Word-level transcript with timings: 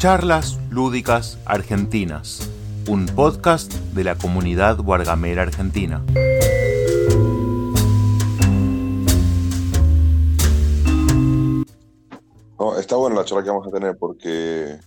Charlas 0.00 0.58
Lúdicas 0.70 1.38
Argentinas, 1.44 2.50
un 2.88 3.04
podcast 3.04 3.70
de 3.92 4.02
la 4.02 4.14
comunidad 4.14 4.78
guargamera 4.78 5.42
argentina. 5.42 6.02
está 12.78 12.96
buena 12.96 13.16
la 13.16 13.24
charla 13.24 13.44
que 13.44 13.50
vamos 13.50 13.66
a 13.66 13.70
tener 13.70 13.96
porque 13.96 14.78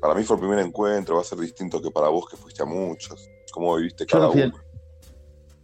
para 0.00 0.14
mí 0.14 0.24
fue 0.24 0.36
el 0.36 0.40
primer 0.40 0.58
encuentro, 0.58 1.14
va 1.14 1.20
a 1.20 1.24
ser 1.24 1.38
distinto 1.38 1.80
que 1.80 1.90
para 1.90 2.08
vos 2.08 2.28
que 2.28 2.36
fuiste 2.36 2.62
a 2.62 2.66
muchos. 2.66 3.28
¿Cómo 3.52 3.76
viviste 3.76 4.04
cada 4.06 4.26
yo 4.28 4.34
no 4.34 4.46
uno? 4.46 4.56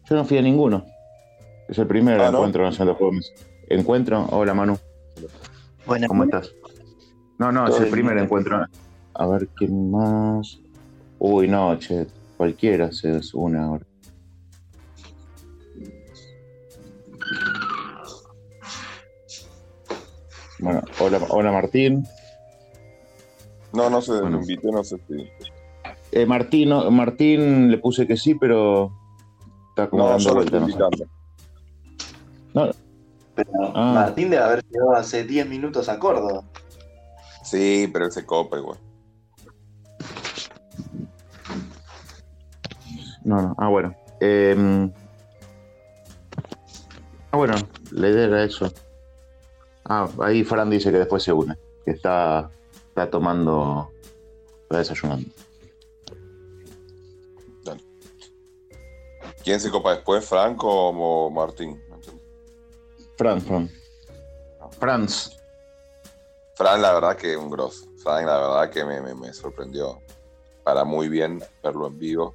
yo 0.09 0.17
no 0.17 0.25
fui 0.25 0.39
a 0.39 0.43
ninguno. 0.43 0.85
Es 1.69 1.79
el 1.79 1.87
primer 1.87 2.21
Ah, 2.21 2.31
¿no? 2.31 2.39
encuentro 2.39 2.63
nacional 2.63 2.95
de 2.95 2.99
juegos. 2.99 3.33
Encuentro, 3.69 4.27
hola 4.31 4.55
Manu, 4.55 4.79
Buenas. 5.87 6.09
¿cómo 6.09 6.25
estás? 6.25 6.55
No, 7.39 7.53
no, 7.53 7.69
es 7.69 7.81
el 7.81 7.89
primer 7.91 8.19
encuentro. 8.19 8.67
A 9.15 9.27
ver 9.27 9.49
quién 9.57 9.91
más. 9.91 10.59
Uy, 11.19 11.49
no, 11.49 11.77
che, 11.79 12.07
cualquiera 12.37 12.91
se 12.93 13.21
une 13.35 13.59
ahora. 13.59 13.85
Bueno, 20.59 20.83
hola, 21.01 21.21
hola 21.31 21.53
Martín. 21.53 22.05
No, 23.73 23.89
no 23.91 24.01
sé, 24.01 24.13
Bueno. 24.21 24.39
me 24.39 24.43
invité, 24.43 24.71
no 24.73 24.83
sé 24.83 24.97
si. 25.07 25.31
Eh, 26.11 26.27
Martín, 26.27 26.71
no- 26.71 26.91
Martín 26.91 27.71
le 27.71 27.79
puse 27.79 28.07
que 28.07 28.17
sí, 28.17 28.35
pero 28.35 28.91
está 29.71 29.89
como 29.89 30.05
No, 30.05 30.11
dando 30.11 30.29
lo 30.31 30.35
vuelta, 30.37 30.61
no 30.61 30.69
sé. 30.69 31.05
No, 32.55 32.71
Pero 33.35 33.51
Ah. 33.75 33.93
Martín 33.95 34.31
debe 34.31 34.43
haber 34.43 34.65
llegado 34.69 34.95
hace 34.97 35.23
10 35.23 35.49
minutos 35.49 35.89
a 35.89 35.99
Córdoba. 35.99 36.43
Sí, 37.51 37.89
pero 37.91 38.05
él 38.05 38.13
se 38.13 38.27
copa 38.27 38.59
igual. 38.59 38.79
No, 43.25 43.41
no. 43.41 43.55
Ah, 43.57 43.69
bueno. 43.69 43.97
Eh, 44.21 44.91
ah, 47.31 47.37
bueno, 47.39 47.55
la 47.93 48.09
idea 48.09 48.27
era 48.27 48.45
eso. 48.45 48.71
Ah, 49.87 50.07
ahí 50.23 50.45
Fran 50.45 50.69
dice 50.69 50.91
que 50.93 50.99
después 50.99 51.23
se 51.23 51.33
une, 51.33 51.57
que 51.87 51.93
está, 51.93 52.51
está 52.89 53.09
tomando, 53.09 53.91
está 54.65 54.79
desayunando. 54.79 55.31
¿Quién 59.43 59.59
se 59.59 59.71
copa 59.71 59.95
después, 59.95 60.27
Franco 60.27 60.91
o 60.91 61.31
Martín? 61.31 61.81
No. 61.89 61.97
Fran, 63.17 63.41
Fran. 63.41 63.71
Franz. 64.79 65.38
Fran, 66.59 66.83
la 66.83 66.93
verdad 66.93 67.17
que 67.17 67.37
un 67.37 67.51
grosso. 67.51 67.87
Fran, 67.99 68.27
la 68.27 68.37
verdad 68.37 68.71
que 68.71 68.85
me, 68.85 69.33
sorprendió. 69.33 70.01
Para 70.65 70.83
muy 70.83 71.09
bien 71.09 71.41
verlo 71.63 71.87
en 71.87 71.97
vivo. 71.97 72.35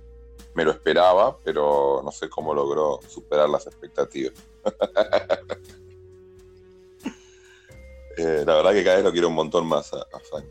Me 0.56 0.64
lo 0.64 0.72
esperaba, 0.72 1.38
pero 1.44 2.02
no 2.02 2.10
sé 2.10 2.30
cómo 2.30 2.54
logró 2.54 3.02
superar 3.06 3.50
las 3.50 3.68
expectativas. 3.68 4.34
Eh, 8.16 8.44
la 8.46 8.54
verdad 8.58 8.74
que 8.74 8.84
cada 8.84 8.98
vez 8.98 9.06
lo 9.06 9.12
quiero 9.12 9.28
un 9.28 9.34
montón 9.34 9.66
más 9.66 9.92
a, 9.92 9.98
a 10.02 10.20
Frank. 10.20 10.46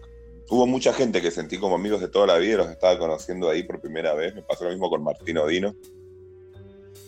Hubo 0.51 0.67
mucha 0.67 0.93
gente 0.93 1.23
que 1.23 1.31
sentí 1.31 1.59
como 1.59 1.77
amigos 1.77 2.01
de 2.01 2.09
toda 2.09 2.27
la 2.27 2.37
vida, 2.39 2.57
los 2.57 2.69
estaba 2.71 2.99
conociendo 2.99 3.49
ahí 3.49 3.63
por 3.63 3.81
primera 3.81 4.15
vez. 4.15 4.35
Me 4.35 4.43
pasó 4.43 4.65
lo 4.65 4.71
mismo 4.71 4.91
con 4.91 5.05
Martín 5.05 5.39
Odino. 5.39 5.77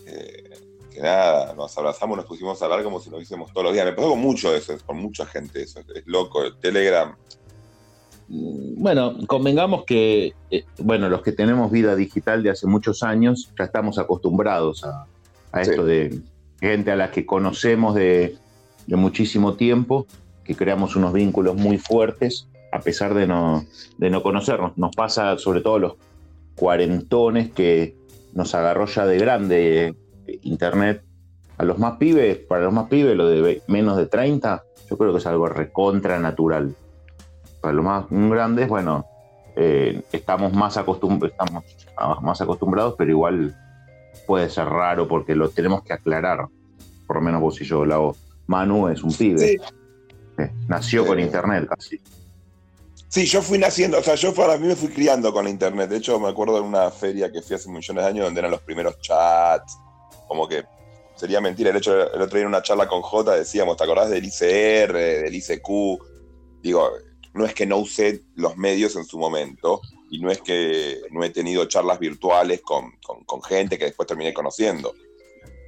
Eh, 0.06 0.53
que 0.94 1.00
nada, 1.02 1.52
nos 1.54 1.76
abrazamos, 1.76 2.16
nos 2.16 2.26
pusimos 2.26 2.60
a 2.62 2.64
hablar 2.64 2.82
como 2.84 3.00
si 3.00 3.10
nos 3.10 3.18
viésemos 3.18 3.52
todos 3.52 3.64
los 3.64 3.72
días. 3.74 3.84
Me 3.84 3.92
pasó 3.92 4.10
con 4.10 4.20
mucho 4.20 4.54
eso, 4.54 4.74
con 4.86 4.96
mucha 4.98 5.26
gente 5.26 5.62
eso. 5.62 5.80
Es 5.94 6.06
loco. 6.06 6.42
El 6.44 6.56
Telegram, 6.58 7.14
Mm, 8.28 8.82
Bueno, 8.82 9.16
convengamos 9.26 9.84
que, 9.84 10.32
eh, 10.50 10.64
bueno, 10.78 11.10
los 11.10 11.20
que 11.22 11.32
tenemos 11.32 11.70
vida 11.70 11.94
digital 11.94 12.42
de 12.42 12.50
hace 12.50 12.66
muchos 12.66 13.02
años, 13.02 13.52
ya 13.58 13.64
estamos 13.64 13.98
acostumbrados 13.98 14.82
a, 14.84 15.06
a 15.52 15.62
Sí. 15.64 15.70
esto 15.70 15.84
de 15.84 16.20
gente 16.58 16.90
a 16.90 16.96
la 16.96 17.10
que 17.10 17.26
conocemos 17.26 17.94
de, 17.94 18.36
de 18.86 18.96
muchísimo 18.96 19.54
tiempo, 19.56 20.06
que 20.42 20.54
creamos 20.54 20.96
unos 20.96 21.12
vínculos 21.12 21.54
muy 21.54 21.76
fuertes, 21.76 22.48
a 22.72 22.80
pesar 22.80 23.12
de 23.12 23.26
no, 23.26 23.66
de 23.98 24.08
no 24.08 24.22
conocernos. 24.22 24.76
Nos 24.78 24.96
pasa 24.96 25.36
sobre 25.36 25.60
todo 25.60 25.74
a 25.74 25.80
los 25.80 25.92
cuarentones 26.56 27.50
que 27.52 27.94
nos 28.32 28.54
agarró 28.54 28.86
ya 28.86 29.04
de 29.04 29.18
grande 29.18 29.94
Internet. 30.42 31.02
A 31.56 31.64
los 31.64 31.78
más 31.78 31.98
pibes, 31.98 32.38
para 32.38 32.64
los 32.64 32.72
más 32.72 32.88
pibes, 32.88 33.16
lo 33.16 33.28
de 33.28 33.62
menos 33.68 33.96
de 33.96 34.06
30, 34.06 34.64
yo 34.90 34.98
creo 34.98 35.12
que 35.12 35.18
es 35.18 35.26
algo 35.26 35.48
recontra 35.48 36.18
natural 36.18 36.74
para 37.64 37.72
los 37.72 37.84
más 37.86 38.04
grandes, 38.10 38.68
bueno, 38.68 39.06
eh, 39.56 40.02
estamos, 40.12 40.52
más 40.52 40.76
estamos 40.76 42.22
más 42.22 42.40
acostumbrados, 42.42 42.94
pero 42.98 43.10
igual 43.10 43.56
puede 44.26 44.50
ser 44.50 44.66
raro 44.66 45.08
porque 45.08 45.34
lo 45.34 45.48
tenemos 45.48 45.82
que 45.82 45.94
aclarar. 45.94 46.46
Por 47.06 47.16
lo 47.16 47.22
menos 47.22 47.40
vos 47.40 47.58
y 47.62 47.64
yo 47.64 47.86
lo 47.86 47.94
hago. 47.94 48.16
Manu 48.48 48.88
es 48.88 49.02
un 49.02 49.14
pibe. 49.14 49.38
Sí. 49.38 49.56
Eh, 50.36 50.50
nació 50.68 51.04
Sí. 51.04 51.08
con 51.08 51.20
internet 51.20 51.66
casi. 51.66 51.98
Sí, 53.08 53.24
yo 53.24 53.40
fui 53.40 53.56
naciendo, 53.56 53.98
o 53.98 54.02
sea, 54.02 54.16
yo 54.16 54.34
para 54.34 54.58
mí 54.58 54.66
me 54.66 54.76
fui 54.76 54.88
criando 54.88 55.32
con 55.32 55.44
la 55.44 55.50
internet. 55.50 55.88
De 55.88 55.96
hecho, 55.96 56.20
me 56.20 56.28
acuerdo 56.28 56.56
de 56.56 56.60
una 56.60 56.90
feria 56.90 57.32
que 57.32 57.40
fui 57.40 57.56
hace 57.56 57.70
millones 57.70 58.04
de 58.04 58.10
años 58.10 58.26
donde 58.26 58.40
eran 58.40 58.50
los 58.50 58.60
primeros 58.60 59.00
chats. 59.00 59.78
Como 60.28 60.48
que 60.48 60.64
sería 61.16 61.40
mentira. 61.40 61.70
El 61.70 61.76
hecho, 61.76 61.92
el 62.12 62.20
otro 62.22 62.36
día 62.36 62.42
en 62.42 62.48
una 62.48 62.62
charla 62.62 62.88
con 62.88 63.02
J 63.02 63.36
decíamos, 63.36 63.76
¿te 63.76 63.84
acordás 63.84 64.10
del 64.10 64.24
ICR, 64.24 64.92
del 64.92 65.34
ICQ? 65.34 65.68
Digo, 66.62 66.90
no 67.34 67.44
es 67.46 67.54
que 67.54 67.66
no 67.66 67.78
usé 67.78 68.22
los 68.36 68.56
medios 68.56 68.96
en 68.96 69.04
su 69.04 69.18
momento 69.18 69.80
y 70.10 70.18
no 70.20 70.30
es 70.30 70.40
que 70.40 71.00
no 71.10 71.24
he 71.24 71.30
tenido 71.30 71.64
charlas 71.66 71.98
virtuales 71.98 72.60
con, 72.62 72.92
con- 73.04 73.24
con 73.24 73.42
gente 73.42 73.78
que 73.78 73.86
después 73.86 74.06
terminé 74.06 74.32
conociendo. 74.32 74.94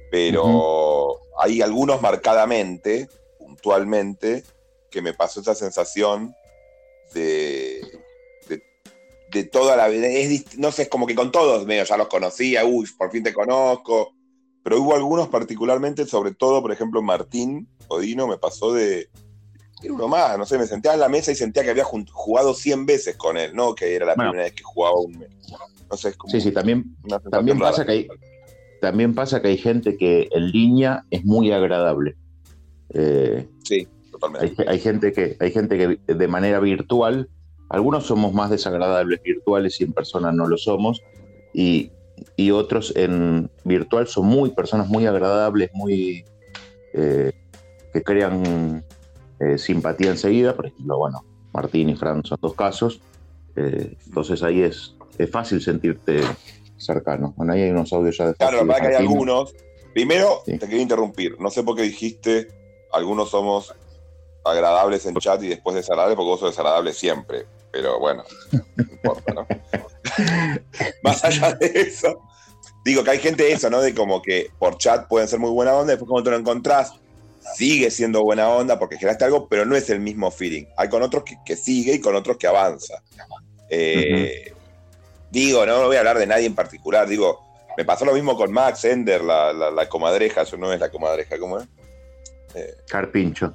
Pero 0.09 1.19
hay 1.37 1.61
algunos 1.61 2.01
marcadamente, 2.01 3.09
puntualmente, 3.39 4.43
que 4.89 5.01
me 5.01 5.13
pasó 5.13 5.41
esa 5.41 5.53
sensación 5.53 6.33
de, 7.13 7.81
de, 8.47 8.63
de 9.31 9.43
toda 9.43 9.75
la 9.75 9.89
vida. 9.89 10.07
Es 10.07 10.57
no 10.57 10.71
sé, 10.71 10.83
es 10.83 10.89
como 10.89 11.05
que 11.07 11.15
con 11.15 11.31
todos 11.31 11.65
medio 11.65 11.83
ya 11.83 11.97
los 11.97 12.07
conocía, 12.07 12.63
uy, 12.65 12.87
por 12.97 13.11
fin 13.11 13.23
te 13.23 13.33
conozco. 13.33 14.13
Pero 14.63 14.81
hubo 14.81 14.95
algunos 14.95 15.29
particularmente, 15.29 16.05
sobre 16.05 16.33
todo, 16.33 16.61
por 16.61 16.71
ejemplo, 16.71 17.01
Martín 17.01 17.67
Odino 17.87 18.27
me 18.27 18.37
pasó 18.37 18.73
de. 18.73 19.09
Era 19.83 19.93
uno 19.93 20.07
más, 20.07 20.37
no 20.37 20.45
sé, 20.45 20.57
me 20.57 20.65
senté 20.65 20.89
en 20.89 20.99
la 20.99 21.07
mesa 21.07 21.31
y 21.31 21.35
sentía 21.35 21.63
que 21.63 21.69
había 21.69 21.83
jugado 21.85 22.53
100 22.53 22.85
veces 22.87 23.15
con 23.15 23.37
él, 23.37 23.55
¿no? 23.55 23.75
Que 23.75 23.95
era 23.95 24.05
la 24.07 24.15
Bueno. 24.15 24.31
primera 24.31 24.45
vez 24.49 24.53
que 24.55 24.63
jugaba 24.63 24.99
un 24.99 25.19
mes. 25.19 25.29
No 25.89 25.95
sé, 25.95 26.09
es 26.09 26.17
como 26.17 26.31
Sí, 26.31 26.41
sí, 26.41 26.51
también, 26.51 26.95
también 27.31 27.59
rara. 27.59 27.71
pasa 27.71 27.85
que 27.85 27.91
hay, 27.91 28.07
también 28.81 29.13
pasa 29.15 29.41
que 29.41 29.49
hay 29.49 29.57
gente 29.57 29.95
que 29.95 30.27
en 30.31 30.51
línea 30.51 31.05
es 31.11 31.23
muy 31.23 31.51
agradable. 31.51 32.15
Eh, 32.89 33.47
Sí, 33.63 33.87
totalmente. 34.11 34.55
Hay, 34.63 34.67
hay 34.67 34.79
gente 34.79 35.11
que, 35.13 35.37
hay 35.39 35.51
gente 35.51 35.77
que 35.77 36.13
de 36.13 36.27
manera 36.27 36.59
virtual, 36.59 37.29
algunos 37.69 38.05
somos 38.05 38.33
más 38.33 38.49
desagradables 38.49 39.21
virtuales 39.21 39.79
y 39.79 39.83
en 39.83 39.93
persona 39.93 40.31
no 40.31 40.47
lo 40.47 40.57
somos, 40.57 41.01
y, 41.53 41.91
y 42.35 42.51
otros 42.51 42.93
en 42.95 43.49
virtual 43.63 44.07
son 44.07 44.25
muy 44.25 44.51
personas 44.51 44.87
muy 44.87 45.05
agradables, 45.05 45.69
muy 45.73 46.25
eh, 46.93 47.31
que 47.93 48.01
crean 48.03 48.83
eh, 49.39 49.57
simpatía 49.57 50.09
enseguida. 50.11 50.55
Por 50.55 50.67
ejemplo, 50.67 50.97
bueno, 50.97 51.23
Martín 51.53 51.89
y 51.89 51.95
Fran 51.95 52.23
son 52.23 52.37
dos 52.41 52.53
casos. 52.55 53.01
eh, 53.55 53.95
entonces 54.05 54.43
ahí 54.43 54.61
es, 54.61 54.95
es 55.17 55.29
fácil 55.31 55.61
sentirte 55.61 56.21
cercano. 56.77 57.33
Bueno, 57.37 57.53
ahí 57.53 57.61
hay 57.63 57.71
unos 57.71 57.91
audios 57.93 58.17
ya 58.17 58.27
de 58.27 58.35
Claro, 58.35 58.57
la 58.57 58.63
verdad 58.63 58.81
que 58.81 58.95
hay 58.95 59.05
algunos. 59.05 59.55
Primero, 59.93 60.41
Sí. 60.45 60.59
te 60.59 60.67
quería 60.67 60.81
interrumpir. 60.83 61.39
No 61.39 61.49
sé 61.49 61.63
por 61.63 61.75
qué 61.75 61.81
dijiste, 61.81 62.49
algunos 62.91 63.31
somos 63.31 63.73
agradables 64.49 65.05
en 65.05 65.15
chat 65.15 65.41
y 65.43 65.49
después 65.49 65.75
desagradables, 65.75 66.15
porque 66.15 66.29
vos 66.29 66.39
sos 66.39 66.51
desagradable 66.51 66.93
siempre. 66.93 67.45
Pero 67.71 67.99
bueno, 67.99 68.23
no 68.51 68.83
importa, 68.83 69.33
¿no? 69.33 69.47
Más 71.03 71.23
allá 71.23 71.53
de 71.53 71.67
eso, 71.67 72.21
digo 72.83 73.03
que 73.03 73.11
hay 73.11 73.19
gente 73.19 73.51
eso, 73.51 73.69
¿no? 73.69 73.81
De 73.81 73.93
como 73.93 74.21
que 74.21 74.49
por 74.57 74.77
chat 74.77 75.07
pueden 75.07 75.27
ser 75.27 75.39
muy 75.39 75.51
buena 75.51 75.73
onda, 75.73 75.91
después 75.91 76.09
cuando 76.09 76.23
te 76.23 76.31
lo 76.31 76.37
encontrás, 76.37 76.93
sigue 77.55 77.91
siendo 77.91 78.23
buena 78.23 78.49
onda 78.49 78.79
porque 78.79 78.97
generaste 78.97 79.25
algo, 79.25 79.47
pero 79.47 79.65
no 79.65 79.75
es 79.75 79.89
el 79.89 79.99
mismo 79.99 80.31
feeling. 80.31 80.65
Hay 80.77 80.89
con 80.89 81.01
otros 81.03 81.23
que, 81.23 81.37
que 81.45 81.55
sigue 81.55 81.93
y 81.95 82.01
con 82.01 82.15
otros 82.15 82.37
que 82.37 82.47
avanza. 82.47 83.01
Eh, 83.69 84.53
Digo, 85.29 85.65
no 85.65 85.85
voy 85.85 85.97
a 85.97 85.99
hablar 85.99 86.17
de 86.17 86.25
nadie 86.25 86.45
en 86.45 86.55
particular, 86.55 87.07
digo, 87.07 87.41
me 87.77 87.83
pasó 87.83 88.05
lo 88.05 88.13
mismo 88.13 88.35
con 88.37 88.51
Max 88.51 88.85
Ender, 88.85 89.21
la, 89.21 89.51
la, 89.51 89.69
la 89.71 89.89
comadreja, 89.89 90.41
eso 90.41 90.57
no 90.57 90.71
es 90.71 90.79
la 90.79 90.89
comadreja, 90.89 91.37
¿cómo 91.37 91.59
es? 91.59 91.67
Carpincho. 92.87 93.53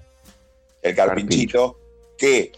El 0.82 0.94
carpinchito, 0.96 1.78
que 2.18 2.52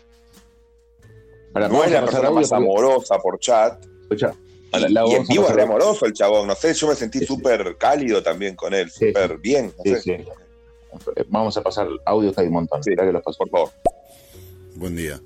no 1.55 1.85
es 1.85 1.91
la 1.93 2.01
persona 2.01 2.29
audio 2.29 2.41
más 2.41 2.49
porque- 2.51 2.65
amorosa 2.65 3.19
por 3.19 3.39
chat, 3.39 3.85
escucha, 4.03 4.35
y, 4.73 4.81
la- 4.81 4.89
la 4.89 5.07
y 5.07 5.13
en 5.15 5.27
vivo 5.27 5.47
es 5.49 5.55
re 5.55 5.63
amoroso 5.63 6.07
el 6.07 6.13
chabón, 6.13 6.49
no 6.49 6.55
sé, 6.55 6.75
yo 6.75 6.89
me 6.89 6.95
sentí 6.97 7.19
Sí, 7.21 7.27
sí. 7.27 7.35
súper 7.35 7.77
cálido 7.77 8.23
también 8.23 8.57
con 8.57 8.75
él, 8.75 8.91
Sí, 8.91 9.07
súper 9.09 9.39
bien, 9.39 9.73
no 9.77 9.83
Sí, 9.85 9.91
sé, 9.91 10.01
sí. 10.01 10.25
Vamos 11.29 11.57
a 11.57 11.63
pasar 11.63 11.89
audios 12.07 12.35
que 12.35 12.41
hay 12.43 12.47
un 12.47 12.53
montón. 12.55 12.81
Que 12.81 12.95
los 12.95 13.23
paso. 13.23 13.39
por 13.39 13.51
favor. 13.51 13.71
Buen 14.77 14.95
día. 14.95 15.21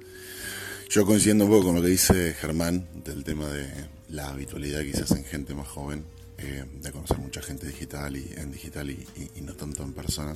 Yo 0.89 1.05
coincido 1.05 1.35
un 1.45 1.51
poco 1.51 1.67
con 1.67 1.75
lo 1.77 1.83
que 1.83 1.89
dice 1.89 2.33
Germán 2.33 2.89
del 3.05 3.23
tema 3.23 3.47
de 3.49 3.69
la 4.09 4.31
habitualidad 4.31 4.81
quizás 4.81 5.11
en 5.11 5.25
gente 5.25 5.55
más 5.55 5.69
joven, 5.69 6.07
eh, 6.39 6.65
de 6.73 6.91
conocer 6.93 7.19
mucha 7.19 7.43
gente 7.43 7.67
digital 7.67 8.17
y 8.17 8.33
en 8.39 8.51
digital 8.51 8.89
y, 8.89 9.07
y- 9.17 9.31
y 9.39 9.41
no 9.43 9.55
tanto 9.55 9.83
en 9.83 9.93
persona. 9.93 10.35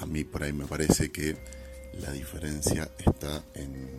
A 0.00 0.06
mí 0.06 0.22
por 0.22 0.44
ahí 0.44 0.52
me 0.52 0.66
parece 0.66 1.10
que 1.10 1.36
la 2.00 2.10
diferencia 2.10 2.88
está 2.98 3.42
en, 3.54 3.90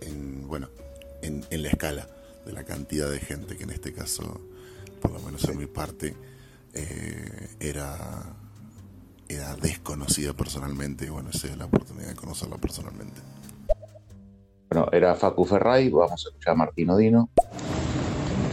en 0.00 0.48
bueno, 0.48 0.68
en, 1.22 1.44
en 1.50 1.62
la 1.62 1.68
escala 1.68 2.08
de 2.46 2.52
la 2.52 2.64
cantidad 2.64 3.10
de 3.10 3.20
gente 3.20 3.56
que 3.56 3.64
en 3.64 3.70
este 3.70 3.92
caso, 3.92 4.40
por 5.00 5.10
lo 5.10 5.20
menos 5.20 5.44
en 5.44 5.58
mi 5.58 5.66
parte, 5.66 6.16
eh, 6.74 7.48
era 7.60 8.36
era 9.28 9.54
desconocida 9.54 10.32
personalmente 10.32 11.04
y 11.04 11.08
bueno, 11.08 11.30
esa 11.30 11.46
es 11.46 11.56
la 11.56 11.66
oportunidad 11.66 12.08
de 12.08 12.16
conocerla 12.16 12.56
personalmente. 12.56 13.20
Bueno, 14.68 14.88
era 14.92 15.14
Facu 15.14 15.44
Ferray, 15.44 15.88
vamos 15.88 16.26
a 16.26 16.28
escuchar 16.30 16.54
a 16.54 16.56
Martín 16.56 16.90
Odino. 16.90 17.30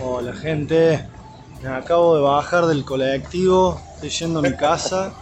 Hola 0.04 0.34
gente, 0.34 1.04
me 1.64 1.70
acabo 1.70 2.16
de 2.16 2.22
bajar 2.22 2.68
del 2.68 2.86
colectivo, 2.86 3.82
estoy 3.96 4.10
yendo 4.10 4.40
a 4.40 4.42
mi 4.44 4.54
casa 4.56 5.14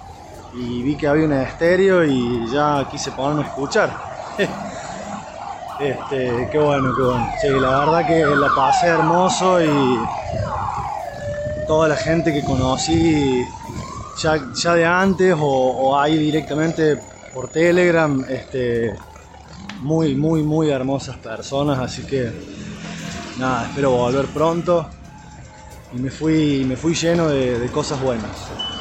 y 0.57 0.81
vi 0.83 0.95
que 0.95 1.07
había 1.07 1.25
un 1.25 1.33
estéreo 1.33 2.03
y 2.05 2.49
ya 2.51 2.87
quise 2.89 3.11
ponerme 3.11 3.43
a 3.43 3.47
escuchar. 3.47 3.91
Este, 5.77 6.47
qué 6.49 6.57
bueno, 6.57 6.95
qué 6.95 7.01
bueno. 7.01 7.27
Sí, 7.41 7.49
la 7.49 7.79
verdad 7.79 8.07
que 8.07 8.25
la 8.33 8.47
pasé 8.55 8.87
hermoso 8.87 9.61
y 9.61 9.99
toda 11.67 11.89
la 11.89 11.97
gente 11.97 12.31
que 12.31 12.41
conocí 12.45 13.45
ya, 14.17 14.53
ya 14.53 14.73
de 14.73 14.85
antes 14.85 15.35
o, 15.37 15.99
ahí 15.99 16.17
directamente 16.17 16.97
por 17.33 17.49
Telegram, 17.49 18.23
este, 18.29 18.95
muy, 19.81 20.15
muy, 20.15 20.43
muy 20.43 20.69
hermosas 20.69 21.17
personas, 21.17 21.77
así 21.77 22.03
que 22.03 22.31
nada, 23.37 23.67
espero 23.67 23.91
volver 23.91 24.27
pronto. 24.27 24.87
Y 25.93 25.97
me 25.97 26.09
fui, 26.09 26.63
me 26.65 26.77
fui 26.77 26.93
lleno 26.95 27.27
de 27.27 27.69
cosas 27.73 28.01
buenas. 28.01 28.74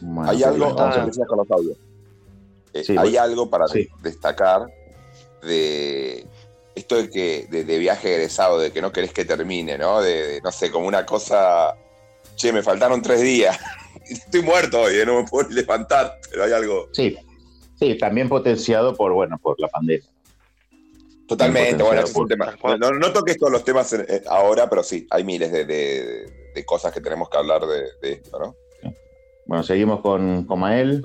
Bueno, 0.00 0.30
Hay 0.30 0.42
algo, 0.42 0.58
bueno, 0.66 0.74
vamos 0.76 0.96
a 0.96 1.00
empezar 1.00 1.26
con 1.26 1.38
los 1.38 1.50
audios. 1.50 1.76
Eh, 2.72 2.84
Sí, 2.84 2.94
hay 2.96 3.16
algo 3.16 3.50
para 3.50 3.66
Sí. 3.68 3.88
destacar 4.02 4.66
de 5.42 6.26
esto 6.74 6.96
de 6.96 7.10
que 7.10 7.46
de, 7.50 7.64
de 7.64 7.78
viaje 7.78 8.14
egresado, 8.14 8.58
de 8.58 8.70
que 8.72 8.80
no 8.80 8.92
querés 8.92 9.12
que 9.12 9.24
termine, 9.24 9.76
¿no? 9.76 10.00
De, 10.00 10.26
de, 10.26 10.40
no 10.40 10.52
sé, 10.52 10.70
como 10.70 10.86
una 10.86 11.04
cosa, 11.04 11.74
che, 12.36 12.52
me 12.52 12.62
faltaron 12.62 13.02
tres 13.02 13.20
días, 13.20 13.58
estoy 14.08 14.42
muerto 14.42 14.80
hoy, 14.82 14.96
¿eh? 14.96 15.04
no 15.06 15.20
me 15.20 15.28
puedo 15.28 15.48
ni 15.48 15.56
levantar, 15.56 16.16
pero 16.30 16.44
hay 16.44 16.52
algo 16.52 16.88
Sí, 16.92 17.16
sí, 17.78 17.98
también 17.98 18.28
potenciado 18.28 18.94
por, 18.96 19.12
bueno, 19.12 19.36
por 19.42 19.58
la 19.60 19.68
pandemia. 19.68 20.08
totalmente, 21.26 21.82
bueno, 21.82 22.00
ese 22.02 22.10
es 22.12 22.16
un 22.16 22.28
tema. 22.28 22.56
No, 22.78 22.90
no 22.92 23.12
toques 23.12 23.36
todos 23.36 23.52
los 23.52 23.64
temas 23.64 23.94
ahora, 24.28 24.68
pero 24.70 24.82
sí, 24.82 25.06
hay 25.10 25.24
miles 25.24 25.50
de, 25.52 25.64
de- 25.64 26.40
de 26.54 26.64
cosas 26.64 26.92
que 26.92 27.00
tenemos 27.00 27.28
que 27.28 27.36
hablar 27.38 27.62
de, 27.66 27.82
de 28.02 28.12
esto, 28.14 28.38
¿no? 28.38 28.54
Bueno, 29.46 29.64
seguimos 29.64 30.00
con, 30.00 30.44
con 30.44 30.60
Mael. 30.60 31.02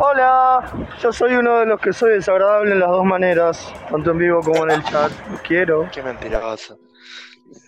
Hola, 0.00 0.88
yo 1.02 1.12
soy 1.12 1.34
uno 1.34 1.58
de 1.60 1.66
los 1.66 1.80
que 1.80 1.92
soy 1.92 2.12
desagradable 2.14 2.72
en 2.72 2.80
las 2.80 2.88
dos 2.88 3.04
maneras, 3.04 3.72
tanto 3.90 4.12
en 4.12 4.18
vivo 4.18 4.40
como 4.40 4.64
en 4.64 4.70
el 4.72 4.84
chat. 4.84 5.12
Quiero. 5.46 5.88
Qué 5.92 6.02
mentiroso. 6.02 6.78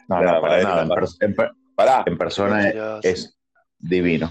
No, 0.09 0.21
no, 0.23 0.41
para 0.41 0.63
nada. 0.63 0.83
En, 0.83 0.89
nada. 0.89 1.01
per- 1.01 1.09
en 1.29 1.35
per- 1.35 1.53
Pará, 1.75 2.05
en 2.07 2.17
persona 2.17 2.69
es, 3.03 3.37
divino. 3.81 4.31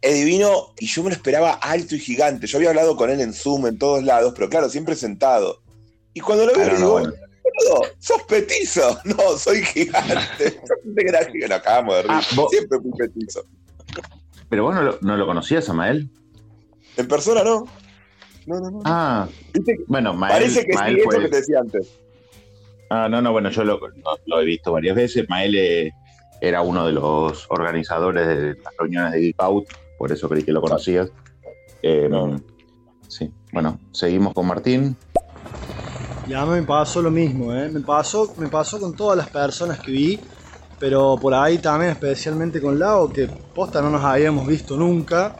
es 0.00 0.14
divino 0.14 0.72
y 0.78 0.86
yo 0.86 1.02
me 1.02 1.10
lo 1.10 1.14
esperaba 1.16 1.52
alto 1.52 1.94
y 1.94 1.98
gigante. 1.98 2.46
Yo 2.46 2.56
había 2.56 2.70
hablado 2.70 2.96
con 2.96 3.10
él 3.10 3.20
en 3.20 3.34
Zoom, 3.34 3.66
en 3.66 3.78
todos 3.78 4.02
lados, 4.02 4.32
pero 4.34 4.48
claro, 4.48 4.70
siempre 4.70 4.96
sentado. 4.96 5.62
Y 6.14 6.20
cuando 6.20 6.46
lo 6.46 6.54
veo, 6.54 6.66
no, 6.66 6.72
le 6.72 6.78
no, 6.80 6.98
digo. 6.98 7.12
"Boludo, 7.44 7.82
sos 7.98 8.22
petizo. 8.22 8.98
No, 9.04 9.36
soy 9.36 9.62
gigante. 9.62 10.16
Yo 10.40 10.74
pensé 10.82 10.94
que 11.02 11.08
era 11.08 11.18
gigante. 11.26 11.48
Nos 11.48 11.58
acabamos 11.58 11.94
de 11.96 12.02
reír. 12.04 12.12
Ah, 12.18 12.46
Siempre 12.50 12.78
fui 12.80 12.90
petizo. 12.98 13.44
Pero 14.50 14.64
vos 14.64 14.74
no 14.74 14.82
lo, 14.82 14.98
no 15.00 15.16
lo 15.16 15.26
conocías 15.26 15.68
a 15.70 15.72
Mael. 15.72 16.10
En 16.96 17.08
persona 17.08 17.42
no. 17.42 17.64
No, 18.46 18.60
no, 18.60 18.70
no. 18.70 18.80
Ah, 18.84 19.28
¿Viste? 19.54 19.78
bueno, 19.86 20.12
Mael, 20.12 20.32
Parece 20.34 20.66
que 20.66 20.74
Mael 20.74 20.96
sí, 20.96 21.02
fue- 21.04 21.14
eso 21.14 21.22
que 21.22 21.28
te 21.30 21.36
decía 21.36 21.60
antes. 21.60 21.88
Ah, 22.90 23.08
no, 23.08 23.22
no, 23.22 23.30
bueno, 23.32 23.48
yo 23.50 23.62
lo, 23.64 23.78
lo- 23.78 23.90
lo 24.26 24.40
he 24.40 24.44
visto 24.44 24.72
varias 24.72 24.96
veces. 24.96 25.24
Mael 25.28 25.54
eh, 25.56 25.92
era 26.40 26.62
uno 26.62 26.84
de 26.84 26.92
los 26.92 27.46
organizadores 27.50 28.26
de 28.26 28.36
las 28.62 28.74
reuniones 28.76 29.12
de 29.12 29.20
Geek 29.20 29.36
Out, 29.40 29.68
por 29.96 30.10
eso 30.10 30.28
creí 30.28 30.42
que 30.42 30.52
lo 30.52 30.60
conocías. 30.60 31.08
Eh, 31.82 32.08
No. 32.10 32.40
Sí, 33.06 33.28
bueno, 33.52 33.78
seguimos 33.92 34.32
con 34.34 34.46
Martín. 34.46 34.96
Y 36.28 36.32
a 36.32 36.44
mí 36.46 36.52
me 36.52 36.62
pasó 36.62 37.02
lo 37.02 37.10
mismo, 37.10 37.52
¿eh? 37.52 37.68
me, 37.68 37.80
pasó, 37.80 38.32
me 38.36 38.48
pasó 38.48 38.78
con 38.78 38.94
todas 38.94 39.16
las 39.18 39.28
personas 39.28 39.80
que 39.80 39.90
vi, 39.90 40.20
pero 40.80 41.18
por 41.20 41.34
ahí 41.34 41.58
también 41.58 41.92
especialmente 41.92 42.60
con 42.60 42.78
Lau, 42.78 43.12
que 43.12 43.28
posta 43.54 43.82
no 43.82 43.90
nos 43.90 44.02
habíamos 44.02 44.46
visto 44.46 44.76
nunca. 44.78 45.36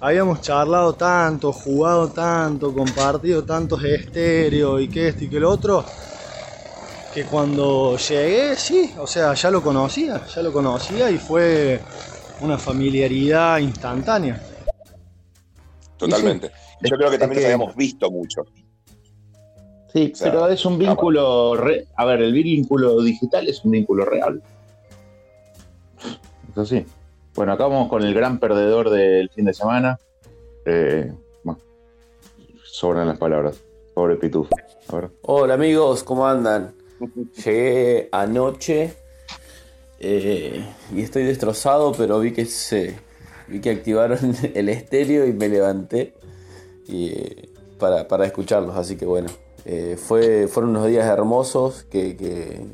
Habíamos 0.00 0.42
charlado 0.42 0.92
tanto, 0.94 1.52
jugado 1.52 2.08
tanto, 2.12 2.72
compartido 2.72 3.42
tantos 3.44 3.82
estéreos 3.82 4.80
y 4.82 4.88
que 4.88 5.08
esto 5.08 5.24
y 5.24 5.30
que 5.30 5.40
lo 5.40 5.50
otro, 5.50 5.84
que 7.12 7.24
cuando 7.24 7.96
llegué, 7.96 8.54
sí, 8.56 8.94
o 8.98 9.06
sea, 9.06 9.32
ya 9.34 9.50
lo 9.50 9.62
conocía, 9.62 10.24
ya 10.26 10.42
lo 10.42 10.52
conocía 10.52 11.10
y 11.10 11.16
fue 11.16 11.80
una 12.40 12.58
familiaridad 12.58 13.58
instantánea. 13.58 14.40
Totalmente. 15.96 16.52
Yo 16.82 16.96
creo 16.96 17.10
que 17.10 17.18
también 17.18 17.40
que- 17.40 17.48
nos 17.48 17.54
habíamos 17.54 17.74
visto 17.74 18.10
mucho. 18.10 18.42
Sí, 19.92 20.10
O 20.12 20.16
sea, 20.16 20.30
pero 20.30 20.48
es 20.48 20.64
un 20.66 20.78
vínculo. 20.78 21.56
re- 21.56 21.88
A 21.96 22.04
ver, 22.04 22.20
el 22.20 22.32
vínculo 22.34 23.00
digital 23.02 23.48
es 23.48 23.64
un 23.64 23.70
vínculo 23.72 24.04
real. 24.04 24.40
Eso 26.58 26.66
sí. 26.66 26.84
Bueno, 27.36 27.52
acá 27.52 27.68
vamos 27.68 27.88
con 27.88 28.02
el 28.02 28.12
gran 28.12 28.40
perdedor 28.40 28.90
del 28.90 29.30
fin 29.30 29.44
de 29.44 29.54
semana. 29.54 30.00
Eh, 30.64 31.12
bueno, 31.44 31.60
sobran 32.64 33.06
las 33.06 33.16
palabras. 33.16 33.60
Pobre 33.94 34.16
Pitufo. 34.16 34.56
Hola 35.22 35.54
amigos, 35.54 36.02
¿cómo 36.02 36.26
andan? 36.26 36.74
Llegué 37.44 38.08
anoche 38.10 38.92
eh, 40.00 40.64
y 40.92 41.00
estoy 41.00 41.22
destrozado, 41.22 41.92
pero 41.92 42.18
vi 42.18 42.32
que 42.32 42.44
se 42.44 42.98
vi 43.46 43.60
que 43.60 43.70
activaron 43.70 44.18
el 44.54 44.68
estéreo 44.68 45.28
y 45.28 45.32
me 45.32 45.48
levanté 45.48 46.14
y, 46.88 47.10
eh, 47.10 47.48
para, 47.78 48.08
para 48.08 48.26
escucharlos, 48.26 48.76
así 48.76 48.96
que 48.96 49.06
bueno, 49.06 49.28
eh, 49.64 49.96
fue, 49.96 50.48
fueron 50.48 50.70
unos 50.70 50.88
días 50.88 51.06
hermosos 51.06 51.84
que, 51.84 52.16
que, 52.16 52.66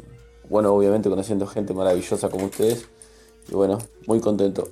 bueno, 0.48 0.72
obviamente 0.72 1.10
conociendo 1.10 1.46
gente 1.46 1.74
maravillosa 1.74 2.30
como 2.30 2.46
ustedes 2.46 2.88
y 3.48 3.54
bueno, 3.54 3.78
muy 4.06 4.20
contento. 4.20 4.68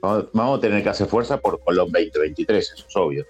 Vamos, 0.00 0.26
vamos 0.32 0.58
a 0.58 0.60
tener 0.60 0.82
que 0.82 0.88
hacer 0.88 1.06
fuerza 1.06 1.38
por 1.40 1.60
Colón 1.60 1.90
2023, 1.92 2.72
eso 2.74 2.84
es 2.88 2.96
obvio. 2.96 3.24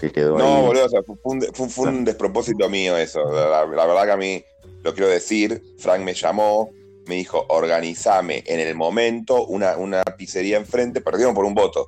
Que 0.00 0.10
quedó 0.10 0.36
No, 0.36 0.44
ahí. 0.56 0.66
boludo, 0.66 0.86
o 0.86 0.88
sea, 0.88 1.02
fue, 1.04 1.14
un, 1.22 1.42
fue- 1.52 1.68
fue 1.68 1.88
un 1.88 2.04
despropósito 2.04 2.68
mío 2.68 2.96
eso. 2.96 3.22
La, 3.32 3.64
la 3.66 3.86
verdad 3.86 4.04
que 4.04 4.10
a 4.10 4.16
mí, 4.16 4.44
lo 4.82 4.92
quiero 4.94 5.08
decir, 5.08 5.62
Frank 5.78 6.00
me 6.00 6.12
llamó, 6.14 6.70
me 7.06 7.14
dijo, 7.14 7.46
organizame 7.50 8.42
en 8.46 8.58
el 8.58 8.74
momento 8.74 9.46
una, 9.46 9.76
una 9.76 10.02
pizzería 10.02 10.56
enfrente, 10.56 11.00
perdieron 11.00 11.34
por 11.34 11.44
un 11.44 11.54
voto. 11.54 11.86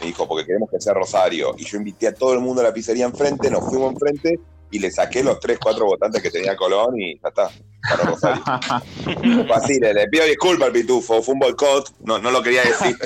Me 0.00 0.08
dijo, 0.08 0.26
porque 0.26 0.44
queremos 0.46 0.68
que 0.68 0.80
sea 0.80 0.94
Rosario. 0.94 1.54
Y 1.56 1.64
yo 1.64 1.78
invité 1.78 2.08
a 2.08 2.14
todo 2.14 2.32
el 2.34 2.40
mundo 2.40 2.60
a 2.60 2.64
la 2.64 2.74
pizzería 2.74 3.04
enfrente, 3.04 3.48
nos 3.52 3.64
fuimos 3.68 3.92
enfrente 3.92 4.40
y 4.70 4.78
le 4.78 4.90
saqué 4.90 5.22
los 5.22 5.40
3, 5.40 5.58
4 5.58 5.84
votantes 5.86 6.22
que 6.22 6.30
tenía 6.30 6.54
Colón 6.56 7.00
y 7.00 7.18
ya 7.18 7.28
está, 7.28 7.50
para 7.88 8.04
Rosario. 8.10 8.42
Así, 9.54 9.78
le, 9.80 9.94
le 9.94 10.08
pido 10.08 10.24
disculpas 10.24 10.66
al 10.68 10.72
pitufo, 10.72 11.22
fue 11.22 11.34
un 11.34 11.40
boicot, 11.40 11.92
no, 12.04 12.18
no 12.18 12.30
lo 12.30 12.42
quería 12.42 12.62
decir. 12.62 12.96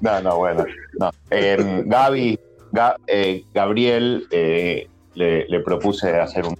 No, 0.00 0.20
no, 0.22 0.36
bueno. 0.38 0.64
No. 0.98 1.10
Eh, 1.30 1.82
Gaby, 1.86 2.38
Ga- 2.72 2.96
eh, 3.06 3.44
Gabriel, 3.52 4.26
eh, 4.30 4.88
le, 5.14 5.46
le 5.46 5.60
propuse 5.60 6.18
hacer 6.20 6.46
un, 6.46 6.56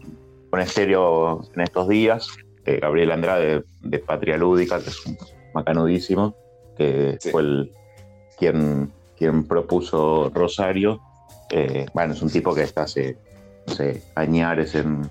un 0.52 0.60
estéreo 0.60 1.42
en 1.54 1.60
estos 1.60 1.88
días. 1.88 2.28
Eh, 2.64 2.78
Gabriel 2.80 3.12
Andrade 3.12 3.62
de 3.80 3.98
Patria 4.00 4.36
Lúdica, 4.36 4.80
que 4.80 4.90
es 4.90 5.06
un 5.06 5.16
macanudísimo, 5.54 6.34
que 6.76 7.16
Sí. 7.20 7.30
fue 7.30 7.42
el, 7.42 7.72
quien, 8.38 8.92
quien 9.16 9.44
propuso 9.46 10.30
Rosario. 10.34 11.00
Eh, 11.50 11.86
bueno, 11.94 12.12
es 12.14 12.22
un 12.22 12.30
tipo 12.30 12.54
que 12.54 12.62
está 12.62 12.82
hace, 12.82 13.16
no 13.66 13.74
sé, 13.74 14.02
añares 14.14 14.74
en, 14.74 15.08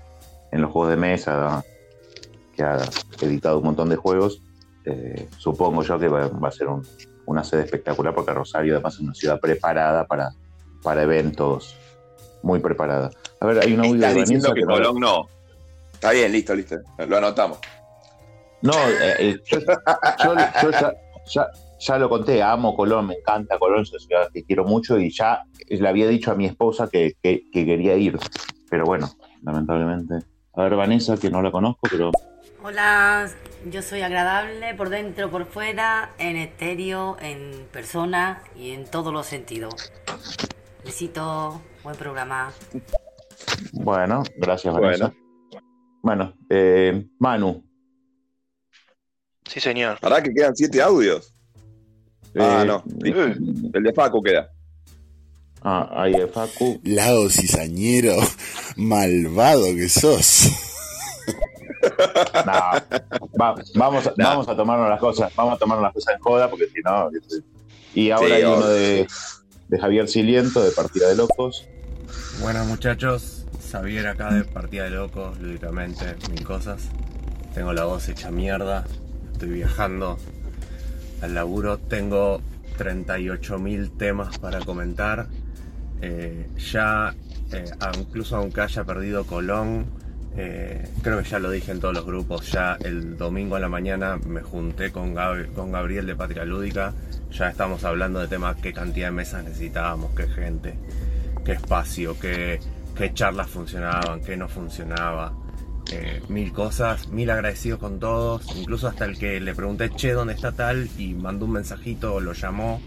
en 0.52 0.62
los 0.62 0.70
juegos 0.70 0.90
de 0.90 0.96
mesa, 0.96 1.64
que 2.54 2.62
ha 2.62 2.78
editado 3.20 3.58
un 3.58 3.64
montón 3.64 3.88
de 3.88 3.96
juegos. 3.96 4.42
Eh, 4.84 5.28
supongo 5.38 5.82
yo 5.82 5.98
que 5.98 6.08
va, 6.08 6.28
va 6.28 6.48
a 6.48 6.52
ser 6.52 6.68
un, 6.68 6.86
una 7.26 7.42
sede 7.42 7.62
espectacular 7.64 8.14
porque 8.14 8.32
Rosario 8.32 8.74
además 8.74 8.94
es 8.94 9.00
una 9.00 9.14
ciudad 9.14 9.40
preparada 9.40 10.06
para, 10.06 10.30
para 10.82 11.02
eventos, 11.02 11.76
muy 12.42 12.60
preparada. 12.60 13.10
A 13.40 13.46
ver, 13.46 13.60
hay 13.60 13.72
un 13.74 13.80
audio 13.80 13.94
Estás 13.94 14.14
de 14.14 14.20
diciendo 14.20 14.54
que 14.54 14.62
Colón 14.62 15.00
no. 15.00 15.28
Está 15.92 16.12
bien, 16.12 16.30
listo, 16.30 16.54
listo. 16.54 16.76
Lo 17.08 17.16
anotamos. 17.16 17.58
No, 18.62 18.72
eh, 18.72 19.14
eh, 19.18 19.40
yo, 19.44 19.58
yo- 19.58 20.34
yo 20.62 20.70
ya, 20.70 20.92
ya- 21.26 21.50
ya 21.78 21.98
lo 21.98 22.08
conté, 22.08 22.42
amo 22.42 22.74
Colón, 22.74 23.06
me 23.08 23.14
encanta 23.14 23.58
Colón, 23.58 23.82
es 23.82 23.90
una 23.90 24.00
ciudad 24.00 24.30
que 24.32 24.44
quiero 24.44 24.64
mucho 24.64 24.98
y 24.98 25.10
ya 25.10 25.42
le 25.68 25.88
había 25.88 26.08
dicho 26.08 26.30
a 26.30 26.34
mi 26.34 26.46
esposa 26.46 26.88
que, 26.90 27.14
que- 27.22 27.42
que 27.52 27.64
quería 27.66 27.96
ir. 27.96 28.18
Pero 28.70 28.84
bueno, 28.84 29.08
lamentablemente. 29.42 30.14
A 30.54 30.62
ver, 30.62 30.74
Vanessa, 30.76 31.16
que 31.16 31.30
no 31.30 31.42
la 31.42 31.50
conozco, 31.52 31.80
pero 31.90 32.10
Hola, 32.62 33.28
yo 33.70 33.80
soy 33.82 34.00
agradable 34.00 34.74
por 34.74 34.88
dentro, 34.88 35.30
por 35.30 35.44
fuera, 35.46 36.14
en 36.18 36.36
estéreo, 36.36 37.16
en 37.20 37.66
persona 37.70 38.42
y 38.56 38.70
en 38.70 38.86
todos 38.90 39.12
los 39.12 39.26
sentidos. 39.26 39.92
Besito, 40.84 41.60
buen 41.84 41.94
programa. 41.96 42.52
bueno, 43.72 44.24
gracias. 44.38 44.74
Vanessa. 44.74 45.12
Bueno, 46.02 46.34
eh, 46.48 47.06
Manu. 47.20 47.64
Sí, 49.44 49.60
señor. 49.60 50.00
Pará 50.00 50.22
que 50.22 50.32
quedan 50.34 50.56
siete 50.56 50.82
audios. 50.82 51.35
Ah, 52.38 52.62
eh, 52.62 52.66
no. 52.66 52.84
El 53.74 53.82
de 53.82 53.92
Facu 53.92 54.22
queda. 54.22 54.50
Ah, 55.62 55.88
ahí 56.02 56.12
es 56.14 56.30
Facu. 56.30 56.80
Lago 56.84 57.28
cizañero, 57.30 58.14
malvado 58.76 59.66
que 59.74 59.88
sos. 59.88 60.48
No, 62.46 62.52
va- 63.40 63.54
vamos, 63.74 64.12
vamos 64.16 64.48
a 64.48 64.56
tomarnos 64.56 64.88
las 64.88 65.00
cosas, 65.00 65.32
vamos 65.36 65.54
a 65.54 65.58
tomarnos 65.58 65.84
las 65.84 65.92
cosas 65.94 66.14
en 66.14 66.20
joda, 66.20 66.50
porque 66.50 66.66
si 66.66 66.80
no. 66.84 67.08
Y 67.94 68.10
ahora 68.10 68.26
Sí, 68.28 68.32
hay 68.32 68.44
uno 68.44 68.66
de, 68.68 69.06
de 69.68 69.78
Javier 69.78 70.08
Siliento, 70.08 70.62
de 70.62 70.72
Partida 70.72 71.08
de 71.08 71.16
Locos. 71.16 71.66
Buenas 72.40 72.66
muchachos, 72.66 73.46
Xavier 73.70 74.06
acá 74.08 74.32
de 74.32 74.44
Partida 74.44 74.84
de 74.84 74.90
Locos, 74.90 75.38
lúdicamente, 75.38 76.16
mil 76.30 76.44
cosas. 76.44 76.82
Tengo 77.54 77.72
la 77.72 77.84
voz 77.84 78.08
hecha 78.08 78.30
mierda, 78.30 78.84
estoy 79.32 79.50
viajando 79.50 80.18
al 81.22 81.34
laburo, 81.34 81.78
tengo 81.78 82.40
38.000 82.78 83.96
temas 83.96 84.38
para 84.38 84.60
comentar. 84.60 85.26
Eh, 86.02 86.48
ya, 86.72 87.14
eh, 87.52 87.64
incluso 87.98 88.36
aunque 88.36 88.60
haya 88.60 88.84
perdido 88.84 89.24
Colón, 89.24 89.86
eh, 90.36 90.86
creo 91.02 91.22
que 91.22 91.28
ya 91.28 91.38
lo 91.38 91.50
dije 91.50 91.72
en 91.72 91.80
todos 91.80 91.94
los 91.94 92.04
grupos, 92.04 92.52
ya 92.52 92.76
el 92.80 93.16
domingo 93.16 93.56
a 93.56 93.60
la 93.60 93.68
mañana 93.68 94.18
me 94.26 94.42
junté 94.42 94.92
con, 94.92 95.14
con 95.54 95.72
Gabriel 95.72 96.06
de 96.06 96.14
Patria 96.14 96.44
Lúdica, 96.44 96.92
ya 97.32 97.48
estamos 97.48 97.84
hablando 97.84 98.20
de 98.20 98.28
temas, 98.28 98.56
qué 98.56 98.74
cantidad 98.74 99.06
de 99.06 99.12
mesas 99.12 99.44
necesitábamos, 99.44 100.14
qué 100.14 100.28
gente 100.28 100.74
qué 101.46 101.52
espacio, 101.52 102.18
qué, 102.18 102.58
qué 102.96 103.14
charlas 103.14 103.48
funcionaban, 103.48 104.20
qué 104.20 104.36
no 104.36 104.48
funcionaba. 104.48 105.32
Eh, 105.92 106.20
mil 106.28 106.52
cosas, 106.52 107.08
mil 107.08 107.30
agradecidos 107.30 107.78
con 107.78 108.00
todos, 108.00 108.44
incluso 108.56 108.88
hasta 108.88 109.04
el 109.04 109.18
que 109.18 109.40
le 109.40 109.54
pregunté, 109.54 109.90
che, 109.90 110.12
¿dónde 110.12 110.34
está 110.34 110.52
tal? 110.52 110.88
Y 110.98 111.14
mandó 111.14 111.44
un 111.44 111.52
mensajito 111.52 112.18
lo 112.20 112.32
llamó 112.32 112.80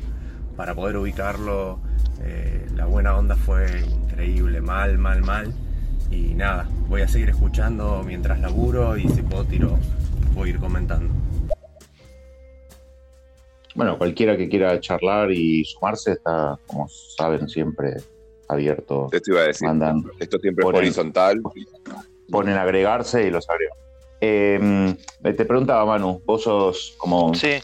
para 0.57 0.75
poder 0.75 0.97
ubicarlo. 0.97 1.79
Eh, 2.21 2.67
la 2.75 2.85
buena 2.85 3.17
onda 3.17 3.35
fue 3.35 3.85
increíble, 3.89 4.59
mal, 4.59 4.97
mal, 4.97 5.21
mal. 5.21 5.53
Y 6.11 6.33
nada, 6.33 6.67
voy 6.89 7.01
a 7.01 7.07
seguir 7.07 7.29
escuchando 7.29 8.03
mientras 8.05 8.39
laburo 8.41 8.97
y 8.97 9.07
si 9.07 9.21
puedo 9.21 9.45
tiro, 9.45 9.77
voy 10.33 10.49
a 10.49 10.51
ir 10.53 10.59
comentando. 10.59 11.13
Bueno, 13.75 13.97
cualquiera 13.97 14.35
que 14.35 14.49
quiera 14.49 14.77
charlar 14.81 15.31
y 15.31 15.63
sumarse 15.63 16.13
está, 16.13 16.59
como 16.67 16.89
saben, 16.89 17.47
siempre 17.47 17.95
abierto. 18.49 19.07
Esto 19.11 19.31
iba 19.31 19.41
a 19.41 19.43
decir. 19.45 19.67
Mandan, 19.67 20.03
Esto 20.19 20.37
siempre 20.39 20.65
es 20.67 20.75
horizontal. 20.75 21.41
Ponen 22.31 22.57
agregarse 22.57 23.23
y 23.25 23.29
los 23.31 23.49
agrego. 23.49 23.75
Eh, 24.21 24.95
te 25.23 25.45
preguntaba, 25.45 25.85
Manu, 25.85 26.21
vos 26.25 26.43
sos 26.43 26.95
como. 26.97 27.33
Sí. 27.33 27.47
eh, 27.47 27.63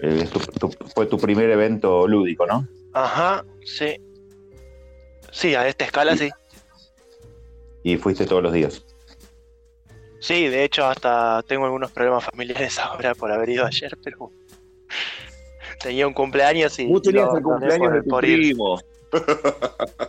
eh, 0.00 0.20
es 0.22 0.30
tu- 0.30 0.40
tu- 0.40 0.70
fue 0.94 1.06
tu 1.06 1.18
primer 1.18 1.50
evento 1.50 2.06
lúdico, 2.08 2.46
¿no? 2.46 2.66
Ajá, 2.92 3.44
sí. 3.64 3.96
Sí, 5.30 5.54
a 5.54 5.68
esta 5.68 5.84
escala 5.84 6.16
sí. 6.16 6.30
Y 7.82 7.96
fuiste 7.96 8.26
todos 8.26 8.42
los 8.42 8.52
días. 8.52 8.82
Sí, 10.20 10.48
de 10.48 10.64
hecho 10.64 10.84
hasta 10.86 11.42
tengo 11.46 11.64
algunos 11.66 11.92
problemas 11.92 12.24
familiares 12.24 12.78
ahora 12.80 13.14
por 13.14 13.30
haber 13.30 13.50
ido 13.50 13.64
ayer, 13.66 13.96
pero 14.02 14.32
tenía 15.80 16.06
un 16.08 16.14
cumpleaños 16.14 16.78
y 16.78 16.86
Vos 16.86 17.02
tenías 17.02 17.32
el 17.34 17.42
cumpleaños 17.42 17.92
de 17.92 18.02
tu 18.02 18.16
primo. 18.16 18.80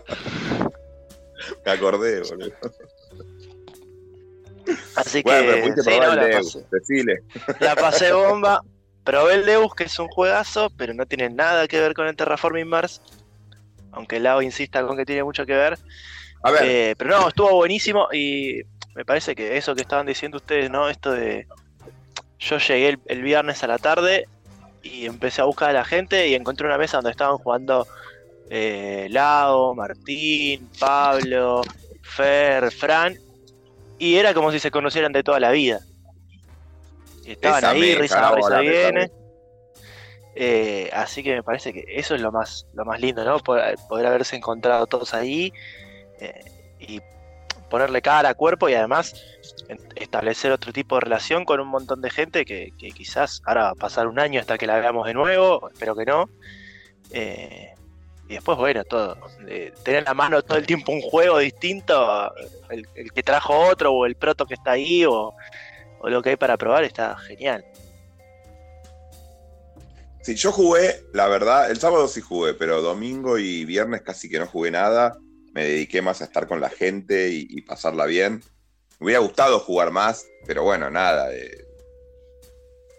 Me 1.66 1.72
acordé, 1.72 2.22
boludo. 2.22 2.52
Así 4.96 5.22
Bueno, 5.22 5.52
pero 5.54 5.76
que 5.76 5.82
sí, 5.82 5.90
no, 6.00 6.12
el 6.14 6.16
la 6.16 6.26
Deus, 6.28 6.56
pasé, 6.56 6.66
decile. 6.72 7.24
la 7.60 7.76
pasé 7.76 8.12
bomba. 8.12 8.62
Probé 9.04 9.36
el 9.36 9.46
Deus, 9.46 9.74
que 9.74 9.86
es 9.86 9.98
un 9.98 10.08
juegazo, 10.08 10.70
pero 10.78 10.94
no 10.94 11.06
tiene 11.06 11.30
nada 11.30 11.68
que 11.68 11.80
ver 11.80 11.94
con 11.94 12.08
el 12.08 12.16
Terraforming 12.16 12.68
Mars. 12.68 13.02
Aunque 13.92 14.20
Lao 14.20 14.42
insista 14.42 14.86
con 14.86 14.98
que 14.98 15.06
tiene 15.06 15.24
mucho 15.24 15.46
que 15.46 15.54
ver. 15.56 15.80
A 16.44 16.52
ver, 16.52 16.62
Eh, 16.64 16.96
pero 16.98 17.20
no, 17.20 17.28
estuvo 17.30 17.56
buenísimo 17.56 18.08
y 18.14 18.62
me 18.96 19.06
parece 19.06 19.36
que 19.36 19.58
eso 19.58 19.74
que 19.76 19.82
estaban 19.82 20.06
diciendo 20.06 20.38
ustedes, 20.38 20.70
¿no? 20.70 20.90
Esto 20.90 21.12
de. 21.12 21.48
Yo 22.40 22.58
llegué 22.60 22.90
el, 22.90 23.00
el 23.08 23.22
viernes 23.22 23.64
a 23.64 23.68
la 23.68 23.78
tarde 23.78 24.28
y 24.84 25.06
empecé 25.06 25.42
a 25.42 25.46
buscar 25.46 25.72
a 25.72 25.74
la 25.74 25.86
gente 25.86 26.28
y 26.28 26.36
encontré 26.36 26.68
una 26.68 26.78
mesa 26.78 26.98
donde 26.98 27.12
estaban 27.12 27.38
jugando 27.38 27.88
eh, 28.50 29.08
Lao, 29.10 29.74
Martín, 29.76 30.70
Pablo, 30.80 31.62
Fer, 32.02 32.72
Fran. 32.72 33.18
Y 34.00 34.16
era 34.16 34.34
como 34.34 34.52
si 34.52 34.60
se 34.60 34.72
conocieran 34.72 35.12
de 35.12 35.24
toda 35.24 35.40
la 35.40 35.52
vida. 35.52 35.82
Y 37.26 37.34
estaban 37.34 37.60
Esa 37.60 37.70
ahí, 37.72 37.96
risa 37.96 38.32
risa 38.32 38.60
viene. 38.60 39.12
Eh, 40.36 40.90
así 40.94 41.22
que 41.22 41.36
me 41.36 41.44
parece 41.44 41.74
que 41.74 41.84
eso 41.88 42.16
es 42.16 42.22
lo 42.22 42.32
más, 42.32 42.66
lo 42.74 42.86
más 42.86 43.00
lindo, 43.02 43.26
¿no? 43.26 43.40
Poder, 43.40 43.78
poder 43.90 44.06
haberse 44.08 44.38
encontrado 44.38 44.88
todos 44.88 45.14
ahí 45.14 45.52
eh, 46.20 46.40
y 46.80 47.02
ponerle 47.70 48.02
cara 48.02 48.30
a 48.30 48.34
cuerpo 48.34 48.70
y 48.70 48.74
además 48.74 49.14
establecer 49.96 50.52
otro 50.52 50.72
tipo 50.72 50.96
de 50.96 51.02
relación 51.02 51.46
con 51.46 51.60
un 51.60 51.68
montón 51.68 52.02
de 52.02 52.10
gente 52.10 52.46
que, 52.46 52.72
que 52.78 52.92
quizás 52.92 53.42
ahora 53.46 53.64
va 53.64 53.70
a 53.72 53.76
pasar 53.76 54.08
un 54.08 54.20
año 54.20 54.40
hasta 54.40 54.58
que 54.58 54.66
la 54.66 54.80
veamos 54.80 55.06
de 55.06 55.14
nuevo, 55.14 55.70
espero 55.70 55.96
que 55.96 56.06
no. 56.06 56.30
Eh, 57.12 57.74
y 58.30 58.34
después, 58.36 58.58
bueno, 58.58 58.84
todo. 58.86 59.18
de 59.46 59.74
tener 59.84 60.00
en 60.00 60.06
la 60.06 60.14
mano 60.14 60.42
todo 60.44 60.58
el 60.58 60.66
tiempo 60.66 60.92
un 60.92 61.02
juego 61.02 61.40
distinto, 61.40 62.32
el, 62.70 62.88
el 62.96 63.12
que 63.12 63.24
trajo 63.24 63.58
otro 63.68 63.92
o 63.92 64.06
el 64.06 64.16
proto 64.16 64.46
que 64.46 64.54
está 64.54 64.72
ahí 64.72 65.04
o, 65.04 65.34
o 66.00 66.10
lo 66.10 66.22
que 66.22 66.30
hay 66.30 66.36
para 66.38 66.56
probar 66.56 66.84
está 66.84 67.18
genial. 67.18 67.66
si 70.22 70.36
yo 70.36 70.52
jugué, 70.52 71.04
la 71.12 71.28
verdad, 71.28 71.72
el 71.72 71.80
sábado 71.80 72.08
sí 72.08 72.22
jugué, 72.22 72.54
pero 72.54 72.82
domingo 72.82 73.40
y 73.40 73.66
viernes 73.66 74.02
casi 74.04 74.30
que 74.30 74.38
no 74.40 74.46
jugué 74.46 74.70
nada. 74.72 75.18
Me 75.54 75.64
dediqué 75.66 76.02
más 76.04 76.22
a 76.22 76.26
estar 76.26 76.48
con 76.48 76.62
la 76.62 76.70
gente 76.70 77.30
y, 77.30 77.48
y 77.50 77.62
pasarla 77.64 78.06
bien. 78.06 78.44
Me 79.00 79.06
hubiera 79.06 79.22
gustado 79.22 79.60
jugar 79.60 79.90
más, 79.92 80.28
pero 80.46 80.62
bueno, 80.64 80.92
nada. 80.92 81.34
eh. 81.34 81.66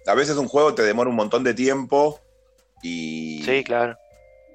A 0.06 0.14
veces 0.14 0.36
un 0.38 0.48
juego 0.48 0.74
te 0.74 0.82
demora 0.82 1.08
un 1.08 1.14
montón 1.14 1.44
de 1.44 1.54
tiempo 1.54 2.18
y, 2.82 3.44
Sí, 3.44 3.62
claro. 3.62 3.96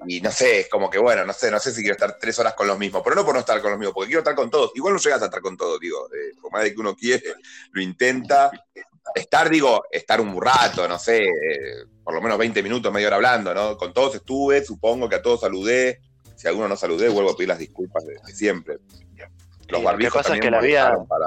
Y 0.06 0.20
no 0.20 0.30
sé, 0.30 0.60
es 0.60 0.68
como 0.68 0.90
que 0.90 0.98
bueno, 0.98 1.24
no 1.24 1.32
sé, 1.32 1.50
no 1.50 1.58
sé 1.58 1.72
si 1.72 1.80
quiero 1.80 1.94
estar 1.94 2.16
tres 2.18 2.38
horas 2.38 2.54
con 2.54 2.66
los 2.66 2.78
mismos, 2.78 3.02
pero 3.04 3.16
no 3.16 3.24
por 3.24 3.34
no 3.34 3.40
estar 3.40 3.60
con 3.60 3.70
los 3.70 3.78
mismos, 3.78 3.94
porque 3.94 4.08
quiero 4.08 4.20
estar 4.20 4.34
con 4.34 4.50
todos. 4.50 4.72
Igual 4.74 4.94
no 4.94 5.00
llegas 5.00 5.22
a 5.22 5.26
estar 5.26 5.40
con 5.40 5.56
todos, 5.56 5.80
digo, 5.80 6.06
eh, 6.12 6.32
por 6.40 6.52
más 6.52 6.62
de 6.64 6.74
que 6.74 6.80
uno 6.80 6.94
quiere, 6.94 7.34
lo 7.72 7.80
intenta. 7.80 8.50
Estar, 9.14 9.48
digo, 9.48 9.84
estar 9.90 10.20
un 10.20 10.40
rato, 10.42 10.86
no 10.88 10.98
sé, 10.98 11.24
eh, 11.24 11.30
por 12.04 12.12
lo 12.14 12.20
menos 12.20 12.36
20 12.38 12.62
minutos, 12.62 12.92
media 12.92 13.06
hora 13.06 13.16
hablando, 13.16 13.54
¿no? 13.54 13.76
Con 13.76 13.92
todos 13.94 14.16
estuve, 14.16 14.64
supongo 14.64 15.08
que 15.08 15.14
a 15.16 15.22
todos 15.22 15.40
saludé. 15.40 16.00
Si 16.34 16.46
a 16.46 16.50
alguno 16.50 16.68
no 16.68 16.76
saludé, 16.76 17.08
vuelvo 17.08 17.30
a 17.30 17.36
pedir 17.36 17.48
las 17.48 17.58
disculpas 17.58 18.04
de, 18.04 18.14
de 18.26 18.32
siempre. 18.34 18.74
Los 18.74 19.68
lo 19.68 19.78
que 19.78 19.84
barbijos 19.84 20.22
pasa 20.22 20.34
es 20.34 20.40
que 20.40 20.50
la 20.50 20.60
vida- 20.60 20.96
para, 21.08 21.26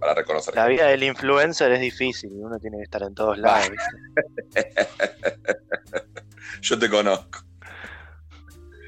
para 0.00 0.14
reconocer. 0.14 0.54
La 0.54 0.66
vida 0.66 0.86
del 0.86 1.02
influencer 1.02 1.72
es 1.72 1.80
difícil, 1.80 2.30
uno 2.34 2.58
tiene 2.58 2.78
que 2.78 2.82
estar 2.84 3.02
en 3.02 3.14
todos 3.14 3.38
lados. 3.38 3.70
¿viste? 3.70 4.68
Yo 6.62 6.78
te 6.78 6.88
conozco. 6.88 7.40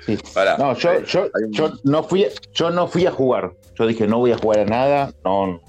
Sí. 0.06 0.18
Pará. 0.32 0.56
No, 0.56 0.74
yo, 0.74 0.92
Eh, 0.92 1.04
yo, 1.06 1.30
un- 1.34 1.52
yo 1.52 1.72
no 1.84 2.02
fui, 2.02 2.26
yo 2.54 2.70
no 2.70 2.88
fui 2.88 3.04
a 3.06 3.10
jugar. 3.12 3.52
Yo 3.74 3.86
dije, 3.86 4.06
no 4.06 4.18
voy 4.18 4.32
a 4.32 4.38
jugar 4.38 4.60
a 4.60 4.64
nada. 4.64 5.12
No, 5.24 5.60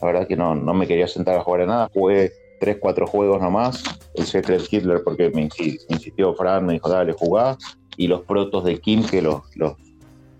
la 0.00 0.06
verdad 0.06 0.26
que 0.26 0.36
no, 0.36 0.54
no 0.54 0.72
me 0.72 0.86
quería 0.86 1.06
sentar 1.06 1.36
a 1.36 1.42
jugar 1.42 1.62
a 1.62 1.66
nada. 1.66 1.90
Jugué 1.92 2.32
tres, 2.58 2.78
cuatro 2.80 3.06
juegos 3.06 3.40
nomás. 3.42 3.82
El 4.14 4.24
Secret 4.26 4.62
Hitler 4.70 5.02
porque 5.04 5.28
me 5.30 5.42
insistió 5.42 6.34
Fran, 6.34 6.64
me 6.64 6.72
dijo, 6.74 6.88
dale, 6.88 7.12
jugá. 7.12 7.58
Y 7.98 8.06
los 8.08 8.22
protos 8.22 8.64
de 8.64 8.78
Kim 8.80 9.04
que 9.06 9.20
los, 9.20 9.42
los, 9.56 9.74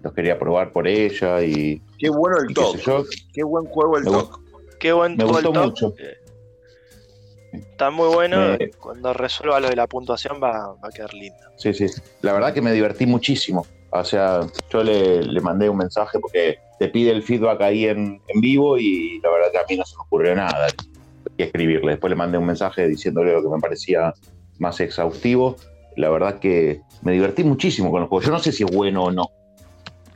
los 0.06 0.14
quería 0.14 0.38
probar 0.38 0.72
por 0.72 0.86
ella. 0.88 1.42
Y, 1.42 1.82
Qué 1.98 2.08
bueno 2.08 2.36
el 2.38 2.50
y 2.50 3.32
qué 3.32 3.42
buen 3.42 3.66
juego 3.66 3.98
el 3.98 4.04
toque. 4.04 4.40
Qué 4.78 4.92
buen 4.92 5.12
Me 5.12 5.24
todo 5.24 5.38
el 5.38 5.44
gustó 5.44 5.52
top. 5.52 5.64
mucho. 5.64 5.94
Está 7.52 7.90
muy 7.90 8.08
bueno. 8.08 8.56
Cuando 8.78 9.12
resuelva 9.14 9.60
lo 9.60 9.68
de 9.68 9.76
la 9.76 9.86
puntuación 9.86 10.40
va, 10.42 10.74
va 10.74 10.88
a 10.88 10.90
quedar 10.90 11.12
lindo. 11.14 11.38
Sí, 11.56 11.72
sí. 11.72 11.86
La 12.22 12.32
verdad 12.32 12.52
que 12.52 12.60
me 12.62 12.72
divertí 12.72 13.06
muchísimo. 13.06 13.66
O 13.90 14.04
sea, 14.04 14.40
yo 14.70 14.82
le, 14.82 15.22
le 15.22 15.40
mandé 15.40 15.68
un 15.68 15.78
mensaje 15.78 16.18
porque 16.18 16.58
te 16.78 16.88
pide 16.88 17.10
el 17.12 17.22
feedback 17.22 17.60
ahí 17.62 17.86
en, 17.86 18.20
en 18.28 18.40
vivo 18.40 18.76
y 18.78 19.18
la 19.22 19.30
verdad 19.30 19.52
que 19.52 19.58
a 19.58 19.64
mí 19.68 19.76
no 19.76 19.84
se 19.84 19.96
me 19.96 20.02
ocurrió 20.02 20.34
nada 20.34 20.68
que 21.36 21.44
escribirle. 21.44 21.92
Después 21.92 22.10
le 22.10 22.16
mandé 22.16 22.36
un 22.36 22.46
mensaje 22.46 22.86
diciéndole 22.86 23.32
lo 23.32 23.42
que 23.42 23.48
me 23.48 23.58
parecía 23.58 24.12
más 24.58 24.78
exhaustivo. 24.80 25.56
La 25.96 26.10
verdad 26.10 26.38
que 26.38 26.82
me 27.02 27.12
divertí 27.12 27.42
muchísimo 27.44 27.90
con 27.90 28.02
el 28.02 28.08
juego. 28.08 28.24
Yo 28.26 28.32
no 28.32 28.38
sé 28.38 28.52
si 28.52 28.64
es 28.64 28.70
bueno 28.70 29.04
o 29.04 29.10
no. 29.10 29.30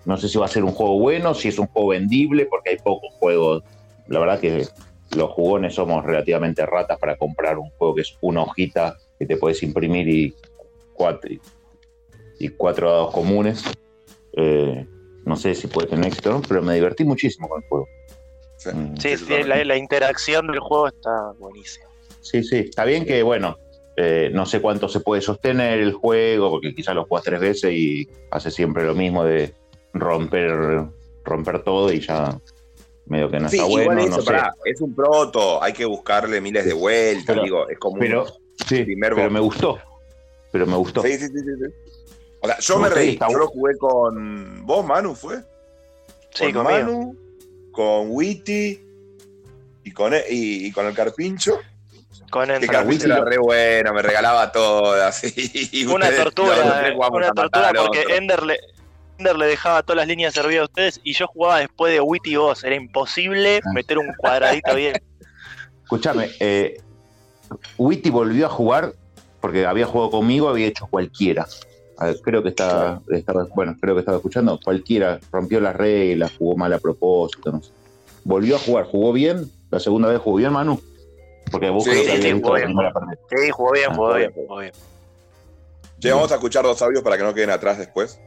No 0.04 0.16
sé 0.16 0.28
si 0.28 0.38
va 0.38 0.47
a 0.47 0.49
ser 0.49 0.64
un 0.64 0.73
juego 0.73 0.99
bueno, 0.99 1.35
si 1.35 1.49
es 1.49 1.59
un 1.59 1.66
juego 1.66 1.88
vendible, 1.88 2.47
porque 2.47 2.71
hay 2.71 2.76
pocos 2.78 3.12
juegos. 3.14 3.62
La 4.09 4.19
verdad 4.19 4.40
que 4.40 4.66
los 5.16 5.30
jugones 5.30 5.75
somos 5.75 6.04
relativamente 6.04 6.64
ratas 6.66 6.99
para 6.99 7.16
comprar 7.16 7.59
un 7.59 7.71
juego 7.71 7.95
que 7.95 8.02
es 8.02 8.16
una 8.21 8.42
hojita 8.42 8.97
que 9.19 9.26
te 9.26 9.37
puedes 9.37 9.62
imprimir 9.62 10.09
y 10.09 10.35
cuatro, 10.95 11.30
y 12.38 12.49
cuatro 12.50 12.90
dados 12.90 13.12
comunes. 13.12 13.64
Eh, 14.35 14.87
no 15.25 15.37
sé 15.37 15.54
si 15.54 15.66
puede 15.66 15.88
tener 15.88 16.07
éxito, 16.07 16.30
¿no? 16.30 16.42
pero 16.47 16.62
me 16.62 16.75
divertí 16.75 17.04
muchísimo 17.04 17.49
con 17.49 17.62
el 17.62 17.69
juego. 17.69 17.88
Mm. 18.73 18.97
Sí, 18.97 19.16
sí, 19.16 19.42
la, 19.45 19.64
la 19.64 19.76
interacción 19.76 20.47
del 20.47 20.61
juego 20.61 20.88
está 20.88 21.33
buenísima. 21.38 21.87
Sí, 22.21 22.42
sí, 22.42 22.59
está 22.59 22.85
bien 22.85 23.04
que, 23.04 23.23
bueno, 23.23 23.57
eh, 23.97 24.30
no 24.33 24.47
sé 24.47 24.61
cuánto 24.61 24.88
se 24.88 25.00
puede 25.00 25.21
sostener 25.21 25.80
el 25.80 25.92
juego, 25.92 26.50
porque 26.50 26.75
quizás 26.75 26.95
lo 26.95 27.04
juegas 27.04 27.25
tres 27.25 27.40
veces 27.40 27.73
y 27.73 28.09
hace 28.30 28.50
siempre 28.50 28.85
lo 28.85 28.95
mismo 28.95 29.25
de 29.25 29.52
romper, 29.95 30.85
romper 31.25 31.63
todo 31.63 31.93
y 31.93 32.01
ya 32.01 32.39
medio 33.07 33.31
que 33.31 33.41
no 33.41 33.49
Sí, 33.49 33.57
está 33.57 33.69
igual 33.69 33.85
bueno. 33.87 34.01
eso, 34.03 34.11
no 34.17 34.23
sé. 34.23 34.27
pará, 34.27 34.55
es 34.65 34.81
un 34.81 34.95
proto, 34.95 35.63
hay 35.63 35.73
que 35.73 35.85
buscarle 35.85 36.41
miles 36.41 36.65
de 36.65 36.73
vueltas, 36.73 37.25
Pero- 37.27 37.43
digo, 37.43 37.69
es 37.69 37.79
como 37.79 37.99
Pero, 37.99 38.23
un 38.25 38.29
sí, 38.69 38.85
primer 38.85 39.15
pero 39.15 39.31
me 39.31 39.41
gustó. 39.41 39.79
Pero 40.53 40.67
me 40.67 40.77
gustó. 40.77 41.03
Sí, 41.03 41.13
sí, 41.17 41.27
sí, 41.27 41.39
sí, 41.39 41.51
sí. 41.59 41.93
O 42.43 42.47
sea, 42.47 42.59
yo 42.59 42.77
Me 42.79 42.89
me 42.89 42.95
reí, 42.95 43.09
está 43.11 43.29
yo 43.31 43.39
lo 43.39 43.47
jugué 43.49 43.77
con 43.79 44.65
vos, 44.67 44.85
Manu, 44.85 45.15
¿fue? 45.15 45.37
Sí, 46.33 46.53
con 46.53 46.65
conmigo. 46.65 46.87
Manu, 46.87 47.17
con 47.73 48.07
Witty 48.11 48.81
y 49.85 49.91
con, 49.93 50.15
e- 50.15 50.25
y, 50.29 50.67
y 50.67 50.73
con 50.73 50.87
el 50.87 50.95
Carpincho. 50.95 51.59
Con 52.31 52.51
Ender. 52.51 52.71
Carpincho 52.71 53.07
era 53.07 53.25
re 53.25 53.39
bueno, 53.39 53.93
me 53.93 54.03
regalaba 54.03 54.51
todas. 54.53 55.23
Una 55.93 56.11
tortura, 56.15 56.89
eh, 56.89 56.95
una 56.97 57.33
tortura 57.33 57.73
porque. 57.77 58.05
Ender 58.17 58.43
le, 58.45 58.59
Le 59.21 59.47
dejaba 59.47 59.83
todas 59.83 59.99
las 59.99 60.07
líneas 60.09 60.33
servidas 60.33 60.62
a 60.62 60.65
ustedes 60.65 61.00
y 61.05 61.12
yo 61.12 61.27
jugaba 61.27 61.59
después 61.59 61.93
de 61.93 62.00
Witty 62.00 62.37
Boss. 62.37 62.65
Era 62.65 62.75
imposible 62.75 63.61
Ah. 63.65 63.73
meter 63.75 63.99
un 63.99 64.12
cuadradito 64.17 64.75
bien. 64.75 64.95
Escúchame, 65.83 66.31
eh, 66.41 66.81
Witty 67.77 68.11
volvió 68.11 68.47
a 68.47 68.49
jugar 68.49 68.95
porque 69.41 69.67
había 69.67 69.87
jugado 69.87 70.11
conmigo, 70.11 70.49
había 70.49 70.67
hecho 70.69 70.87
cualquiera. 70.87 71.47
Ver, 72.00 72.19
creo 72.23 72.43
que 72.43 72.49
está, 72.49 73.00
estaba, 73.11 73.47
bueno, 73.55 73.77
creo 73.79 73.95
que 73.95 74.00
estaba 74.00 74.17
escuchando, 74.17 74.59
cualquiera 74.65 75.21
rompió 75.31 75.61
las 75.61 75.77
reglas, 75.77 76.33
jugó 76.39 76.57
mal 76.57 76.73
a 76.73 76.79
propósito, 76.79 77.53
no 77.53 77.62
sé. 77.62 77.73
Volvió 78.25 78.57
a 78.57 78.59
jugar, 78.59 78.87
jugó 78.87 79.12
bien, 79.12 79.50
la 79.71 79.81
segunda 79.81 80.09
vez 80.09 80.19
jugó 80.19 80.37
bien, 80.39 80.53
Manu, 80.53 80.81
porque 81.50 81.69
vos 81.69 81.85
Sí, 81.85 81.91
creo 81.91 82.05
que 82.05 82.23
sí, 82.23 82.33
jugó 82.33 82.57
la 82.57 82.67
bien. 82.67 82.79
Sí, 83.29 83.50
jugó 83.50 83.73
bien, 83.73 83.87
Ah, 83.91 83.95
jugó 83.95 84.15
bien, 84.15 84.33
jugó 84.33 84.59
bien. 84.61 84.73
Vamos 86.05 86.33
a 86.33 86.35
escuchar 86.37 86.65
dos 86.65 86.81
audios 86.81 87.03
para 87.03 87.19
que 87.19 87.23
no 87.25 87.35
queden 87.35 87.50
atrás 87.50 87.77
después. 87.77 88.19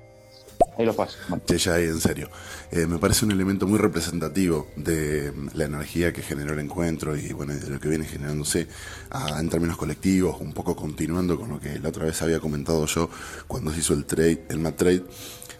Ahí 0.77 0.85
lo 0.85 0.95
paso. 0.95 1.17
Che, 1.45 1.57
ya 1.57 1.79
en 1.79 1.99
serio. 1.99 2.29
Eh, 2.71 2.87
me 2.87 2.97
parece 2.97 3.25
un 3.25 3.31
elemento 3.31 3.67
muy 3.67 3.77
representativo 3.77 4.67
de 4.75 5.31
la 5.53 5.65
energía 5.65 6.11
que 6.11 6.21
generó 6.21 6.53
el 6.53 6.59
encuentro 6.59 7.15
y 7.15 7.31
bueno, 7.33 7.53
de 7.53 7.69
lo 7.69 7.79
que 7.79 7.89
viene 7.89 8.05
generándose 8.05 8.67
ah, 9.11 9.37
en 9.39 9.49
términos 9.49 9.77
colectivos, 9.77 10.41
un 10.41 10.53
poco 10.53 10.75
continuando 10.75 11.39
con 11.39 11.49
lo 11.49 11.59
que 11.59 11.79
la 11.79 11.89
otra 11.89 12.05
vez 12.05 12.21
había 12.21 12.39
comentado 12.39 12.85
yo 12.85 13.09
cuando 13.47 13.71
se 13.71 13.79
hizo 13.79 13.93
el 13.93 14.05
trade, 14.05 14.45
el 14.49 14.59
map 14.59 14.75
trade, 14.75 15.03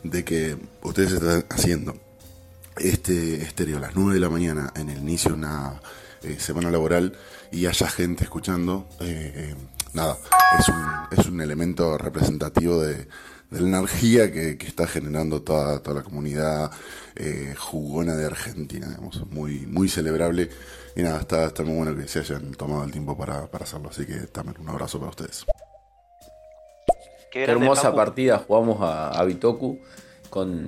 de 0.04 0.24
que 0.24 0.58
ustedes 0.82 1.14
están 1.14 1.46
haciendo 1.50 1.96
este 2.78 3.44
estéreo 3.44 3.78
a 3.78 3.82
las 3.82 3.96
9 3.96 4.16
de 4.16 4.20
la 4.20 4.30
mañana 4.30 4.74
en 4.76 4.90
el 4.90 4.98
inicio 4.98 5.32
de 5.32 5.38
una 5.38 5.80
eh, 6.24 6.38
semana 6.40 6.72
laboral 6.72 7.14
y 7.52 7.68
haya 7.68 7.88
gente 7.88 8.24
escuchando, 8.24 8.88
eh, 9.00 9.54
nada, 9.94 10.18
es 10.60 10.68
un, 10.70 11.20
es 11.20 11.26
un 11.28 11.40
elemento 11.40 11.98
representativo 12.00 12.82
de, 12.82 13.08
de 13.54 13.62
la 13.62 13.78
energía 13.78 14.32
que, 14.32 14.58
que 14.58 14.68
está 14.68 14.88
generando 14.88 15.42
toda, 15.42 15.82
toda 15.82 15.98
la 15.98 16.04
comunidad 16.04 16.72
eh, 17.16 17.54
jugona 17.58 18.16
de 18.16 18.26
Argentina, 18.26 18.88
digamos, 18.88 19.26
muy, 19.30 19.66
muy 19.68 19.88
celebrable. 19.88 20.50
Y 20.96 21.04
nada, 21.04 21.20
está, 21.22 21.46
está 21.46 21.64
muy 21.64 21.76
bueno 21.76 21.96
que 21.96 22.08
se 22.08 22.20
hayan 22.20 22.52
tomado 22.54 22.84
el 22.84 22.92
tiempo 22.92 23.18
para, 23.18 23.48
para 23.50 23.64
hacerlo, 23.66 23.90
así 23.90 24.06
que 24.06 24.16
también 24.28 24.60
un 24.60 24.70
abrazo 24.70 25.00
para 25.00 25.12
ustedes. 25.12 25.46
Qué, 27.32 27.44
hermosa 27.44 27.96
partida 27.96 28.38
jugamos 28.40 28.82
a, 28.82 29.10
a 29.10 29.24
Bitoku 29.24 29.80
con, 30.30 30.66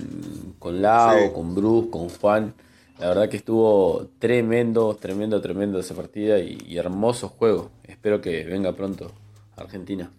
con 0.59 0.75
Sí. 0.77 1.31
con 1.33 1.55
Bruce, 1.55 1.89
con 1.89 2.09
Juan. 2.09 2.53
La 2.99 3.09
verdad 3.09 3.29
que 3.29 3.37
estuvo 3.37 4.09
tremendo, 4.19 4.95
tremendo, 4.95 5.41
tremendo 5.41 5.79
esa 5.79 5.95
partida 5.95 6.39
y, 6.39 6.57
y 6.65 6.77
hermoso 6.77 7.29
juego. 7.29 7.71
Espero 7.83 8.21
que 8.21 8.43
venga 8.45 8.73
pronto 8.75 9.11
a 9.57 9.61
Argentina. 9.61 10.09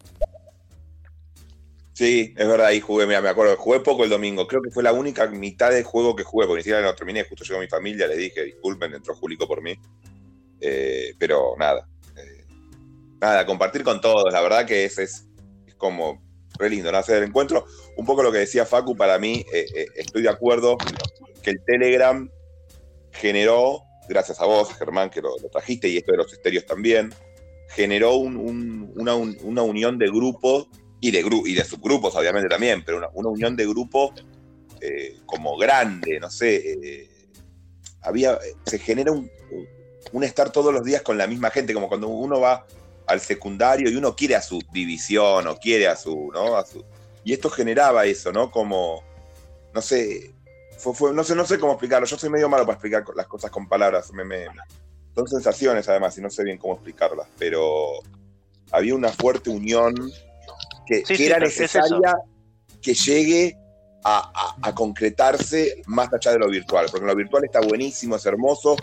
Sí, 1.97 2.35
es 2.37 2.47
verdad, 2.47 2.67
ahí 2.67 2.81
jugué, 2.81 3.07
mira, 3.07 3.23
me 3.23 3.31
acuerdo, 3.31 3.57
jugué 3.57 3.81
poco 3.81 4.05
el 4.05 4.11
domingo, 4.11 4.47
creo 4.47 4.61
que 4.61 4.71
fue 4.71 4.83
la 4.83 4.93
única 4.93 5.27
mitad 5.29 5.71
del 5.71 5.83
juego 5.83 6.15
que 6.15 6.25
jugué, 6.25 6.47
porque 6.47 6.59
ni 6.59 6.63
siquiera 6.65 6.83
lo 6.83 6.95
terminé, 6.95 7.25
justo 7.25 7.43
llegó 7.43 7.59
mi 7.59 7.69
familia, 7.69 8.07
le 8.07 8.19
dije, 8.19 8.45
disculpen, 8.45 8.93
entró 8.93 9.15
Julico 9.15 9.49
por 9.49 9.63
mí, 9.63 9.75
Eh, 10.61 11.15
pero 11.19 11.55
nada, 11.59 11.89
eh, 12.19 12.45
nada, 13.19 13.47
compartir 13.47 13.83
con 13.83 13.99
todos, 14.03 14.31
la 14.31 14.43
verdad 14.43 14.67
que 14.67 14.85
es, 14.85 14.99
es, 14.99 15.27
es 15.67 15.75
como 15.77 16.23
re 16.59 16.69
lindo, 16.69 16.93
¿no? 16.93 16.99
Hacer 16.99 17.17
el 17.23 17.25
encuentro, 17.29 17.65
un 17.97 18.05
poco 18.05 18.23
lo 18.23 18.31
que 18.31 18.39
decía 18.41 18.67
Facu, 18.67 18.95
para 18.95 19.19
mí, 19.19 19.43
eh, 19.55 19.87
estoy 19.97 20.21
de 20.23 20.29
acuerdo 20.29 20.77
que 21.43 21.51
el 21.51 21.65
Telegram 21.65 22.29
generó, 23.13 23.83
gracias 24.07 24.39
a 24.41 24.45
vos, 24.45 24.71
Germán, 24.75 25.09
que 25.09 25.23
lo, 25.23 25.35
trajiste, 25.51 25.89
y 25.89 25.97
esto 25.97 26.13
de 26.13 26.19
los 26.19 26.31
estéreos 26.33 26.67
también, 26.67 27.11
generó 27.71 28.17
un- 28.17 28.37
un- 28.37 28.93
una, 28.97 29.15
un- 29.15 29.37
una 29.45 29.63
unión 29.63 29.97
de 29.99 30.09
grupos 30.09 30.69
y 31.09 31.11
de, 31.11 31.25
y 31.47 31.55
de 31.55 31.65
subgrupos, 31.65 32.15
obviamente 32.17 32.49
también, 32.49 32.83
pero 32.85 32.99
una, 32.99 33.09
una 33.15 33.29
unión 33.29 33.57
de 33.57 33.67
grupos 33.67 34.11
eh, 34.81 35.19
como 35.27 35.57
grande, 35.57 36.19
no 36.21 36.31
sé. 36.31 36.57
eh, 36.83 37.11
había, 38.03 38.39
se 38.67 38.79
genera 38.79 39.13
un, 39.13 39.31
un 40.13 40.25
estar 40.25 40.51
todos 40.51 40.73
los 40.73 40.85
días 40.85 41.03
con 41.03 41.19
la 41.19 41.27
misma 41.27 41.51
gente, 41.51 41.75
como 41.75 41.89
cuando 41.89 42.09
uno 42.09 42.41
va 42.41 42.67
al 43.07 43.21
secundario 43.21 43.91
y 43.91 43.97
uno 43.97 44.15
quiere 44.17 44.35
a 44.37 44.43
su 44.43 44.61
división 44.73 45.47
o 45.47 45.57
quiere 45.57 45.87
a 45.89 45.97
su, 45.97 46.31
¿no? 46.33 46.57
A 46.57 46.65
su, 46.65 46.85
y 47.25 47.33
esto 47.33 47.51
generaba 47.51 48.05
eso, 48.07 48.33
¿no? 48.33 48.51
Como, 48.51 49.03
no 49.75 49.81
sé, 49.83 50.33
fue, 50.79 50.95
fue- 50.95 51.13
no 51.15 51.25
sé, 51.25 51.35
no 51.35 51.45
sé 51.45 51.59
cómo 51.59 51.73
explicarlo. 51.73 52.07
Yo 52.07 52.17
soy 52.19 52.31
medio 52.31 52.49
malo 52.49 52.65
para 52.65 52.75
explicar 52.75 53.05
las 53.17 53.27
cosas 53.27 53.51
con 53.51 53.69
palabras. 53.69 54.11
son 55.15 55.27
sensaciones 55.29 55.89
además 55.89 56.17
y 56.19 56.21
no 56.21 56.31
sé 56.31 56.45
bien 56.45 56.59
cómo 56.59 56.75
explicarlas, 56.75 57.27
pero 57.39 58.01
había 58.71 58.95
una 58.95 59.09
fuerte 59.11 59.51
unión 59.51 59.95
que, 60.87 60.99
Sí, 60.99 61.05
que 61.05 61.17
sí, 61.17 61.27
era 61.27 61.37
pero 61.37 61.49
es 61.49 61.61
necesaria 61.61 62.15
que 62.83 62.95
llegue 62.95 63.57
a, 64.05 64.31
a- 64.63 64.69
a 64.69 64.75
concretarse 64.75 65.83
más 65.87 66.09
allá 66.13 66.33
de 66.33 66.39
lo 66.39 66.49
virtual, 66.49 66.87
porque 66.91 67.07
lo 67.07 67.15
virtual 67.17 67.45
está 67.45 67.61
buenísimo, 67.61 68.17
es 68.17 68.27
hermoso, 68.27 68.77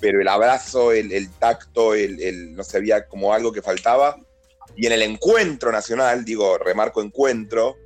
pero 0.00 0.20
el 0.20 0.28
abrazo, 0.28 0.92
el, 0.92 1.10
el 1.12 1.30
tacto, 1.32 1.94
el, 1.94 2.20
el- 2.20 2.54
no 2.54 2.62
sé, 2.62 2.76
había 2.78 3.06
como 3.08 3.32
algo 3.32 3.50
que 3.52 3.62
faltaba. 3.62 4.16
Y 4.76 4.86
en 4.86 4.92
el 4.92 5.02
encuentro 5.02 5.72
nacional, 5.72 6.24
digo, 6.24 6.58
remarco 6.58 7.02
encuentro, 7.02 7.76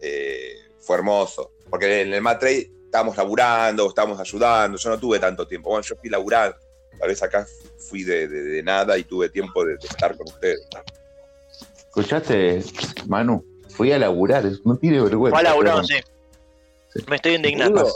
eh, 0.00 0.54
fue 0.80 0.96
hermoso, 0.96 1.52
porque 1.70 2.00
en 2.00 2.12
el 2.14 2.22
Matrade 2.22 2.70
estábamos 2.86 3.16
laburando, 3.16 3.88
estábamos 3.88 4.18
ayudando, 4.18 4.76
yo 4.78 4.90
no 4.90 4.98
tuve 4.98 5.18
tanto 5.18 5.46
tiempo, 5.46 5.70
bueno, 5.70 5.84
yo 5.86 5.94
fui 5.96 6.10
laburando, 6.10 6.56
tal 6.98 7.08
vez 7.08 7.22
acá 7.22 7.46
fui 7.88 8.02
de, 8.02 8.26
de- 8.26 8.42
de 8.42 8.62
nada 8.62 8.96
y 8.98 9.04
tuve 9.04 9.28
tiempo 9.28 9.64
de, 9.64 9.72
de 9.76 9.86
estar 9.86 10.16
con 10.16 10.26
ustedes. 10.28 10.66
¿Escuchaste, 11.96 12.62
Manu? 13.06 13.44
Fui 13.68 13.92
a 13.92 13.98
laburar, 13.98 14.44
no 14.64 14.76
tiene 14.76 15.00
vergüenza. 15.00 15.36
Fue 15.38 15.40
a 15.40 15.50
laburar, 15.50 15.74
pero- 15.86 15.86
sí. 16.94 17.04
Me 17.08 17.16
estoy 17.16 17.34
indignando. 17.34 17.82
Boludo, 17.82 17.94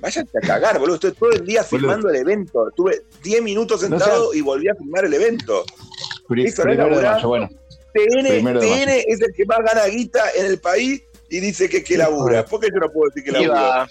Váyanse 0.00 0.38
a 0.38 0.46
cagar, 0.46 0.78
boludo. 0.78 0.94
Estoy 0.96 1.12
todo 1.12 1.30
el 1.30 1.46
día 1.46 1.62
filmando 1.62 2.08
el 2.10 2.16
evento. 2.16 2.68
Tuve 2.74 3.02
10 3.22 3.42
minutos 3.42 3.82
No 3.82 3.98
sentado 3.98 4.34
y 4.34 4.40
volví 4.40 4.68
a 4.68 4.74
filmar 4.74 5.04
el 5.04 5.14
evento. 5.14 5.64
Pri- 6.26 6.46
Eso 6.46 6.64
no 6.64 6.70
de 6.72 7.02
mayo, 7.02 7.28
bueno. 7.28 7.48
TN, 7.94 8.22
de 8.58 9.04
es 9.08 9.20
el 9.20 9.32
que 9.34 9.44
más 9.46 9.58
gana 9.64 9.86
guita 9.86 10.22
en 10.36 10.46
el 10.46 10.58
país 10.58 11.02
y 11.30 11.40
dice 11.40 11.68
que, 11.68 11.82
que 11.84 11.96
labura. 11.96 12.44
¿Por 12.44 12.60
qué 12.60 12.68
yo 12.72 12.78
no 12.80 12.90
puedo 12.90 13.08
decir 13.08 13.24
que 13.24 13.32
labura? 13.32 13.88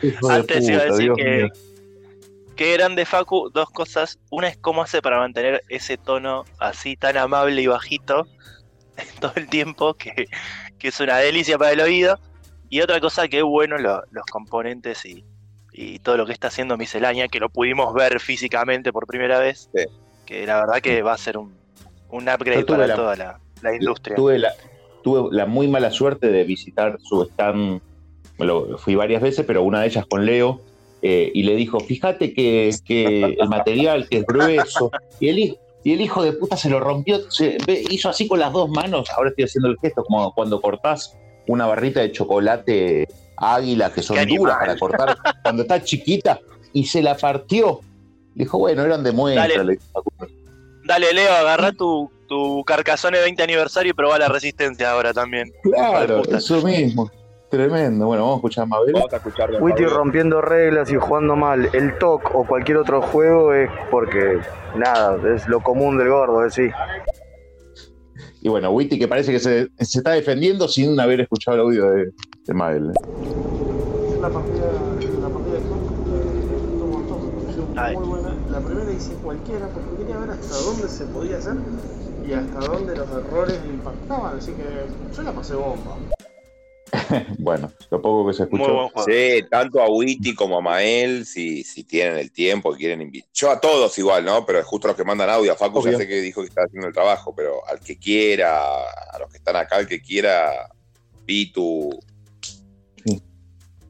Iba, 0.00 0.34
antes 0.34 0.68
iba 0.68 0.80
a 0.80 0.84
decir 0.84 0.98
Dios 0.98 1.16
que, 1.16 1.24
mío. 1.24 1.48
Que 2.58 2.72
grande 2.74 3.06
Facu, 3.06 3.50
dos 3.54 3.70
cosas. 3.70 4.18
Una 4.30 4.48
es 4.48 4.56
cómo 4.58 4.82
hace 4.82 5.00
para 5.00 5.18
mantener 5.18 5.62
ese 5.68 5.96
tono 5.96 6.44
así 6.58 6.96
tan 6.96 7.16
amable 7.16 7.62
y 7.62 7.68
bajito 7.68 8.26
todo 9.20 9.32
el 9.36 9.48
tiempo, 9.48 9.94
que, 9.94 10.26
que 10.78 10.88
es 10.88 11.00
una 11.00 11.16
delicia 11.18 11.56
para 11.56 11.72
el 11.72 11.80
oído. 11.80 12.18
Y 12.68 12.80
otra 12.82 13.00
cosa 13.00 13.28
que 13.28 13.40
bueno 13.42 13.78
lo- 13.78 14.02
los 14.10 14.26
componentes 14.26 15.06
y, 15.06 15.24
y 15.72 16.00
todo 16.00 16.16
lo 16.16 16.26
que 16.26 16.32
está 16.32 16.48
haciendo 16.48 16.76
Miscelánea, 16.76 17.28
que 17.28 17.38
lo 17.40 17.48
pudimos 17.48 17.94
ver 17.94 18.20
físicamente 18.20 18.92
por 18.92 19.06
primera 19.06 19.38
vez, 19.38 19.70
Sí. 19.74 19.84
que 20.26 20.44
la 20.46 20.56
verdad 20.60 20.80
que 20.82 21.00
va 21.02 21.12
a 21.14 21.18
ser 21.18 21.38
un, 21.38 21.56
un 22.10 22.28
upgrade 22.28 22.64
para 22.64 22.86
la- 22.88 22.94
toda 22.96 23.16
la, 23.16 23.40
la 23.62 23.74
industria. 23.74 24.16
Tuve 24.16 24.38
la, 24.40 24.52
tuve 25.04 25.34
la 25.34 25.46
muy 25.46 25.68
mala 25.68 25.90
suerte 25.92 26.26
de 26.28 26.42
visitar 26.44 26.98
su 27.02 27.22
stand, 27.22 27.80
lo- 28.38 28.76
fui 28.78 28.96
varias 28.96 29.22
veces, 29.22 29.46
pero 29.46 29.62
una 29.62 29.80
de 29.82 29.86
ellas 29.86 30.04
con 30.06 30.26
Leo, 30.26 30.60
eh, 31.02 31.30
y 31.34 31.42
le 31.44 31.54
dijo, 31.56 31.80
fíjate 31.80 32.32
que, 32.34 32.74
que 32.84 33.36
el 33.38 33.48
material 33.48 34.08
que 34.08 34.18
es 34.18 34.26
grueso, 34.26 34.90
y 35.20 35.28
el, 35.28 35.38
hi- 35.38 35.58
y 35.84 35.92
el 35.92 36.00
hijo 36.00 36.22
de 36.22 36.32
puta 36.32 36.56
se 36.56 36.68
lo 36.68 36.80
rompió, 36.80 37.18
se, 37.30 37.56
hizo 37.90 38.08
así 38.08 38.26
con 38.26 38.40
las 38.40 38.52
dos 38.52 38.68
manos, 38.68 39.08
ahora 39.16 39.30
estoy 39.30 39.44
haciendo 39.44 39.68
el 39.68 39.76
gesto, 39.80 40.02
como 40.04 40.32
cuando 40.32 40.60
cortás 40.60 41.16
una 41.46 41.66
barrita 41.66 42.00
de 42.00 42.12
chocolate 42.12 43.06
águila 43.36 43.92
que 43.92 44.02
son 44.02 44.16
duras 44.38 44.56
para 44.58 44.76
cortar, 44.76 45.16
cuando 45.42 45.62
está 45.62 45.82
chiquita, 45.82 46.40
y 46.72 46.84
se 46.84 47.00
la 47.02 47.16
partió. 47.16 47.80
Le 48.34 48.44
dijo, 48.44 48.58
bueno, 48.58 48.82
eran 48.82 49.02
de 49.04 49.12
muestra. 49.12 49.64
Dale. 50.84 51.12
Leo, 51.12 51.32
agarrá 51.32 51.72
tu, 51.72 52.10
tu 52.28 52.64
Carcassonne 52.64 53.20
20 53.20 53.42
aniversario 53.42 53.90
y 53.90 53.92
probá 53.94 54.18
la 54.18 54.28
resistencia 54.28 54.90
ahora 54.90 55.12
también. 55.12 55.48
De 55.64 55.70
Claro, 55.70 56.22
eso 56.24 56.62
mismo. 56.62 57.10
Tremendo. 57.50 58.06
Bueno, 58.06 58.24
vamos 58.24 58.36
a 58.36 58.38
escuchar 58.38 58.62
a 58.64 58.66
Mabel. 58.66 58.92
Vamos 58.92 59.12
a 59.12 59.16
escucharlo. 59.16 59.58
Witty 59.60 59.86
rompiendo 59.86 60.42
reglas 60.42 60.90
y 60.92 60.96
jugando 60.96 61.34
mal 61.34 61.70
el 61.72 61.96
TOC 61.98 62.34
o 62.34 62.46
cualquier 62.46 62.78
otro 62.78 63.00
juego 63.00 63.54
es 63.54 63.70
porque, 63.90 64.38
nada, 64.76 65.18
es 65.34 65.48
lo 65.48 65.60
común 65.60 65.96
del 65.96 66.10
gordo, 66.10 66.44
es 66.44 66.54
sí. 66.54 66.68
Y 68.42 68.48
bueno, 68.48 68.70
Witty 68.70 68.98
que 68.98 69.08
parece 69.08 69.32
que 69.32 69.40
se, 69.40 69.68
se 69.78 69.98
está 69.98 70.12
defendiendo 70.12 70.68
sin 70.68 70.98
haber 71.00 71.20
escuchado 71.22 71.56
el 71.56 71.62
audio 71.62 71.90
de, 71.90 72.12
de 72.46 72.54
Mabel. 72.54 72.92
La 74.20 74.28
partida, 74.28 74.66
la 75.22 75.28
partida 75.28 75.54
de 75.54 75.60
eh, 75.60 75.62
Ay. 77.76 77.96
muy 77.96 78.08
buena. 78.08 78.34
La 78.50 78.60
primera 78.60 78.92
hice 78.92 79.14
cualquiera 79.14 79.68
porque 79.68 80.02
quería 80.02 80.18
ver 80.18 80.30
hasta 80.30 80.56
dónde 80.56 80.88
se 80.88 81.04
podía 81.06 81.38
hacer 81.38 81.54
y 82.26 82.32
hasta 82.32 82.58
dónde 82.60 82.94
los 82.96 83.08
errores 83.10 83.58
impactaban, 83.68 84.36
así 84.36 84.52
que 84.52 85.16
yo 85.16 85.22
la 85.22 85.32
pasé 85.32 85.54
bomba. 85.54 85.96
Bueno, 87.38 87.72
lo 87.90 88.00
poco 88.02 88.28
que 88.28 88.34
se 88.34 88.44
escuchó. 88.44 88.90
Sí, 89.06 89.44
tanto 89.50 89.80
a 89.80 89.88
Witty 89.88 90.34
como 90.34 90.58
a 90.58 90.60
Mael, 90.60 91.26
si, 91.26 91.64
si 91.64 91.84
tienen 91.84 92.18
el 92.18 92.32
tiempo, 92.32 92.74
quieren 92.74 93.02
invitar. 93.02 93.30
Yo 93.32 93.50
a 93.50 93.60
todos 93.60 93.96
igual, 93.98 94.24
¿no? 94.24 94.44
Pero 94.46 94.62
justo 94.64 94.88
los 94.88 94.96
que 94.96 95.04
mandan 95.04 95.30
audio, 95.30 95.52
a 95.52 95.56
Facu 95.56 95.82
ya 95.84 95.96
sé 95.96 96.06
que 96.06 96.20
dijo 96.20 96.42
que 96.42 96.48
está 96.48 96.62
haciendo 96.62 96.88
el 96.88 96.94
trabajo, 96.94 97.34
pero 97.34 97.66
al 97.66 97.80
que 97.80 97.98
quiera, 97.98 98.82
a 99.12 99.18
los 99.18 99.30
que 99.30 99.38
están 99.38 99.56
acá, 99.56 99.76
al 99.76 99.86
que 99.86 100.00
quiera, 100.00 100.68
Pitu, 101.24 101.90
Sí. 103.04 103.22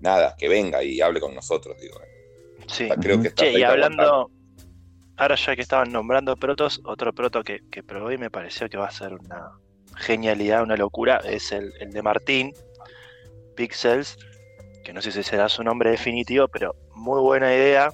nada, 0.01 0.35
que 0.37 0.49
venga 0.49 0.83
y 0.83 1.01
hable 1.01 1.21
con 1.21 1.35
nosotros, 1.35 1.81
digo. 1.81 2.01
Sí. 2.67 2.89
Creo 3.01 3.21
que 3.23 3.29
está 3.29 3.45
Che, 3.45 3.59
y 3.59 3.63
hablando, 3.63 4.31
ahora 5.17 5.35
ya 5.37 5.57
que 5.57 5.63
estaban 5.63 5.91
nombrando 5.93 6.37
protos, 6.37 6.81
otro 6.85 7.13
proto 7.13 7.43
que, 7.43 7.61
que 7.71 7.83
probé 7.83 8.15
y 8.15 8.19
me 8.19 8.31
pareció 8.31 8.69
que 8.69 8.77
va 8.77 8.89
a 8.89 8.91
ser 8.91 9.15
una 9.15 9.53
genialidad, 9.97 10.63
una 10.63 10.77
locura, 10.77 11.21
es 11.25 11.53
el, 11.53 11.73
el 11.81 11.93
de 11.93 12.03
Martín, 12.03 12.53
Pixels, 13.59 14.17
que 14.85 14.93
no 14.93 15.03
sé 15.03 15.11
si 15.11 15.25
será 15.25 15.49
su 15.49 15.65
nombre 15.65 15.91
definitivo, 15.91 16.47
pero 16.47 16.77
muy 16.95 17.21
buena 17.21 17.53
idea. 17.53 17.91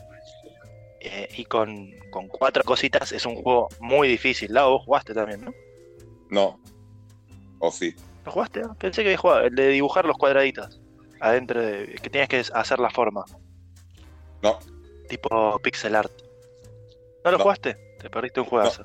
Eh, 1.01 1.29
y 1.37 1.45
con, 1.47 1.91
con 2.11 2.29
cuatro 2.29 2.63
cositas 2.65 3.13
es 3.13 3.25
un 3.25 3.37
juego 3.43 3.69
muy 3.81 4.09
difícil. 4.09 4.53
Lau, 4.53 4.73
vos 4.73 4.83
jugaste 4.85 5.15
también, 5.15 5.43
¿no? 5.43 5.53
No. 6.31 6.61
O 7.61 7.71
sí. 7.73 7.95
¿Lo 8.27 8.33
jugaste? 8.33 8.61
Ah, 8.63 8.75
Pensé 8.79 9.03
que 9.03 9.09
habías 9.09 9.21
jugado, 9.21 9.41
el 9.47 9.55
de 9.55 9.69
dibujar 9.69 10.05
los 10.05 10.17
cuadraditos. 10.19 10.81
Adentro 11.21 11.63
de. 11.63 11.95
que 12.03 12.11
tenías 12.11 12.29
que 12.29 12.43
hacer 12.53 12.79
la 12.79 12.91
forma. 12.91 13.25
No. 14.43 14.59
Tipo 15.09 15.59
pixel 15.61 15.95
art. 15.97 16.13
¿No 17.25 17.31
lo 17.31 17.39
No. 17.39 17.43
jugaste? 17.45 17.77
Te 18.01 18.11
perdiste 18.11 18.41
un 18.41 18.47
juegazo. 18.47 18.85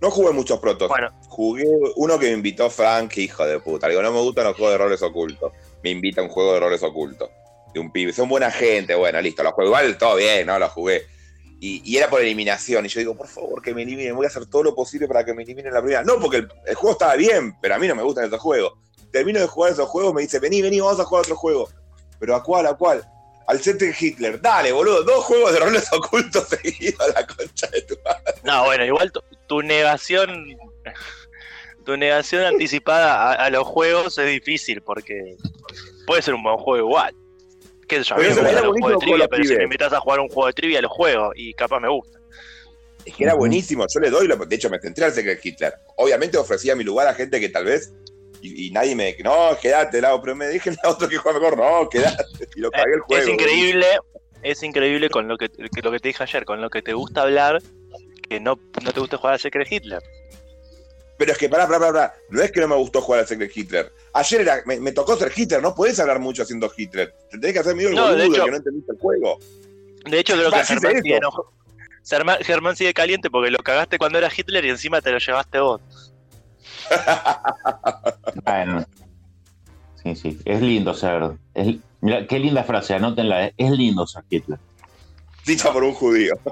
No 0.00 0.10
jugué 0.10 0.32
muchos 0.32 0.58
protos. 0.60 0.88
Bueno. 0.88 1.10
Jugué 1.28 1.64
uno 1.96 2.18
que 2.18 2.26
me 2.28 2.32
invitó 2.32 2.70
Frank, 2.70 3.16
hijo 3.18 3.44
de 3.46 3.60
puta. 3.60 3.86
Le 3.86 3.92
Digo, 3.92 4.02
no 4.02 4.12
me 4.12 4.20
gustan 4.20 4.44
los 4.44 4.56
juegos 4.56 4.72
de 4.72 4.78
roles 4.78 5.02
ocultos. 5.02 5.52
Me 5.82 5.90
invita 5.90 6.20
a 6.20 6.24
un 6.24 6.30
juego 6.30 6.54
de 6.54 6.60
roles 6.60 6.82
ocultos. 6.82 7.30
De 7.72 7.80
un 7.80 7.92
pibe. 7.92 8.12
Son 8.12 8.28
buena 8.28 8.50
gente, 8.50 8.94
bueno, 8.94 9.20
listo. 9.20 9.42
Lo 9.42 9.52
juego 9.52 9.70
igual, 9.70 9.98
todo 9.98 10.16
bien, 10.16 10.46
¿no? 10.46 10.58
Lo 10.58 10.68
jugué. 10.68 11.06
Y, 11.62 11.96
era 11.96 12.08
por 12.08 12.22
eliminación. 12.22 12.86
Y 12.86 12.88
yo 12.88 13.00
digo, 13.00 13.16
por 13.16 13.28
favor, 13.28 13.60
que 13.60 13.74
me 13.74 13.82
eliminen. 13.82 14.16
Voy 14.16 14.24
a 14.24 14.28
hacer 14.28 14.46
todo 14.46 14.62
lo 14.62 14.74
posible 14.74 15.06
para 15.06 15.24
que 15.24 15.34
me 15.34 15.42
eliminen 15.42 15.74
la 15.74 15.80
primera. 15.80 16.02
No, 16.02 16.18
porque 16.18 16.38
el, 16.38 16.74
juego 16.74 16.92
estaba 16.92 17.14
bien, 17.16 17.54
pero 17.60 17.74
a 17.74 17.78
mí 17.78 17.86
no 17.86 17.94
me 17.94 18.02
gustan 18.02 18.24
esos 18.24 18.40
juegos. 18.40 18.72
Termino 19.12 19.40
de 19.40 19.46
jugar 19.46 19.72
esos 19.72 19.88
juegos, 19.88 20.14
me 20.14 20.22
dice, 20.22 20.38
vení, 20.38 20.62
vení, 20.62 20.80
vamos 20.80 20.98
a 21.00 21.04
jugar 21.04 21.22
otro 21.22 21.36
juego. 21.36 21.68
Pero 22.18 22.34
¿a 22.34 22.42
cuál, 22.42 22.66
a 22.66 22.74
cuál? 22.74 23.06
Al 23.46 23.60
de 23.60 23.94
Hitler. 23.98 24.40
Dale, 24.40 24.72
boludo, 24.72 25.02
dos 25.02 25.24
juegos 25.24 25.52
de 25.52 25.58
roles 25.58 25.92
ocultos 25.92 26.48
seguidos 26.62 27.00
a 27.00 27.20
la 27.20 27.26
concha 27.26 27.66
de 27.66 27.82
tu 27.82 27.96
madre. 28.04 28.40
No, 28.44 28.64
bueno, 28.64 28.84
igual 28.84 29.12
tu, 29.12 29.20
tu 29.46 29.60
negación. 29.60 30.56
Tu 31.84 31.96
negación 31.96 32.44
anticipada 32.44 33.32
a, 33.32 33.32
a 33.46 33.50
los 33.50 33.66
juegos 33.66 34.16
es 34.18 34.26
difícil 34.26 34.80
porque 34.82 35.36
puede 36.06 36.22
ser 36.22 36.34
un 36.34 36.42
buen 36.42 36.56
juego 36.56 36.86
igual. 36.88 37.14
¿Qué 37.88 37.98
sé 37.98 38.04
yo? 38.04 38.14
A 38.14 38.18
mí 38.18 38.24
Pero 38.28 38.34
me 38.34 38.40
gustan 38.50 38.64
los 38.64 38.72
juegos 38.80 39.00
de 39.00 39.06
trivia, 39.06 39.28
pero 39.28 39.44
si 39.44 39.56
me 39.56 39.64
invitas 39.64 39.92
a 39.92 40.00
jugar 40.00 40.20
un 40.20 40.28
juego 40.28 40.46
de 40.46 40.52
trivia, 40.52 40.80
lo 40.82 40.88
juego 40.88 41.32
y 41.34 41.54
capaz 41.54 41.80
me 41.80 41.88
gusta. 41.88 42.18
Es 43.04 43.14
que 43.16 43.24
era 43.24 43.34
buenísimo, 43.34 43.86
yo 43.92 44.00
le 44.00 44.10
doy, 44.10 44.28
lo- 44.28 44.36
de 44.36 44.54
hecho 44.56 44.68
me 44.70 44.78
centré 44.78 45.06
al 45.06 45.12
Secret 45.12 45.40
Hitler. 45.44 45.72
Obviamente 45.96 46.36
ofrecía 46.36 46.76
mi 46.76 46.84
lugar 46.84 47.08
a 47.08 47.14
gente 47.14 47.40
que 47.40 47.48
tal 47.48 47.64
vez, 47.64 47.92
y, 48.42 48.66
y 48.66 48.70
nadie 48.70 48.94
me, 48.94 49.16
no, 49.24 49.56
quédate, 49.60 50.00
Lau, 50.02 50.20
pero 50.20 50.36
me 50.36 50.48
dije 50.48 50.70
a 50.84 50.88
otro 50.90 51.08
que 51.08 51.16
juega 51.16 51.40
mejor, 51.40 51.56
no, 51.56 51.88
quédate, 51.88 52.24
y 52.54 52.60
lo 52.60 52.70
pagué 52.70 52.92
el 52.94 53.00
juego. 53.00 53.22
Eh, 53.22 53.24
es 53.24 53.28
increíble, 53.30 53.86
es 54.42 54.62
increíble 54.62 55.08
con 55.08 55.26
lo 55.28 55.38
que, 55.38 55.48
que 55.48 55.80
lo 55.82 55.90
que 55.90 55.98
te 55.98 56.08
dije 56.08 56.22
ayer, 56.22 56.44
con 56.44 56.60
lo 56.60 56.68
que 56.68 56.82
te 56.82 56.92
gusta 56.92 57.22
hablar, 57.22 57.60
que 58.28 58.38
no, 58.38 58.58
no 58.84 58.92
te 58.92 59.00
gusta 59.00 59.16
jugar 59.16 59.32
al 59.34 59.40
Secret 59.40 59.66
Hitler. 59.72 60.02
Pero 61.20 61.32
es 61.32 61.38
que 61.38 61.50
pará, 61.50 61.66
pará, 61.66 61.78
pará, 61.78 61.92
pará, 61.92 62.14
no 62.30 62.40
es 62.40 62.50
que 62.50 62.60
no 62.60 62.68
me 62.68 62.76
gustó 62.76 63.02
jugar 63.02 63.20
al 63.20 63.26
Secret 63.26 63.54
Hitler. 63.54 63.92
Ayer 64.14 64.40
era, 64.40 64.62
me, 64.64 64.80
me 64.80 64.90
tocó 64.92 65.18
ser 65.18 65.30
Hitler, 65.36 65.60
no 65.60 65.74
podés 65.74 66.00
hablar 66.00 66.18
mucho 66.18 66.42
haciendo 66.44 66.72
Hitler. 66.74 67.14
Te 67.30 67.36
tenés 67.38 67.52
que 67.52 67.58
hacer 67.58 67.74
medio 67.76 67.90
el 67.90 67.94
No, 67.94 68.06
de 68.08 68.22
boludo, 68.22 68.34
hecho- 68.36 68.44
que 68.46 68.50
no 68.52 68.56
entendiste 68.56 68.92
el 68.92 68.98
juego. 68.98 69.38
De 70.06 70.18
hecho, 70.18 70.32
creo 70.32 70.50
que 70.50 70.64
Germán 70.64 71.02
sigue, 71.02 71.20
Germán 72.42 72.74
sigue 72.76 72.94
caliente 72.94 73.28
porque 73.28 73.50
lo 73.50 73.58
cagaste 73.58 73.98
cuando 73.98 74.16
era 74.16 74.30
Hitler 74.34 74.64
y 74.64 74.70
encima 74.70 75.02
te 75.02 75.10
lo 75.12 75.18
llevaste 75.18 75.60
vos. 75.60 75.82
Bueno. 78.44 78.86
Sí, 80.02 80.16
sí. 80.16 80.38
Es 80.46 80.62
lindo 80.62 80.94
ser. 80.94 81.32
es- 81.52 81.76
mira, 82.00 82.26
qué 82.26 82.38
linda 82.38 82.64
frase, 82.64 82.94
anótenla. 82.94 83.44
eh. 83.44 83.54
Es 83.58 83.70
lindo 83.72 84.06
ser 84.06 84.24
Hitler. 84.30 84.58
Dicha 85.44 85.70
por 85.70 85.84
un 85.84 85.92
judío. 85.92 86.32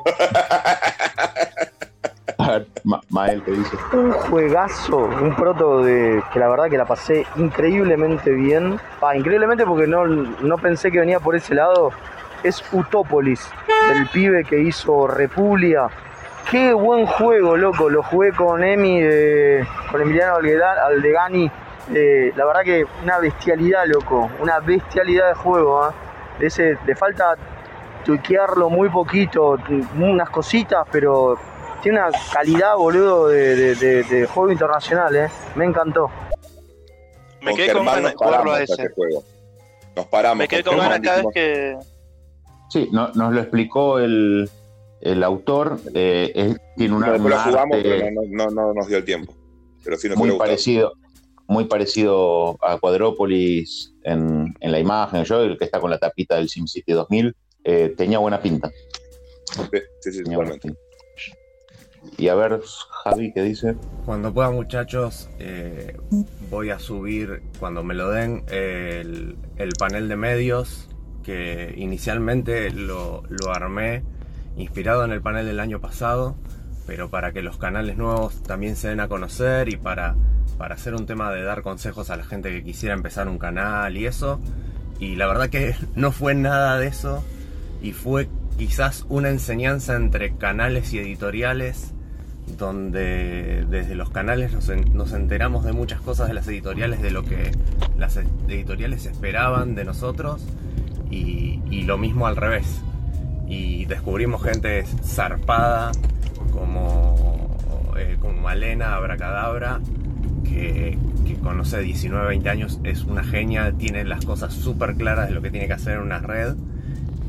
A 2.48 2.52
ver, 2.52 2.66
Ma- 2.84 3.00
Mael, 3.10 3.42
¿qué 3.42 3.50
dice? 3.50 3.76
Un 3.92 4.10
juegazo, 4.12 4.96
un 4.96 5.34
proto 5.36 5.82
de 5.82 6.22
que 6.32 6.38
la 6.38 6.48
verdad 6.48 6.70
que 6.70 6.78
la 6.78 6.86
pasé 6.86 7.26
increíblemente 7.36 8.30
bien. 8.30 8.80
Ah, 9.02 9.14
increíblemente 9.14 9.66
porque 9.66 9.86
no, 9.86 10.06
no 10.06 10.56
pensé 10.56 10.90
que 10.90 10.98
venía 11.00 11.20
por 11.20 11.36
ese 11.36 11.54
lado. 11.54 11.90
Es 12.42 12.64
Utópolis, 12.72 13.50
del 13.92 14.06
pibe 14.08 14.44
que 14.44 14.60
hizo 14.60 15.06
Repuglia. 15.08 15.88
Qué 16.50 16.72
buen 16.72 17.04
juego, 17.04 17.56
loco. 17.56 17.90
Lo 17.90 18.02
jugué 18.02 18.32
con 18.32 18.64
Emi, 18.64 19.02
de- 19.02 19.66
con 19.90 20.00
Emiliano 20.00 20.36
Aldegani. 20.36 21.50
Eh, 21.94 22.32
la 22.34 22.44
verdad 22.46 22.62
que 22.62 22.86
una 23.02 23.18
bestialidad, 23.18 23.84
loco. 23.86 24.30
Una 24.40 24.58
bestialidad 24.60 25.28
de 25.28 25.34
juego. 25.34 25.82
¿ah? 25.82 25.92
Ese, 26.40 26.78
le 26.86 26.94
falta 26.96 27.34
tuiquearlo 28.04 28.70
muy 28.70 28.88
poquito, 28.88 29.58
unas 29.98 30.30
cositas, 30.30 30.86
pero 30.90 31.36
tiene 31.82 31.98
una 31.98 32.10
calidad, 32.32 32.76
boludo, 32.76 33.28
de, 33.28 33.56
de- 33.56 33.74
de- 33.74 34.02
de 34.04 34.26
juego 34.26 34.50
internacional, 34.52 35.14
¿eh? 35.16 35.28
Me 35.56 35.64
encantó. 35.64 36.10
Me 37.42 37.54
quedé 37.54 37.72
con 37.72 37.86
ganas 37.86 38.10
de 38.12 38.16
jugarlo 38.16 38.36
paramos 38.52 38.54
a 38.58 38.62
ese. 38.62 38.72
ese 38.74 38.88
juego. 38.94 39.24
Nos 39.96 40.06
paramos. 40.06 40.38
Me 40.38 40.48
quedé 40.48 40.64
con 40.64 40.76
ganas 40.78 41.00
cada 41.00 41.16
vez 41.18 41.26
que. 41.32 41.76
Sí, 42.70 42.88
no- 42.92 43.08
nos 43.14 43.32
lo 43.32 43.40
explicó 43.40 43.98
el, 43.98 44.50
el 45.00 45.22
autor. 45.22 45.78
eh, 45.94 46.32
él 46.34 46.60
tiene 46.76 46.94
una, 46.96 47.06
no, 47.16 47.28
lo 47.28 47.36
un 47.36 47.42
jugamos, 47.42 47.76
arte 47.76 47.88
pero 47.88 48.10
no, 48.12 48.22
no, 48.50 48.50
no 48.50 48.74
nos 48.74 48.88
dio 48.88 48.98
el 48.98 49.04
tiempo. 49.04 49.32
Pero 49.84 49.96
sí 49.96 50.08
nos 50.08 50.18
muy 50.18 50.32
parecido, 50.36 50.92
muy 51.46 51.64
parecido 51.64 52.56
a 52.62 52.78
Cuadrópolis 52.78 53.94
en, 54.02 54.54
en 54.60 54.72
la 54.72 54.78
imagen. 54.80 55.24
Yo, 55.24 55.40
el 55.42 55.56
que 55.56 55.64
está 55.64 55.80
con 55.80 55.90
la 55.90 55.98
tapita 55.98 56.34
del 56.36 56.48
SimCity 56.48 56.92
2000, 56.92 57.34
eh, 57.64 57.94
tenía 57.96 58.18
buena 58.18 58.40
pinta. 58.42 58.70
Sí, 59.50 59.62
sí, 60.00 60.12
sí, 60.12 60.22
Y 62.18 62.26
a 62.26 62.34
ver, 62.34 62.60
Javi, 63.04 63.32
¿qué 63.32 63.42
dice? 63.44 63.76
Cuando 64.04 64.34
pueda, 64.34 64.50
muchachos, 64.50 65.30
eh, 65.38 65.96
voy 66.50 66.70
a 66.70 66.80
subir, 66.80 67.44
cuando 67.60 67.84
me 67.84 67.94
lo 67.94 68.10
den, 68.10 68.42
el, 68.48 69.36
el 69.56 69.72
panel 69.78 70.08
de 70.08 70.16
medios 70.16 70.88
que 71.22 71.72
inicialmente 71.76 72.70
lo, 72.70 73.22
lo 73.28 73.52
armé 73.54 74.02
inspirado 74.56 75.04
en 75.04 75.12
el 75.12 75.22
panel 75.22 75.46
del 75.46 75.60
año 75.60 75.80
pasado, 75.80 76.36
pero 76.88 77.08
para 77.08 77.30
que 77.30 77.40
los 77.40 77.56
canales 77.56 77.96
nuevos 77.96 78.42
también 78.42 78.74
se 78.74 78.88
den 78.88 78.98
a 78.98 79.06
conocer 79.06 79.68
y 79.68 79.76
para, 79.76 80.16
para 80.56 80.74
hacer 80.74 80.96
un 80.96 81.06
tema 81.06 81.30
de 81.30 81.44
dar 81.44 81.62
consejos 81.62 82.10
a 82.10 82.16
la 82.16 82.24
gente 82.24 82.50
que 82.50 82.64
quisiera 82.64 82.96
empezar 82.96 83.28
un 83.28 83.38
canal 83.38 83.96
y 83.96 84.06
eso. 84.06 84.40
Y 84.98 85.14
la 85.14 85.28
verdad 85.28 85.50
que 85.50 85.76
no 85.94 86.10
fue 86.10 86.34
nada 86.34 86.80
de 86.80 86.88
eso 86.88 87.22
y 87.80 87.92
fue 87.92 88.28
quizás 88.56 89.06
una 89.08 89.28
enseñanza 89.28 89.94
entre 89.94 90.36
canales 90.36 90.92
y 90.92 90.98
editoriales 90.98 91.94
donde 92.56 93.66
desde 93.68 93.94
los 93.94 94.10
canales 94.10 94.52
nos, 94.52 94.68
en- 94.68 94.94
nos 94.96 95.12
enteramos 95.12 95.64
de 95.64 95.72
muchas 95.72 96.00
cosas 96.00 96.28
de 96.28 96.34
las 96.34 96.46
editoriales, 96.48 97.02
de 97.02 97.10
lo 97.10 97.24
que 97.24 97.50
las 97.98 98.16
ed- 98.16 98.26
editoriales 98.48 99.06
esperaban 99.06 99.74
de 99.74 99.84
nosotros 99.84 100.44
y, 101.10 101.60
y 101.70 101.82
lo 101.82 101.98
mismo 101.98 102.26
al 102.26 102.36
revés. 102.36 102.80
Y 103.48 103.84
descubrimos 103.86 104.42
gente 104.42 104.84
zarpada 105.04 105.92
como 106.52 107.56
eh, 107.96 108.16
como 108.20 108.40
Malena, 108.42 108.94
Abracadabra, 108.94 109.80
que, 110.44 110.98
que 111.26 111.34
con, 111.36 111.56
no 111.56 111.64
sé, 111.64 111.80
19, 111.80 112.28
20 112.28 112.48
años 112.48 112.80
es 112.84 113.02
una 113.04 113.24
genia, 113.24 113.72
tiene 113.72 114.04
las 114.04 114.24
cosas 114.24 114.52
súper 114.54 114.94
claras 114.94 115.28
de 115.28 115.34
lo 115.34 115.42
que 115.42 115.50
tiene 115.50 115.66
que 115.66 115.72
hacer 115.72 115.94
en 115.94 116.02
una 116.02 116.18
red. 116.18 116.54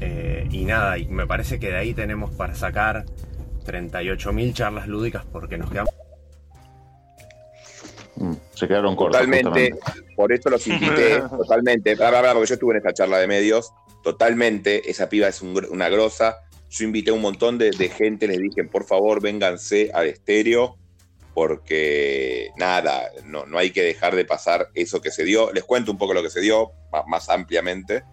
Eh, 0.02 0.48
y 0.52 0.66
nada, 0.66 0.98
y 0.98 1.08
me 1.08 1.26
parece 1.28 1.60
que 1.60 1.68
de 1.70 1.78
ahí 1.78 1.94
tenemos 1.94 2.32
para 2.32 2.54
sacar 2.56 3.06
38.000 3.72 4.54
charlas 4.54 4.88
lúdicas 4.88 5.26
porque 5.32 5.58
nos 5.58 5.70
quedamos... 5.70 5.94
Mm, 8.16 8.34
Se 8.54 8.68
quedaron 8.68 8.96
cortos. 8.96 9.22
Totalmente, 9.22 9.72
justamente. 9.72 10.14
por 10.16 10.34
eso 10.34 10.50
los 10.50 10.68
invité, 10.68 11.22
totalmente, 11.30 11.96
bla, 11.96 12.10
bla, 12.10 12.22
bla, 12.22 12.34
porque 12.34 12.50
yo 12.50 12.54
estuve 12.56 12.72
en 12.74 12.78
esta 12.78 12.94
charla 12.94 13.20
de 13.20 13.28
medios, 13.28 13.72
totalmente, 14.04 14.90
esa 14.90 15.08
piba 15.10 15.28
es 15.28 15.42
un 15.42 15.66
una 15.70 15.90
grosa, 15.90 16.38
yo 16.70 16.86
invité 16.86 17.12
a 17.12 17.14
un 17.14 17.22
montón 17.22 17.58
de, 17.58 17.72
de 17.72 17.90
gente, 17.90 18.28
les 18.28 18.40
dije, 18.40 18.64
por 18.64 18.86
favor, 18.86 19.22
vénganse 19.22 19.92
al 19.94 20.08
estéreo, 20.08 20.78
porque 21.34 22.52
nada, 22.58 23.10
no, 23.24 23.46
no 23.46 23.58
hay 23.58 23.72
que 23.72 23.82
dejar 23.82 24.16
de 24.16 24.26
pasar 24.26 24.70
eso 24.74 25.02
que 25.02 25.10
se 25.10 25.24
dio. 25.24 25.54
Les 25.54 25.64
cuento 25.64 25.90
un 25.90 25.98
poco 25.98 26.14
lo 26.14 26.22
que 26.22 26.30
se 26.30 26.42
dio, 26.42 26.72
más, 27.08 27.30
ampliamente. 27.30 28.04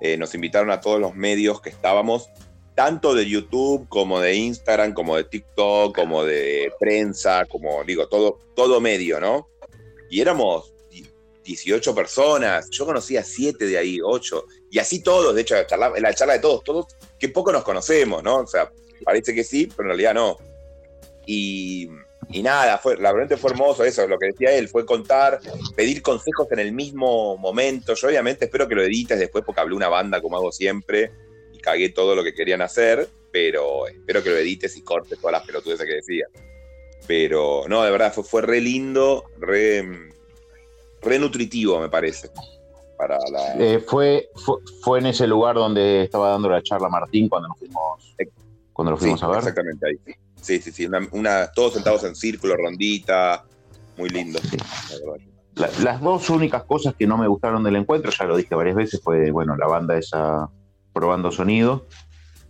Eh, 0.00 0.16
nos 0.16 0.34
invitaron 0.34 0.70
a 0.70 0.80
todos 0.80 0.98
los 0.98 1.14
medios 1.14 1.60
que 1.60 1.70
estábamos, 1.70 2.30
tanto 2.76 3.14
de 3.14 3.26
YouTube 3.28 3.88
como 3.88 4.20
de 4.20 4.34
Instagram, 4.34 4.92
como 4.92 5.16
de 5.16 5.24
TikTok, 5.24 5.96
como 5.96 6.24
de 6.24 6.70
prensa, 6.78 7.46
como 7.46 7.82
digo, 7.84 8.06
todo, 8.06 8.38
todo 8.54 8.80
medio, 8.80 9.18
¿no? 9.18 9.48
Y 10.10 10.20
éramos 10.20 10.72
di- 10.90 11.08
18 11.42 11.94
personas, 11.94 12.68
yo 12.70 12.84
conocía 12.84 13.24
7 13.24 13.64
de 13.66 13.78
ahí, 13.78 13.98
8, 14.04 14.44
y 14.70 14.78
así 14.78 15.02
todos, 15.02 15.34
de 15.34 15.40
hecho, 15.40 15.54
la 15.54 15.66
charla, 15.66 15.92
la 15.98 16.12
charla 16.12 16.34
de 16.34 16.40
todos, 16.40 16.62
todos, 16.62 16.86
que 17.18 17.30
poco 17.30 17.50
nos 17.50 17.64
conocemos, 17.64 18.22
¿no? 18.22 18.40
O 18.40 18.46
sea, 18.46 18.70
parece 19.04 19.34
que 19.34 19.42
sí, 19.42 19.66
pero 19.74 19.84
en 19.84 19.96
realidad 19.96 20.14
no. 20.14 20.36
Y, 21.24 21.88
y 22.28 22.42
nada, 22.42 22.76
fue, 22.76 22.98
la 22.98 23.12
verdad 23.12 23.38
fue 23.38 23.52
hermoso 23.52 23.84
eso, 23.84 24.06
lo 24.06 24.18
que 24.18 24.26
decía 24.26 24.52
él, 24.52 24.68
fue 24.68 24.84
contar, 24.84 25.40
pedir 25.74 26.02
consejos 26.02 26.46
en 26.52 26.58
el 26.58 26.72
mismo 26.72 27.38
momento. 27.38 27.94
Yo 27.94 28.08
obviamente 28.08 28.44
espero 28.44 28.68
que 28.68 28.74
lo 28.74 28.82
edites 28.82 29.18
después 29.18 29.44
porque 29.44 29.62
hablé 29.62 29.74
una 29.74 29.88
banda 29.88 30.20
como 30.20 30.36
hago 30.36 30.52
siempre 30.52 31.10
cagué 31.66 31.88
todo 31.88 32.14
lo 32.14 32.22
que 32.22 32.32
querían 32.32 32.62
hacer, 32.62 33.08
pero 33.32 33.88
espero 33.88 34.22
que 34.22 34.30
lo 34.30 34.36
edites 34.36 34.76
y 34.76 34.82
cortes 34.82 35.18
todas 35.18 35.32
las 35.32 35.44
pelotudeces 35.44 35.84
que 35.84 35.94
decía. 35.96 36.26
Pero 37.08 37.64
no, 37.68 37.82
de 37.82 37.90
verdad, 37.90 38.12
fue, 38.14 38.22
fue 38.22 38.42
re 38.42 38.60
lindo, 38.60 39.24
re, 39.40 39.84
re 41.02 41.18
nutritivo, 41.18 41.80
me 41.80 41.88
parece. 41.88 42.30
Para 42.96 43.18
la, 43.32 43.54
Eh, 43.58 43.80
fue, 43.80 44.28
fue, 44.36 44.56
fue 44.80 45.00
en 45.00 45.06
ese 45.06 45.26
lugar 45.26 45.56
donde 45.56 46.04
estaba 46.04 46.30
dando 46.30 46.48
la 46.48 46.62
charla 46.62 46.88
Martín 46.88 47.28
cuando 47.28 47.48
nos 47.48 47.58
fuimos, 47.58 48.14
cuando 48.72 48.92
lo 48.92 48.96
fuimos 48.96 49.18
Sí, 49.18 49.26
a 49.26 49.28
ver. 49.28 49.38
Exactamente 49.38 49.86
ahí. 49.88 50.14
Sí, 50.40 50.60
sí, 50.60 50.70
sí. 50.70 50.86
Una, 50.86 51.00
una- 51.10 51.50
todos 51.52 51.74
sentados 51.74 52.04
en 52.04 52.14
círculo, 52.14 52.56
rondita. 52.56 53.44
Muy 53.96 54.08
lindo. 54.08 54.38
La- 55.56 55.70
las 55.82 56.00
dos 56.00 56.30
únicas 56.30 56.62
cosas 56.64 56.94
que 56.96 57.06
no 57.08 57.18
me 57.18 57.26
gustaron 57.26 57.64
del 57.64 57.74
encuentro, 57.76 58.12
ya 58.12 58.24
lo 58.24 58.36
dije 58.36 58.54
varias 58.54 58.76
veces, 58.76 59.00
fue 59.02 59.30
bueno, 59.32 59.56
la 59.56 59.66
banda 59.66 59.98
esa 59.98 60.48
probando 60.96 61.30
sonido, 61.30 61.84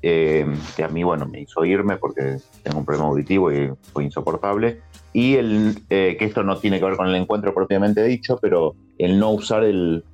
eh, 0.03 0.47
que 0.77 0.85
a 0.85 0.89
mí 0.89 1.03
bueno, 1.03 1.27
me 1.27 1.41
hizo 1.41 1.65
irme 1.65 1.97
porque 1.97 2.37
tengo 2.63 2.79
un 2.79 2.85
problema 2.85 3.09
auditivo 3.09 3.51
y 3.53 3.73
fue 3.93 4.05
insoportable. 4.05 4.81
Y 5.13 5.35
el, 5.35 5.75
eh, 5.91 6.15
que 6.17 6.25
esto 6.27 6.45
no 6.45 6.57
tiene 6.59 6.79
que 6.79 6.85
ver 6.85 6.97
con 6.97 7.09
el 7.09 7.17
encuentro 7.17 7.53
propiamente 7.53 8.05
dicho, 8.05 8.39
pero 8.41 8.77
el 8.99 9.19
no 9.19 9.33
usar 9.33 9.65
el, 9.65 10.05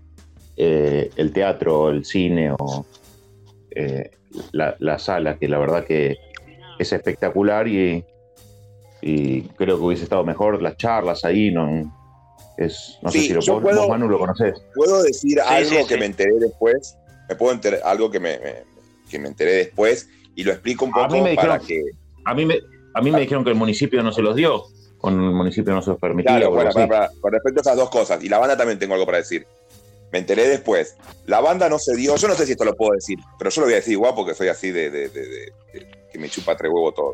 eh, 0.56 1.10
el 1.16 1.32
teatro, 1.34 1.90
el 1.90 2.06
cine 2.06 2.54
o 2.58 2.86
eh, 3.76 4.10
la, 4.52 4.76
la 4.78 4.98
sala, 4.98 5.36
que 5.36 5.46
la 5.48 5.58
verdad 5.58 5.84
que 5.84 6.16
es 6.78 6.90
espectacular 6.92 7.68
y, 7.68 8.02
y 9.02 9.42
creo 9.42 9.76
que 9.76 9.84
hubiese 9.84 10.04
estado 10.04 10.24
mejor 10.24 10.62
las 10.62 10.76
charlas 10.78 11.22
ahí, 11.26 11.50
no, 11.50 11.68
es, 12.56 12.98
no 13.02 13.10
sé 13.10 13.18
Sí, 13.18 13.26
si 13.26 13.34
lo 13.34 13.40
yo 13.42 13.54
vos, 13.54 13.62
puedo- 13.64 13.80
vos, 13.80 13.88
Manu, 13.90 14.08
lo 14.08 14.18
conocés. 14.18 14.54
¿Puedo 14.74 15.02
decir 15.02 15.38
Sí, 15.38 15.44
algo 15.46 15.80
sí, 15.80 15.86
que 15.86 15.94
sí. 15.94 16.00
me 16.00 16.06
enteré 16.06 16.32
después? 16.40 16.96
¿Me 17.32 17.36
puedo 17.38 17.52
enterar 17.54 17.80
algo 17.84 18.10
que 18.10 18.20
me, 18.20 18.38
me- 18.38 18.64
que 19.10 19.18
me 19.18 19.28
enteré 19.28 19.52
después? 19.52 20.08
Y 20.34 20.44
lo 20.44 20.52
explico 20.52 20.84
un 20.84 20.90
A 20.92 20.94
poco 21.04 21.14
mí 21.14 21.20
me 21.22 21.34
para 21.34 21.58
que. 21.58 21.82
A 22.26 22.34
mí 22.34 22.44
me, 22.44 22.58
a 22.94 23.00
mí 23.00 23.10
me 23.10 23.20
dijeron 23.20 23.42
que 23.42 23.50
el 23.50 23.56
municipio 23.56 24.02
no 24.02 24.12
se 24.12 24.20
los 24.20 24.36
dio, 24.36 24.64
con 24.98 25.14
el 25.14 25.30
municipio 25.32 25.72
no 25.72 25.80
se 25.80 25.90
los 25.90 25.98
permitía. 25.98 26.36
Claro, 26.36 26.50
bueno, 26.50 26.68
así. 26.68 26.78
para- 26.78 26.88
para- 26.88 27.10
con 27.20 27.32
respecto 27.32 27.60
a 27.60 27.62
esas 27.62 27.76
dos 27.76 27.88
cosas. 27.88 28.22
Y 28.22 28.28
la 28.28 28.36
banda 28.38 28.54
también 28.56 28.78
tengo 28.78 28.92
algo 28.94 29.06
para 29.06 29.18
decir. 29.18 29.46
Me 30.12 30.18
enteré 30.18 30.46
después. 30.46 30.96
La 31.24 31.40
banda 31.40 31.70
no 31.70 31.78
se 31.78 31.96
dio. 31.96 32.16
Yo 32.16 32.28
no 32.28 32.34
sé 32.34 32.44
si 32.44 32.52
esto 32.52 32.66
lo 32.66 32.74
puedo 32.76 32.92
decir, 32.92 33.18
pero 33.38 33.48
yo 33.50 33.62
lo 33.62 33.66
voy 33.66 33.72
a 33.72 33.76
decir 33.76 33.92
igual 33.94 34.12
porque 34.14 34.34
soy 34.34 34.48
así 34.48 34.70
de, 34.70 34.90
de- 34.90 35.08
de- 35.08 35.26
de- 35.26 35.52
de- 35.72 35.88
que 36.12 36.18
me 36.18 36.28
chupa 36.28 36.54
tres 36.54 36.70
huevos 36.70 36.94
todo. 36.94 37.12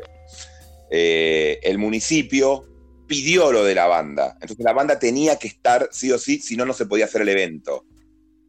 Eh, 0.91 1.59
el 1.63 1.77
municipio 1.77 2.65
pidió 3.07 3.51
lo 3.51 3.63
de 3.63 3.73
la 3.75 3.87
banda. 3.87 4.33
Entonces 4.41 4.63
la 4.65 4.73
banda 4.73 4.99
tenía 4.99 5.37
que 5.37 5.47
estar 5.47 5.87
sí 5.91 6.11
o 6.11 6.17
sí, 6.17 6.39
si 6.39 6.57
no, 6.57 6.65
no 6.65 6.73
se 6.73 6.85
podía 6.85 7.05
hacer 7.05 7.21
el 7.21 7.29
evento. 7.29 7.85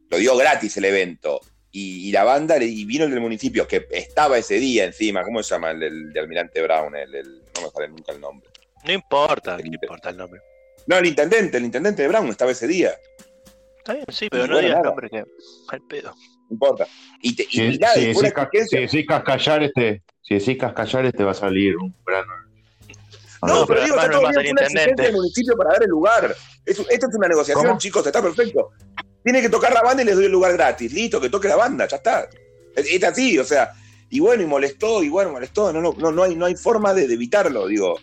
Lo 0.09 0.17
dio 0.17 0.35
gratis 0.37 0.75
el 0.77 0.85
evento. 0.85 1.39
Y, 1.73 2.09
y 2.09 2.11
la 2.11 2.23
banda, 2.25 2.57
le- 2.57 2.65
y 2.65 2.83
vino 2.85 3.05
el 3.05 3.11
del 3.11 3.21
municipio, 3.21 3.67
que 3.67 3.87
estaba 3.91 4.37
ese 4.37 4.55
día 4.55 4.83
encima. 4.85 5.23
¿Cómo 5.23 5.41
se 5.41 5.53
llama? 5.55 5.71
El, 5.71 5.79
del- 5.79 6.13
de 6.13 6.19
Almirante 6.19 6.61
Brown. 6.61 6.95
El, 6.95 7.15
el- 7.15 7.41
no 7.55 7.61
me 7.61 7.69
sale 7.69 7.87
nunca 7.87 8.11
el 8.11 8.19
nombre. 8.21 8.49
No 8.83 8.91
importa, 8.93 9.57
no 9.57 9.65
importa 9.65 10.09
el 10.09 10.17
nombre. 10.17 10.41
No, 10.87 10.97
el 10.97 11.05
intendente, 11.05 11.57
el 11.57 11.65
intendente 11.65 12.01
de 12.01 12.07
Brown 12.07 12.27
estaba 12.27 12.51
ese 12.51 12.67
día. 12.67 12.91
Está 13.77 13.93
bien, 13.93 14.05
sí, 14.11 14.27
pero 14.29 14.45
Y 14.45 14.47
no 14.47 14.53
bueno, 14.55 14.67
digas 14.67 14.79
nada. 14.79 14.89
nombre 14.89 15.09
que 15.09 15.23
al 15.69 15.81
pedo. 15.87 16.11
No 16.49 16.53
importa. 16.55 16.87
Y, 17.21 17.35
te, 17.35 17.43
y 17.43 17.47
Si, 17.47 17.77
nada, 17.77 17.93
si 17.93 18.05
decís, 18.07 18.33
si 18.69 18.77
decís 18.77 19.05
cascallares, 19.07 19.71
te, 19.73 20.03
si 20.21 20.33
decís 20.35 20.57
cascallares, 20.57 21.13
te 21.13 21.23
va 21.23 21.31
a 21.31 21.35
salir 21.35 21.77
un 21.77 21.95
grano. 22.05 22.33
No, 23.43 23.65
pero 23.65 23.81
digo, 23.83 23.95
está 23.95 24.09
todo 24.11 24.21
bien, 24.21 24.33
fue 24.33 24.51
una 24.51 25.03
del 25.03 25.13
municipio 25.13 25.55
para 25.57 25.71
dar 25.71 25.83
el 25.83 25.89
lugar. 25.89 26.35
Es- 26.65 26.79
esto 26.79 27.07
es 27.09 27.15
una 27.15 27.27
negociación, 27.27 27.65
¿Cómo? 27.65 27.79
chicos, 27.79 28.05
está 28.05 28.21
perfecto. 28.21 28.69
Tiene 29.23 29.41
que 29.41 29.49
tocar 29.49 29.73
la 29.73 29.81
banda 29.81 30.03
y 30.03 30.05
les 30.05 30.15
doy 30.15 30.25
el 30.25 30.31
lugar 30.31 30.53
gratis. 30.53 30.91
Listo, 30.93 31.19
que 31.21 31.29
toque 31.29 31.47
la 31.47 31.55
banda, 31.55 31.87
ya 31.87 31.97
está. 31.97 32.27
Es, 32.75 32.85
es 32.91 33.03
así, 33.03 33.37
o 33.37 33.43
sea. 33.43 33.71
Y 34.09 34.19
bueno, 34.19 34.43
y 34.43 34.45
molestó, 34.45 35.03
y 35.03 35.09
bueno, 35.09 35.31
molestó. 35.31 35.71
No, 35.71 35.79
no, 35.81 35.93
no, 35.97 36.11
no 36.11 36.23
hay, 36.23 36.35
no 36.35 36.45
hay 36.45 36.55
forma 36.55 36.93
de, 36.93 37.07
de 37.07 37.13
evitarlo, 37.13 37.67
digo. 37.67 37.97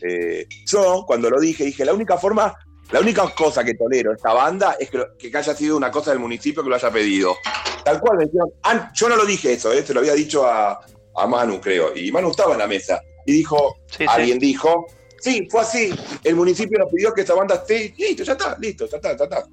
Eh, 0.00 0.46
yo, 0.66 1.04
cuando 1.06 1.30
lo 1.30 1.38
dije, 1.40 1.64
dije, 1.64 1.84
la 1.84 1.92
única 1.94 2.16
forma, 2.18 2.54
la 2.90 3.00
única 3.00 3.28
cosa 3.34 3.62
que 3.64 3.74
tolero 3.74 4.12
esta 4.12 4.32
banda 4.32 4.76
es 4.78 4.90
que, 4.90 4.98
lo- 4.98 5.16
que 5.16 5.30
haya 5.36 5.54
sido 5.54 5.76
una 5.76 5.90
cosa 5.90 6.10
del 6.10 6.18
municipio 6.20 6.62
que 6.62 6.68
lo 6.68 6.74
haya 6.76 6.90
pedido. 6.90 7.36
Tal 7.84 8.00
cual 8.00 8.18
me 8.18 8.24
dijeron, 8.24 8.50
"Ah, 8.62 8.90
yo 8.94 9.08
no 9.08 9.16
lo 9.16 9.24
dije 9.26 9.52
eso, 9.52 9.72
eh, 9.72 9.84
se 9.84 9.92
lo 9.94 10.00
había 10.00 10.14
dicho 10.14 10.46
a, 10.46 10.80
a 11.16 11.26
Manu, 11.26 11.60
creo. 11.60 11.96
Y 11.96 12.10
Manu 12.12 12.30
estaba 12.30 12.52
en 12.52 12.58
la 12.58 12.66
mesa. 12.66 13.00
Y 13.26 13.32
dijo, 13.32 13.76
Sí, 13.96 14.04
alguien 14.08 14.38
dijo, 14.38 14.86
sí, 15.20 15.46
fue 15.50 15.60
así. 15.60 15.94
El 16.24 16.34
municipio 16.34 16.78
nos 16.78 16.90
pidió 16.92 17.12
que 17.12 17.20
esta 17.20 17.34
banda 17.34 17.56
esté. 17.56 17.94
Listo, 17.96 18.24
ya 18.24 18.32
está, 18.32 18.56
listo, 18.58 18.86
ya 18.88 18.96
está, 18.96 19.16
ya 19.16 19.24
está. 19.24 19.46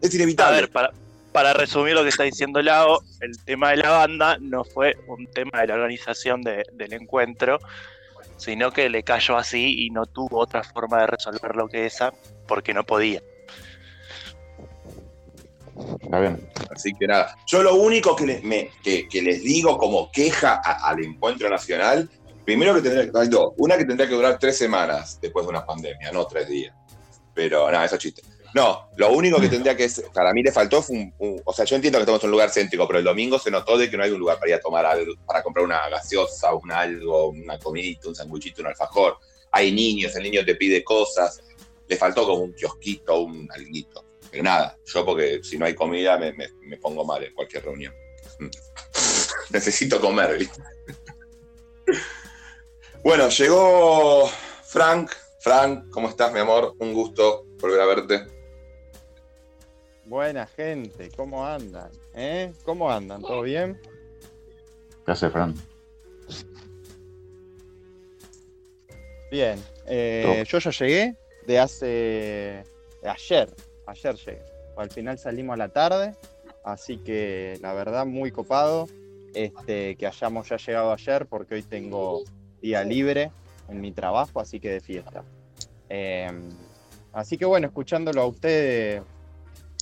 Es 0.00 0.12
A 0.12 0.16
inevitable. 0.16 0.60
ver, 0.62 0.70
para, 0.70 0.90
para 1.32 1.52
resumir 1.52 1.94
lo 1.94 2.02
que 2.02 2.08
está 2.10 2.22
diciendo 2.24 2.60
Lao, 2.62 3.00
el 3.20 3.36
tema 3.44 3.70
de 3.70 3.76
la 3.78 3.90
banda 3.90 4.38
no 4.40 4.64
fue 4.64 4.96
un 5.08 5.26
tema 5.26 5.60
de 5.60 5.66
la 5.68 5.74
organización 5.74 6.42
de- 6.42 6.64
del 6.72 6.92
encuentro, 6.92 7.58
sino 8.36 8.70
que 8.72 8.88
le 8.90 9.02
cayó 9.02 9.36
así 9.36 9.86
y 9.86 9.90
no 9.90 10.06
tuvo 10.06 10.38
otra 10.38 10.62
forma 10.62 11.00
de 11.00 11.06
resolverlo 11.08 11.68
que 11.68 11.86
esa, 11.86 12.12
porque 12.46 12.74
no 12.74 12.84
podía. 12.84 13.22
Está 16.02 16.20
bien. 16.20 16.48
Así 16.74 16.92
que 16.98 17.06
nada. 17.06 17.36
Yo 17.46 17.62
lo 17.62 17.74
único 17.74 18.16
que 18.16 18.26
les, 18.26 18.42
me- 18.42 18.70
que, 18.82 19.06
que 19.08 19.22
les 19.22 19.42
digo 19.42 19.76
como 19.78 20.10
queja 20.10 20.60
a- 20.64 20.88
al 20.88 21.02
encuentro 21.04 21.48
nacional, 21.50 22.08
primero 22.44 22.74
que 22.74 22.80
tendría 22.82 23.10
hay 23.20 23.28
dos. 23.28 23.52
Una 23.58 23.76
que 23.76 23.84
tendría 23.84 24.08
que 24.08 24.14
durar 24.14 24.38
tres 24.38 24.56
semanas 24.56 25.18
después 25.20 25.44
de 25.44 25.50
una 25.50 25.66
pandemia, 25.66 26.12
no 26.12 26.26
tres 26.26 26.48
días. 26.48 26.74
Pero 27.34 27.70
nada, 27.70 27.84
eso 27.84 27.96
es 27.96 28.00
chiste. 28.02 28.22
No, 28.56 28.88
lo 28.96 29.12
único 29.12 29.38
que 29.38 29.50
tendría 29.50 29.76
que 29.76 29.84
es, 29.84 30.02
para 30.14 30.32
mí 30.32 30.42
le 30.42 30.50
faltó 30.50 30.80
fue 30.80 30.96
un, 31.18 31.42
o 31.44 31.52
sea, 31.52 31.66
yo 31.66 31.76
entiendo 31.76 31.98
que 31.98 32.04
estamos 32.04 32.22
en 32.22 32.28
un 32.28 32.32
lugar 32.32 32.50
céntrico, 32.50 32.86
pero 32.86 33.00
el 33.00 33.04
domingo 33.04 33.38
se 33.38 33.50
notó 33.50 33.76
de 33.76 33.90
que 33.90 33.98
no 33.98 34.02
hay 34.02 34.10
un 34.10 34.18
lugar 34.18 34.38
para 34.38 34.48
ir 34.48 34.54
a 34.54 34.60
tomar 34.60 34.86
algo, 34.86 35.12
para 35.26 35.42
comprar 35.42 35.62
una 35.66 35.86
gaseosa, 35.90 36.54
un 36.54 36.72
algo, 36.72 37.28
una 37.28 37.58
comidita, 37.58 38.08
un 38.08 38.14
sanguchito, 38.14 38.62
un 38.62 38.68
alfajor. 38.68 39.18
Hay 39.50 39.72
niños, 39.72 40.16
el 40.16 40.22
niño 40.22 40.42
te 40.42 40.54
pide 40.54 40.82
cosas. 40.82 41.42
Le 41.86 41.96
faltó 41.98 42.24
como 42.24 42.44
un 42.44 42.54
kiosquito, 42.54 43.20
un 43.20 43.46
alguito. 43.52 44.06
Pero 44.30 44.42
nada, 44.42 44.78
yo 44.86 45.04
porque 45.04 45.40
si 45.44 45.58
no 45.58 45.66
hay 45.66 45.74
comida 45.74 46.16
me, 46.16 46.32
me- 46.32 46.78
pongo 46.78 47.04
mal 47.04 47.22
en 47.24 47.34
cualquier 47.34 47.62
reunión. 47.62 47.92
Necesito 49.50 50.00
comer. 50.00 50.48
Bueno, 53.04 53.28
llegó 53.28 54.30
Frank. 54.64 55.10
Frank, 55.40 55.90
¿cómo 55.90 56.08
estás, 56.08 56.32
mi 56.32 56.38
amor? 56.40 56.74
Un 56.78 56.94
gusto 56.94 57.44
volver 57.60 57.80
a 57.82 57.84
verte. 57.84 58.35
Buena 60.06 60.46
gente, 60.46 61.10
¿cómo 61.16 61.44
andan? 61.44 61.90
¿Eh? 62.14 62.52
¿Cómo 62.64 62.88
andan? 62.90 63.22
¿Todo 63.22 63.42
bien? 63.42 63.76
¿Qué 65.04 65.10
hace, 65.10 65.28
Fran? 65.30 65.52
Bien. 69.32 69.60
Eh, 69.86 70.44
yo 70.46 70.58
ya 70.58 70.70
llegué 70.70 71.16
de 71.44 71.58
hace. 71.58 71.86
de 71.86 73.08
ayer. 73.08 73.48
Ayer 73.88 74.14
llegué. 74.14 74.42
Al 74.76 74.90
final 74.90 75.18
salimos 75.18 75.54
a 75.54 75.56
la 75.56 75.68
tarde. 75.70 76.14
Así 76.62 76.98
que 76.98 77.58
la 77.60 77.72
verdad, 77.72 78.06
muy 78.06 78.30
copado 78.30 78.86
este, 79.34 79.96
que 79.96 80.06
hayamos 80.06 80.48
ya 80.48 80.56
llegado 80.56 80.92
ayer 80.92 81.26
porque 81.26 81.56
hoy 81.56 81.62
tengo 81.62 82.22
día 82.62 82.84
libre. 82.84 83.32
en 83.68 83.80
mi 83.80 83.90
trabajo, 83.90 84.38
así 84.38 84.60
que 84.60 84.70
de 84.70 84.80
fiesta. 84.80 85.24
Eh, 85.88 86.30
así 87.12 87.36
que 87.36 87.44
bueno, 87.44 87.66
escuchándolo 87.66 88.22
a 88.22 88.26
ustedes, 88.26 89.02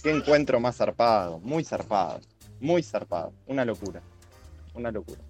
qué 0.05 0.11
encuentro 0.11 0.61
más 0.61 0.77
zarpado, 0.77 1.41
muy 1.41 1.65
zarpado, 1.65 2.21
muy 2.61 2.83
zarpado, 2.83 3.33
una 3.47 3.65
locura, 3.65 4.03
una 4.75 4.93
locura. 4.93 5.21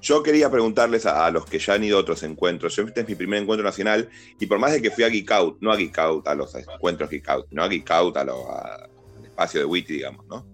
Yo 0.00 0.22
quería 0.22 0.48
preguntarles 0.50 1.06
a, 1.06 1.28
los 1.30 1.44
que 1.46 1.58
ya 1.58 1.74
han 1.74 1.82
ido 1.82 1.96
a 1.96 2.00
otros 2.02 2.22
encuentros. 2.22 2.76
Yo, 2.76 2.82
este 2.84 3.00
es 3.00 3.08
mi 3.08 3.14
primer 3.16 3.42
encuentro 3.42 3.64
nacional 3.64 4.08
y 4.38 4.46
por 4.46 4.58
más 4.58 4.72
de 4.72 4.80
que 4.82 4.90
fui 4.90 5.02
a 5.02 5.08
Geek 5.08 5.30
Out, 5.32 5.58
no 5.60 5.72
a 5.72 5.76
Geek 5.76 5.98
Out, 5.98 6.28
a 6.28 6.34
los 6.36 6.54
encuentros 6.54 7.10
Geek 7.10 7.28
Out, 7.28 7.46
no 7.50 7.64
a 7.64 7.68
Geek 7.68 7.90
Out, 7.90 8.16
a 8.18 8.24
lo- 8.24 8.48
a- 8.50 8.84
al 9.16 9.24
espacio 9.24 9.60
de 9.60 9.66
Witty, 9.66 9.94
digamos, 9.94 10.24
¿no? 10.26 10.46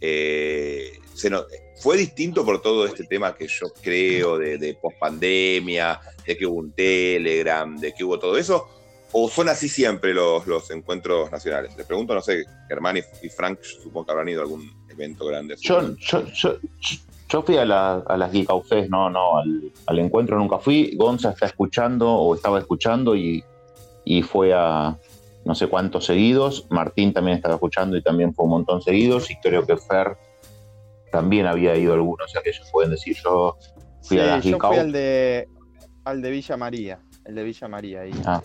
Eh, 0.00 1.00
se 1.14 1.30
no- 1.30 1.46
fue 1.80 1.96
distinto 1.96 2.44
por 2.44 2.60
todo 2.60 2.84
este 2.86 3.04
tema 3.04 3.34
que 3.34 3.48
yo 3.48 3.66
creo 3.82 4.38
de, 4.38 4.58
de 4.58 4.74
pospandemia, 4.74 5.98
de 6.26 6.36
que 6.36 6.46
hubo 6.46 6.58
un 6.60 6.72
Telegram, 6.72 7.76
de 7.78 7.92
que 7.94 8.04
hubo 8.04 8.18
todo 8.18 8.36
eso, 8.36 8.68
o 9.18 9.30
son 9.30 9.48
así 9.48 9.68
siempre 9.68 10.12
los, 10.12 10.46
los 10.46 10.70
encuentros 10.70 11.30
nacionales. 11.32 11.74
Les 11.76 11.86
pregunto, 11.86 12.14
no 12.14 12.20
sé, 12.20 12.44
Germán 12.68 12.98
y, 12.98 13.00
y 13.24 13.30
Frank, 13.30 13.60
supongo 13.62 14.04
que 14.04 14.12
habrán 14.12 14.28
ido 14.28 14.40
a 14.40 14.44
algún 14.44 14.70
evento 14.90 15.24
grande. 15.24 15.56
Yo, 15.60 15.96
yo, 15.96 16.26
yo, 16.26 16.56
yo 17.30 17.42
fui 17.42 17.56
a, 17.56 17.64
la- 17.64 18.02
a 18.06 18.16
las 18.18 18.30
Geek 18.30 18.48
no, 18.90 19.08
no, 19.08 19.38
al, 19.38 19.72
al 19.86 19.98
encuentro 19.98 20.36
nunca 20.38 20.58
fui. 20.58 20.94
Gonza 20.96 21.30
está 21.30 21.46
escuchando 21.46 22.12
o 22.12 22.34
estaba 22.34 22.58
escuchando 22.58 23.16
y, 23.16 23.42
y 24.04 24.22
fue 24.22 24.52
a 24.54 24.98
no 25.46 25.54
sé 25.54 25.68
cuántos 25.68 26.04
seguidos. 26.04 26.66
Martín 26.68 27.14
también 27.14 27.36
estaba 27.38 27.54
escuchando 27.54 27.96
y 27.96 28.02
también 28.02 28.34
fue 28.34 28.44
un 28.44 28.50
montón 28.50 28.82
seguidos. 28.82 29.30
Y 29.30 29.36
creo 29.40 29.64
que 29.64 29.78
Fer 29.78 30.18
también 31.10 31.46
había 31.46 31.74
ido 31.76 31.92
a 31.92 31.94
algunos, 31.94 32.26
o 32.26 32.28
sea 32.28 32.42
que 32.42 32.50
ellos 32.50 32.68
pueden 32.70 32.90
decir, 32.90 33.16
yo 33.24 33.56
fui 34.02 34.18
Sí, 34.18 34.22
a 34.22 34.26
las 34.26 34.44
yo 34.44 34.50
Geek 34.58 34.66
fui 34.66 34.76
al 34.76 34.92
de, 34.92 35.48
al 36.04 36.20
de 36.20 36.30
Villa 36.30 36.56
María, 36.58 36.98
el 37.24 37.34
de 37.34 37.44
Villa 37.44 37.68
María 37.68 38.00
ahí. 38.02 38.12
Ah. 38.26 38.42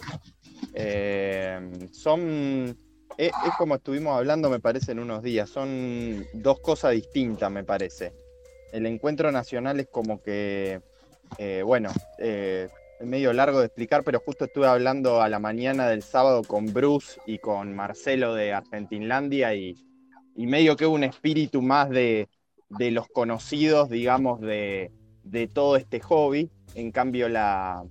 Eh, 0.73 1.89
son, 1.91 2.77
es, 3.17 3.27
es 3.27 3.53
como 3.57 3.75
estuvimos 3.75 4.17
hablando, 4.17 4.49
me 4.49 4.59
parece, 4.59 4.91
en 4.91 4.99
unos 4.99 5.23
días. 5.23 5.49
Son 5.49 6.25
dos 6.33 6.59
cosas 6.59 6.91
distintas, 6.93 7.51
me 7.51 7.63
parece. 7.63 8.13
El 8.71 8.85
encuentro 8.85 9.31
nacional 9.31 9.79
es 9.79 9.87
como 9.87 10.21
que, 10.21 10.81
eh, 11.37 11.61
bueno, 11.65 11.91
eh, 12.19 12.69
es 12.99 13.05
medio 13.07 13.33
largo 13.33 13.59
de 13.59 13.65
explicar, 13.65 14.03
pero 14.03 14.19
justo 14.19 14.45
estuve 14.45 14.67
hablando 14.67 15.21
a 15.21 15.27
la 15.27 15.39
mañana 15.39 15.89
del 15.89 16.03
sábado 16.03 16.43
con 16.43 16.71
Bruce 16.71 17.19
y 17.25 17.39
con 17.39 17.75
Marcelo 17.75 18.33
de 18.33 18.53
Argentinlandia 18.53 19.53
y, 19.55 19.75
y 20.35 20.47
medio 20.47 20.75
que 20.77 20.85
un 20.85 21.03
espíritu 21.03 21.61
más 21.61 21.89
de, 21.89 22.29
de 22.69 22.91
los 22.91 23.07
conocidos, 23.09 23.89
digamos, 23.89 24.39
de, 24.39 24.91
de 25.23 25.47
todo 25.47 25.75
este 25.75 25.99
hobby. 25.99 26.49
En 26.75 26.91
cambio, 26.91 27.27
la, 27.27 27.83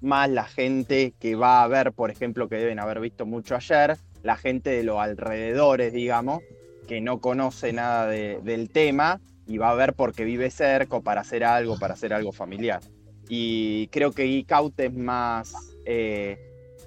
más 0.00 0.30
la 0.30 0.44
gente 0.44 1.12
que 1.18 1.34
va 1.34 1.62
a 1.62 1.68
ver, 1.68 1.92
por 1.92 2.10
ejemplo, 2.10 2.48
que 2.48 2.56
deben 2.56 2.78
haber 2.78 3.00
visto 3.00 3.26
mucho 3.26 3.56
ayer, 3.56 3.96
la 4.22 4.36
gente 4.36 4.70
de 4.70 4.82
los 4.82 4.98
alrededores, 4.98 5.92
digamos, 5.92 6.42
que 6.86 7.00
no 7.00 7.20
conoce 7.20 7.72
nada 7.72 8.06
de- 8.06 8.40
del 8.42 8.70
tema 8.70 9.20
y 9.46 9.58
va 9.58 9.70
a 9.70 9.74
ver 9.74 9.94
porque 9.94 10.24
vive 10.24 10.50
cerca 10.50 11.00
para 11.00 11.22
hacer 11.22 11.44
algo, 11.44 11.78
para 11.78 11.94
hacer 11.94 12.12
algo 12.12 12.32
familiar. 12.32 12.80
Y 13.28 13.88
creo 13.88 14.12
que 14.12 14.24
Geek 14.24 14.52
es 14.78 14.94
más, 14.94 15.52
eh, 15.84 16.38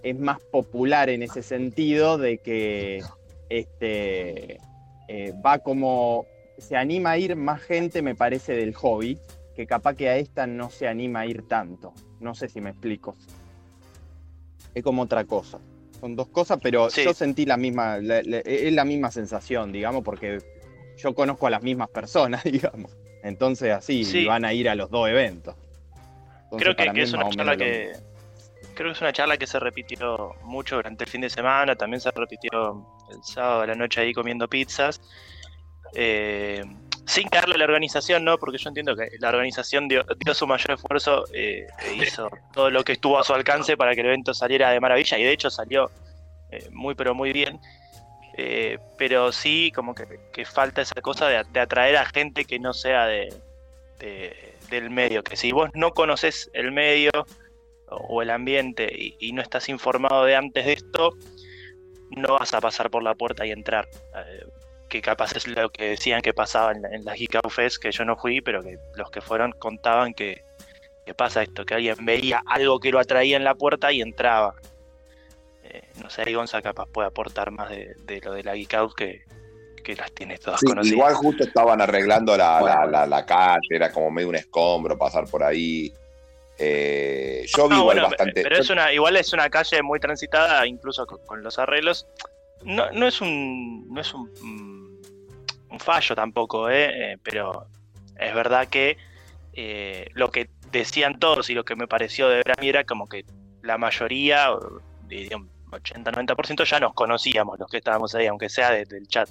es 0.03 0.19
más 0.19 0.39
popular 0.51 1.09
en 1.09 1.21
ese 1.23 1.43
sentido 1.43 2.17
de 2.17 2.39
que 2.39 3.03
este, 3.49 4.57
eh, 5.07 5.33
va 5.45 5.59
como, 5.59 6.25
se 6.57 6.77
anima 6.77 7.11
a 7.11 7.17
ir 7.17 7.35
más 7.35 7.61
gente, 7.61 8.01
me 8.01 8.15
parece, 8.15 8.53
del 8.53 8.73
hobby, 8.73 9.19
que 9.55 9.67
capaz 9.67 9.95
que 9.95 10.09
a 10.09 10.17
esta 10.17 10.47
no 10.47 10.69
se 10.69 10.87
anima 10.87 11.21
a 11.21 11.25
ir 11.25 11.47
tanto. 11.47 11.93
No 12.19 12.33
sé 12.35 12.47
si 12.49 12.61
me 12.61 12.69
explico. 12.71 13.15
Es 14.73 14.83
como 14.83 15.01
otra 15.03 15.23
cosa. 15.25 15.59
Son 15.99 16.15
dos 16.15 16.27
cosas, 16.29 16.59
pero 16.61 16.89
Sí. 16.89 17.03
yo 17.03 17.13
sentí 17.13 17.45
la 17.45 17.57
misma, 17.57 17.97
la- 17.97 18.21
la- 18.23 18.39
es 18.39 18.73
la 18.73 18.85
misma 18.85 19.11
sensación, 19.11 19.71
digamos, 19.71 20.03
porque 20.03 20.39
yo 20.97 21.13
conozco 21.13 21.47
a 21.47 21.49
las 21.49 21.61
mismas 21.63 21.89
personas, 21.89 22.43
digamos. 22.71 22.95
Entonces 23.23 23.71
así 23.71 24.03
Sí. 24.05 24.25
van 24.25 24.45
a 24.45 24.53
ir 24.53 24.69
a 24.69 24.75
los 24.75 24.89
dos 24.89 25.07
eventos. 25.09 25.55
Entonces, 26.45 26.75
creo 26.75 26.93
que, 26.93 27.01
es 27.01 27.13
una 27.13 27.29
charla 27.29 27.55
que 27.57 27.91
creo 28.73 28.87
que 28.89 28.93
es 28.93 29.01
una 29.01 29.13
charla 29.13 29.37
que 29.37 29.47
se 29.47 29.59
repitió 29.59 30.33
mucho 30.43 30.75
durante 30.77 31.03
el 31.03 31.09
fin 31.09 31.21
de 31.21 31.29
semana, 31.29 31.75
también 31.75 31.99
se 32.01 32.09
repitió 32.11 32.85
el 33.11 33.23
sábado 33.23 33.61
a 33.61 33.67
la 33.67 33.75
noche 33.75 34.01
ahí 34.01 34.13
comiendo 34.13 34.47
pizzas. 34.47 35.01
Eh, 35.93 36.63
sin 37.05 37.27
caerle 37.29 37.55
a 37.55 37.57
la 37.57 37.65
organización, 37.65 38.23
¿no? 38.23 38.37
Porque 38.37 38.57
yo 38.57 38.69
entiendo 38.69 38.95
que 38.95 39.09
la 39.19 39.29
organización 39.29 39.87
dio, 39.87 40.05
dio 40.23 40.33
su 40.33 40.47
mayor 40.47 40.71
esfuerzo, 40.71 41.25
eh, 41.33 41.67
e 41.85 41.93
hizo 41.95 42.29
todo 42.53 42.69
lo 42.69 42.83
que 42.83 42.93
estuvo 42.93 43.19
a 43.19 43.23
su 43.23 43.33
alcance 43.33 43.75
para 43.77 43.93
que 43.93 44.01
el 44.01 44.07
evento 44.07 44.33
saliera 44.33 44.69
de 44.69 44.79
maravilla, 44.79 45.17
y 45.17 45.23
de 45.23 45.31
hecho 45.31 45.49
salió 45.49 45.89
eh, 46.51 46.67
muy 46.71 46.95
pero 46.95 47.15
muy 47.15 47.33
bien. 47.33 47.59
Eh, 48.37 48.77
pero 48.97 49.31
sí, 49.31 49.71
como 49.75 49.93
que, 49.93 50.45
falta 50.45 50.81
esa 50.81 51.01
cosa 51.01 51.27
de, 51.27 51.59
atraer 51.59 51.97
a 51.97 52.05
gente 52.05 52.45
que 52.45 52.59
no 52.59 52.73
sea 52.73 53.05
de, 53.05 53.33
de- 53.99 54.55
del 54.69 54.89
medio, 54.89 55.21
que 55.23 55.35
si 55.35 55.51
vos 55.51 55.69
no 55.73 55.91
conoces 55.91 56.49
el 56.53 56.71
medio 56.71 57.11
o, 57.87 58.21
el 58.21 58.29
ambiente 58.29 58.89
y, 58.97 59.17
y 59.19 59.33
no 59.33 59.41
estás 59.41 59.67
informado 59.67 60.23
de 60.23 60.35
antes 60.37 60.65
de 60.65 60.73
esto, 60.73 61.11
no 62.11 62.37
vas 62.39 62.53
a 62.53 62.61
pasar 62.61 62.89
por 62.89 63.03
la 63.03 63.15
puerta 63.15 63.45
y 63.45 63.51
entrar. 63.51 63.87
Que 64.91 65.01
capaz 65.01 65.33
es 65.37 65.47
lo 65.47 65.69
que 65.71 65.91
decían 65.91 66.21
que 66.21 66.33
pasaba 66.33 66.73
en, 66.73 66.81
la- 66.81 66.89
en 66.89 67.05
las 67.05 67.15
Geek 67.17 67.35
Out 67.35 67.49
Fest, 67.49 67.81
que 67.81 67.93
yo 67.93 68.03
no 68.03 68.17
fui, 68.17 68.41
pero 68.41 68.61
que 68.61 68.77
los 68.95 69.09
que 69.09 69.21
fueron 69.21 69.53
contaban 69.53 70.13
que, 70.13 70.43
que 71.05 71.13
pasa 71.13 71.41
esto, 71.43 71.65
que 71.65 71.75
alguien 71.75 71.95
veía 72.05 72.43
algo 72.45 72.77
que 72.77 72.91
lo 72.91 72.99
atraía 72.99 73.37
en 73.37 73.45
la 73.45 73.55
puerta 73.55 73.93
y 73.93 74.01
entraba. 74.01 74.53
Eh, 75.63 75.81
no 76.03 76.09
sé, 76.09 76.23
ahí 76.27 76.33
Gonza 76.33 76.61
capaz 76.61 76.87
puede 76.91 77.07
aportar 77.07 77.51
más 77.51 77.69
de, 77.69 77.95
de 78.03 78.19
lo 78.19 78.33
de 78.33 78.43
la 78.43 78.53
Geek 78.53 78.73
Out 78.73 78.93
que, 78.93 79.21
que 79.81 79.95
las 79.95 80.11
tiene 80.11 80.37
todas 80.37 80.59
Sí, 80.59 80.65
conocidas. 80.65 80.93
igual 80.93 81.13
justo 81.13 81.45
estaban 81.45 81.79
arreglando 81.79 82.35
la, 82.35 82.59
Bueno, 82.59 82.75
la- 82.81 82.85
la- 82.87 83.07
la 83.07 83.25
calle, 83.25 83.61
era 83.69 83.93
como 83.93 84.11
medio 84.11 84.27
un 84.27 84.35
escombro 84.35 84.97
pasar 84.97 85.23
por 85.25 85.41
ahí. 85.41 85.93
Eh, 86.57 87.45
yo 87.47 87.69
vi 87.69 87.75
Ah, 87.75 87.79
igual 87.79 87.95
bueno, 87.97 88.09
bastante. 88.09 88.43
Pero 88.43 88.57
es 88.57 88.69
una, 88.69 88.91
igual 88.91 89.15
es 89.15 89.31
una 89.31 89.49
calle 89.49 89.81
muy 89.81 90.01
transitada, 90.01 90.67
incluso 90.67 91.05
con, 91.07 91.25
con 91.25 91.41
los 91.41 91.57
arreglos. 91.59 92.05
No, 92.63 92.91
no 92.91 93.07
es 93.07 93.21
un. 93.21 93.87
no 93.91 93.99
es 94.01 94.13
un, 94.13 94.29
un 95.71 95.79
fallo 95.79 96.15
tampoco, 96.15 96.69
¿eh? 96.69 97.13
Eh, 97.13 97.17
pero 97.23 97.65
es 98.17 98.33
verdad 98.35 98.67
que 98.67 98.97
eh, 99.53 100.09
lo 100.13 100.31
que 100.31 100.49
decían 100.71 101.19
todos 101.19 101.49
y 101.49 101.53
lo 101.53 101.65
que 101.65 101.75
me 101.75 101.87
pareció 101.87 102.29
de 102.29 102.37
ver 102.37 102.51
a 102.51 102.61
mí 102.61 102.69
era 102.69 102.83
como 102.83 103.07
que 103.07 103.25
la 103.61 103.77
mayoría, 103.77 104.47
diría 105.07 105.37
un 105.37 105.49
80-90% 105.71 106.65
ya 106.65 106.79
nos 106.79 106.93
conocíamos 106.93 107.57
los 107.59 107.69
que 107.69 107.77
estábamos 107.77 108.13
ahí, 108.15 108.27
aunque 108.27 108.49
sea 108.49 108.71
desde 108.71 108.97
el 108.97 109.07
chat. 109.07 109.29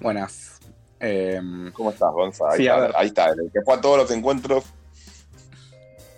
Buenas. 0.00 0.60
Eh, 0.98 1.40
¿Cómo 1.72 1.90
estás, 1.90 2.10
Gonza? 2.12 2.44
Ahí, 2.50 2.58
Sí, 2.58 2.68
a 2.68 2.72
está, 2.74 2.86
ver. 2.86 2.92
ahí 2.96 3.06
está, 3.06 3.28
el 3.30 3.50
que 3.52 3.60
fue 3.62 3.74
a 3.74 3.80
todos 3.80 3.98
los 3.98 4.10
encuentros. 4.10 4.64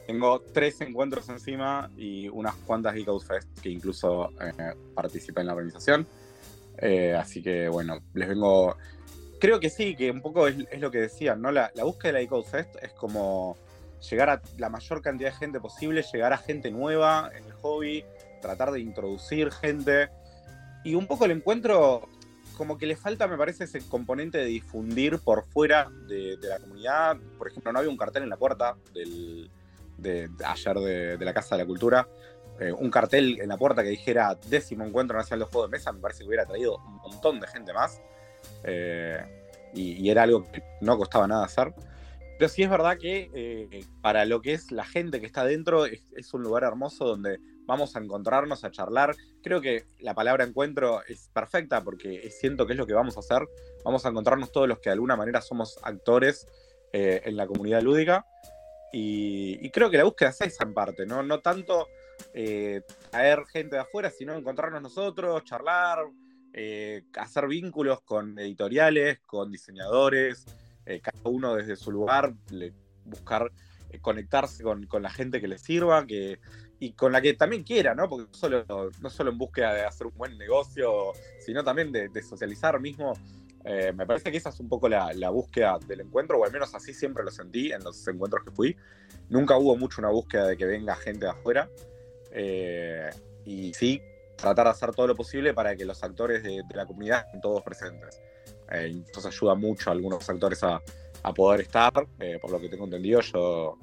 Tengo 0.07 0.41
tres 0.53 0.81
encuentros 0.81 1.29
encima 1.29 1.89
y 1.97 2.29
unas 2.29 2.55
cuantas 2.57 2.95
Geek 2.95 3.09
Out 3.09 3.25
Fest 3.25 3.61
que 3.61 3.71
incluso 3.71 4.31
eh, 4.41 4.75
participé 4.95 5.41
en 5.41 5.47
la 5.49 5.55
organización. 5.55 6.07
Eh, 6.79 7.15
así 7.15 7.43
que 7.43 7.69
bueno, 7.69 8.01
les 8.15 8.29
vengo. 8.29 8.77
Creo 9.41 9.59
que 9.61 9.71
sí, 9.71 9.97
que 9.97 10.11
un 10.11 10.21
poco 10.21 10.47
es, 10.47 10.57
es 10.71 10.81
lo 10.81 10.91
que 10.91 11.01
decían, 11.01 11.43
¿no? 11.43 11.51
La, 11.51 11.71
la 11.75 11.85
búsqueda 11.85 12.13
de 12.13 12.25
la 12.25 12.31
Out 12.31 12.47
Fest 12.47 12.77
es 12.81 12.93
como 12.93 13.57
llegar 14.11 14.31
a 14.31 14.43
la 14.59 14.69
mayor 14.69 15.03
cantidad 15.03 15.31
de 15.31 15.37
gente 15.37 15.61
posible, 15.61 16.05
llegar 16.13 16.33
a 16.33 16.39
gente 16.39 16.71
nueva 16.71 17.31
en 17.37 17.45
el 17.45 17.53
hobby, 17.55 18.05
tratar 18.41 18.73
de 18.73 18.81
introducir 18.81 19.51
gente. 19.51 20.09
Y 20.85 20.95
un 20.95 21.07
poco 21.07 21.25
el 21.25 21.31
encuentro, 21.31 22.09
como 22.57 22.79
que 22.79 22.87
le 22.87 22.97
falta, 22.97 23.29
me 23.29 23.37
parece, 23.37 23.65
ese 23.65 23.81
componente 23.89 24.39
de 24.39 24.47
difundir 24.47 25.19
por 25.21 25.45
fuera 25.45 25.89
de, 26.09 26.37
de 26.37 26.49
la 26.49 26.59
comunidad. 26.59 27.17
Por 27.39 27.49
ejemplo, 27.49 27.73
no 27.73 27.79
había 27.79 27.91
un 27.91 27.97
cartel 27.97 28.25
en 28.25 28.31
la 28.31 28.37
puerta 28.37 28.77
del, 28.93 29.51
de, 29.99 30.29
de 30.29 30.45
ayer 30.45 30.77
de, 30.77 31.17
de 31.17 31.25
la 31.25 31.33
Casa 31.33 31.57
de 31.57 31.63
la 31.63 31.67
Cultura. 31.67 32.09
Eh, 32.63 32.73
un 32.73 32.91
cartel 32.91 33.41
en 33.41 33.49
la 33.49 33.57
puerta 33.57 33.83
que 33.83 33.89
dijera 33.89 34.39
décimo 34.49 34.85
encuentro 34.85 35.17
nacional 35.17 35.47
de 35.47 35.53
juegos 35.53 35.71
de 35.71 35.79
mesa, 35.79 35.93
me 35.93 36.01
parece 36.01 36.21
que 36.21 36.29
hubiera 36.29 36.47
traído 36.47 36.77
un 36.77 36.97
montón 36.97 37.41
de 37.41 37.47
gente 37.49 37.73
más. 37.73 38.01
Eh, 38.65 39.19
y, 39.75 40.09
era 40.11 40.25
algo 40.25 40.51
que 40.51 40.63
no 40.81 40.97
costaba 40.97 41.27
nada 41.27 41.45
hacer. 41.45 41.75
Pero 42.39 42.49
sí 42.49 42.63
es 42.63 42.71
verdad 42.71 42.99
que 42.99 43.31
eh, 43.35 43.85
para 44.01 44.25
lo 44.27 44.41
que 44.43 44.53
es 44.53 44.71
la 44.71 44.85
gente 44.85 45.21
que 45.21 45.27
está 45.27 45.45
dentro, 45.45 45.87
es, 45.87 46.35
un 46.35 46.43
lugar 46.43 46.65
hermoso 46.65 47.05
donde 47.05 47.39
vamos 47.67 47.97
a 47.97 48.01
encontrarnos, 48.01 48.65
a 48.65 48.71
charlar. 48.71 49.17
Creo 49.43 49.61
que 49.61 49.85
la 50.01 50.15
palabra 50.15 50.45
encuentro 50.45 51.03
es 51.09 51.29
perfecta 51.33 51.83
porque 51.83 52.31
siento 52.31 52.67
que 52.67 52.75
es 52.75 52.79
lo 52.79 52.87
que 52.87 52.95
vamos 52.95 53.17
a 53.17 53.21
hacer. 53.21 53.49
Vamos 53.85 54.07
a 54.07 54.11
encontrarnos 54.11 54.53
todos 54.53 54.69
los 54.69 54.79
que 54.79 54.91
de 54.91 54.95
alguna 54.95 55.17
manera 55.17 55.41
somos 55.41 55.79
actores 55.83 56.47
en 56.93 57.37
la 57.37 57.47
comunidad 57.47 57.83
lúdica. 57.83 58.27
Y, 58.93 59.59
y 59.65 59.71
creo 59.71 59.91
que 59.91 59.97
la 59.97 60.05
búsqueda 60.05 60.29
es 60.29 60.41
esa 60.43 60.65
en 60.65 60.75
parte, 60.75 61.07
¿no? 61.07 61.23
No 61.23 61.41
tanto 61.41 61.89
eh, 62.35 62.83
traer 63.11 63.45
gente 63.47 63.77
de 63.77 63.83
afuera, 63.83 64.11
sino 64.11 64.35
encontrarnos 64.35 64.83
nosotros, 64.83 65.45
charlar, 65.45 65.99
eh, 66.53 67.05
hacer 67.17 67.47
vínculos 67.47 68.03
con 68.03 68.39
editoriales, 68.39 69.21
con 69.21 69.51
diseñadores, 69.51 70.45
eh, 70.87 71.01
cada 71.01 71.19
uno 71.31 71.55
desde 71.55 71.77
su 71.77 71.91
lugar, 71.91 72.35
le- 72.51 72.73
buscar 73.05 73.51
eh, 73.91 73.99
conectarse 74.01 74.63
con, 74.63 74.87
con 74.87 75.03
la 75.03 75.11
gente 75.11 75.41
que 75.41 75.49
le 75.49 75.59
sirva 75.59 76.07
que, 76.07 76.39
y 76.79 76.93
con 76.93 77.13
la 77.13 77.21
que 77.21 77.35
también 77.35 77.63
quiera, 77.63 77.95
¿no? 77.95 78.09
Porque 78.09 78.29
solo, 78.33 78.65
no 79.01 79.11
solo 79.11 79.31
en 79.31 79.39
búsqueda 79.39 79.75
de 79.75 79.85
hacer 79.85 80.07
un 80.07 80.17
buen 80.17 80.37
negocio, 80.39 81.13
sino 81.41 81.63
también 81.65 81.93
de, 81.93 82.09
de 82.09 82.23
socializar 82.23 82.81
mismo. 82.81 83.13
Eh, 83.65 83.93
me 83.93 84.05
parece 84.07 84.33
que 84.33 84.39
esa 84.39 84.49
es 84.49 84.59
un 84.59 84.69
poco 84.69 84.89
la, 84.89 85.13
la 85.13 85.31
búsqueda 85.31 85.79
del 85.87 86.01
encuentro, 86.01 86.39
o 86.39 86.45
al 86.45 86.53
menos 86.53 86.75
así 86.75 86.93
siempre 86.93 87.23
lo 87.23 87.31
sentí 87.31 87.71
en 87.71 87.85
los 87.85 88.07
encuentros 88.09 88.45
que 88.45 88.51
fui. 88.51 88.77
Nunca 89.29 89.57
hubo 89.57 89.77
mucho 89.77 90.01
una 90.01 90.11
búsqueda 90.11 90.49
de 90.49 90.57
que 90.57 90.65
venga 90.65 90.97
gente 90.97 91.27
de 91.27 91.31
afuera. 91.31 91.69
Eh, 92.33 93.11
y 93.45 93.75
sí, 93.75 94.03
tratar 94.37 94.67
de 94.67 94.71
hacer 94.71 94.93
todo 94.93 95.07
lo 95.07 95.15
posible 95.15 95.55
para 95.55 95.77
que 95.77 95.85
los 95.85 96.03
actores 96.03 96.43
de, 96.43 96.63
de 96.69 96.75
la 96.77 96.87
comunidad 96.87 97.25
estén 97.27 97.41
todos 97.41 97.63
presentes. 97.63 98.21
Eh, 98.71 99.03
ayuda 99.25 99.55
mucho 99.55 99.91
a 99.91 99.93
algunos 99.93 100.29
actores 100.29 100.63
a, 100.65 100.81
a 101.23 101.35
poder 101.35 101.61
estar, 101.61 101.93
eh, 102.19 102.39
por 102.41 102.51
lo 102.51 102.61
que 102.61 102.69
tengo 102.69 102.85
entendido. 102.85 103.21
Yo 103.21 103.79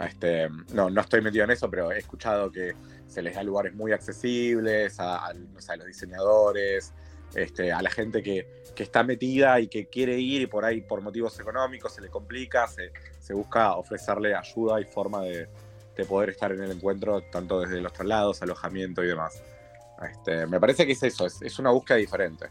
este, 0.00 0.48
no, 0.72 0.90
no 0.90 1.00
estoy 1.00 1.22
metido 1.22 1.44
en 1.44 1.52
eso, 1.52 1.70
pero 1.70 1.90
he 1.92 1.98
escuchado 1.98 2.50
que 2.50 2.74
se 3.06 3.22
les 3.22 3.34
da 3.34 3.42
lugares 3.42 3.74
muy 3.74 3.92
accesibles 3.92 4.98
a, 5.00 5.26
a, 5.26 5.28
a 5.28 5.76
los 5.76 5.86
diseñadores, 5.86 6.92
este, 7.34 7.72
a 7.72 7.80
la 7.82 7.90
gente 7.90 8.22
que, 8.22 8.62
que 8.74 8.82
está 8.82 9.02
metida 9.02 9.60
y 9.60 9.68
que 9.68 9.86
quiere 9.86 10.18
ir 10.18 10.42
y 10.42 10.46
por 10.46 10.64
ahí 10.64 10.82
por 10.82 11.00
motivos 11.00 11.38
económicos 11.40 11.94
se 11.94 12.00
le 12.02 12.08
complica, 12.08 12.66
se, 12.66 12.92
se 13.18 13.32
busca 13.32 13.74
ofrecerle 13.76 14.34
ayuda 14.34 14.80
y 14.80 14.84
forma 14.84 15.22
de, 15.22 15.48
de 15.96 16.04
poder 16.04 16.30
estar 16.30 16.52
en 16.52 16.62
el 16.62 16.70
encuentro, 16.72 17.22
tanto 17.32 17.60
desde 17.60 17.80
los 17.80 17.92
traslados, 17.92 18.42
alojamiento 18.42 19.02
y 19.02 19.08
demás. 19.08 19.42
Este, 20.10 20.46
me 20.46 20.60
parece 20.60 20.84
que 20.86 20.92
es 20.92 21.02
eso, 21.02 21.26
es, 21.26 21.40
es 21.42 21.58
una 21.58 21.70
búsqueda 21.70 21.96
diferente. 21.96 22.46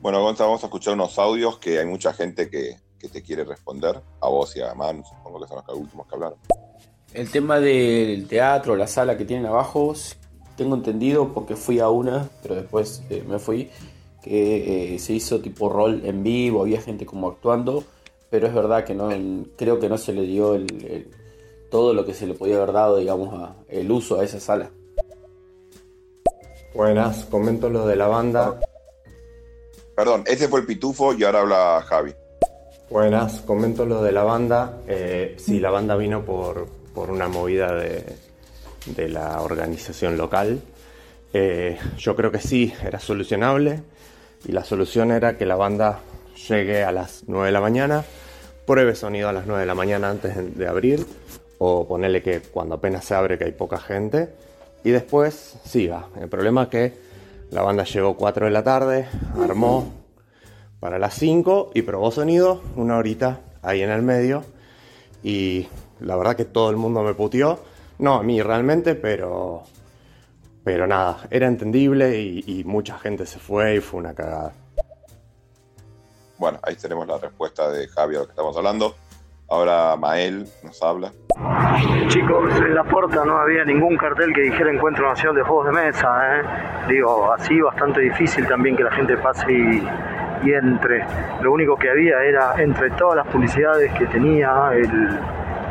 Bueno, 0.00 0.20
Gonzalo, 0.22 0.50
vamos 0.50 0.62
a 0.64 0.66
escuchar 0.66 0.94
unos 0.94 1.18
audios 1.18 1.58
que 1.58 1.78
hay 1.78 1.86
mucha 1.86 2.12
gente 2.12 2.50
que, 2.50 2.76
que 2.98 3.08
te 3.08 3.22
quiere 3.22 3.44
responder, 3.44 4.00
a 4.20 4.28
vos 4.28 4.54
y 4.56 4.60
a 4.60 4.74
Manu, 4.74 5.04
supongo 5.04 5.40
que 5.40 5.48
son 5.48 5.62
los 5.66 5.76
últimos 5.78 6.06
que 6.06 6.14
hablaron. 6.14 6.38
El 7.14 7.30
tema 7.30 7.60
del 7.60 8.26
teatro, 8.26 8.74
la 8.74 8.86
sala 8.86 9.16
que 9.16 9.24
tienen 9.24 9.46
abajo, 9.46 9.94
tengo 10.56 10.74
entendido 10.74 11.32
porque 11.32 11.56
fui 11.56 11.78
a 11.78 11.88
una, 11.88 12.28
pero 12.42 12.54
después 12.56 13.02
eh, 13.10 13.22
me 13.26 13.38
fui, 13.38 13.70
que 14.22 14.94
eh, 14.94 14.98
se 14.98 15.12
hizo 15.12 15.40
tipo 15.40 15.68
rol 15.68 16.02
en 16.04 16.22
vivo, 16.22 16.62
había 16.62 16.80
gente 16.80 17.06
como 17.06 17.28
actuando, 17.28 17.84
pero 18.30 18.46
es 18.46 18.54
verdad 18.54 18.84
que 18.84 18.94
no, 18.94 19.10
creo 19.56 19.78
que 19.78 19.88
no 19.88 19.98
se 19.98 20.12
le 20.12 20.22
dio 20.22 20.54
el, 20.54 20.62
el- 20.84 21.10
todo 21.72 21.92
lo 21.94 22.04
que 22.06 22.14
se 22.14 22.26
le 22.28 22.34
podía 22.34 22.56
haber 22.58 22.70
dado, 22.72 22.98
digamos, 22.98 23.34
a- 23.34 23.56
el 23.68 23.90
uso 23.90 24.20
a 24.20 24.24
esa 24.24 24.38
sala. 24.38 24.70
Buenas, 26.74 27.24
comento 27.24 27.68
lo 27.68 27.86
de 27.86 27.96
la 27.96 28.06
banda. 28.06 28.60
Perdón, 29.96 30.22
ese 30.26 30.48
fue 30.48 30.60
el 30.60 30.66
pitufo 30.66 31.12
y 31.12 31.24
ahora 31.24 31.40
habla 31.40 31.82
Javi. 31.86 32.14
Buenas, 32.90 33.40
comento 33.40 33.84
lo 33.86 34.02
de 34.02 34.12
la 34.12 34.22
banda. 34.22 34.78
Eh, 34.86 35.34
sí, 35.38 35.60
la 35.60 35.70
banda 35.70 35.96
vino 35.96 36.24
por, 36.24 36.66
por 36.94 37.10
una 37.10 37.28
movida 37.28 37.72
de, 37.74 38.04
de 38.94 39.08
la 39.08 39.40
organización 39.42 40.16
local. 40.16 40.60
Eh, 41.32 41.78
yo 41.98 42.14
creo 42.16 42.30
que 42.30 42.38
sí, 42.40 42.72
era 42.84 42.98
solucionable. 43.00 43.82
Y 44.46 44.52
la 44.52 44.64
solución 44.64 45.10
era 45.10 45.36
que 45.38 45.46
la 45.46 45.56
banda 45.56 46.00
llegue 46.48 46.84
a 46.84 46.92
las 46.92 47.24
9 47.26 47.46
de 47.46 47.52
la 47.52 47.60
mañana, 47.60 48.04
pruebe 48.66 48.94
sonido 48.94 49.28
a 49.28 49.32
las 49.32 49.46
9 49.46 49.60
de 49.60 49.66
la 49.66 49.74
mañana 49.74 50.10
antes 50.10 50.34
de, 50.36 50.42
de 50.42 50.66
abrir, 50.68 51.06
o 51.64 51.86
ponerle 51.86 52.22
que 52.22 52.40
cuando 52.40 52.74
apenas 52.74 53.04
se 53.04 53.14
abre 53.14 53.38
que 53.38 53.44
hay 53.44 53.52
poca 53.52 53.78
gente, 53.78 54.34
y 54.82 54.90
después 54.90 55.58
siga. 55.64 56.08
El 56.20 56.28
problema 56.28 56.64
es 56.64 56.68
que 56.68 56.98
la 57.52 57.62
banda 57.62 57.84
llegó 57.84 58.16
4 58.16 58.46
de 58.46 58.50
la 58.50 58.64
tarde, 58.64 59.06
armó 59.40 59.92
para 60.80 60.98
las 60.98 61.14
5 61.14 61.70
y 61.74 61.82
probó 61.82 62.10
sonido 62.10 62.60
una 62.74 62.96
horita 62.96 63.38
ahí 63.62 63.80
en 63.82 63.90
el 63.90 64.02
medio. 64.02 64.42
Y 65.22 65.68
la 66.00 66.16
verdad 66.16 66.34
que 66.34 66.46
todo 66.46 66.68
el 66.70 66.76
mundo 66.76 67.02
me 67.02 67.14
puteó. 67.14 67.60
No 67.98 68.14
a 68.14 68.24
mí 68.24 68.42
realmente, 68.42 68.96
pero. 68.96 69.62
Pero 70.64 70.88
nada, 70.88 71.18
era 71.30 71.46
entendible 71.46 72.20
y, 72.20 72.64
mucha 72.64 72.98
gente 72.98 73.24
se 73.26 73.38
fue 73.38 73.76
y 73.76 73.80
fue 73.80 74.00
una 74.00 74.14
cagada. 74.14 74.52
Bueno, 76.38 76.58
ahí 76.62 76.74
tenemos 76.74 77.06
la 77.06 77.18
respuesta 77.18 77.70
de 77.70 77.86
Javi 77.86 78.16
a 78.16 78.20
lo 78.20 78.24
que 78.26 78.32
estamos 78.32 78.56
hablando. 78.56 78.96
Ahora 79.52 79.96
Mael 79.98 80.46
nos 80.64 80.82
habla. 80.82 81.12
Chicos, 82.08 82.58
en 82.58 82.74
la 82.74 82.84
puerta 82.84 83.22
no 83.22 83.36
había 83.36 83.66
ningún 83.66 83.98
cartel 83.98 84.32
que 84.32 84.40
dijera 84.40 84.72
Encuentro 84.72 85.06
Nacional 85.06 85.36
de 85.36 85.42
Juegos 85.42 85.66
de 85.66 85.72
Mesa, 85.72 86.08
¿eh? 86.08 86.42
Digo, 86.88 87.30
así 87.34 87.60
bastante 87.60 88.00
difícil 88.00 88.48
también 88.48 88.76
que 88.76 88.84
la 88.84 88.92
gente 88.92 89.14
pase 89.18 89.52
y, 89.52 90.50
entre. 90.50 91.04
Lo 91.42 91.52
único 91.52 91.76
que 91.76 91.90
había 91.90 92.22
era, 92.22 92.54
entre 92.62 92.92
todas 92.92 93.16
las 93.16 93.26
publicidades 93.26 93.92
que 93.92 94.06
tenía 94.06 94.70
el, 94.72 95.20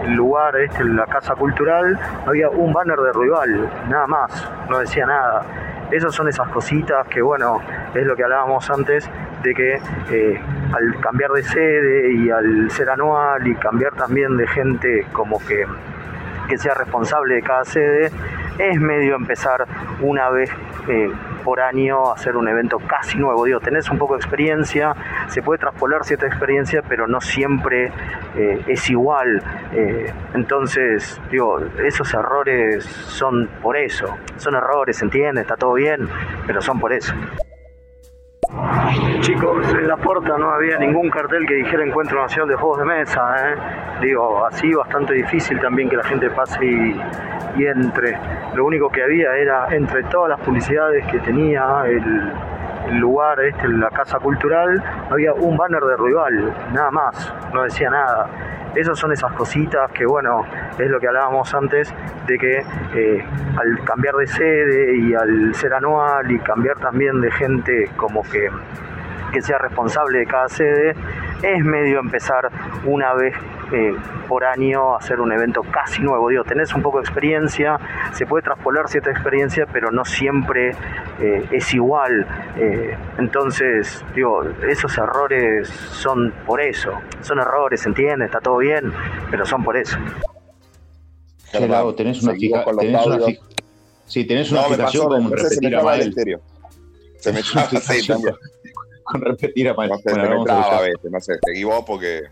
el 0.06 0.14
lugar, 0.14 0.56
este, 0.58 0.84
la 0.84 1.08
Casa 1.08 1.34
Cultural, 1.34 2.00
había 2.28 2.50
un 2.50 2.72
banner 2.72 3.00
de 3.00 3.14
rival, 3.14 3.70
nada 3.90 4.06
más, 4.06 4.52
no 4.70 4.78
decía 4.78 5.08
nada. 5.08 5.44
Esas 5.90 6.14
son 6.14 6.28
esas 6.28 6.48
cositas 6.50 7.08
que, 7.08 7.20
bueno, 7.24 7.60
es 7.96 8.06
lo 8.06 8.16
que 8.16 8.24
hablábamos 8.24 8.70
antes, 8.70 9.10
de 9.44 9.54
que 9.54 9.80
eh, 10.12 10.42
al 10.74 11.00
cambiar 11.00 11.32
de 11.32 11.44
sede 11.44 12.14
y 12.14 12.30
al 12.30 12.70
ser 12.72 12.90
anual 12.90 13.48
y 13.48 13.56
cambiar 13.56 13.94
también 13.94 14.38
de 14.38 14.48
gente 14.48 15.06
como 15.12 15.40
que, 15.46 15.66
que 16.48 16.58
sea 16.58 16.74
responsable 16.74 17.36
de 17.36 17.42
cada 17.42 17.66
sede, 17.66 18.12
es 18.58 18.80
medio 18.80 19.16
empezar 19.16 19.66
una 20.02 20.30
vez 20.30 20.52
eh, 20.88 21.12
por 21.44 21.60
año 21.60 22.12
hacer 22.12 22.38
un 22.38 22.48
evento 22.48 22.78
casi 22.80 23.18
nuevo. 23.18 23.46
Digo, 23.46 23.60
tenés 23.60 23.90
un 23.90 23.98
poco 23.98 24.14
de 24.14 24.20
experiencia, 24.20 24.96
se 25.28 25.42
puede 25.42 25.60
traspolar 25.60 26.04
cierta 26.04 26.28
experiencia, 26.28 26.84
pero 26.88 27.08
no 27.08 27.20
siempre 27.22 27.92
eh, 28.36 28.64
es 28.68 28.90
igual. 28.90 29.42
Entonces, 30.34 31.20
digo, 31.32 31.60
esos 31.84 32.14
errores 32.14 32.86
son 32.86 33.50
por 33.62 33.78
eso. 33.78 34.18
Son 34.38 34.54
errores, 34.54 34.98
¿se 34.98 35.06
entiende? 35.06 35.42
Está 35.42 35.56
todo 35.56 35.74
bien, 35.74 36.08
pero 36.46 36.62
son 36.62 36.80
por 36.80 36.94
eso. 36.94 37.14
Chicos, 39.22 39.74
en 39.74 39.88
la 39.88 39.96
puerta 39.96 40.38
no 40.38 40.50
había 40.50 40.78
ningún 40.78 41.10
cartel 41.10 41.46
que 41.48 41.54
dijera 41.56 41.86
Encuentro 41.86 42.22
Nacional 42.22 42.50
de 42.50 42.56
Juegos 42.56 42.80
de 42.80 42.86
Mesa, 42.86 43.22
¿eh? 43.38 43.56
Digo, 44.02 44.46
así 44.46 44.74
bastante 44.74 45.14
difícil 45.14 45.58
también 45.62 45.90
que 45.90 45.96
la 45.96 46.04
gente 46.04 46.30
pase 46.32 46.66
y, 46.66 47.66
entre. 47.66 48.18
Lo 48.54 48.66
único 48.66 48.90
que 48.90 49.04
había 49.04 49.36
era, 49.38 49.68
entre 49.74 50.04
todas 50.04 50.32
las 50.32 50.40
publicidades 50.42 51.06
que 51.08 51.20
tenía 51.20 51.84
el, 51.86 52.34
el 52.90 52.98
lugar, 52.98 53.40
este, 53.40 53.70
la 53.70 53.90
Casa 53.90 54.20
Cultural, 54.20 54.84
había 55.10 55.34
un 55.34 55.56
banner 55.56 55.84
de 55.84 55.98
rival, 55.98 56.54
nada 56.74 56.92
más, 56.92 57.34
no 57.54 57.64
decía 57.64 57.90
nada. 57.90 58.28
Esas 58.76 58.98
son 58.98 59.12
esas 59.12 59.34
cositas 59.34 59.92
que, 59.92 60.06
bueno, 60.06 60.46
es 60.80 60.90
lo 60.90 61.00
que 61.00 61.08
hablábamos 61.08 61.54
antes, 61.54 61.94
de 62.26 62.38
que 62.38 62.64
eh, 62.96 63.26
al 63.58 63.84
cambiar 63.84 64.16
de 64.16 64.28
sede 64.28 64.98
y 64.98 65.14
al 65.14 65.54
ser 65.56 65.74
anual 65.74 66.32
y 66.32 66.40
cambiar 66.40 66.78
también 66.78 67.20
de 67.20 67.32
gente 67.32 67.90
como 67.98 68.24
que, 68.24 68.50
que 69.32 69.42
sea 69.42 69.58
responsable 69.58 70.20
de 70.20 70.26
cada 70.26 70.50
sede, 70.50 70.96
es 71.42 71.64
medio 71.64 72.00
empezar 72.00 72.50
una 72.86 73.14
vez 73.14 73.36
eh, 73.74 73.96
por 74.28 74.44
año 74.44 74.94
a 74.94 74.98
hacer 74.98 75.20
un 75.22 75.32
evento 75.32 75.64
casi 75.64 76.02
nuevo. 76.02 76.30
Digo, 76.30 76.44
tenés 76.44 76.74
un 76.74 76.82
poco 76.82 76.98
de 76.98 77.04
experiencia, 77.04 77.80
se 78.12 78.26
puede 78.26 78.44
traspolar 78.44 78.88
cierta 78.90 79.10
experiencia, 79.12 79.66
pero 79.72 79.92
no 79.92 80.04
siempre 80.06 80.76
eh, 81.20 81.46
es 81.52 81.74
igual. 81.74 82.28
Eh, 82.58 82.96
entonces, 83.18 84.04
digo, 84.14 84.44
esos 84.68 84.98
errores 84.98 85.70
son 85.70 86.34
por 86.46 86.60
eso. 86.62 86.94
Son 87.22 87.40
errores, 87.40 87.82
¿se 87.82 87.90
entiende? 87.90 88.26
Está 88.26 88.40
todo 88.42 88.58
bien, 88.58 88.92
pero 89.30 89.46
son 89.46 89.64
por 89.64 89.78
eso. 89.78 89.98
Che, 91.52 91.68
Lago, 91.68 91.94
tenés 91.96 92.22
una 92.24 92.34
fija, 92.34 92.64
con 92.64 92.76
los 92.76 92.86
tenés 92.86 93.06
una 93.06 93.16
audios. 93.16 93.30
fi- 93.30 93.40
sí, 94.06 94.26
tenés 94.26 94.52
una 94.52 94.62
No, 94.62 94.68
fijación 94.70 95.08
con 95.08 95.38
se 95.40 95.62
me. 95.62 95.70
Se 97.22 97.32
me 97.32 97.40
con 99.12 99.22
repetir 99.22 99.70
a 99.70 99.74
Mael. 99.74 99.92
No 99.92 99.98
sé, 99.98 100.12
Bueno, 100.12 100.46
se 100.46 100.52
a 100.52 100.82
veces, 100.82 101.12
no 101.12 101.20
sé, 101.20 101.34
seguí 101.46 101.64
vos 101.64 101.84
porque 101.86 102.24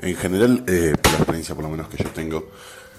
En 0.00 0.16
general, 0.16 0.64
eh, 0.66 0.94
por 1.00 1.12
la 1.12 1.18
experiencia 1.18 1.54
por 1.54 1.64
lo 1.64 1.70
menos 1.70 1.88
que 1.88 2.02
yo 2.02 2.08
tengo, 2.10 2.48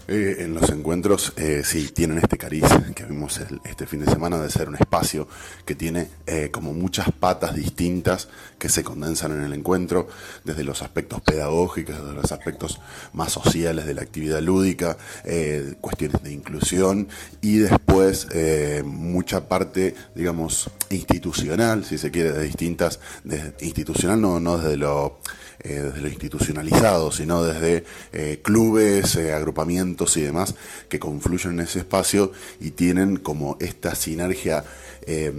eh, 0.07 0.37
en 0.39 0.53
los 0.53 0.69
encuentros 0.69 1.33
eh, 1.37 1.61
sí 1.63 1.89
tienen 1.93 2.17
este 2.17 2.37
cariz 2.37 2.63
que 2.95 3.05
vimos 3.05 3.39
el- 3.39 3.61
este 3.65 3.85
fin 3.85 3.99
de 4.03 4.11
semana 4.11 4.39
de 4.41 4.49
ser 4.49 4.67
un 4.67 4.75
espacio 4.75 5.27
que 5.65 5.75
tiene 5.75 6.09
eh, 6.27 6.49
como 6.51 6.73
muchas 6.73 7.11
patas 7.11 7.55
distintas 7.55 8.27
que 8.57 8.69
se 8.69 8.83
condensan 8.83 9.31
en 9.31 9.41
el 9.43 9.53
encuentro, 9.53 10.07
desde 10.43 10.63
los 10.63 10.81
aspectos 10.81 11.21
pedagógicos, 11.21 11.95
desde 11.99 12.13
los 12.13 12.31
aspectos 12.31 12.79
más 13.13 13.31
sociales 13.31 13.85
de 13.85 13.93
la 13.93 14.01
actividad 14.01 14.41
lúdica, 14.41 14.97
eh, 15.23 15.75
cuestiones 15.81 16.21
de 16.23 16.31
inclusión 16.33 17.07
y 17.41 17.57
después 17.57 18.27
eh, 18.31 18.83
mucha 18.85 19.47
parte, 19.47 19.95
digamos, 20.15 20.69
institucional, 20.89 21.85
si 21.85 21.97
se 21.97 22.11
quiere, 22.11 22.31
de 22.33 22.43
distintas, 22.43 22.99
de, 23.23 23.53
institucional 23.61 24.19
no, 24.21 24.39
no 24.39 24.57
desde 24.57 24.77
lo 24.77 25.19
eh, 25.63 25.81
desde 25.81 26.01
lo 26.01 26.07
institucionalizado, 26.07 27.11
sino 27.11 27.43
desde 27.43 27.83
eh, 28.13 28.39
clubes, 28.41 29.15
eh, 29.15 29.33
agrupamientos 29.33 30.17
y 30.17 30.21
demás 30.21 30.55
que 30.89 30.99
confluyen 30.99 31.53
en 31.53 31.59
ese 31.61 31.79
espacio 31.79 32.31
y 32.59 32.71
tienen 32.71 33.17
como 33.17 33.57
esta 33.59 33.93
sinergia 33.95 34.63
eh, 35.05 35.31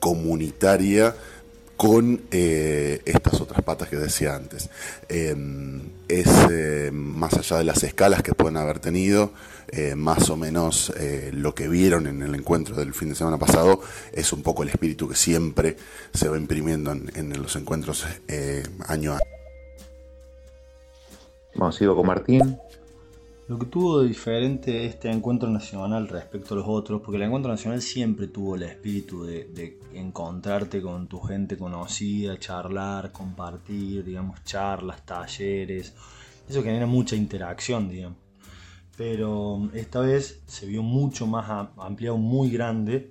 comunitaria 0.00 1.14
con 1.76 2.22
estas 2.30 3.40
otras 3.40 3.62
patas 3.62 3.88
que 3.88 3.96
decía 3.96 4.36
antes. 4.36 4.70
Eh, 5.08 5.34
es 6.08 6.92
más 6.92 7.34
allá 7.34 7.58
de 7.58 7.64
las 7.64 7.82
escalas 7.82 8.22
que 8.22 8.32
pueden 8.32 8.56
haber 8.56 8.78
tenido, 8.78 9.32
eh, 9.76 9.96
más 9.96 10.30
o 10.30 10.36
menos 10.36 10.92
eh, 10.96 11.30
lo 11.32 11.52
que 11.52 11.66
vieron 11.66 12.06
en 12.06 12.22
el 12.22 12.32
encuentro 12.34 12.76
del 12.76 12.94
fin 12.94 13.08
de 13.08 13.16
semana 13.16 13.38
pasado 13.38 13.80
es 14.12 14.32
un 14.32 14.42
poco 14.42 14.62
el 14.62 14.68
espíritu 14.68 15.08
que 15.08 15.16
siempre 15.16 15.76
se 16.12 16.28
va 16.28 16.36
imprimiendo 16.36 16.92
en, 16.92 17.10
en 17.16 17.42
los 17.42 17.56
encuentros 17.56 18.06
eh, 18.28 18.62
año 18.86 19.12
a 19.12 19.16
año. 19.16 19.24
Vamos, 21.56 21.74
sigo 21.74 21.96
con 21.96 22.06
Martín. 22.06 22.56
Lo 23.48 23.58
que 23.58 23.66
tuvo 23.66 24.00
de 24.00 24.08
diferente 24.08 24.86
este 24.86 25.10
encuentro 25.10 25.50
nacional 25.50 26.06
respecto 26.06 26.54
a 26.54 26.58
los 26.58 26.66
otros, 26.68 27.02
porque 27.02 27.16
el 27.16 27.24
encuentro 27.24 27.50
nacional 27.50 27.82
siempre 27.82 28.28
tuvo 28.28 28.54
el 28.54 28.62
espíritu 28.62 29.24
de, 29.24 29.46
de 29.46 29.78
encontrarte 29.94 30.80
con 30.80 31.08
tu 31.08 31.18
gente 31.20 31.58
conocida, 31.58 32.38
charlar, 32.38 33.10
compartir, 33.10 34.04
digamos, 34.04 34.42
charlas, 34.44 35.04
talleres. 35.04 35.94
Eso 36.48 36.62
genera 36.62 36.86
mucha 36.86 37.16
interacción, 37.16 37.88
digamos. 37.88 38.23
Pero 38.96 39.70
esta 39.74 40.00
vez 40.00 40.40
se 40.46 40.66
vio 40.66 40.82
mucho 40.82 41.26
más 41.26 41.50
am- 41.50 41.70
ampliado, 41.78 42.16
muy 42.16 42.50
grande, 42.50 43.10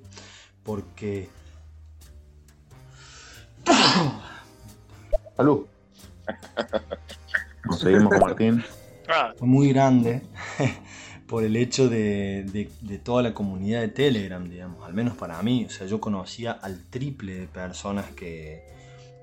porque 0.64 1.28
Salud. 5.36 5.66
Seguimos 7.78 8.10
con 8.14 8.20
Martín. 8.22 8.64
fue 9.38 9.48
muy 9.48 9.70
grande 9.74 10.22
por 11.28 11.44
el 11.44 11.56
hecho 11.56 11.90
de, 11.90 12.44
de- 12.52 12.70
de 12.82 12.98
toda 13.00 13.24
la 13.24 13.34
comunidad 13.34 13.82
de 13.82 13.88
Telegram, 13.90 14.48
digamos, 14.48 14.86
al 14.86 14.94
menos 14.94 15.16
para 15.18 15.42
mí. 15.42 15.66
O 15.66 15.70
sea, 15.70 15.88
yo 15.88 16.00
conocía 16.00 16.52
al 16.52 16.84
triple 16.90 17.34
de 17.36 17.48
personas 17.48 18.12
que, 18.12 18.64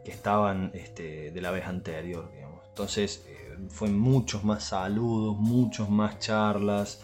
que 0.05 0.11
estaban 0.11 0.71
este, 0.75 1.31
de 1.31 1.41
la 1.41 1.51
vez 1.53 1.67
anterior, 1.67 2.31
digamos. 2.35 2.61
Entonces, 2.69 3.25
eh, 3.29 3.40
fue 3.69 3.89
muchos 3.89 4.45
más 4.45 4.65
saludos, 4.65 5.37
muchos 5.39 5.91
más 5.91 6.19
charlas. 6.19 7.01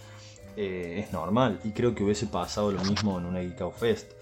eh, 0.57 1.03
es 1.05 1.13
normal. 1.13 1.61
Y 1.65 1.71
creo 1.71 1.95
que 1.95 2.03
hubiese 2.03 2.27
pasado 2.27 2.73
lo 2.73 2.83
mismo 2.85 3.19
en 3.19 3.27
una 3.27 3.41
Geek 3.41 3.61
Out 3.61 3.75
Fest. 3.75 4.13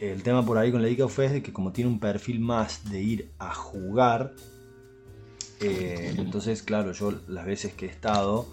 El 0.00 0.22
tema 0.22 0.44
por 0.44 0.58
ahí 0.58 0.70
con 0.70 0.82
la 0.82 0.88
Geek 0.88 1.00
Out 1.00 1.10
Fest 1.10 1.34
es 1.36 1.42
que 1.42 1.52
como 1.52 1.72
tiene 1.72 1.90
un 1.90 1.98
perfil 1.98 2.40
más 2.40 2.90
de 2.90 3.00
ir 3.00 3.30
a 3.38 3.54
jugar, 3.54 4.34
eh, 5.60 6.14
entonces, 6.16 6.62
claro, 6.62 6.92
yo 6.92 7.12
las 7.26 7.44
veces 7.44 7.72
que 7.72 7.86
he 7.86 7.88
estado, 7.88 8.46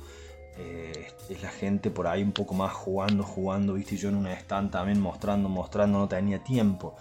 eh, 0.57 1.07
es 1.29 1.41
la 1.41 1.49
gente 1.49 1.91
por 1.91 2.07
ahí 2.07 2.23
un 2.23 2.31
poco 2.31 2.53
más 2.55 2.73
jugando, 2.73 3.23
jugando, 3.23 3.73
viste, 3.73 3.97
yo 3.97 4.09
en 4.09 4.15
una 4.15 4.33
stand 4.33 4.71
también 4.71 4.99
mostrando, 4.99 5.49
mostrando, 5.49 5.99
no 5.99 6.07
tenía 6.07 6.43
tiempo. 6.43 6.95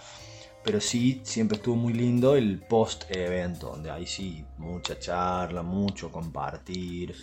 Pero 0.64 0.80
sí, 0.80 1.20
siempre 1.24 1.56
estuvo 1.56 1.76
muy 1.76 1.92
lindo 1.92 2.36
el 2.36 2.58
post-evento, 2.60 3.68
donde 3.68 3.90
ahí 3.90 4.06
sí, 4.06 4.44
mucha 4.56 4.98
charla, 4.98 5.62
mucho 5.62 6.10
compartir. 6.10 7.14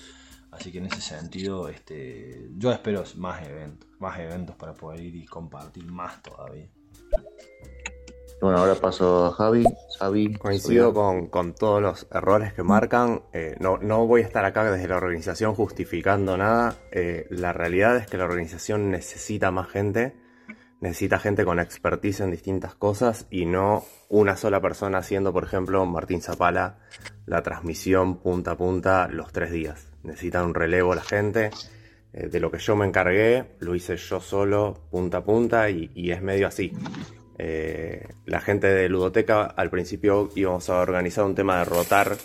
Así 0.51 0.71
que 0.71 0.77
en 0.77 0.85
ese 0.85 1.01
sentido, 1.01 1.67
este, 1.67 2.49
yo 2.57 2.71
espero 2.71 3.03
más 3.15 3.41
eventos, 3.47 3.89
más 3.99 4.19
eventos 4.19 4.55
para 4.55 4.73
poder 4.73 5.01
ir 5.01 5.15
y 5.15 5.25
compartir 5.25 5.85
más 5.85 6.21
todavía. 6.21 6.69
Bueno, 8.41 8.57
ahora 8.57 8.75
paso 8.75 9.27
a 9.27 9.31
Javi. 9.33 9.63
Javi. 9.99 10.33
Coincido 10.33 10.93
con, 10.93 11.27
con 11.27 11.53
todos 11.53 11.81
los 11.81 12.07
errores 12.11 12.53
que 12.53 12.63
marcan. 12.63 13.21
Eh, 13.33 13.55
no, 13.59 13.77
no 13.77 14.07
voy 14.07 14.21
a 14.21 14.25
estar 14.25 14.43
acá 14.45 14.69
desde 14.69 14.87
la 14.87 14.97
organización 14.97 15.53
justificando 15.53 16.35
nada. 16.37 16.75
Eh, 16.91 17.27
la 17.29 17.53
realidad 17.53 17.97
es 17.97 18.07
que 18.07 18.17
la 18.17 18.25
organización 18.25 18.89
necesita 18.89 19.51
más 19.51 19.69
gente. 19.69 20.15
Necesita 20.81 21.19
gente 21.19 21.45
con 21.45 21.59
expertise 21.59 22.21
en 22.21 22.31
distintas 22.31 22.73
cosas 22.73 23.27
y 23.29 23.45
no 23.45 23.85
una 24.09 24.35
sola 24.35 24.59
persona 24.59 24.97
haciendo, 24.97 25.31
por 25.31 25.43
ejemplo, 25.43 25.85
Martín 25.85 26.21
Zapala, 26.21 26.79
la 27.27 27.43
transmisión 27.43 28.17
punta 28.17 28.51
a 28.51 28.57
punta 28.57 29.07
los 29.07 29.31
tres 29.31 29.51
días. 29.51 29.87
Necesita 30.03 30.43
un 30.43 30.55
relevo 30.55 30.95
la 30.95 31.03
gente. 31.03 31.51
Eh, 32.13 32.27
de 32.27 32.39
lo 32.39 32.51
que 32.51 32.57
yo 32.57 32.75
me 32.75 32.87
encargué, 32.87 33.55
lo 33.59 33.75
hice 33.75 33.95
yo 33.95 34.19
solo, 34.19 34.87
punta 34.89 35.19
a 35.19 35.23
punta, 35.23 35.69
y, 35.69 35.91
y 35.93 36.11
es 36.11 36.21
medio 36.21 36.47
así. 36.47 36.73
Eh, 37.37 38.07
la 38.25 38.41
gente 38.41 38.67
de 38.67 38.89
Ludoteca 38.89 39.43
al 39.45 39.69
principio 39.69 40.29
íbamos 40.35 40.69
a 40.69 40.79
organizar 40.79 41.25
un 41.25 41.35
tema 41.35 41.59
de 41.59 41.65
rotar 41.65 42.17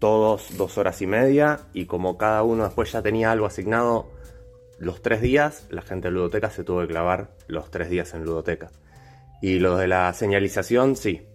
todos 0.00 0.56
dos 0.56 0.78
horas 0.78 1.00
y 1.02 1.06
media 1.06 1.60
y 1.72 1.86
como 1.86 2.16
cada 2.16 2.42
uno 2.42 2.64
después 2.64 2.92
ya 2.92 3.02
tenía 3.02 3.32
algo 3.32 3.46
asignado 3.46 4.10
los 4.80 5.02
tres 5.02 5.20
días, 5.20 5.66
la 5.70 5.82
gente 5.82 6.08
de 6.08 6.12
Ludoteca 6.12 6.48
se 6.48 6.64
tuvo 6.64 6.80
que 6.80 6.88
clavar 6.88 7.28
los 7.48 7.70
tres 7.70 7.90
días 7.90 8.14
en 8.14 8.24
Ludoteca. 8.24 8.70
Y 9.42 9.58
los 9.58 9.78
de 9.78 9.86
la 9.86 10.10
señalización, 10.14 10.96
sí, 10.96 11.26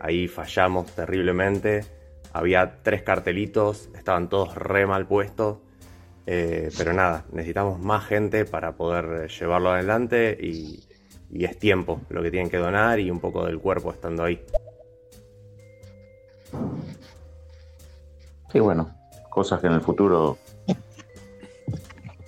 ahí 0.00 0.28
fallamos 0.28 0.92
terriblemente. 0.92 1.84
Había 2.34 2.82
tres 2.82 3.02
cartelitos, 3.02 3.88
estaban 3.96 4.28
todos 4.28 4.54
re 4.54 4.86
mal 4.86 5.06
puestos. 5.06 5.58
Eh, 6.26 6.70
pero 6.76 6.92
nada, 6.92 7.24
necesitamos 7.32 7.80
más 7.80 8.04
gente 8.04 8.44
para 8.44 8.76
poder 8.76 9.28
llevarlo 9.28 9.70
adelante 9.70 10.36
y, 10.38 10.84
y 11.30 11.44
es 11.46 11.58
tiempo 11.58 12.02
lo 12.10 12.22
que 12.22 12.30
tienen 12.30 12.50
que 12.50 12.58
donar 12.58 13.00
y 13.00 13.10
un 13.10 13.18
poco 13.18 13.46
del 13.46 13.58
cuerpo 13.58 13.92
estando 13.92 14.24
ahí. 14.24 14.44
Sí, 18.52 18.60
bueno, 18.60 18.94
cosas 19.30 19.60
que 19.60 19.68
en 19.68 19.72
el 19.72 19.80
futuro 19.80 20.36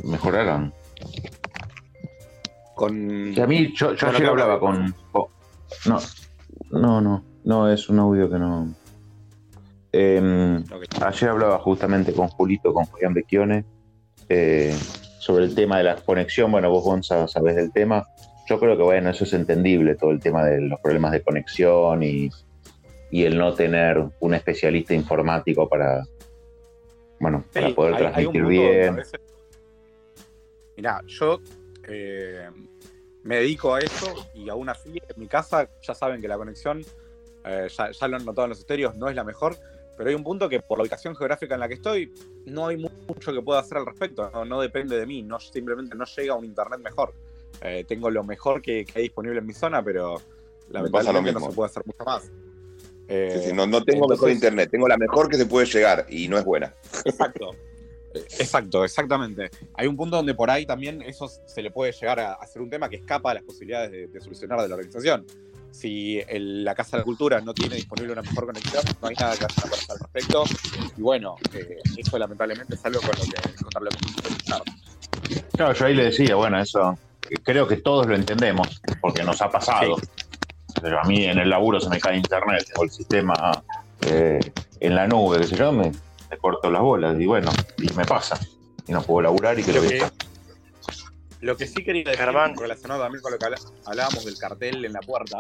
mejorarán. 0.05 0.73
Con. 2.75 3.39
A 3.39 3.47
mí, 3.47 3.73
yo, 3.75 3.95
yo 3.95 4.09
ayer 4.09 4.27
hablaba 4.27 4.59
con. 4.59 4.95
con- 5.13 5.27
No, 5.87 5.99
no, 6.71 7.01
no, 7.01 7.25
no, 7.45 7.71
es 7.71 7.89
un 7.89 7.99
audio 7.99 8.31
que 8.31 8.39
no. 8.39 8.75
Eh, 9.93 10.63
ayer 11.05 11.31
hablaba 11.31 11.59
justamente 11.59 12.13
con 12.15 12.29
Julito, 12.29 12.73
con 12.73 12.87
Julián 12.87 13.13
Becchione, 13.13 13.65
eh, 14.29 14.75
sobre 15.19 15.45
el 15.45 15.55
tema 15.55 15.79
de 15.79 15.85
la 15.85 15.97
conexión. 15.97 16.51
Bueno, 16.51 16.71
vos, 16.71 16.83
Gonza, 16.83 17.29
sabés 17.29 17.57
del 17.57 17.73
tema. 17.73 18.07
Yo 18.49 18.59
creo 18.59 18.77
que, 18.77 18.83
bueno, 18.83 19.11
eso 19.11 19.25
es 19.25 19.33
entendible, 19.35 19.95
todo 19.95 20.11
el 20.11 20.21
tema 20.21 20.45
de 20.45 20.61
los 20.63 20.81
problemas 20.81 21.13
de 21.13 21.23
conexión 21.23 22.03
y, 22.03 22.29
y 23.11 23.25
el 23.25 23.39
no 23.39 23.53
tener 23.55 24.03
un 24.21 24.35
especialista 24.35 24.95
informático 24.95 25.69
para, 25.69 26.03
bueno, 27.21 27.45
para 27.53 27.71
poder 27.75 27.95
hay- 27.95 28.01
hay 28.15 28.27
un 28.27 28.33
transmitir 28.33 28.43
a 28.43 28.49
bien. 28.49 28.97
veces- 28.97 29.21
Mirá, 30.83 31.01
yo 31.07 31.41
eh, 31.87 32.51
me 33.23 33.37
dedico 33.37 33.73
a 33.73 33.79
eso 33.79 34.13
y 34.35 34.49
aún 34.49 34.69
así 34.69 34.89
en 34.91 35.15
mi 35.21 35.29
casa 35.29 35.69
ya 35.81 35.95
saben 35.95 36.21
que 36.21 36.27
la 36.27 36.37
conexión, 36.37 36.85
eh, 37.45 37.69
ya, 37.71 37.93
ya 37.93 38.09
lo 38.09 38.17
han 38.17 38.25
notado 38.25 38.47
en 38.47 38.49
los 38.49 38.59
estéreos, 38.59 38.97
no 38.97 39.09
es 39.09 39.15
la 39.15 39.23
mejor, 39.23 39.57
pero 39.97 40.11
hay 40.11 40.17
un 40.17 40.25
punto 40.25 40.49
que 40.49 40.59
por 40.59 40.79
la 40.79 40.83
ubicación 40.83 41.15
geográfica 41.15 41.55
en 41.55 41.61
la 41.61 41.69
que 41.69 41.75
estoy, 41.75 42.13
no 42.47 42.67
hay 42.67 42.79
mu- 42.79 42.91
mucho 43.07 43.33
que 43.33 43.41
pueda 43.41 43.61
hacer 43.61 43.79
al 43.79 43.87
respecto, 43.87 44.29
no, 44.35 44.45
no 44.45 44.61
depende 44.61 44.99
de 44.99 45.07
mí, 45.07 45.23
no, 45.23 45.39
simplemente 45.39 45.95
no 45.95 46.05
llega 46.05 46.33
a 46.33 46.37
un 46.37 46.45
internet 46.47 46.81
mejor. 46.81 47.15
Eh, 47.61 47.85
tengo 47.87 48.11
lo 48.11 48.25
mejor 48.25 48.61
que, 48.61 48.85
que 48.85 48.93
hay 48.99 49.03
disponible 49.05 49.39
en 49.39 49.47
mi 49.47 49.53
zona, 49.53 49.85
pero 49.85 50.21
lamentablemente 50.71 51.31
no 51.33 51.47
se 51.49 51.55
puede 51.55 51.71
hacer 51.71 51.85
mucho 51.87 52.05
más. 52.05 52.25
Sí, 52.25 53.41
sí, 53.51 53.53
no, 53.53 53.69
no 53.69 53.85
tengo 53.85 54.09
mejor 54.09 54.31
entonces- 54.31 54.35
internet, 54.35 54.69
tengo 54.73 54.89
la 54.89 54.97
mejor 54.97 55.29
que 55.29 55.37
se 55.37 55.47
puede 55.47 55.67
llegar 55.67 56.07
y 56.09 56.27
no 56.27 56.39
es 56.39 56.45
buena. 56.45 56.75
Exacto. 57.05 57.51
Eh, 58.15 58.25
Exacto, 58.39 58.85
exactamente. 58.85 59.51
Hay 59.75 59.87
un 59.87 59.97
punto 59.97 60.17
donde 60.17 60.35
por 60.35 60.51
ahí 60.51 60.67
también 60.67 61.03
eso 61.03 61.29
se 61.29 61.63
le 61.63 61.71
puede 61.71 61.93
llegar 61.93 62.21
a 62.21 62.35
hacer 62.35 62.61
un 62.63 62.69
tema 62.71 62.89
que 62.89 62.97
escapa 62.97 63.31
a 63.31 63.35
las 63.35 63.43
posibilidades 63.43 63.91
de, 63.91 64.07
de 64.09 64.21
solucionar 64.21 64.61
de 64.61 64.69
la 64.69 64.75
organización. 64.75 65.25
Si 65.71 66.21
el- 66.29 66.65
la 66.65 66.75
Casa 66.75 66.97
de 66.97 67.01
la 67.01 67.05
Cultura 67.05 67.41
no 67.41 67.55
tiene 67.55 67.77
disponible 67.77 68.13
una 68.13 68.21
mejor 68.23 68.45
conexión, 68.47 68.83
no 69.01 69.09
hay 69.09 69.15
nada 69.15 69.35
que 69.37 69.45
hacer 69.47 69.71
al 69.89 69.99
respecto. 69.99 70.45
Y 70.97 71.01
bueno, 71.01 71.37
eh, 71.55 71.77
eso 71.97 72.19
lamentablemente 72.19 72.75
es 72.75 72.85
algo 72.85 73.01
con 73.01 73.11
lo 73.11 73.25
que, 73.25 73.55
contra 73.63 73.81
lo 73.81 73.91
que. 73.91 73.97
Claro, 75.57 75.73
yo 75.75 75.87
ahí 75.87 75.95
le 75.95 76.05
decía, 76.05 76.35
bueno, 76.35 76.61
eso 76.61 76.99
creo 77.43 77.67
que 77.67 77.77
todos 77.77 78.07
lo 78.07 78.15
entendemos, 78.15 78.83
porque 79.01 79.23
nos 79.23 79.41
ha 79.41 79.49
pasado. 79.51 79.97
Pero 80.83 81.01
a 81.01 81.05
mí 81.05 81.25
en 81.25 81.39
el 81.39 81.49
laburo 81.49 81.81
se 81.81 81.89
me 81.89 81.99
cae 82.01 82.17
internet 82.17 82.67
o 82.77 82.85
el 82.85 82.91
sistema 82.91 83.63
eh, 84.03 84.41
en 84.81 84.95
la 84.95 85.07
nube, 85.07 85.39
qué 85.39 85.47
sé 85.47 85.57
yo, 85.57 85.73
me, 85.73 85.93
me 86.33 86.39
corto 86.39 86.71
las 86.71 86.81
bolas 86.81 87.21
y 87.21 87.27
bueno, 87.27 87.53
y 87.77 87.93
me 87.93 88.07
pasa. 88.07 88.41
Y 88.87 88.93
no 88.93 89.03
puedo 89.03 89.23
laburar 89.23 89.59
y 89.59 89.63
Lo 89.65 89.83
que 89.83 89.89
que, 89.89 90.11
lo 91.41 91.57
que 91.57 91.67
sí 91.67 91.85
quería 91.85 92.05
decir, 92.05 92.27
relacionado 92.59 93.03
también 93.03 93.23
con 93.23 93.33
lo 93.33 93.39
que 93.39 93.47
hablábamos 93.85 94.25
del 94.25 94.39
cartel 94.39 94.85
en 94.85 94.95
la 94.95 95.01
puerta, 95.01 95.39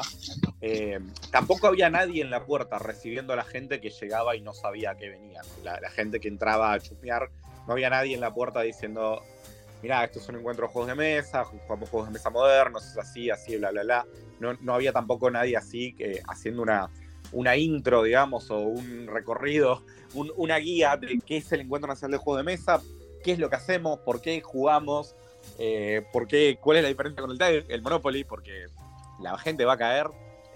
eh, 0.60 1.00
tampoco 1.30 1.66
había 1.66 1.88
nadie 1.88 2.22
en 2.22 2.30
la 2.30 2.44
puerta 2.44 2.78
recibiendo 2.78 3.32
a 3.32 3.36
la 3.36 3.44
gente 3.44 3.80
que 3.80 3.88
llegaba 3.88 4.36
y 4.36 4.42
no 4.42 4.52
sabía 4.52 4.94
que 4.94 5.08
venían. 5.08 5.44
La, 5.64 5.80
la 5.80 5.88
gente 5.88 6.20
que 6.20 6.28
entraba 6.28 6.74
a 6.74 6.80
chusmear, 6.80 7.30
no 7.66 7.72
había 7.72 7.88
nadie 7.88 8.14
en 8.14 8.20
la 8.20 8.34
puerta 8.34 8.60
diciendo, 8.60 9.22
mirá, 9.82 10.04
esto 10.04 10.18
es 10.18 10.28
un 10.28 10.36
encuentro 10.36 10.66
de 10.66 10.72
juegos 10.72 10.88
de 10.88 10.94
mesa, 10.94 11.44
jugamos 11.44 11.88
juegos 11.88 12.08
de 12.10 12.12
mesa 12.12 12.28
modernos, 12.28 12.86
es 12.86 12.98
así, 12.98 13.30
así, 13.30 13.56
bla, 13.56 13.70
bla, 13.70 13.82
bla. 13.82 14.06
No, 14.40 14.52
no 14.60 14.74
había 14.74 14.92
tampoco 14.92 15.30
nadie 15.30 15.56
así 15.56 15.94
que 15.94 16.20
haciendo 16.28 16.62
una, 16.62 16.90
una 17.32 17.56
intro, 17.56 18.02
digamos, 18.02 18.50
o 18.50 18.58
un 18.60 19.06
recorrido, 19.06 19.82
un- 20.14 20.32
una 20.36 20.56
guía 20.58 20.96
de 20.96 21.18
qué 21.26 21.38
es 21.38 21.50
el 21.52 21.60
encuentro 21.62 21.88
nacional 21.88 22.12
de 22.12 22.18
juegos 22.18 22.40
de 22.40 22.44
mesa, 22.44 22.80
qué 23.24 23.32
es 23.32 23.38
lo 23.38 23.48
que 23.50 23.56
hacemos, 23.56 23.98
por 24.00 24.20
qué 24.20 24.40
jugamos, 24.40 25.14
eh, 25.58 26.02
por 26.12 26.26
qué, 26.26 26.58
cuál 26.60 26.78
es 26.78 26.82
la 26.82 26.88
diferencia 26.88 27.22
con 27.22 27.30
el, 27.30 27.64
el 27.68 27.82
Monopoly, 27.82 28.24
porque 28.24 28.66
la 29.20 29.36
gente 29.38 29.64
va 29.64 29.74
a 29.74 29.78
caer 29.78 30.06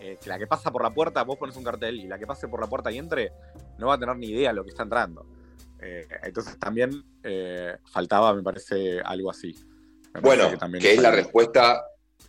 eh, 0.01 0.19
que 0.23 0.29
la 0.29 0.39
que 0.39 0.47
pasa 0.47 0.71
por 0.71 0.83
la 0.83 0.91
puerta, 0.91 1.23
vos 1.23 1.39
pones 1.39 1.57
un 1.57 1.65
cartel 1.65 1.99
y 2.01 2.07
la 2.07 2.19
que 2.19 2.27
pase 2.27 2.49
por 2.49 2.61
la 2.61 2.67
puerta 2.67 2.93
y 2.93 2.99
entre, 2.99 3.33
no 3.79 3.87
va 3.87 3.95
a 3.95 3.99
tener 3.99 4.17
ni 4.17 4.27
idea 4.29 4.51
de 4.51 4.57
lo 4.57 4.65
que 4.65 4.71
está 4.71 4.83
entrando. 4.83 5.25
Eh, 5.81 6.07
entonces 6.23 6.59
también 6.59 7.03
faltaba, 7.91 8.35
me 8.35 8.43
parece, 8.43 9.01
algo 9.01 9.31
así. 9.31 9.55
Me 10.15 10.21
Bueno, 10.21 10.57
también 10.59 10.83
que 10.83 10.93
es 10.95 11.01
la 11.01 11.11
respuesta, 11.11 11.83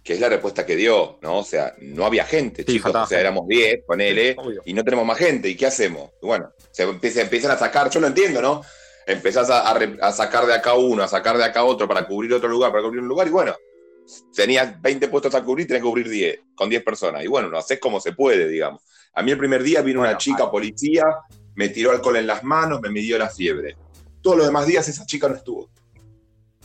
que 0.08 0.14
es 0.14 0.22
la 0.22 0.30
respuesta 0.30 0.66
que 0.66 0.78
dio, 0.78 1.20
¿no? 1.22 1.40
O 1.40 1.44
sea, 1.44 1.74
no 1.82 2.06
había 2.06 2.24
gente, 2.24 2.64
Sí, 2.64 2.76
chicos. 2.76 2.96
O 2.96 3.06
sea, 3.08 3.20
éramos 3.20 3.46
10, 3.46 3.84
ponele, 3.86 4.38
Obvio. 4.38 4.62
y 4.64 4.74
no 4.74 4.82
tenemos 4.86 5.06
más 5.06 5.18
gente. 5.18 5.50
¿Y 5.50 5.56
qué 5.56 5.66
hacemos? 5.66 6.12
Bueno, 6.22 6.50
se 6.72 6.84
empieza- 6.84 7.22
empiezan 7.24 7.52
a 7.52 7.58
sacar, 7.58 7.90
yo 7.90 8.00
lo 8.00 8.08
entiendo, 8.08 8.42
¿no? 8.42 8.62
Empezás 9.06 9.50
a, 9.50 9.70
a 9.70 9.74
re- 9.74 9.98
a 10.02 10.14
sacar 10.14 10.46
de 10.46 10.54
acá 10.54 10.76
uno, 10.76 11.04
a 11.04 11.10
sacar 11.10 11.38
de 11.38 11.44
acá 11.44 11.66
otro 11.66 11.90
para 11.90 12.08
cubrir 12.08 12.34
otro 12.34 12.48
lugar, 12.48 12.72
para 12.72 12.84
cubrir 12.84 13.02
un 13.02 13.10
lugar, 13.10 13.28
y 13.28 13.32
bueno, 13.32 13.54
tenías 14.34 14.82
20 14.82 15.10
puestos 15.10 15.36
a 15.36 15.44
cubrir, 15.44 15.68
tenés 15.68 15.82
que 15.84 15.90
cubrir 15.90 16.08
10, 16.10 16.40
con 16.56 16.70
10 16.70 16.84
personas. 16.84 17.22
Y 17.26 17.28
bueno, 17.28 17.50
lo 17.50 17.58
haces 17.58 17.78
como 17.78 18.00
se 18.00 18.14
puede, 18.14 18.48
digamos. 18.48 18.82
A 19.14 19.22
mí 19.22 19.32
el 19.32 19.38
primer 19.38 19.62
día 19.62 19.82
vino 19.82 20.00
una 20.00 20.18
chica 20.18 20.50
policía, 20.50 21.04
me 21.56 21.68
tiró 21.68 21.92
alcohol 21.92 22.16
en 22.16 22.28
las 22.28 22.46
manos, 22.46 22.80
me 22.80 22.90
midió 22.90 23.18
la 23.18 23.28
fiebre. 23.30 23.76
Todos 24.22 24.38
los 24.38 24.46
demás 24.46 24.66
días 24.68 24.88
esa 24.88 25.06
chica 25.06 25.28
no 25.28 25.36
estuvo. 25.36 25.70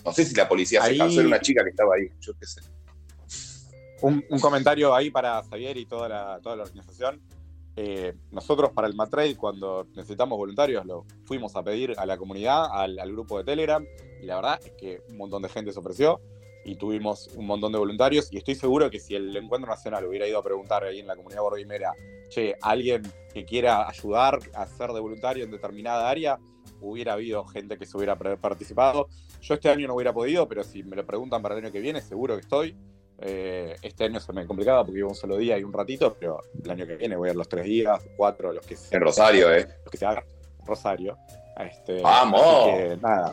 No 0.05 0.13
sé 0.13 0.25
si 0.25 0.35
la 0.37 0.49
policía 0.49 0.83
Ahí- 0.85 0.93
se 0.93 0.99
cansó, 0.99 1.19
era 1.21 1.27
una 1.29 1.41
chica 1.41 1.65
que 1.65 1.71
estaba 1.71 1.97
ahí, 1.97 2.09
yo 2.21 2.33
qué 2.39 2.47
sé. 2.47 2.61
Un, 4.03 4.25
un 4.29 4.41
comentario 4.41 4.95
ahí 4.95 5.11
para 5.11 5.43
Xavier 5.43 5.77
y 5.77 5.87
toda 5.87 6.09
la, 6.09 6.41
toda 6.43 6.57
la 6.57 6.63
organización. 6.65 7.21
Eh, 7.75 8.15
nosotros 8.31 8.71
para 8.73 8.87
el 8.87 8.95
Matrade, 8.95 9.37
cuando 9.37 9.87
necesitamos 9.95 10.37
voluntarios, 10.37 10.85
lo 10.85 11.07
fuimos 11.25 11.57
a 11.57 11.63
pedir 11.63 11.95
a 11.97 12.05
la 12.05 12.19
comunidad, 12.19 12.67
al, 12.71 12.99
al 12.99 13.13
grupo 13.13 13.39
de 13.39 13.45
Telegram, 13.45 13.85
y 14.21 14.27
la 14.27 14.37
verdad 14.37 14.61
es 14.63 14.73
que 14.73 15.01
un 15.09 15.17
montón 15.17 15.43
de 15.43 15.49
gente 15.49 15.73
se 15.73 15.79
ofreció 15.79 16.21
y 16.65 16.77
tuvimos 16.77 17.29
un 17.35 17.47
montón 17.47 17.73
de 17.73 17.79
voluntarios. 17.79 18.33
Y 18.33 18.37
estoy 18.37 18.55
seguro 18.55 18.91
que 18.91 19.01
si 19.01 19.15
el 19.15 19.35
Encuentro 19.37 19.71
Nacional 19.71 20.05
hubiera 20.05 20.29
ido 20.29 20.39
a 20.39 20.43
preguntar 20.43 20.85
ahí 20.85 21.01
en 21.01 21.07
la 21.07 21.17
comunidad 21.17 21.43
borguimera, 21.43 21.93
che, 22.29 22.57
alguien 22.61 23.03
que 23.33 23.45
quiera 23.45 23.89
ayudar 23.89 24.39
a 24.55 24.67
ser 24.67 24.91
de 24.91 25.01
voluntario 25.01 25.45
en 25.45 25.51
determinada 25.51 26.09
área, 26.09 26.39
hubiera 26.81 27.15
habido 27.15 27.45
gente 27.47 27.79
que 27.79 27.87
se 27.87 27.97
hubiera 27.97 28.17
participado. 28.17 29.09
Yo 29.41 29.55
este 29.55 29.71
año 29.71 29.89
no 29.89 29.95
hubiera 29.95 30.13
podido, 30.13 30.47
pero 30.47 30.63
si 30.63 30.83
me 30.83 30.97
lo 30.97 31.07
preguntan 31.07 31.43
para 31.43 31.57
el 31.57 31.65
año 31.65 31.73
que 31.73 31.81
viene, 31.81 32.01
seguro 32.01 32.35
que 32.35 32.43
estoy. 32.43 32.77
Eh, 33.25 33.77
este 33.83 34.05
año 34.05 34.19
se 34.19 34.33
me 34.33 34.47
complicaba 34.47 34.85
porque 34.85 34.99
iba 34.99 35.09
un 35.09 35.15
solo 35.15 35.37
día 35.37 35.57
y 35.59 35.63
un 35.63 35.73
ratito, 35.73 36.17
pero 36.19 36.41
el 36.63 36.71
año 36.71 36.87
que 36.87 36.97
viene 36.97 37.15
voy 37.17 37.29
a 37.29 37.33
ir 37.33 37.37
los 37.37 37.49
tres 37.49 37.65
días, 37.65 38.03
cuatro, 38.17 38.53
los 38.53 38.67
que 38.67 38.77
sea. 38.77 38.97
En 38.99 39.03
Rosario, 39.05 39.53
¿eh? 39.55 39.67
Los 39.85 39.91
que 39.93 39.97
se 39.99 40.07
hagan. 40.07 40.25
Rosario. 40.67 41.17
Este, 41.59 42.01
¡Vamos! 42.01 42.41
así 42.43 42.71
que, 42.71 42.97
nada. 43.01 43.33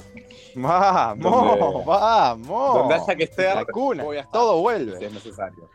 Vamos, 0.56 1.20
Donde- 1.60 1.86
vamos. 1.86 2.74
Donde 2.76 2.94
haya 2.96 3.16
que 3.16 3.24
estar, 3.24 3.56
La 3.56 3.66
cuna, 3.66 4.04
voy 4.04 4.18
a 4.18 4.20
estar, 4.22 4.34
todo 4.34 4.56
si 4.58 4.62
vuelve. 4.62 5.06
es 5.06 5.14
necesario. 5.14 5.70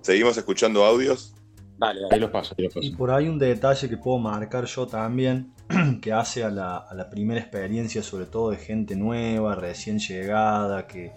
Seguimos 0.00 0.36
escuchando 0.36 0.84
audios. 0.84 1.34
Dale, 1.82 2.06
Ahí 2.12 2.20
los 2.20 2.30
paso, 2.30 2.54
ahí 2.56 2.64
los 2.64 2.76
Y 2.80 2.90
por 2.90 3.10
ahí 3.10 3.28
un 3.28 3.40
detalle 3.40 3.88
que 3.88 3.96
puedo 3.96 4.16
marcar 4.16 4.66
yo 4.66 4.86
también, 4.86 5.52
que 6.00 6.12
hace 6.12 6.44
a 6.44 6.50
la, 6.50 6.76
a 6.76 6.94
la 6.94 7.10
primera 7.10 7.40
experiencia, 7.40 8.04
sobre 8.04 8.26
todo 8.26 8.52
de 8.52 8.58
gente 8.58 8.94
nueva, 8.94 9.56
recién 9.56 9.98
llegada, 9.98 10.86
que, 10.86 11.10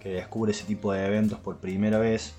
que 0.00 0.14
descubre 0.14 0.52
ese 0.52 0.64
tipo 0.64 0.90
de 0.90 1.04
eventos 1.04 1.38
por 1.38 1.58
primera 1.58 1.98
vez. 1.98 2.34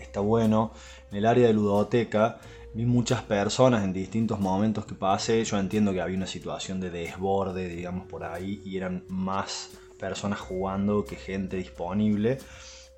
Está 0.00 0.18
bueno. 0.18 0.72
En 1.12 1.18
el 1.18 1.26
área 1.26 1.46
de 1.46 1.52
ludoteca 1.52 2.38
vi 2.74 2.84
muchas 2.84 3.22
personas 3.22 3.84
en 3.84 3.92
distintos 3.92 4.40
momentos 4.40 4.86
que 4.86 4.96
pasé. 4.96 5.44
Yo 5.44 5.60
entiendo 5.60 5.92
que 5.92 6.00
había 6.00 6.16
una 6.16 6.26
situación 6.26 6.80
de 6.80 6.90
desborde, 6.90 7.68
digamos, 7.68 8.08
por 8.08 8.24
ahí, 8.24 8.60
y 8.64 8.76
eran 8.76 9.04
más 9.08 9.70
personas 10.00 10.40
jugando 10.40 11.04
que 11.04 11.14
gente 11.14 11.58
disponible 11.58 12.38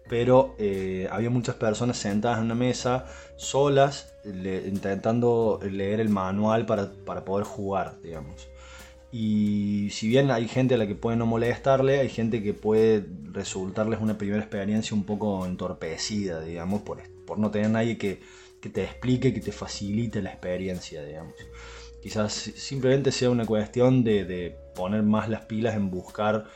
pero 0.09 0.55
eh, 0.59 1.07
había 1.11 1.31
muchas 1.31 1.57
personas 1.57 1.99
sentadas 1.99 2.39
en 2.39 2.47
una 2.47 2.55
mesa, 2.55 3.07
solas, 3.39 4.13
intentando 4.25 5.61
leer 5.63 6.01
el 6.01 6.11
manual 6.11 6.67
para, 6.67 6.93
para 7.07 7.25
poder 7.25 7.47
jugar, 7.47 7.99
digamos. 8.03 8.49
Y 9.11 9.89
si 9.91 10.07
bien 10.07 10.31
hay 10.31 10.49
gente 10.49 10.75
a 10.75 10.79
la 10.79 10.87
que 10.87 10.95
puede 10.95 11.17
no 11.17 11.25
molestarle, 11.25 12.01
hay 12.01 12.11
gente 12.11 12.43
que 12.43 12.53
puede 12.53 13.07
resultarles 13.33 14.01
una 14.01 14.19
primera 14.19 14.41
experiencia 14.41 14.95
un 14.95 15.05
poco 15.05 15.47
entorpecida, 15.47 16.41
digamos, 16.43 16.83
por, 16.83 17.01
por 17.25 17.39
no 17.39 17.51
tener 17.51 17.71
nadie 17.71 17.97
que, 17.97 18.21
que 18.61 18.69
te 18.69 18.85
explique, 18.85 19.33
que 19.33 19.41
te 19.41 19.53
facilite 19.53 20.21
la 20.21 20.31
experiencia, 20.31 21.03
digamos. 21.03 21.35
Quizás 22.03 22.33
simplemente 22.33 23.11
sea 23.11 23.31
una 23.31 23.47
cuestión 23.47 24.05
de, 24.05 24.25
de 24.25 24.57
poner 24.75 25.03
más 25.03 25.29
las 25.29 25.47
pilas 25.47 25.75
en 25.75 25.91
buscar 25.91 26.47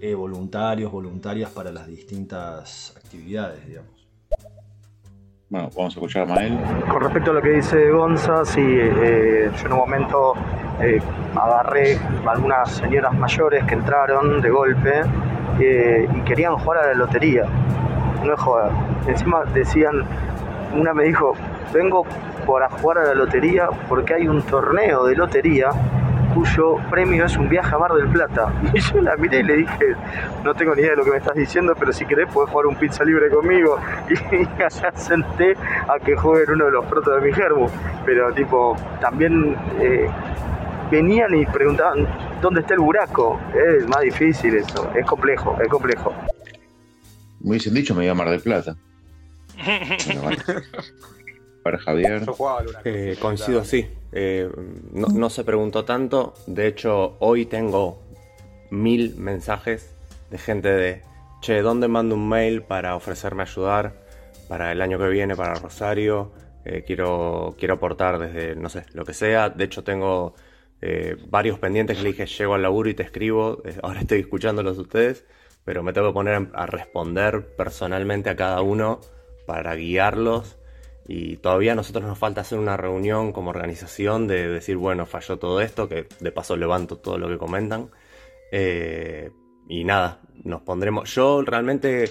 eh, 0.00 0.14
voluntarios, 0.14 0.90
voluntarias 0.90 1.50
para 1.50 1.70
las 1.70 1.86
distintas 1.86 2.94
actividades, 2.96 3.64
digamos. 3.66 3.91
Bueno, 5.52 5.68
vamos 5.76 5.94
a 5.94 5.98
escuchar 5.98 6.22
a 6.22 6.34
Mael. 6.34 6.58
Con 6.90 7.02
respecto 7.02 7.30
a 7.30 7.34
lo 7.34 7.42
que 7.42 7.50
dice 7.50 7.90
Gonza, 7.90 8.42
sí, 8.46 8.64
eh, 8.64 9.50
yo 9.54 9.66
en 9.66 9.72
un 9.72 9.78
momento 9.80 10.32
eh, 10.80 10.98
agarré 11.36 11.98
algunas 12.26 12.70
señoras 12.70 13.12
mayores 13.18 13.62
que 13.64 13.74
entraron 13.74 14.40
de 14.40 14.48
golpe 14.48 15.02
eh, 15.60 16.08
y 16.10 16.20
querían 16.22 16.56
jugar 16.56 16.78
a 16.78 16.86
la 16.86 16.94
lotería. 16.94 17.44
No 18.24 18.32
es 18.32 18.40
joda. 18.40 18.70
Encima 19.06 19.44
decían, 19.52 20.04
una 20.74 20.94
me 20.94 21.04
dijo, 21.04 21.34
vengo 21.70 22.06
para 22.46 22.70
jugar 22.70 22.96
a 23.00 23.04
la 23.08 23.14
lotería 23.14 23.68
porque 23.90 24.14
hay 24.14 24.28
un 24.28 24.40
torneo 24.40 25.04
de 25.04 25.16
lotería 25.16 25.68
cuyo 26.34 26.76
premio 26.90 27.24
es 27.24 27.36
un 27.36 27.48
viaje 27.48 27.74
a 27.74 27.78
Mar 27.78 27.92
del 27.92 28.08
Plata. 28.08 28.52
Y 28.74 28.80
yo 28.80 29.00
la 29.00 29.16
miré 29.16 29.40
y 29.40 29.42
le 29.42 29.56
dije, 29.58 29.96
no 30.44 30.54
tengo 30.54 30.74
ni 30.74 30.82
idea 30.82 30.90
de 30.90 30.96
lo 30.96 31.04
que 31.04 31.10
me 31.10 31.16
estás 31.18 31.34
diciendo, 31.34 31.74
pero 31.78 31.92
si 31.92 32.04
querés 32.04 32.28
podés 32.32 32.50
jugar 32.50 32.66
un 32.66 32.76
pizza 32.76 33.04
libre 33.04 33.30
conmigo. 33.30 33.78
Y 34.32 34.62
allá 34.62 34.92
senté 34.94 35.56
a 35.88 35.98
que 35.98 36.16
jueguen 36.16 36.54
uno 36.54 36.66
de 36.66 36.72
los 36.72 36.84
protos 36.86 37.20
de 37.20 37.28
mi 37.28 37.34
germo. 37.34 37.70
Pero 38.04 38.32
tipo, 38.32 38.76
también 39.00 39.56
eh, 39.78 40.08
venían 40.90 41.34
y 41.34 41.46
preguntaban, 41.46 42.06
¿dónde 42.40 42.60
está 42.60 42.74
el 42.74 42.80
buraco? 42.80 43.40
Es 43.54 43.86
más 43.88 44.00
difícil 44.00 44.54
eso, 44.56 44.90
es 44.94 45.04
complejo, 45.06 45.56
es 45.60 45.68
complejo. 45.68 46.12
Me 47.40 47.50
hubiesen 47.50 47.74
dicho, 47.74 47.94
me 47.94 48.04
iba 48.04 48.12
a 48.12 48.14
Mar 48.14 48.30
del 48.30 48.40
Plata. 48.40 48.74
Bueno, 50.06 50.22
vale. 50.22 50.38
Para 51.62 51.78
Javier. 51.78 52.24
Yo 52.24 52.32
jugaba. 52.32 52.64
Eh, 52.84 53.16
coincido, 53.20 53.64
sí. 53.64 53.88
Eh, 54.12 54.48
no, 54.92 55.08
no 55.08 55.30
se 55.30 55.44
preguntó 55.44 55.84
tanto. 55.84 56.34
De 56.46 56.66
hecho, 56.66 57.16
hoy 57.20 57.46
tengo 57.46 58.02
mil 58.70 59.14
mensajes 59.16 59.94
de 60.30 60.38
gente 60.38 60.68
de, 60.68 61.02
che, 61.40 61.62
¿dónde 61.62 61.88
mando 61.88 62.14
un 62.14 62.28
mail 62.28 62.62
para 62.62 62.96
ofrecerme 62.96 63.42
ayudar 63.42 63.92
para 64.48 64.72
el 64.72 64.80
año 64.80 64.98
que 64.98 65.08
viene, 65.08 65.36
para 65.36 65.54
Rosario? 65.54 66.32
Eh, 66.64 66.84
quiero, 66.86 67.54
quiero 67.58 67.74
aportar 67.74 68.18
desde, 68.18 68.54
no 68.54 68.68
sé, 68.68 68.86
lo 68.92 69.04
que 69.04 69.14
sea. 69.14 69.50
De 69.50 69.64
hecho, 69.64 69.82
tengo 69.84 70.34
eh, 70.80 71.16
varios 71.28 71.58
pendientes 71.58 71.96
que 71.96 72.02
le 72.02 72.08
dije, 72.10 72.26
llego 72.26 72.54
al 72.54 72.62
laburo 72.62 72.88
y 72.88 72.94
te 72.94 73.02
escribo. 73.02 73.62
Eh, 73.64 73.78
ahora 73.82 74.00
estoy 74.00 74.20
escuchándolos 74.20 74.76
de 74.76 74.82
ustedes, 74.82 75.24
pero 75.64 75.82
me 75.82 75.92
tengo 75.92 76.08
que 76.08 76.14
poner 76.14 76.48
a 76.52 76.66
responder 76.66 77.54
personalmente 77.56 78.30
a 78.30 78.36
cada 78.36 78.62
uno 78.62 79.00
para 79.46 79.74
guiarlos. 79.74 80.58
Y 81.08 81.36
todavía 81.38 81.72
a 81.72 81.74
nosotros 81.74 82.04
nos 82.04 82.18
falta 82.18 82.42
hacer 82.42 82.58
una 82.58 82.76
reunión 82.76 83.32
como 83.32 83.50
organización 83.50 84.28
de 84.28 84.48
decir, 84.48 84.76
bueno, 84.76 85.04
falló 85.04 85.38
todo 85.38 85.60
esto, 85.60 85.88
que 85.88 86.06
de 86.20 86.32
paso 86.32 86.56
levanto 86.56 86.98
todo 86.98 87.18
lo 87.18 87.28
que 87.28 87.38
comentan. 87.38 87.90
Eh, 88.52 89.30
y 89.68 89.84
nada, 89.84 90.20
nos 90.44 90.62
pondremos. 90.62 91.12
Yo 91.14 91.42
realmente 91.42 92.04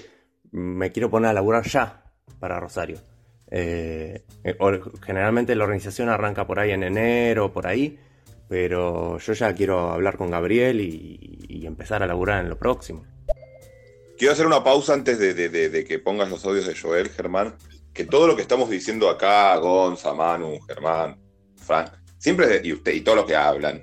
me 0.51 0.91
quiero 0.91 1.09
poner 1.09 1.29
a 1.29 1.33
laburar 1.33 1.65
ya 1.65 2.03
para 2.39 2.59
Rosario. 2.59 2.97
Eh, 3.49 4.23
eh, 4.43 4.57
generalmente 5.05 5.55
la 5.55 5.63
organización 5.63 6.09
arranca 6.09 6.45
por 6.47 6.59
ahí 6.59 6.71
en 6.71 6.83
enero, 6.83 7.51
por 7.53 7.67
ahí, 7.67 7.97
pero 8.49 9.17
yo 9.19 9.33
ya 9.33 9.53
quiero 9.53 9.91
hablar 9.91 10.17
con 10.17 10.31
Gabriel 10.31 10.81
y, 10.81 11.37
empezar 11.65 12.03
a 12.03 12.07
laburar 12.07 12.43
en 12.43 12.49
lo 12.49 12.57
próximo. 12.57 13.05
Quiero 14.17 14.33
hacer 14.33 14.45
una 14.45 14.61
pausa 14.63 14.93
antes 14.93 15.19
de- 15.19 15.33
de 15.49 15.85
que 15.85 15.99
pongas 15.99 16.29
los 16.29 16.43
audios 16.45 16.67
de 16.67 16.75
Joel, 16.75 17.07
Germán. 17.09 17.55
Que 17.93 18.05
todo 18.05 18.27
lo 18.27 18.35
que 18.35 18.41
estamos 18.41 18.69
diciendo 18.69 19.09
acá, 19.09 19.55
Gonza, 19.57 20.13
Manu, 20.13 20.59
Germán, 20.67 21.17
Frank, 21.57 21.91
siempre, 22.17 22.61
y 22.63 22.73
usted 22.73 22.93
y 22.93 23.01
todos 23.01 23.17
los 23.17 23.25
que 23.25 23.35
hablan, 23.35 23.81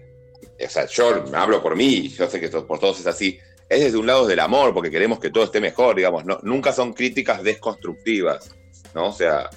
o 0.65 0.69
sea, 0.71 0.87
yo 0.87 1.25
me 1.31 1.37
hablo 1.37 1.63
por 1.63 1.77
mí, 1.77 2.09
yo 2.09 2.29
sé 2.29 2.41
que 2.41 2.49
por 2.49 2.79
todos 2.79 3.01
es 3.01 3.07
así, 3.07 3.39
es 3.69 3.81
desde 3.81 3.99
un 3.99 4.07
lado 4.07 4.27
del 4.27 4.41
amor, 4.41 4.73
porque 4.73 4.91
queremos 4.91 5.19
que 5.21 5.31
todo 5.31 5.45
esté 5.45 5.61
mejor, 5.61 5.95
digamos, 5.97 6.25
no, 6.25 6.39
nunca 6.43 6.73
son 6.73 6.95
críticas 6.95 7.43
desconstructivas, 7.43 8.55
¿no? 8.95 9.09
O 9.09 9.13
sea, 9.13 9.51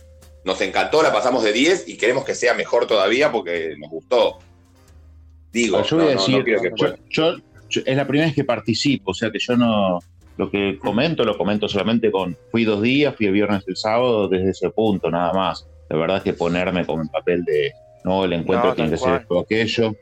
nos 0.44 0.60
encantó, 0.62 1.02
la 1.02 1.14
pasamos 1.14 1.44
de 1.44 1.54
10 1.54 1.88
y 1.88 1.98
queremos 1.98 2.26
que 2.26 2.36
sea 2.36 2.54
mejor 2.54 2.88
todavía 2.88 3.32
porque 3.32 3.76
nos 3.78 3.90
gustó. 3.90 4.40
Digo, 5.52 5.82
yo 5.84 5.98
voy 5.98 6.06
no, 6.06 6.12
a 6.12 6.14
decir, 6.16 6.38
no 6.38 6.44
quiero 6.44 6.62
que 6.62 6.72
yo, 6.76 6.94
yo- 7.10 7.38
yo- 7.70 7.82
es 7.86 7.96
la 7.96 8.06
primera 8.08 8.28
vez 8.28 8.36
que 8.36 8.44
participo, 8.44 9.12
o 9.12 9.14
sea 9.14 9.32
que 9.32 9.40
yo 9.40 9.56
no, 9.56 10.00
lo 10.42 10.50
que 10.50 10.80
comento, 10.80 11.24
lo 11.24 11.38
comento 11.38 11.68
solamente 11.68 12.10
con, 12.10 12.36
fui 12.50 12.64
dos 12.64 12.82
días, 12.82 13.16
fui 13.16 13.28
el 13.28 13.34
viernes 13.34 13.64
y 13.68 13.70
el 13.70 13.78
sábado, 13.78 14.28
desde 14.28 14.50
ese 14.50 14.72
punto 14.72 15.12
nada 15.12 15.32
más. 15.34 15.68
La 15.88 15.98
verdad 15.98 16.18
es 16.18 16.24
que 16.24 16.34
ponerme 16.34 16.84
como 16.84 17.04
en 17.04 17.10
papel 17.10 17.46
de, 17.46 17.72
no, 18.04 18.26
el 18.26 18.34
encuentro 18.34 18.70
No, 18.70 18.76
tiene 18.76 18.90
que 18.90 18.98
ser 18.98 19.24
aquello, 19.40 19.96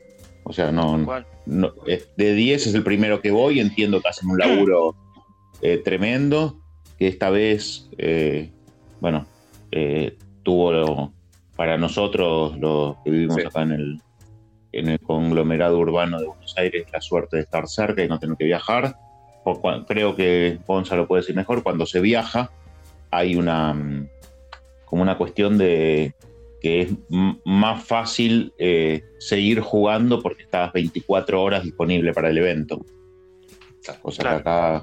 o 0.44 0.52
sea, 0.54 0.72
no, 0.72 1.06
de 1.44 2.34
10 2.34 2.68
es 2.68 2.74
el 2.74 2.82
primero 2.82 3.20
que 3.20 3.30
voy, 3.30 3.60
entiendo 3.60 4.00
que 4.00 4.08
hacen 4.08 4.30
un 4.30 4.38
laburo 4.38 4.96
eh, 5.60 5.76
tremendo, 5.84 6.58
que 6.98 7.06
esta 7.08 7.28
vez, 7.28 7.90
eh, 7.98 8.48
bueno, 8.98 9.26
eh, 9.72 10.16
tuvo 10.42 11.12
para 11.54 11.76
nosotros, 11.76 12.58
los 12.58 12.96
que 13.04 13.10
vivimos 13.10 13.44
acá 13.44 13.60
en 13.60 13.72
el, 13.72 14.00
en 14.72 14.88
el 14.88 15.00
conglomerado 15.00 15.78
urbano 15.78 16.18
de 16.18 16.28
Buenos 16.28 16.54
Aires, 16.56 16.86
la 16.90 17.02
suerte 17.02 17.36
de 17.36 17.42
estar 17.42 17.68
cerca 17.68 18.02
y 18.02 18.08
no 18.08 18.18
tener 18.18 18.38
que 18.38 18.46
viajar. 18.46 18.96
Por 19.44 19.86
creo 19.86 20.14
que 20.14 20.58
Gonzalo 20.66 21.06
puede 21.06 21.22
decir 21.22 21.36
mejor, 21.36 21.62
cuando 21.62 21.86
se 21.86 22.00
viaja 22.00 22.50
hay 23.10 23.36
una 23.36 23.72
mm, 23.74 24.08
como 24.84 25.02
una 25.02 25.16
cuestión 25.16 25.56
de 25.56 26.14
que 26.60 26.82
es 26.82 26.90
más 27.44 27.82
fácil 27.84 28.52
eh, 28.58 29.02
seguir 29.18 29.60
jugando 29.60 30.22
porque 30.22 30.42
estás 30.42 30.72
24 30.72 31.42
horas 31.42 31.62
disponible 31.62 32.12
para 32.12 32.28
el 32.28 32.38
evento. 32.38 32.84
Cosa 34.02 34.22
que 34.22 34.28
acá 34.28 34.82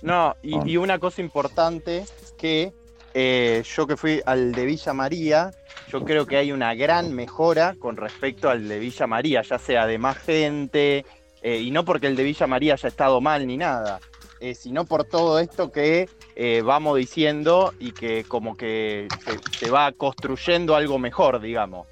No, 0.00 0.34
y, 0.42 0.72
y 0.72 0.76
una 0.78 0.98
cosa 0.98 1.20
importante 1.20 2.04
que 2.38 2.72
eh, 3.14 3.62
yo 3.64 3.86
que 3.86 3.96
fui 3.96 4.20
al 4.24 4.52
de 4.52 4.64
Villa 4.64 4.92
María, 4.92 5.50
yo 5.88 6.04
creo 6.04 6.26
que 6.26 6.36
hay 6.36 6.52
una 6.52 6.74
gran 6.74 7.12
mejora 7.14 7.74
con 7.78 7.96
respecto 7.96 8.48
al 8.48 8.68
de 8.68 8.78
Villa 8.78 9.06
María, 9.06 9.42
ya 9.42 9.58
sea 9.58 9.86
de 9.86 9.98
más 9.98 10.18
gente, 10.18 11.04
eh, 11.42 11.58
y 11.60 11.70
no 11.70 11.84
porque 11.84 12.06
el 12.06 12.16
de 12.16 12.24
Villa 12.24 12.46
María 12.46 12.74
haya 12.74 12.88
estado 12.88 13.20
mal 13.20 13.46
ni 13.46 13.56
nada, 13.56 14.00
eh, 14.40 14.54
sino 14.54 14.84
por 14.84 15.04
todo 15.04 15.38
esto 15.38 15.70
que 15.70 16.08
eh, 16.36 16.62
vamos 16.64 16.96
diciendo 16.96 17.72
y 17.78 17.92
que 17.92 18.24
como 18.28 18.56
que 18.56 19.08
se, 19.24 19.40
se 19.58 19.70
va 19.70 19.90
construyendo 19.92 20.76
algo 20.76 20.98
mejor, 20.98 21.40
digamos. 21.40 21.86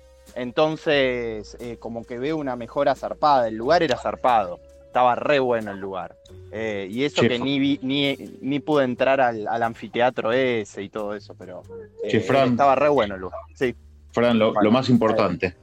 Entonces, 0.60 1.56
como 1.78 2.04
que 2.04 2.18
veo 2.18 2.36
una 2.36 2.56
mejora 2.56 2.94
zarpada, 2.94 3.48
el 3.48 3.56
lugar 3.56 3.82
era 3.82 3.96
zarpado, 3.96 4.60
estaba 4.86 5.14
re 5.14 5.38
bueno 5.38 5.72
el 5.72 5.78
lugar. 5.78 6.16
Y 6.52 7.04
eso 7.04 7.22
Che, 7.22 7.28
que 7.28 7.38
ni, 7.38 7.58
vi- 7.58 7.78
ni, 7.82 8.16
ni 8.40 8.60
pude 8.60 8.84
entrar 8.84 9.20
al, 9.20 9.46
al 9.48 9.62
anfiteatro 9.62 10.32
ese 10.32 10.82
y 10.82 10.88
todo 10.88 11.14
eso, 11.14 11.34
pero 11.36 11.62
Che, 12.08 12.20
Fran. 12.20 12.50
estaba 12.50 12.74
re 12.74 12.88
bueno 12.88 13.14
el 13.16 13.20
lugar. 13.22 13.38
Sí. 13.54 13.74
Fran, 14.12 14.38
lo, 14.38 14.52
lo 14.60 14.70
más 14.70 14.88
importante, 14.88 15.54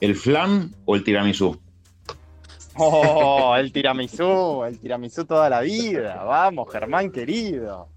¿el 0.00 0.14
flan 0.14 0.70
o 0.84 0.94
el 0.96 1.04
tiramisú? 1.04 1.60
Oh, 2.76 3.54
el 3.56 3.72
tiramisú, 3.72 4.64
el 4.64 4.78
tiramisú 4.78 5.24
toda 5.24 5.48
la 5.50 5.60
vida. 5.60 6.22
Vamos, 6.24 6.70
Germán 6.72 7.10
querido. 7.10 7.88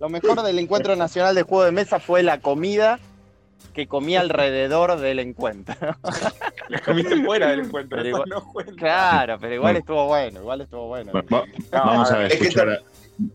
Lo 0.00 0.08
mejor 0.08 0.42
del 0.42 0.58
encuentro 0.58 0.96
nacional 0.96 1.34
de 1.34 1.42
juego 1.42 1.64
de 1.64 1.72
mesa 1.72 2.00
fue 2.00 2.22
la 2.22 2.38
comida 2.40 2.98
que 3.74 3.86
comí 3.86 4.16
alrededor 4.16 4.98
del 4.98 5.18
encuentro. 5.18 5.74
La 6.68 6.78
comiste 6.80 7.22
fuera 7.24 7.48
del 7.50 7.60
encuentro. 7.60 7.98
Pero 7.98 8.08
eso 8.08 8.24
igual- 8.24 8.28
no 8.28 8.52
cuenta. 8.52 8.72
Claro, 8.76 9.38
pero 9.40 9.54
igual 9.54 9.76
estuvo 9.76 10.06
bueno, 10.06 10.40
igual 10.40 10.60
estuvo 10.62 10.86
bueno. 10.86 11.12
Va- 11.12 11.22
va- 11.32 11.44
vamos 11.72 12.10
a 12.10 12.26
es 12.26 12.36
que 12.38 12.46
escuchar, 12.46 12.68
a- 12.70 12.78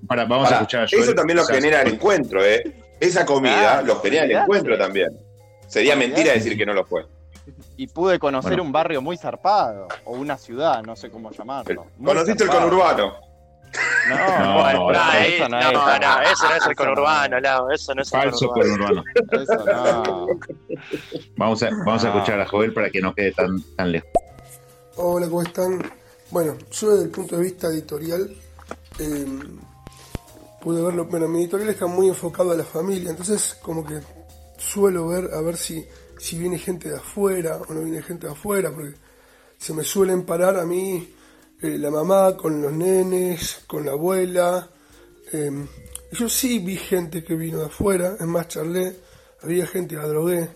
para, 0.07 0.25
vamos 0.25 0.47
a 0.47 0.49
Pará, 0.49 0.61
escuchar 0.61 0.83
a 0.83 0.87
Joel, 0.89 1.03
Eso 1.03 1.13
también 1.13 1.37
lo 1.37 1.45
genera 1.45 1.81
el 1.81 1.93
encuentro, 1.93 2.43
¿eh? 2.43 2.63
Esa 2.99 3.25
comida 3.25 3.59
Claro, 3.59 3.87
lo 3.87 3.99
genera 4.01 4.23
el 4.23 4.31
encuentro 4.31 4.77
también. 4.77 5.09
Sería 5.67 5.95
mentira 5.95 6.33
decir 6.33 6.57
que 6.57 6.65
no 6.65 6.73
lo 6.73 6.85
fue. 6.85 7.05
Y 7.77 7.87
pude 7.87 8.19
conocer 8.19 8.51
Bueno. 8.51 8.63
un 8.63 8.71
barrio 8.71 9.01
muy 9.01 9.17
zarpado, 9.17 9.87
o 10.05 10.13
una 10.13 10.37
ciudad, 10.37 10.81
no 10.83 10.95
sé 10.95 11.09
cómo 11.09 11.31
llamarlo. 11.31 11.87
¿Conociste 12.03 12.43
el 12.45 12.49
conurbano? 12.49 13.13
No, 14.07 14.15
No, 14.15 14.71
no, 14.71 14.91
eso 14.91 15.49
no, 15.49 15.59
no, 15.59 15.69
es. 15.91 15.99
no, 15.99 16.21
eso 16.21 16.47
no 16.47 16.55
es 16.55 16.65
el 16.67 16.75
conurbano, 16.75 17.39
Lau, 17.41 17.69
eso 17.71 17.93
no 17.93 18.01
es 18.03 18.13
el 18.13 18.21
Falso 18.21 18.47
conurbano. 18.49 19.03
conurbano. 19.27 19.43
Eso 19.43 19.65
no. 19.65 20.27
Vamos 21.35 21.63
a, 21.63 21.69
vamos 21.85 22.03
a 22.05 22.09
No. 22.09 22.13
escuchar 22.15 22.39
a 22.39 22.45
Joel 22.47 22.73
para 22.73 22.89
que 22.89 23.01
no 23.01 23.13
quede 23.13 23.33
tan, 23.33 23.49
tan 23.75 23.91
lejos. 23.91 24.09
Hola, 24.95 25.27
¿cómo 25.27 25.41
están? 25.41 25.91
Bueno, 26.31 26.55
yo 26.71 26.91
desde 26.91 27.03
el 27.05 27.09
punto 27.11 27.35
de 27.35 27.43
vista 27.43 27.67
editorial 27.67 28.29
eh, 28.99 29.25
pude 30.61 30.81
verlo, 30.81 31.05
bueno, 31.05 31.27
mi 31.27 31.39
editorial 31.41 31.69
está 31.69 31.85
muy 31.87 32.07
enfocado 32.07 32.51
a 32.51 32.55
la 32.55 32.63
familia, 32.63 33.09
entonces 33.09 33.55
como 33.61 33.85
que 33.85 33.99
suelo 34.57 35.09
ver 35.09 35.29
a 35.33 35.41
ver 35.41 35.57
si, 35.57 35.85
si 36.17 36.37
viene 36.37 36.57
gente 36.57 36.89
de 36.89 36.97
afuera 36.97 37.57
o 37.67 37.73
no 37.73 37.81
viene 37.81 38.01
gente 38.01 38.27
de 38.27 38.33
afuera, 38.33 38.71
porque 38.71 38.95
se 39.57 39.73
me 39.73 39.83
suelen 39.83 40.25
parar 40.25 40.57
a 40.57 40.65
mí 40.65 41.13
eh, 41.61 41.77
la 41.77 41.89
mamá 41.89 42.35
con 42.35 42.61
los 42.61 42.71
nenes, 42.71 43.63
con 43.67 43.85
la 43.85 43.93
abuela. 43.93 44.69
eh, 45.31 45.51
yo 46.11 46.29
sí 46.29 46.59
vi 46.59 46.77
gente 46.77 47.23
que 47.23 47.35
vino 47.35 47.59
de 47.59 47.65
afuera, 47.65 48.15
es 48.19 48.25
más, 48.25 48.47
charlé, 48.47 48.95
había 49.41 49.67
gente, 49.67 49.95
la 49.95 50.07
drogué, 50.07 50.49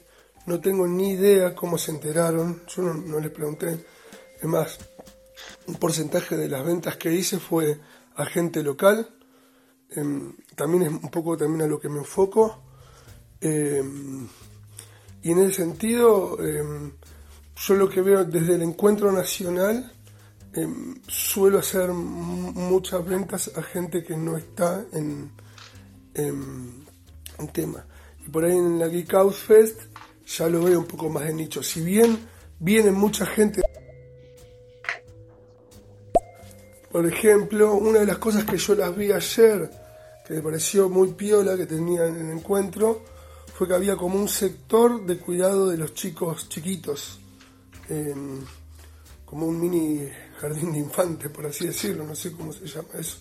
no 0.45 0.59
tengo 0.61 0.87
ni 0.87 1.11
idea 1.11 1.53
cómo 1.53 1.77
se 1.77 1.91
enteraron, 1.91 2.61
yo 2.67 2.81
no, 2.81 3.19
les 3.19 3.31
pregunté. 3.31 3.85
Es 4.37 4.45
más, 4.45 4.79
un 5.67 5.75
porcentaje 5.75 6.37
de 6.37 6.47
las 6.47 6.65
ventas 6.65 6.95
que 6.97 7.13
hice 7.13 7.39
fue 7.39 7.79
a 8.15 8.25
gente 8.25 8.63
local. 8.63 9.09
em, 9.91 10.35
también 10.55 10.83
es 10.83 10.89
un 10.89 11.09
poco 11.09 11.35
también 11.35 11.63
a 11.63 11.67
lo 11.67 11.79
que 11.79 11.89
me 11.89 11.99
enfoco. 11.99 12.63
Em, 15.23 15.29
y 15.29 15.31
en 15.31 15.39
ese 15.39 15.63
sentido, 15.63 16.37
em, 16.43 16.91
yo 17.55 17.75
lo 17.75 17.89
que 17.89 18.01
veo 18.01 18.23
desde 18.25 18.55
el 18.55 18.61
encuentro 18.61 19.11
nacional, 19.11 19.91
em, 20.53 20.95
suelo 21.07 21.59
hacer 21.59 21.89
muchas 21.89 23.05
ventas 23.05 23.51
a 23.55 23.61
gente 23.61 24.03
que 24.03 24.17
no 24.17 24.37
está 24.37 24.83
en, 24.93 25.31
en, 26.13 26.85
en 27.37 27.47
tema. 27.49 27.85
Y 28.25 28.29
por 28.29 28.45
ahí 28.45 28.57
en 28.57 28.79
la 28.79 28.87
Geek 28.87 29.13
Out 29.13 29.33
Fest 29.33 29.81
ya 30.25 30.47
lo 30.47 30.63
veo 30.63 30.79
un 30.79 30.85
poco 30.85 31.09
más 31.09 31.23
de 31.23 31.33
nicho. 31.33 31.63
Si 31.63 31.81
bien 31.81 32.19
viene 32.59 32.91
mucha 32.91 33.25
gente 33.25 33.61
Por 36.91 37.05
ejemplo, 37.05 37.75
una 37.75 37.99
de 37.99 38.05
las 38.07 38.17
cosas 38.17 38.45
que 38.45 38.57
yo 38.57 38.73
las 38.73 38.95
vi 38.95 39.11
ayer, 39.11 39.69
que 40.25 40.33
me 40.35 40.41
pareció 40.41 40.89
muy 40.89 41.09
piola 41.09 41.55
que 41.55 41.67
tenía 41.67 42.07
en 42.07 42.15
el 42.15 42.37
encuentro, 42.37 43.03
fue 43.59 43.67
que 43.67 43.73
había 43.73 43.97
como 43.97 44.17
un 44.17 44.29
sector 44.29 45.05
de 45.05 45.17
cuidado 45.17 45.67
de 45.67 45.75
los 45.75 45.93
chicos 45.93 46.47
chiquitos, 46.47 47.19
como 49.25 49.47
un 49.47 49.59
mini 49.59 50.07
jardín 50.39 50.71
de 50.71 50.79
infantes, 50.79 51.29
por 51.29 51.45
así 51.45 51.67
decirlo, 51.67 52.05
no 52.05 52.15
sé 52.15 52.31
cómo 52.31 52.53
se 52.53 52.65
llama 52.65 52.87
eso, 52.97 53.17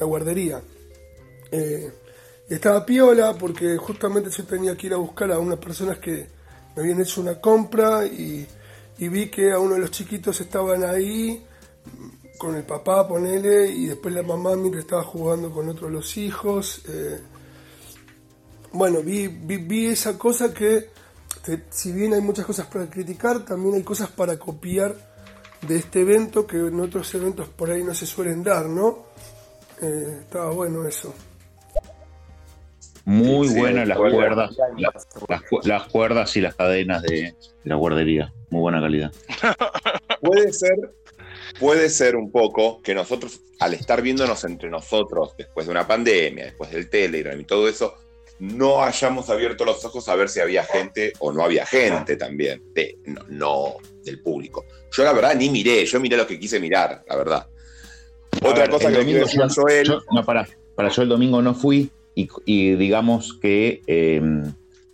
la 0.00 0.06
guardería. 0.06 0.62
Eh, 1.52 1.92
estaba 2.48 2.86
piola 2.86 3.36
porque 3.36 3.76
justamente 3.76 4.30
yo 4.30 4.44
tenía 4.44 4.74
que 4.74 4.86
ir 4.86 4.94
a 4.94 4.96
buscar 4.96 5.30
a 5.32 5.38
unas 5.38 5.58
personas 5.58 5.98
que 5.98 6.26
me 6.74 6.82
habían 6.82 7.02
hecho 7.02 7.20
una 7.20 7.38
compra 7.38 8.06
y, 8.06 8.48
vi 8.96 9.28
que 9.28 9.52
a 9.52 9.58
uno 9.58 9.74
de 9.74 9.80
los 9.80 9.90
chiquitos 9.90 10.40
estaban 10.40 10.82
ahí 10.82 11.44
con 12.38 12.56
el 12.56 12.64
papá, 12.64 13.06
ponele, 13.06 13.70
y 13.70 13.84
después 13.84 14.14
la 14.14 14.22
mamá 14.22 14.56
mientras 14.56 14.84
estaba 14.84 15.04
jugando 15.04 15.50
con 15.50 15.68
otros 15.68 15.90
de 15.90 15.94
los 15.94 16.16
hijos. 16.16 16.80
eh. 16.88 17.20
Bueno, 18.72 19.00
vi, 19.02 19.28
vi, 19.28 19.56
vi 19.58 19.86
esa 19.86 20.18
cosa 20.18 20.52
que, 20.52 20.90
que 21.44 21.62
si 21.70 21.92
bien 21.92 22.14
hay 22.14 22.20
muchas 22.20 22.46
cosas 22.46 22.66
para 22.66 22.88
criticar, 22.88 23.44
también 23.44 23.74
hay 23.76 23.82
cosas 23.82 24.10
para 24.10 24.38
copiar 24.38 24.94
de 25.66 25.76
este 25.76 26.00
evento 26.02 26.46
que 26.46 26.56
en 26.58 26.78
otros 26.80 27.12
eventos 27.14 27.48
por 27.48 27.70
ahí 27.70 27.82
no 27.82 27.94
se 27.94 28.06
suelen 28.06 28.42
dar, 28.44 28.66
¿no? 28.66 29.06
Eh, 29.82 30.18
estaba 30.22 30.50
bueno 30.50 30.86
eso. 30.86 31.14
Muy 33.04 33.48
Sí, 33.48 33.58
buenas 33.58 33.88
las 33.88 33.96
cuerdas, 33.96 34.50
las, 34.76 35.06
las 35.28 35.42
cu- 35.44 35.60
las 35.64 35.88
cuerdas 35.88 36.36
y 36.36 36.40
las 36.42 36.54
cadenas 36.54 37.02
de, 37.02 37.08
de 37.22 37.34
la 37.64 37.76
guardería. 37.76 38.32
Muy 38.50 38.60
buena 38.60 38.80
calidad. 38.80 39.12
Puede 40.20 40.52
ser, 40.52 40.74
puede 41.60 41.88
ser 41.90 42.16
un 42.16 42.30
poco 42.32 42.82
que 42.82 42.94
nosotros, 42.94 43.40
al 43.60 43.72
estar 43.74 44.02
viéndonos 44.02 44.42
entre 44.44 44.68
nosotros 44.68 45.34
después 45.38 45.66
de 45.66 45.70
una 45.72 45.86
pandemia, 45.86 46.44
después 46.46 46.70
del 46.70 46.90
Telegram 46.90 47.38
y 47.40 47.44
todo 47.44 47.68
eso, 47.68 47.94
no 48.40 48.82
hayamos 48.82 49.28
abierto 49.30 49.64
los 49.64 49.84
ojos 49.84 50.08
a 50.08 50.14
ver 50.16 50.28
si 50.28 50.40
había 50.40 50.62
gente 50.64 51.12
o 51.18 51.32
no 51.32 51.42
había 51.42 51.66
gente 51.66 52.16
también, 52.16 52.62
de, 52.74 52.96
no, 53.06 53.22
no 53.28 53.76
del 54.04 54.20
público. 54.22 54.64
Yo 54.92 55.02
la 55.04 55.12
verdad 55.12 55.34
ni 55.34 55.50
miré, 55.50 55.84
yo 55.84 55.98
miré 56.00 56.16
lo 56.16 56.26
que 56.26 56.38
quise 56.38 56.60
mirar, 56.60 57.02
la 57.08 57.16
verdad. 57.16 57.46
A 58.42 58.48
Otra 58.48 58.62
ver, 58.62 58.70
cosa 58.70 58.88
que 58.90 58.98
domingo 58.98 59.26
yo- 59.26 59.46
Joel, 59.54 59.86
yo- 59.86 60.00
no, 60.12 60.24
para, 60.24 60.46
para 60.76 60.88
yo 60.88 61.02
el 61.02 61.08
domingo 61.08 61.42
no 61.42 61.54
fui 61.54 61.90
y, 62.14 62.28
y 62.44 62.74
digamos 62.76 63.38
que 63.40 63.82
eh, 63.86 64.20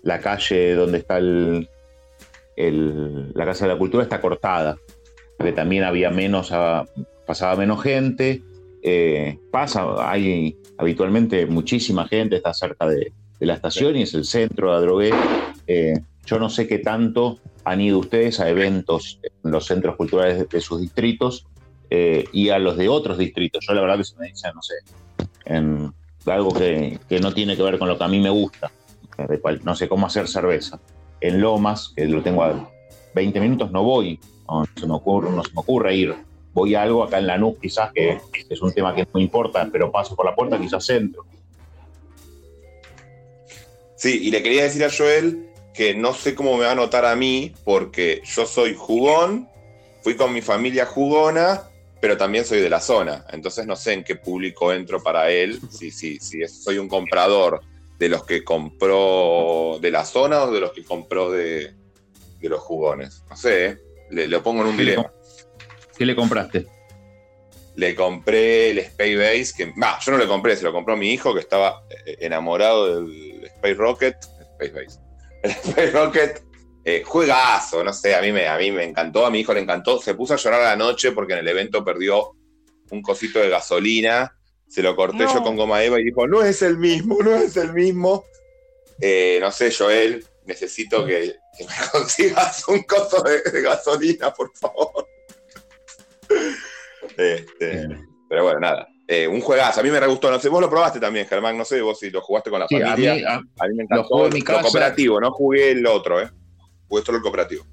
la 0.02 0.20
calle 0.20 0.74
donde 0.74 0.98
está 0.98 1.18
el, 1.18 1.68
el- 2.56 3.32
la 3.34 3.44
Casa 3.44 3.66
de 3.66 3.72
la 3.72 3.78
Cultura 3.78 4.02
está 4.02 4.20
cortada, 4.20 4.78
porque 5.36 5.52
también 5.52 5.84
había 5.84 6.10
menos, 6.10 6.48
ah, 6.52 6.84
pasaba 7.26 7.56
menos 7.56 7.82
gente, 7.82 8.42
eh, 8.82 9.38
pasa, 9.50 10.10
hay 10.10 10.56
habitualmente 10.78 11.46
muchísima 11.46 12.06
gente, 12.08 12.36
está 12.36 12.52
cerca 12.54 12.86
de, 12.86 13.12
de 13.40 13.46
la 13.46 13.54
estación 13.54 13.96
y 13.96 14.02
es 14.02 14.14
el 14.14 14.24
centro 14.24 14.70
de 14.70 14.76
Adrogué. 14.76 15.10
Eh, 15.66 16.00
yo 16.26 16.38
no 16.38 16.48
sé 16.50 16.66
qué 16.66 16.78
tanto 16.78 17.38
han 17.64 17.80
ido 17.80 17.98
ustedes 17.98 18.40
a 18.40 18.48
eventos 18.48 19.18
en 19.22 19.50
los 19.50 19.66
centros 19.66 19.96
culturales 19.96 20.38
de, 20.38 20.44
de 20.46 20.60
sus 20.60 20.80
distritos 20.80 21.46
eh, 21.90 22.24
y 22.32 22.48
a 22.48 22.58
los 22.58 22.76
de 22.76 22.88
otros 22.88 23.18
distritos. 23.18 23.64
Yo 23.66 23.74
la 23.74 23.80
verdad 23.80 23.98
que 23.98 24.04
se 24.04 24.16
me 24.16 24.26
dice, 24.26 24.48
no 24.54 24.62
sé, 24.62 24.74
en 25.44 25.92
algo 26.26 26.52
que, 26.52 26.98
que 27.08 27.20
no 27.20 27.32
tiene 27.32 27.56
que 27.56 27.62
ver 27.62 27.78
con 27.78 27.88
lo 27.88 27.98
que 27.98 28.04
a 28.04 28.08
mí 28.08 28.18
me 28.18 28.30
gusta, 28.30 28.70
no 29.62 29.74
sé 29.74 29.88
cómo 29.88 30.06
hacer 30.06 30.28
cerveza. 30.28 30.80
En 31.20 31.40
Lomas, 31.40 31.92
que 31.94 32.06
lo 32.06 32.22
tengo 32.22 32.42
a 32.42 32.68
20 33.14 33.40
minutos, 33.40 33.70
no 33.70 33.82
voy, 33.82 34.18
no, 34.48 34.64
se 34.74 34.86
me 34.86 34.94
ocurre, 34.94 35.30
no 35.30 35.42
se 35.44 35.52
me 35.52 35.60
ocurre 35.60 35.94
ir. 35.94 36.14
Voy 36.52 36.74
a 36.74 36.82
algo 36.82 37.02
acá 37.02 37.18
en 37.18 37.26
Lanús, 37.26 37.56
quizás 37.60 37.92
que 37.92 38.18
es 38.48 38.62
un 38.62 38.72
tema 38.72 38.94
que 38.94 39.02
no 39.02 39.10
me 39.14 39.22
importa, 39.22 39.68
pero 39.72 39.90
paso 39.90 40.14
por 40.14 40.26
la 40.26 40.34
puerta, 40.34 40.58
quizás 40.58 40.84
centro. 40.84 41.24
Sí, 44.04 44.20
y 44.24 44.30
le 44.30 44.42
quería 44.42 44.64
decir 44.64 44.84
a 44.84 44.90
Joel 44.90 45.48
que 45.72 45.94
no 45.94 46.12
sé 46.12 46.34
cómo 46.34 46.58
me 46.58 46.66
va 46.66 46.72
a 46.72 46.74
notar 46.74 47.06
a 47.06 47.16
mí, 47.16 47.54
porque 47.64 48.20
yo 48.26 48.44
soy 48.44 48.74
jugón, 48.74 49.48
fui 50.02 50.14
con 50.14 50.30
mi 50.30 50.42
familia 50.42 50.84
jugona, 50.84 51.62
pero 52.02 52.18
también 52.18 52.44
soy 52.44 52.60
de 52.60 52.68
la 52.68 52.82
zona. 52.82 53.24
Entonces 53.32 53.66
no 53.66 53.76
sé 53.76 53.94
en 53.94 54.04
qué 54.04 54.16
público 54.16 54.74
entro 54.74 55.02
para 55.02 55.30
él, 55.30 55.58
si, 55.70 55.90
si, 55.90 56.18
si 56.18 56.46
soy 56.46 56.76
un 56.76 56.86
comprador 56.86 57.62
de 57.98 58.10
los 58.10 58.26
que 58.26 58.44
compró 58.44 59.78
de 59.80 59.90
la 59.90 60.04
zona 60.04 60.42
o 60.42 60.52
de 60.52 60.60
los 60.60 60.72
que 60.72 60.84
compró 60.84 61.30
de, 61.30 61.72
de 62.40 62.48
los 62.50 62.60
jugones. 62.60 63.22
No 63.30 63.38
sé, 63.38 63.64
¿eh? 63.64 63.78
le, 64.10 64.28
lo 64.28 64.42
pongo 64.42 64.60
en 64.60 64.68
un 64.68 64.76
¿Qué 64.76 64.84
le 64.84 64.90
dilema. 64.90 65.12
¿Qué 65.96 66.04
le 66.04 66.14
compraste? 66.14 66.66
Le 67.76 67.94
compré 67.94 68.72
el 68.72 68.80
Space 68.80 69.16
Base, 69.16 69.54
que 69.56 69.72
bah, 69.74 69.98
yo 70.04 70.12
no 70.12 70.18
le 70.18 70.26
compré, 70.26 70.56
se 70.56 70.64
lo 70.64 70.74
compró 70.74 70.94
mi 70.94 71.08
hijo 71.10 71.32
que 71.32 71.40
estaba 71.40 71.84
eh, 72.04 72.18
enamorado 72.20 73.00
del 73.00 73.23
Space 73.64 73.74
Rocket. 73.74 74.16
Space 74.60 74.72
Base. 74.72 75.00
El 75.42 75.50
Space 75.50 75.90
Rocket, 75.90 76.42
eh, 76.84 77.02
juegazo, 77.04 77.82
no 77.82 77.92
sé, 77.92 78.14
a 78.14 78.20
mí, 78.20 78.30
me, 78.32 78.46
a 78.46 78.58
mí 78.58 78.70
me 78.70 78.84
encantó, 78.84 79.24
a 79.26 79.30
mi 79.30 79.40
hijo 79.40 79.54
le 79.54 79.60
encantó. 79.60 79.98
Se 80.00 80.14
puso 80.14 80.34
a 80.34 80.36
llorar 80.36 80.60
a 80.60 80.64
la 80.70 80.76
noche 80.76 81.12
porque 81.12 81.32
en 81.32 81.40
el 81.40 81.48
evento 81.48 81.84
perdió 81.84 82.32
un 82.90 83.02
cosito 83.02 83.38
de 83.38 83.48
gasolina. 83.48 84.36
Se 84.68 84.82
lo 84.82 84.94
corté 84.96 85.24
No. 85.24 85.32
yo 85.34 85.42
con 85.42 85.56
goma 85.56 85.82
eva 85.82 86.00
y 86.00 86.04
dijo, 86.04 86.26
no 86.26 86.42
es 86.42 86.62
el 86.62 86.78
mismo, 86.78 87.18
no 87.22 87.34
es 87.34 87.56
el 87.56 87.72
mismo. 87.72 88.24
Eh, 89.00 89.38
no 89.40 89.50
sé, 89.50 89.72
Joel, 89.72 90.24
necesito 90.46 91.04
que, 91.06 91.36
que 91.56 91.64
me 91.64 91.72
consigas 91.92 92.66
un 92.68 92.82
coso 92.82 93.22
de, 93.22 93.40
de 93.50 93.62
gasolina, 93.62 94.32
por 94.32 94.54
favor. 94.56 95.06
Este, 97.18 97.86
pero 98.28 98.44
bueno, 98.44 98.60
nada. 98.60 98.88
Eh, 99.06 99.28
un 99.28 99.40
juegazo, 99.42 99.80
a 99.80 99.82
mí 99.82 99.90
me 99.90 100.00
re 100.00 100.06
gustó. 100.06 100.30
No 100.30 100.38
sé, 100.40 100.48
vos 100.48 100.60
lo 100.62 100.70
probaste 100.70 100.98
también, 100.98 101.26
Germán. 101.26 101.58
No 101.58 101.64
sé 101.64 101.80
vos 101.82 101.98
si 101.98 102.10
lo 102.10 102.20
jugaste 102.22 102.50
con 102.50 102.60
la 102.60 102.66
Sí, 102.68 102.76
a 102.80 102.88
familia. 102.88 103.14
mí- 103.14 103.22
a- 103.22 103.34
a 103.34 103.68
mí 103.68 103.74
me 103.74 103.76
lo 103.76 103.82
encantó. 103.82 104.04
jugué 104.08 104.26
en 104.28 104.32
mi 104.32 104.40
Lo 104.40 104.46
casa. 104.46 104.62
cooperativo, 104.62 105.20
no 105.20 105.30
jugué 105.32 105.70
el 105.72 105.86
otro, 105.86 106.20
¿eh? 106.22 106.30
Jugué 106.88 107.02
solo 107.02 107.18
el 107.18 107.22
cooperativo. 107.22 107.64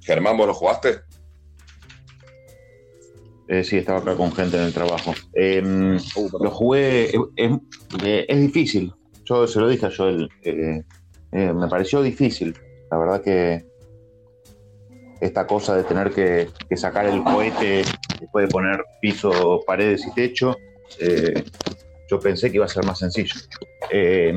Germán, 0.00 0.36
¿vos 0.38 0.46
lo 0.46 0.54
jugaste? 0.54 1.00
Eh, 3.48 3.64
sí, 3.64 3.76
estaba 3.78 3.98
acá 3.98 4.14
con 4.14 4.32
gente 4.32 4.56
en 4.56 4.62
el 4.64 4.74
trabajo. 4.74 5.14
Eh, 5.34 5.62
Uh, 6.16 6.28
lo 6.42 6.50
jugué, 6.50 7.06
es, 7.06 7.14
es- 7.36 8.24
es 8.28 8.40
difícil. 8.40 8.92
Yo 9.24 9.46
se 9.46 9.60
lo 9.60 9.68
dije 9.68 9.86
a 9.86 9.90
Joel. 9.94 10.28
eh, 10.42 10.82
eh, 11.32 11.52
me 11.52 11.68
pareció 11.68 12.00
difícil. 12.02 12.56
La 12.90 12.96
verdad 12.98 13.22
que 13.22 13.66
esta 15.20 15.46
cosa 15.46 15.74
de 15.76 15.84
tener 15.84 16.10
que, 16.12 16.48
que 16.68 16.76
sacar 16.76 17.06
el 17.06 17.22
cohete 17.24 17.84
después 18.20 18.46
de 18.46 18.52
poner 18.52 18.84
piso, 19.00 19.62
paredes 19.66 20.06
y 20.06 20.12
techo, 20.14 20.56
eh, 21.00 21.44
yo 22.10 22.20
pensé 22.20 22.50
que 22.50 22.56
iba 22.56 22.64
a 22.64 22.68
ser 22.68 22.84
más 22.84 22.98
sencillo. 22.98 23.34
Eh, 23.90 24.32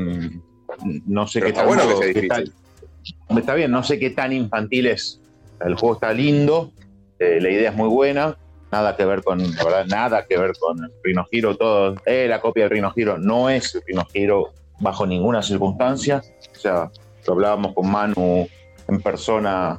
no 1.06 1.28
sé 1.28 1.40
Pero 1.40 1.46
qué 1.46 1.60
está 1.60 1.66
bueno 1.68 1.84
tanto- 1.84 2.00
que 2.02 2.14
qué 2.14 2.28
tan- 2.28 3.38
está 3.38 3.54
bien, 3.56 3.72
no 3.72 3.84
sé 3.84 4.00
qué 4.00 4.10
tan 4.10 4.34
infantil 4.34 4.88
es. 4.88 5.20
El 5.64 5.76
juego 5.76 5.96
está 5.96 6.12
lindo, 6.14 6.72
eh, 7.20 7.40
la 7.42 7.50
idea 7.50 7.70
es 7.70 7.76
muy 7.76 7.88
buena, 7.90 8.38
nada 8.72 8.96
que 8.98 9.06
ver 9.06 9.22
con, 9.24 9.40
la 9.56 9.64
verdad, 9.64 9.86
nada 9.86 10.26
que 10.28 10.38
ver 10.38 10.54
con 10.60 10.84
el 10.84 10.92
Rhino 11.04 11.26
Hero, 11.32 11.56
todo, 11.58 11.96
eh, 12.06 12.26
la 12.28 12.42
copia 12.42 12.64
del 12.64 12.72
Rhino 12.72 12.92
Hero 12.96 13.18
no 13.20 13.50
es 13.50 13.76
el 13.76 13.82
Rhino 13.86 14.08
Hero 14.14 14.54
bajo 14.80 15.06
ninguna 15.06 15.44
circunstancia. 15.44 16.22
O 16.56 16.60
sea, 16.60 16.90
lo 17.28 17.34
hablábamos 17.34 17.74
con 17.74 17.92
Manu 17.92 18.48
en 18.88 19.02
persona, 19.02 19.78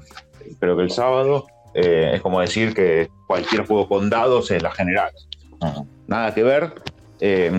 creo 0.59 0.77
que 0.77 0.83
el 0.83 0.91
sábado, 0.91 1.47
eh, 1.75 2.13
es 2.15 2.21
como 2.21 2.41
decir 2.41 2.75
que 2.75 3.09
cualquier 3.27 3.67
juego 3.67 3.89
con 3.89 4.11
dados 4.11 4.51
es 4.51 4.63
la 4.63 4.71
general. 4.71 5.13
No, 5.61 5.87
nada 6.07 6.35
que 6.35 6.43
ver, 6.43 6.75
eh, 7.21 7.53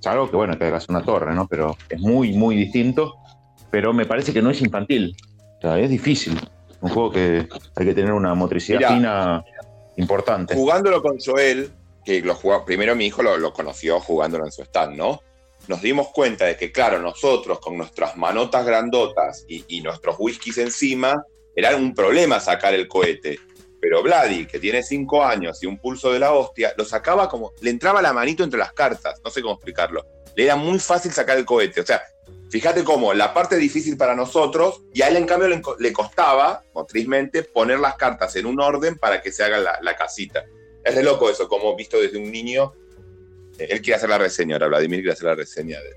salvo 0.00 0.30
que 0.30 0.36
bueno, 0.36 0.56
que 0.56 0.64
hagas 0.64 0.88
una 0.88 1.02
torre, 1.02 1.34
¿no? 1.34 1.46
Pero 1.48 1.76
es 1.88 2.00
muy, 2.00 2.32
muy 2.32 2.54
distinto, 2.56 3.16
pero 3.70 3.92
me 3.92 4.06
parece 4.06 4.32
que 4.32 4.40
no 4.40 4.50
es 4.50 4.60
infantil. 4.60 5.16
O 5.58 5.60
sea, 5.60 5.78
es 5.78 5.90
difícil. 5.90 6.38
Un 6.80 6.90
juego 6.90 7.10
que 7.10 7.48
hay 7.74 7.86
que 7.86 7.94
tener 7.94 8.12
una 8.12 8.34
motricidad 8.34 8.78
Mirá. 8.78 8.88
fina 8.90 9.44
importante. 9.96 10.54
Jugándolo 10.54 11.02
con 11.02 11.18
Joel, 11.18 11.72
que 12.04 12.20
lo 12.20 12.34
jugó, 12.36 12.64
primero 12.64 12.94
mi 12.94 13.06
hijo 13.06 13.22
lo, 13.22 13.36
lo 13.36 13.52
conoció 13.52 13.98
jugándolo 13.98 14.44
en 14.44 14.52
su 14.52 14.62
stand, 14.62 14.96
¿no? 14.96 15.20
Nos 15.66 15.82
dimos 15.82 16.08
cuenta 16.14 16.44
de 16.44 16.56
que, 16.56 16.70
claro, 16.70 17.00
nosotros 17.00 17.58
con 17.58 17.76
nuestras 17.76 18.16
manotas 18.16 18.64
grandotas 18.64 19.44
y, 19.48 19.64
y 19.68 19.80
nuestros 19.80 20.14
whiskies 20.18 20.58
encima, 20.58 21.22
era 21.58 21.74
un 21.76 21.92
problema 21.92 22.38
sacar 22.38 22.72
el 22.74 22.86
cohete. 22.86 23.40
Pero 23.80 24.00
Vladi, 24.02 24.46
que 24.46 24.60
tiene 24.60 24.82
cinco 24.82 25.24
años 25.24 25.60
y 25.62 25.66
un 25.66 25.78
pulso 25.78 26.12
de 26.12 26.20
la 26.20 26.32
hostia, 26.32 26.72
lo 26.76 26.84
sacaba 26.84 27.28
como. 27.28 27.52
Le 27.60 27.70
entraba 27.70 28.00
la 28.00 28.12
manito 28.12 28.44
entre 28.44 28.58
las 28.58 28.72
cartas, 28.72 29.20
no 29.24 29.30
sé 29.30 29.42
cómo 29.42 29.54
explicarlo. 29.54 30.06
Le 30.36 30.44
era 30.44 30.54
muy 30.56 30.78
fácil 30.78 31.12
sacar 31.12 31.36
el 31.36 31.44
cohete. 31.44 31.80
O 31.80 31.86
sea, 31.86 32.02
fíjate 32.48 32.84
cómo 32.84 33.12
la 33.12 33.34
parte 33.34 33.56
difícil 33.56 33.96
para 33.96 34.14
nosotros, 34.14 34.82
y 34.94 35.02
a 35.02 35.08
él 35.08 35.16
en 35.16 35.26
cambio 35.26 35.48
le, 35.78 35.92
costaba, 35.92 36.62
motrizmente, 36.74 37.42
poner 37.42 37.80
las 37.80 37.96
cartas 37.96 38.36
en 38.36 38.46
un 38.46 38.60
orden 38.60 38.96
para 38.98 39.20
que 39.20 39.32
se 39.32 39.42
haga 39.42 39.58
la, 39.80 39.96
casita. 39.96 40.44
Es 40.84 40.94
de 40.94 41.02
loco 41.02 41.28
eso, 41.28 41.48
como 41.48 41.74
visto 41.74 42.00
desde 42.00 42.18
un 42.18 42.30
niño. 42.30 42.72
Eh, 43.58 43.66
Él 43.70 43.82
quiere 43.82 43.96
hacer 43.96 44.10
la 44.10 44.18
reseña, 44.18 44.54
ahora 44.56 44.68
Vladimir 44.68 45.00
quiere 45.00 45.12
hacer 45.12 45.26
la 45.26 45.34
reseña 45.34 45.78
de- 45.80 45.96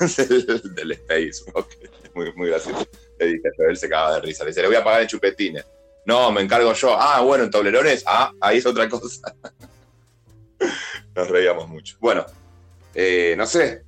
del, 0.74 0.92
Space. 0.92 1.42
ok, 1.52 1.68
Muy, 2.14 2.32
muy 2.34 2.48
gracioso. 2.48 2.86
Le 3.24 3.32
dije, 3.34 3.50
pero 3.56 3.70
él 3.70 3.76
se 3.76 3.86
acaba 3.86 4.14
de 4.14 4.20
risa. 4.20 4.44
Le 4.44 4.50
dice, 4.50 4.60
le 4.62 4.68
voy 4.68 4.76
a 4.76 4.84
pagar 4.84 5.02
en 5.02 5.08
chupetines. 5.08 5.64
No, 6.06 6.30
me 6.32 6.42
encargo 6.42 6.72
yo. 6.74 6.94
Ah, 6.98 7.20
bueno, 7.22 7.44
en 7.44 7.50
tablerones. 7.50 8.04
Ah, 8.06 8.30
ahí 8.40 8.58
es 8.58 8.66
otra 8.66 8.88
cosa. 8.88 9.34
Nos 11.14 11.28
reíamos 11.28 11.68
mucho. 11.68 11.96
Bueno, 12.00 12.26
eh, 12.94 13.34
no 13.36 13.46
sé. 13.46 13.84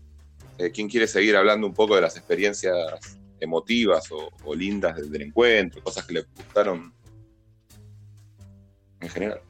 eh, 0.59 0.71
¿Quién 0.71 0.89
quiere 0.89 1.07
seguir 1.07 1.37
hablando 1.37 1.67
un 1.67 1.75
poco 1.75 1.95
de 1.97 2.03
las 2.03 2.17
experiencias 2.17 2.75
emotivas 3.41 4.11
o, 4.13 4.31
o 4.45 4.55
lindas 4.55 4.97
del, 4.97 5.11
del 5.11 5.23
encuentro? 5.23 5.83
Cosas 5.83 6.07
que 6.07 6.15
le 6.15 6.23
gustaron 6.23 6.95
en 9.01 9.09
general. 9.09 9.41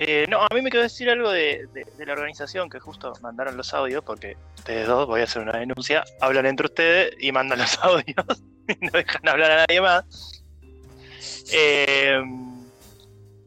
Eh, 0.00 0.26
no, 0.28 0.40
a 0.42 0.48
mí 0.54 0.62
me 0.62 0.70
quedó 0.70 0.82
decir 0.82 1.10
algo 1.10 1.32
de, 1.32 1.68
la 1.98 2.12
organización 2.12 2.70
que 2.70 2.78
justo 2.78 3.12
mandaron 3.20 3.56
los 3.56 3.74
audios, 3.74 4.04
porque 4.04 4.36
ustedes 4.56 4.86
dos, 4.86 5.08
voy 5.08 5.22
a 5.22 5.24
hacer 5.24 5.42
una 5.42 5.58
denuncia, 5.58 6.04
hablan 6.20 6.46
entre 6.46 6.66
ustedes 6.66 7.16
y 7.18 7.32
mandan 7.32 7.58
los 7.58 7.76
audios 7.82 8.44
y 8.68 8.84
no 8.84 8.92
dejan 8.92 9.28
hablar 9.28 9.50
a 9.50 9.56
nadie 9.66 9.80
más. 9.80 10.44
Eh, 11.52 12.22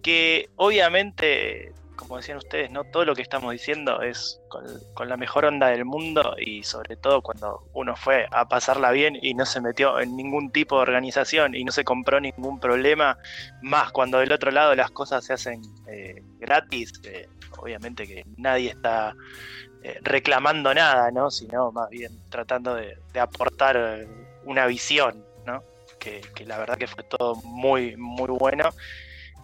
que 0.01 0.49
obviamente, 0.57 1.70
como 2.01 2.17
decían 2.17 2.37
ustedes, 2.37 2.71
no 2.71 2.83
todo 2.83 3.05
lo 3.05 3.13
que 3.13 3.21
estamos 3.21 3.51
diciendo 3.51 4.01
es 4.01 4.41
con, 4.47 5.07
la 5.07 5.17
mejor 5.17 5.45
onda 5.45 5.67
del 5.67 5.85
mundo 5.85 6.35
y 6.39 6.63
sobre 6.63 6.95
todo 6.95 7.21
cuando 7.21 7.69
uno 7.73 7.95
fue 7.95 8.27
a 8.31 8.47
pasarla 8.49 8.89
bien 8.91 9.17
y 9.21 9.35
no 9.35 9.45
se 9.45 9.61
metió 9.61 9.99
en 9.99 10.17
ningún 10.17 10.51
tipo 10.51 10.77
de 10.77 10.81
organización 10.81 11.53
y 11.53 11.63
no 11.63 11.71
se 11.71 11.83
compró 11.83 12.19
ningún 12.19 12.59
problema, 12.59 13.19
más 13.61 13.91
cuando 13.91 14.17
del 14.17 14.31
otro 14.31 14.49
lado 14.49 14.73
las 14.73 14.89
cosas 14.89 15.23
se 15.23 15.33
hacen 15.33 15.61
eh, 15.87 16.23
gratis, 16.39 16.91
eh, 17.03 17.29
obviamente 17.59 18.07
que 18.07 18.25
nadie 18.37 18.71
está 18.71 19.15
eh, 19.83 19.99
reclamando 20.01 20.73
nada, 20.73 21.11
¿no? 21.11 21.29
Sino 21.29 21.71
más 21.71 21.89
bien 21.89 22.11
tratando 22.29 22.73
de, 22.73 22.97
aportar 23.19 24.07
una 24.43 24.65
visión, 24.65 25.23
¿no? 25.45 25.63
Que, 25.99 26.21
que 26.33 26.45
la 26.45 26.57
verdad 26.57 26.77
que 26.79 26.87
fue 26.87 27.03
todo 27.03 27.35
muy, 27.43 27.95
muy 27.95 28.29
bueno 28.29 28.71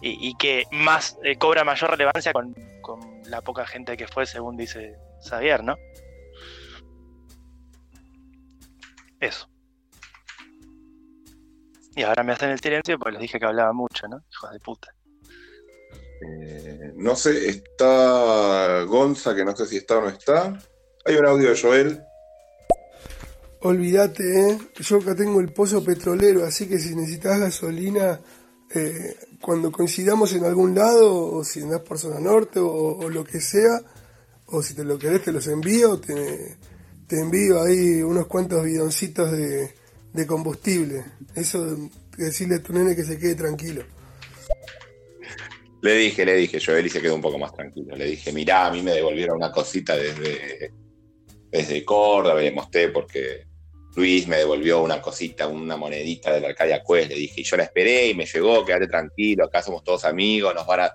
y, 0.00 0.28
y 0.28 0.34
que 0.36 0.64
más 0.70 1.18
eh, 1.24 1.36
cobra 1.36 1.64
mayor 1.64 1.90
relevancia 1.90 2.32
con, 2.32 2.54
con 2.80 3.00
la 3.26 3.42
poca 3.42 3.66
gente 3.66 3.96
que 3.96 4.06
fue, 4.06 4.26
según 4.26 4.56
dice 4.56 4.96
Xavier, 5.28 5.64
¿no? 5.64 5.76
Eso. 9.20 9.48
Y 11.96 12.02
ahora 12.02 12.22
me 12.22 12.32
hacen 12.32 12.50
el 12.50 12.60
silencio 12.60 12.98
porque 12.98 13.12
les 13.12 13.22
dije 13.22 13.40
que 13.40 13.46
hablaba 13.46 13.72
mucho, 13.72 14.06
¿no? 14.06 14.22
Hijos 14.30 14.52
de 14.52 14.60
puta. 14.60 14.94
Eh, 16.20 16.92
no 16.96 17.16
sé, 17.16 17.48
está 17.48 18.82
Gonza, 18.84 19.34
que 19.34 19.44
no 19.44 19.56
sé 19.56 19.66
si 19.66 19.78
está 19.78 19.98
o 19.98 20.02
no 20.02 20.08
está. 20.08 20.58
Hay 21.04 21.16
un 21.16 21.26
audio 21.26 21.50
de 21.50 21.60
Joel. 21.60 22.02
Olvídate, 23.60 24.22
¿eh? 24.22 24.58
yo 24.78 24.98
acá 24.98 25.16
tengo 25.16 25.40
el 25.40 25.52
pozo 25.52 25.82
petrolero, 25.82 26.44
así 26.44 26.68
que 26.68 26.78
si 26.78 26.94
necesitas 26.94 27.40
gasolina, 27.40 28.20
eh, 28.74 29.16
cuando 29.40 29.72
coincidamos 29.72 30.32
en 30.34 30.44
algún 30.44 30.74
lado, 30.74 31.32
o 31.32 31.44
si 31.44 31.60
andás 31.60 31.80
por 31.80 31.98
zona 31.98 32.20
norte, 32.20 32.60
o, 32.60 33.08
lo 33.08 33.24
que 33.24 33.40
sea, 33.40 33.80
o 34.46 34.62
si 34.62 34.74
te 34.74 34.84
lo 34.84 34.98
querés, 34.98 35.22
te 35.22 35.32
los 35.32 35.46
envío, 35.46 35.98
te, 36.00 36.56
envío 37.10 37.62
ahí 37.62 38.02
unos 38.02 38.26
cuantos 38.26 38.64
bidoncitos 38.64 39.32
de, 39.32 39.72
de 40.12 40.26
combustible. 40.26 41.04
Eso, 41.34 41.90
decirle 42.16 42.56
a 42.56 42.62
tu 42.62 42.72
nene 42.72 42.94
que 42.94 43.04
se 43.04 43.18
quede 43.18 43.36
tranquilo. 43.36 43.84
Le 45.80 45.94
dije, 45.94 46.24
le 46.24 46.34
dije, 46.34 46.58
Joel 46.64 46.86
y 46.86 46.90
se 46.90 47.00
quedó 47.00 47.14
un 47.14 47.22
poco 47.22 47.38
más 47.38 47.54
tranquilo. 47.54 47.94
Le 47.94 48.06
dije, 48.06 48.32
mirá, 48.32 48.66
a 48.66 48.72
mí 48.72 48.82
me 48.82 48.92
devolvieron 48.92 49.36
una 49.36 49.52
cosita 49.52 49.96
desde, 49.96 50.72
desde 51.50 51.84
Córdoba, 51.84 52.40
le 52.40 52.50
mostré 52.50 52.88
porque 52.88 53.47
Luis 53.98 54.28
me 54.28 54.36
devolvió 54.36 54.80
una 54.80 55.02
cosita, 55.02 55.48
una 55.48 55.76
monedita 55.76 56.32
de 56.32 56.40
la 56.40 56.48
Arcadia 56.50 56.84
Quest. 56.86 57.08
Le 57.10 57.16
dije, 57.16 57.40
y 57.40 57.44
yo 57.44 57.56
la 57.56 57.64
esperé 57.64 58.06
y 58.06 58.14
me 58.14 58.26
llegó, 58.26 58.64
quédate 58.64 58.86
tranquilo, 58.86 59.46
acá 59.46 59.60
somos 59.60 59.82
todos 59.82 60.04
amigos, 60.04 60.54
nos 60.54 60.64
van 60.68 60.80
a, 60.82 60.92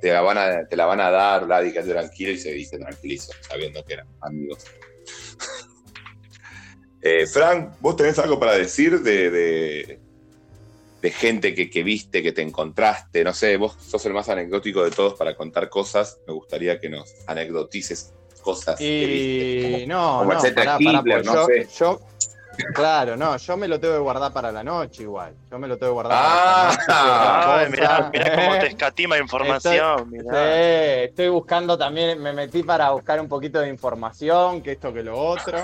te, 0.00 0.12
la 0.12 0.20
van 0.20 0.38
a, 0.38 0.64
te 0.68 0.76
la 0.76 0.86
van 0.86 1.00
a 1.00 1.10
dar, 1.10 1.46
Vladi, 1.46 1.72
quédate 1.72 1.90
tranquilo. 1.90 2.30
Y 2.30 2.38
se 2.38 2.52
dice 2.52 2.78
tranquilizo, 2.78 3.32
sabiendo 3.40 3.84
que 3.84 3.94
eran 3.94 4.06
amigos. 4.20 4.64
Eh, 7.06 7.26
Frank, 7.26 7.74
¿vos 7.80 7.96
tenés 7.96 8.18
algo 8.18 8.40
para 8.40 8.54
decir 8.56 9.00
de, 9.02 9.28
de, 9.30 10.00
de 11.02 11.10
gente 11.10 11.54
que, 11.54 11.68
que 11.68 11.82
viste, 11.82 12.22
que 12.22 12.32
te 12.32 12.40
encontraste? 12.40 13.22
No 13.22 13.34
sé, 13.34 13.58
vos 13.58 13.76
sos 13.78 14.06
el 14.06 14.14
más 14.14 14.30
anecdótico 14.30 14.82
de 14.82 14.90
todos 14.90 15.12
para 15.12 15.36
contar 15.36 15.68
cosas. 15.68 16.18
Me 16.26 16.32
gustaría 16.32 16.80
que 16.80 16.88
nos 16.88 17.14
anecdotices 17.26 18.14
cosas 18.40 18.78
que 18.78 19.06
viste. 19.06 19.82
Y 19.82 19.86
no, 19.86 20.20
como 20.20 20.32
no, 20.32 20.40
pará, 20.40 20.54
pará, 20.54 20.78
Hitler, 20.78 21.26
no 21.26 21.34
yo, 21.34 21.44
sé. 21.46 21.68
yo- 21.78 22.00
claro, 22.74 23.16
no, 23.16 23.36
yo 23.36 23.56
me 23.56 23.68
lo 23.68 23.78
tengo 23.80 23.94
que 23.94 24.00
guardar 24.00 24.32
para 24.32 24.50
la 24.52 24.62
noche 24.62 25.02
igual. 25.02 25.34
Yo 25.50 25.58
me 25.58 25.68
lo 25.68 25.76
tengo 25.76 25.92
que 25.92 25.94
guardar 25.94 26.18
Ah, 26.20 26.76
para 26.86 27.46
la 27.56 27.58
noche. 27.68 27.70
mirá, 27.70 28.10
mirá 28.12 28.34
cómo 28.36 28.58
te 28.58 28.66
escatima 28.68 29.18
información. 29.18 29.98
Estoy, 29.98 30.06
mirá. 30.10 30.32
sí, 30.32 31.04
estoy 31.10 31.28
buscando 31.28 31.76
también, 31.78 32.20
me 32.22 32.32
metí 32.32 32.62
para 32.62 32.90
buscar 32.90 33.20
un 33.20 33.28
poquito 33.28 33.60
de 33.60 33.68
información, 33.68 34.62
que 34.62 34.72
esto, 34.72 34.92
que 34.92 35.02
lo 35.02 35.18
otro. 35.18 35.58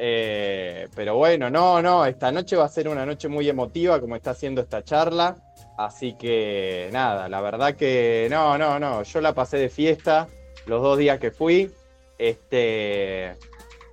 Eh, 0.00 0.88
pero 0.94 1.16
bueno, 1.16 1.50
no, 1.50 1.82
no, 1.82 2.06
esta 2.06 2.30
noche 2.30 2.54
va 2.56 2.66
a 2.66 2.68
ser 2.68 2.88
una 2.88 3.04
noche 3.04 3.26
muy 3.26 3.48
emotiva 3.48 4.00
como 4.00 4.14
está 4.14 4.30
haciendo 4.30 4.60
esta 4.60 4.84
charla. 4.84 5.34
Así 5.76 6.14
que 6.16 6.88
nada, 6.92 7.28
la 7.28 7.40
verdad 7.40 7.74
que 7.74 8.28
no, 8.30 8.56
no, 8.58 8.78
no, 8.78 9.02
yo 9.02 9.20
la 9.20 9.32
pasé 9.32 9.58
de 9.58 9.68
fiesta 9.68 10.28
los 10.66 10.82
dos 10.82 10.98
días 10.98 11.18
que 11.18 11.30
fui. 11.30 11.72
Este, 12.16 13.36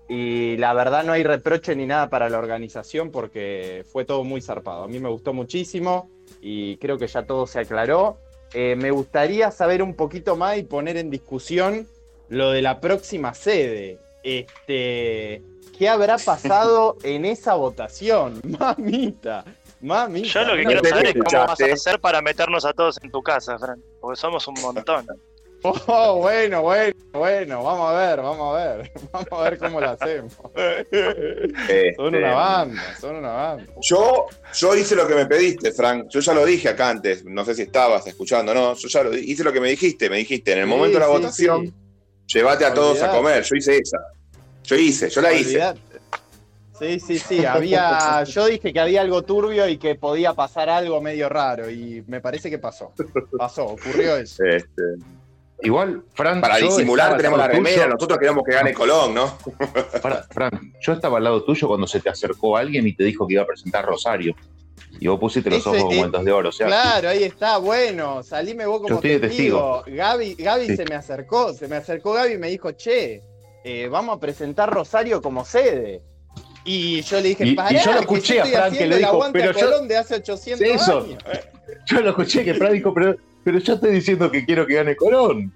y 0.07 0.57
la 0.57 0.73
verdad 0.73 1.03
no 1.03 1.13
hay 1.13 1.23
reproche 1.23 1.75
ni 1.75 1.85
nada 1.85 2.09
para 2.09 2.29
la 2.29 2.37
organización 2.37 3.11
porque 3.11 3.83
fue 3.91 4.05
todo 4.05 4.23
muy 4.23 4.41
zarpado. 4.41 4.83
A 4.83 4.87
mí 4.87 4.99
me 4.99 5.09
gustó 5.09 5.33
muchísimo 5.33 6.09
y 6.41 6.77
creo 6.77 6.97
que 6.97 7.07
ya 7.07 7.25
todo 7.25 7.47
se 7.47 7.59
aclaró. 7.59 8.17
Eh, 8.53 8.75
me 8.75 8.91
gustaría 8.91 9.49
saber 9.51 9.81
un 9.81 9.95
poquito 9.95 10.35
más 10.35 10.57
y 10.57 10.63
poner 10.63 10.97
en 10.97 11.09
discusión 11.09 11.87
lo 12.29 12.51
de 12.51 12.61
la 12.61 12.79
próxima 12.79 13.33
sede. 13.33 13.99
Este, 14.23 15.41
¿Qué 15.77 15.89
habrá 15.89 16.17
pasado 16.17 16.97
en 17.03 17.25
esa 17.25 17.55
votación? 17.55 18.41
Mamita, 18.59 19.43
mamita. 19.81 20.27
Yo 20.27 20.43
lo 20.43 20.55
que 20.55 20.65
quiero 20.65 20.83
saber 20.87 21.07
es 21.07 21.13
cómo 21.13 21.45
vas 21.47 21.61
a 21.61 21.65
hacer 21.65 21.99
para 21.99 22.21
meternos 22.21 22.63
a 22.63 22.73
todos 22.73 22.99
en 23.03 23.11
tu 23.11 23.23
casa, 23.23 23.57
Fran. 23.57 23.81
Porque 23.99 24.19
somos 24.19 24.47
un 24.47 24.55
montón. 24.61 25.07
Oh, 25.63 26.19
bueno, 26.19 26.61
bueno, 26.61 26.93
bueno, 27.11 27.63
vamos 27.63 27.91
a 27.91 27.97
ver, 27.97 28.21
vamos 28.21 28.55
a 28.55 28.65
ver, 28.77 28.91
vamos 29.11 29.27
a 29.31 29.41
ver 29.49 29.57
cómo 29.57 29.81
lo 29.81 29.89
hacemos. 29.89 30.33
Son 31.95 32.15
una 32.15 32.33
banda, 32.33 32.95
son 32.99 33.15
una 33.15 33.29
banda. 33.31 33.63
Este, 33.63 33.75
Yo, 33.81 34.25
yo 34.53 34.75
hice 34.75 34.95
lo 34.95 35.07
que 35.07 35.15
me 35.15 35.25
pediste, 35.25 35.71
Frank. 35.71 36.07
Yo 36.09 36.19
ya 36.19 36.33
lo 36.33 36.45
dije 36.45 36.69
acá 36.69 36.89
antes. 36.89 37.25
No 37.25 37.43
sé 37.45 37.55
si 37.55 37.63
estabas 37.63 38.05
escuchando, 38.05 38.53
no. 38.53 38.75
Yo 38.75 38.87
ya 38.87 39.03
lo, 39.03 39.15
hice 39.17 39.43
lo 39.43 39.51
que 39.51 39.59
me 39.61 39.69
dijiste. 39.69 40.09
Me 40.09 40.17
dijiste, 40.17 40.51
en 40.53 40.59
el 40.59 40.65
Sí, 40.65 40.69
momento 40.69 40.99
de 40.99 40.99
la 40.99 41.05
sí, 41.07 41.11
votación, 41.11 41.65
sí. 41.67 41.73
llévate 42.37 42.65
a 42.65 42.73
todos 42.73 43.01
a 43.01 43.09
comer. 43.11 43.43
Yo 43.43 43.55
hice 43.55 43.77
esa. 43.77 43.97
Yo 44.63 44.75
hice, 44.75 45.09
yo 45.09 45.21
la 45.21 45.33
hice. 45.33 45.73
Sí, 46.77 46.99
sí, 46.99 47.19
sí, 47.19 47.45
había, 47.45 48.23
yo 48.25 48.47
dije 48.47 48.73
que 48.73 48.79
había 48.81 48.99
algo 49.01 49.21
turbio 49.23 49.67
y 49.69 49.77
que 49.77 49.95
podía 49.95 50.33
pasar 50.33 50.69
algo 50.69 50.99
medio 51.01 51.29
raro 51.29 51.69
y 51.69 52.03
me 52.07 52.19
parece 52.19 52.49
que 52.49 52.59
pasó. 52.59 52.91
Pasó, 53.37 53.65
ocurrió 53.67 54.17
eso. 54.17 54.43
Este, 54.43 54.81
Igual, 55.61 56.03
Fran. 56.13 56.41
para 56.41 56.57
disimular 56.57 57.15
tenemos 57.17 57.39
la 57.39 57.47
remera. 57.47 57.83
tuyo. 57.83 57.93
Nosotros 57.93 58.19
queremos 58.19 58.43
que 58.43 58.53
gane 58.53 58.73
Colón, 58.73 59.13
¿no? 59.13 59.27
Fran, 60.01 60.23
Fran, 60.29 60.73
yo 60.81 60.93
estaba 60.93 61.17
al 61.17 61.23
lado 61.23 61.43
tuyo 61.43 61.67
cuando 61.67 61.87
se 61.87 61.99
te 62.01 62.09
acercó 62.09 62.57
alguien 62.57 62.85
y 62.87 62.93
te 62.93 63.03
dijo 63.05 63.25
que 63.25 63.33
iba 63.33 63.43
a 63.43 63.47
presentar 63.47 63.85
Rosario. 63.85 64.35
Y 64.99 65.07
vos 65.07 65.19
pusiste 65.19 65.49
los 65.49 65.59
Ese, 65.59 65.69
ojos 65.69 65.81
como 65.83 65.93
momentos 65.95 66.23
de 66.25 66.31
oro. 66.31 66.49
O 66.49 66.51
sea, 66.51 66.67
Claro, 66.67 67.09
ahí 67.09 67.23
está, 67.23 67.57
bueno, 67.57 68.21
salime 68.23 68.65
vos 68.65 68.77
como 68.77 68.89
Yo 68.89 68.95
estoy 68.95 69.11
de 69.11 69.19
testigo. 69.19 69.83
Gaby, 69.87 70.35
Gaby 70.35 70.67
Sí. 70.67 70.75
se 70.77 70.85
me 70.85 70.95
acercó, 70.95 71.53
se 71.53 71.67
me 71.67 71.75
acercó 71.77 72.13
Gaby 72.13 72.33
y 72.33 72.37
me 72.37 72.49
dijo, 72.49 72.71
che, 72.73 73.21
eh, 73.63 73.87
vamos 73.89 74.17
a 74.17 74.19
presentar 74.19 74.69
Rosario 74.71 75.21
como 75.21 75.43
sede. 75.45 76.01
Y 76.63 77.01
yo 77.01 77.17
le 77.21 77.29
dije, 77.29 77.45
Y- 77.45 77.51
y 77.51 77.77
yo 77.83 77.91
lo 77.93 77.99
escuché 77.99 78.41
a 78.41 78.45
Fran 78.45 78.73
que 78.73 78.87
le 78.87 78.97
dijo, 78.97 79.23
pero 79.33 79.51
yo- 79.51 79.59
Colón 79.65 79.87
de 79.87 79.97
hace 79.97 80.15
800 80.15 80.67
Eso. 80.67 80.99
años. 80.99 81.23
yo 81.87 82.01
lo 82.01 82.09
escuché 82.09 82.43
que 82.43 82.53
Fran 82.53 82.73
dijo, 82.73 82.93
pero, 82.93 83.15
pero 83.45 83.59
yo 83.59 83.75
estoy 83.75 83.91
diciendo 83.91 84.29
que 84.29 84.43
quiero 84.43 84.65
que 84.67 84.73
gane 84.73 84.95
Colón. 84.97 85.53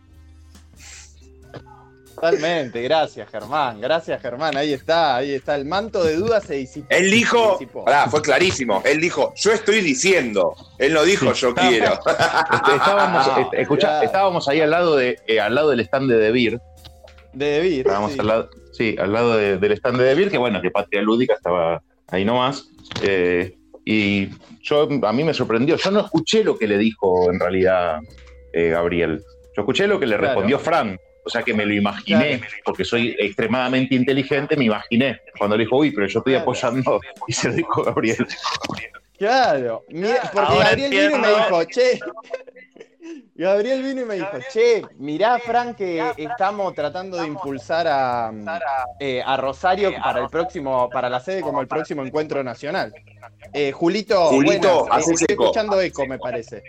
Totalmente, 2.16 2.82
gracias 2.82 3.30
Germán, 3.30 3.80
gracias 3.80 4.22
Germán, 4.22 4.58
ahí 4.58 4.74
está, 4.74 5.16
ahí 5.16 5.32
está, 5.36 5.56
el 5.56 5.64
manto 5.64 6.04
de 6.04 6.18
dudas 6.18 6.44
se 6.44 6.56
disipó. 6.56 6.88
Él 6.90 7.10
dijo, 7.10 7.54
disipó. 7.60 7.86
pará, 7.86 8.10
fue 8.10 8.22
clarísimo. 8.22 8.82
Él 8.84 9.00
dijo, 9.00 9.34
yo 9.38 9.54
estoy 9.54 9.80
diciendo. 9.80 10.54
Él 10.78 10.94
no 10.94 11.04
dijo, 11.04 11.32
yo 11.32 11.56
quiero. 11.56 11.94
Este, 11.94 12.76
estábamos, 12.76 13.26
Ah, 13.26 13.42
este, 13.46 13.62
escuchá, 13.62 14.00
ya. 14.02 14.04
estábamos 14.04 14.48
ahí 14.50 14.60
al 14.60 14.70
lado, 14.72 14.98
de, 14.98 15.18
eh, 15.28 15.40
al 15.40 15.56
lado 15.56 15.70
del 15.70 15.80
stand 15.80 16.12
de 16.12 16.18
De 16.18 16.32
Beer. 16.32 16.62
De 17.32 17.46
Debir, 17.46 17.80
Estábamos 17.88 18.12
sí. 18.14 18.20
al 18.20 18.28
lado, 18.28 18.50
sí, 18.74 18.96
al 19.00 19.14
lado 19.14 19.38
de- 19.38 19.58
del 19.58 19.72
stand 19.74 19.98
de 20.00 20.04
De 20.04 20.16
Beer, 20.16 20.30
que 20.30 20.38
bueno, 20.38 20.62
que 20.62 20.72
Patria 20.72 21.02
Lúdica 21.02 21.36
estaba 21.36 21.82
ahí 22.08 22.26
nomás. 22.26 22.68
Eh, 23.02 23.56
y 23.92 24.30
yo, 24.62 24.88
a 25.02 25.14
mí 25.14 25.24
me 25.24 25.34
sorprendió. 25.34 25.76
Yo 25.76 25.90
no 25.90 26.02
escuché 26.02 26.44
lo 26.44 26.56
que 26.58 26.68
le 26.68 26.78
dijo 26.78 27.32
en 27.32 27.40
realidad 27.40 28.00
eh, 28.54 28.70
Gabriel. 28.70 29.24
Yo 29.56 29.64
escuché 29.64 29.88
lo 29.88 30.00
que 30.00 30.06
le 30.06 30.16
Claro. 30.16 30.34
respondió 30.34 30.60
Fran. 30.60 30.96
O 31.26 31.30
sea 31.30 31.42
que 31.44 31.54
me 31.56 31.66
lo 31.66 31.74
imaginé, 31.74 32.40
porque 32.64 32.86
soy 32.86 33.16
extremadamente 33.20 33.96
inteligente, 33.96 34.56
me 34.56 34.66
imaginé. 34.66 35.20
Cuando 35.38 35.58
le 35.58 35.64
dijo, 35.64 35.78
uy, 35.78 35.90
pero 35.92 36.06
yo 36.08 36.20
estoy 36.20 36.34
Claro. 36.34 36.44
apoyando, 36.44 37.00
y 37.28 37.34
se 37.34 37.50
lo 37.50 37.56
dijo 37.56 37.84
Gabriel. 37.84 38.28
Claro, 39.18 39.84
mira, 39.90 40.22
porque 40.32 40.40
Ahora 40.54 40.70
Gabriel 40.70 40.92
vino 40.92 41.16
y 41.16 41.20
me 41.20 41.28
dijo, 41.28 41.64
che. 41.66 42.00
Gabriel 43.36 43.84
vino 43.84 44.02
y 44.02 44.06
me 44.06 44.16
dijo, 44.16 44.38
che, 44.52 44.84
mirá, 44.98 45.40
Fran, 45.40 45.76
que 45.76 46.14
estamos 46.18 46.74
tratando 46.74 47.18
de 47.18 47.28
impulsar 47.28 47.88
a, 47.88 48.32
eh, 49.00 49.22
a 49.26 49.38
Rosario 49.38 49.92
para 50.04 50.22
el 50.22 50.30
próximo, 50.30 50.90
para 50.90 51.10
la 51.10 51.20
sede 51.20 51.42
como 51.42 51.62
el 51.62 51.68
próximo 51.68 52.06
encuentro 52.06 52.44
nacional. 52.44 52.94
Eh, 53.54 53.72
Julito, 53.72 54.28
Julito, 54.28 54.82
buenas, 54.82 55.08
eh, 55.08 55.12
estoy 55.14 55.28
escuchando 55.30 55.80
eco, 55.80 56.06
me 56.06 56.20
parece. 56.20 56.64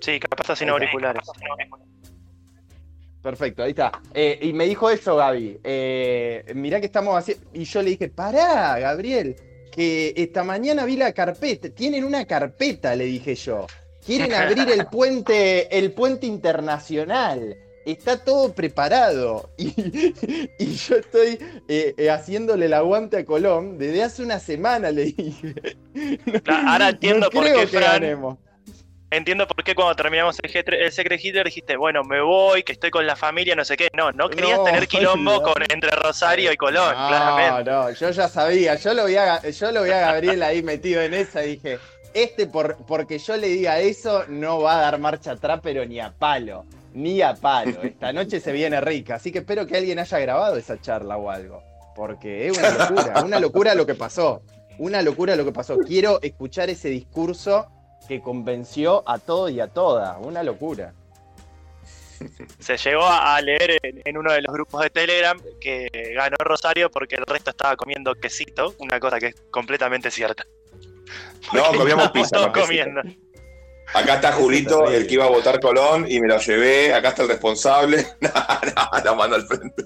Sí, 0.00 0.20
capaz 0.20 0.56
sin 0.56 0.68
auriculares. 0.68 1.28
Perfecto, 3.22 3.62
ahí 3.62 3.70
está. 3.70 3.92
Eh, 4.14 4.38
y 4.42 4.52
me 4.52 4.64
dijo 4.64 4.88
eso, 4.88 5.16
Gaby. 5.16 5.60
Eh, 5.64 6.44
mirá 6.54 6.80
que 6.80 6.86
estamos 6.86 7.16
haciendo. 7.16 7.44
Y 7.52 7.64
yo 7.64 7.82
le 7.82 7.90
dije, 7.90 8.08
pará, 8.08 8.78
Gabriel, 8.78 9.36
que 9.72 10.14
esta 10.16 10.44
mañana 10.44 10.84
vi 10.84 10.96
la 10.96 11.12
carpeta. 11.12 11.68
Tienen 11.70 12.04
una 12.04 12.24
carpeta, 12.24 12.94
le 12.94 13.04
dije 13.04 13.34
yo. 13.34 13.66
Quieren 14.04 14.32
abrir 14.34 14.68
el 14.70 14.86
puente, 14.86 15.76
el 15.78 15.92
puente 15.92 16.26
internacional. 16.26 17.56
Está 17.84 18.22
todo 18.22 18.52
preparado. 18.54 19.50
Y, 19.58 19.72
y 20.58 20.74
yo 20.74 20.96
estoy 20.96 21.38
eh, 21.68 21.94
eh, 21.96 22.10
haciéndole 22.10 22.66
el 22.66 22.74
aguante 22.74 23.16
a 23.18 23.24
Colón 23.24 23.78
desde 23.78 24.02
hace 24.02 24.22
una 24.22 24.38
semana, 24.40 24.90
le 24.90 25.04
dije. 25.06 25.54
Ahora 26.66 26.90
entiendo 26.90 27.26
no 27.26 27.30
por 27.30 27.44
creo 27.44 27.60
qué, 27.60 27.66
que 27.68 27.78
Fran. 27.78 27.92
ganemos. 28.00 28.38
Entiendo 29.10 29.48
por 29.48 29.64
qué 29.64 29.74
cuando 29.74 29.96
terminamos 29.96 30.36
el, 30.42 30.52
G3 30.52 30.74
el 30.84 30.92
Secret 30.92 31.24
Hitler 31.24 31.46
dijiste, 31.46 31.78
bueno, 31.78 32.04
me 32.04 32.20
voy, 32.20 32.62
que 32.62 32.72
estoy 32.72 32.90
con 32.90 33.06
la 33.06 33.16
familia, 33.16 33.56
no 33.56 33.64
sé 33.64 33.74
qué. 33.78 33.88
No, 33.94 34.12
no 34.12 34.28
querías 34.28 34.58
No, 34.58 34.64
tener 34.64 34.86
quilombo 34.86 35.40
con, 35.42 35.62
entre 35.66 35.90
Rosario 35.92 36.52
y 36.52 36.58
Colón, 36.58 36.92
No, 36.94 37.08
claramente. 37.08 37.70
no, 37.70 37.90
yo 37.92 38.10
ya 38.10 38.28
sabía, 38.28 38.74
yo 38.74 38.92
lo 38.92 39.06
vi 39.06 39.16
a, 39.16 39.40
yo 39.48 39.72
lo 39.72 39.84
vi 39.84 39.92
a 39.92 40.00
Gabriel 40.00 40.42
ahí 40.42 40.62
metido 40.62 41.00
en 41.00 41.14
esa 41.14 41.42
y 41.42 41.52
dije, 41.56 41.78
este 42.14 42.46
por, 42.46 42.76
porque 42.86 43.18
yo 43.18 43.36
le 43.36 43.48
diga 43.48 43.80
eso 43.80 44.24
no 44.28 44.60
va 44.60 44.78
a 44.78 44.82
dar 44.82 44.98
marcha 44.98 45.32
atrás, 45.32 45.60
pero 45.62 45.84
ni 45.84 46.00
a 46.00 46.12
palo, 46.12 46.64
ni 46.94 47.22
a 47.22 47.34
palo. 47.34 47.70
Esta 47.82 48.12
noche 48.12 48.40
se 48.40 48.52
viene 48.52 48.80
rica, 48.80 49.16
así 49.16 49.32
que 49.32 49.38
espero 49.38 49.66
que 49.66 49.76
alguien 49.76 49.98
haya 49.98 50.18
grabado 50.18 50.56
esa 50.56 50.80
charla 50.80 51.16
o 51.16 51.30
algo, 51.30 51.62
porque 51.94 52.48
es 52.48 52.58
una 52.58 52.70
locura, 52.70 53.22
una 53.24 53.40
locura 53.40 53.74
lo 53.74 53.86
que 53.86 53.94
pasó, 53.94 54.42
una 54.78 55.02
locura 55.02 55.36
lo 55.36 55.44
que 55.44 55.52
pasó. 55.52 55.78
Quiero 55.78 56.20
escuchar 56.22 56.70
ese 56.70 56.88
discurso 56.88 57.66
que 58.08 58.20
convenció 58.20 59.02
a 59.06 59.18
todo 59.18 59.48
y 59.48 59.60
a 59.60 59.68
toda, 59.68 60.18
una 60.18 60.42
locura. 60.42 60.94
Se 62.58 62.76
llegó 62.76 63.04
a 63.04 63.40
leer 63.40 63.78
en, 63.82 64.02
en 64.04 64.16
uno 64.16 64.32
de 64.32 64.42
los 64.42 64.52
grupos 64.52 64.82
de 64.82 64.90
Telegram 64.90 65.40
que 65.60 65.88
ganó 66.16 66.36
Rosario 66.40 66.90
porque 66.90 67.14
el 67.14 67.24
resto 67.24 67.50
estaba 67.50 67.76
comiendo 67.76 68.12
quesito, 68.16 68.74
una 68.80 68.98
cosa 68.98 69.20
que 69.20 69.26
es 69.26 69.34
completamente 69.52 70.10
cierta. 70.10 70.44
No, 71.52 71.64
comíamos 71.76 72.10
pizza. 72.10 72.36
todos 72.36 72.48
comiendo. 72.52 73.00
Acá 73.94 74.16
está 74.16 74.32
Julito, 74.32 74.86
el 74.90 75.06
que 75.06 75.14
iba 75.14 75.24
a 75.24 75.28
votar 75.30 75.60
Colón, 75.60 76.04
y 76.08 76.20
me 76.20 76.28
lo 76.28 76.38
llevé. 76.38 76.92
Acá 76.92 77.08
está 77.10 77.22
el 77.22 77.28
responsable. 77.28 78.06
No, 78.20 78.28
no, 78.30 79.04
la 79.04 79.14
mando 79.14 79.36
al 79.36 79.46
frente. 79.46 79.82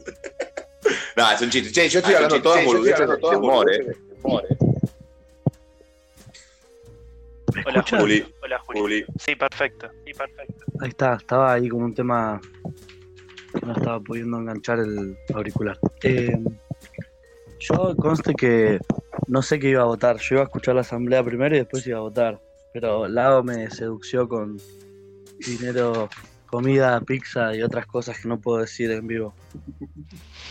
No, 1.17 1.31
es 1.31 1.41
un 1.41 1.51
chiste. 1.51 1.71
Che, 1.71 1.89
yo 1.89 2.01
estoy 2.01 2.15
Ah, 2.15 2.17
hablando 2.17 2.43
todas 2.43 2.59
Che, 2.59 2.65
yo 2.65 2.71
estoy 2.79 3.07
boludeces 3.07 3.21
de 3.31 3.37
humor, 3.37 3.73
eh. 3.73 3.97
Hola? 7.67 7.85
Juli. 7.89 8.35
Hola, 8.43 8.59
Juli. 8.67 9.05
Sí, 9.19 9.37
perfecto. 9.37 9.89
Sí, 10.07 10.13
perfecto. 10.15 10.65
Ahí 10.81 10.89
está, 10.89 11.15
estaba 11.17 11.53
ahí 11.53 11.69
con 11.69 11.83
un 11.83 11.95
tema 11.95 12.41
que 13.53 13.67
no 13.67 13.73
estaba 13.75 14.01
pudiendo 14.01 14.39
enganchar 14.39 14.79
el 14.81 15.17
auricular. 15.35 15.79
Eh, 16.03 16.33
yo 17.69 17.97
conste 17.97 18.35
que 18.35 18.79
no 19.29 19.43
sé 19.43 19.59
qué 19.59 19.69
iba 19.71 19.83
a 19.83 19.87
votar. 19.87 20.17
Yo 20.19 20.37
iba 20.37 20.43
a 20.43 20.45
escuchar 20.47 20.75
la 20.75 20.81
asamblea 20.83 21.23
primero 21.25 21.55
y 21.55 21.61
después 21.61 21.87
iba 21.87 21.99
a 21.99 22.03
votar. 22.03 22.41
Pero 22.73 23.07
Lago 23.09 23.43
me 23.43 23.71
sedució 23.71 24.29
con 24.29 24.59
dinero, 25.47 26.09
comida, 26.47 27.01
pizza 27.01 27.55
y 27.55 27.63
otras 27.63 27.87
cosas 27.87 28.19
que 28.21 28.29
no 28.29 28.39
puedo 28.41 28.59
decir 28.59 28.91
en 28.91 29.07
vivo. 29.07 29.35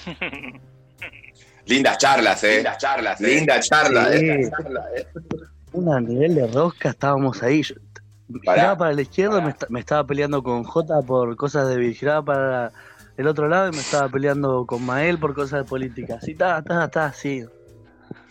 Lindas 1.66 1.98
charlas, 2.00 2.44
eh. 2.44 2.56
Lindas 2.58 2.78
charlas, 2.78 3.22
eh. 3.22 3.28
Linda 3.36 3.60
charla, 3.60 4.10
Sí. 4.12 4.26
eh. 4.30 4.52
Un 5.74 6.06
nivel 6.06 6.36
de 6.36 6.48
rosca 6.48 6.90
estábamos 6.90 7.42
ahí. 7.44 7.64
Yo 7.64 7.76
giraba 8.42 8.78
para 8.78 8.94
la 8.94 9.02
izquierda 9.02 9.40
y 9.40 9.46
me, 9.46 9.56
me 9.70 9.80
estaba 9.80 10.06
peleando 10.06 10.44
con 10.44 10.64
Jota 10.64 11.02
por 11.02 11.36
cosas 11.38 11.70
de 11.70 11.94
giraba 11.94 12.26
para 12.26 12.72
el 13.18 13.28
otro 13.28 13.48
lado 13.48 13.70
y 13.70 13.72
me 13.72 13.82
estaba 13.82 14.10
peleando 14.10 14.66
con 14.66 14.86
Mael 14.86 15.20
por 15.20 15.34
cosas 15.34 15.64
de 15.64 15.70
política. 15.70 16.16
Así, 16.16 16.32
está, 16.32 16.60
está, 16.60 16.86
está, 16.86 17.06
así. 17.06 17.46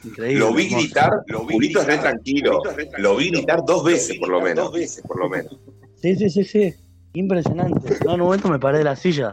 Increíble. 0.05 0.41
Lo 0.41 0.53
vi 0.55 0.67
hermoso. 0.67 0.79
gritar, 0.79 1.11
Julito 1.29 1.81
es 1.81 1.87
re 1.87 1.99
tranquilo. 1.99 2.63
Lo 2.99 3.17
vi 3.17 3.31
gritar 3.31 3.61
dos 3.67 3.85
veces, 3.85 4.19
por 4.19 4.29
lo 4.31 4.41
menos. 4.41 4.65
Dos 4.67 4.75
veces, 4.75 5.03
por 5.07 5.19
lo 5.19 5.29
menos. 5.29 5.59
Sí, 5.97 6.17
sí, 6.17 6.31
sí, 6.31 6.45
sí. 6.45 6.75
Impresionante. 7.13 7.99
No, 8.05 8.15
en 8.15 8.21
un 8.21 8.27
momento 8.27 8.49
me 8.49 8.59
paré 8.59 8.79
de 8.79 8.85
la 8.85 8.97
silla. 8.97 9.33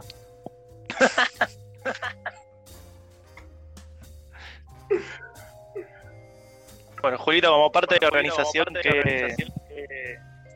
Bueno, 7.00 7.16
Julito, 7.18 7.50
como 7.50 7.70
parte 7.70 7.94
de 7.94 8.00
la 8.00 8.08
organización, 8.08 8.66
¿qué, 8.82 9.34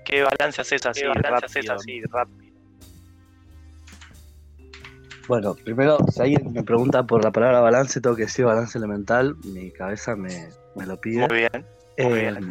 qué 0.04 0.22
balance 0.22 0.60
haces 0.60 0.84
así 0.84 1.02
rápido? 1.04 2.41
Bueno, 5.32 5.54
primero, 5.54 5.96
si 6.10 6.20
alguien 6.20 6.52
me 6.52 6.62
pregunta 6.62 7.06
por 7.06 7.24
la 7.24 7.30
palabra 7.30 7.60
balance, 7.60 8.02
tengo 8.02 8.14
que 8.14 8.24
decir 8.24 8.44
balance 8.44 8.76
elemental. 8.76 9.34
Mi 9.54 9.70
cabeza 9.70 10.14
me, 10.14 10.50
me 10.76 10.84
lo 10.84 11.00
pide. 11.00 11.26
Muy 11.26 11.38
bien, 11.38 11.50
muy 11.96 12.18
Eh, 12.18 12.30
bien. 12.32 12.50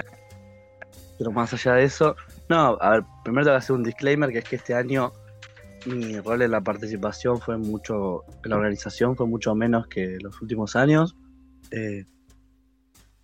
Pero 1.20 1.32
más 1.32 1.54
allá 1.54 1.76
de 1.76 1.84
eso, 1.84 2.16
no, 2.50 2.80
a 2.82 2.90
ver, 2.90 3.04
primero 3.24 3.46
tengo 3.46 3.54
que 3.54 3.60
hacer 3.60 3.76
un 3.76 3.84
disclaimer 3.84 4.32
que 4.32 4.40
es 4.40 4.46
que 4.46 4.56
este 4.56 4.74
año 4.74 5.14
mi 5.86 6.20
rol 6.22 6.42
en 6.42 6.50
la 6.50 6.62
participación 6.62 7.40
fue 7.40 7.56
mucho, 7.60 8.24
en 8.44 8.50
la 8.50 8.56
organización 8.56 9.16
fue 9.16 9.28
mucho 9.28 9.54
menos 9.54 9.86
que 9.86 10.18
los 10.20 10.42
últimos 10.42 10.76
años, 10.76 11.16
eh, 11.70 12.06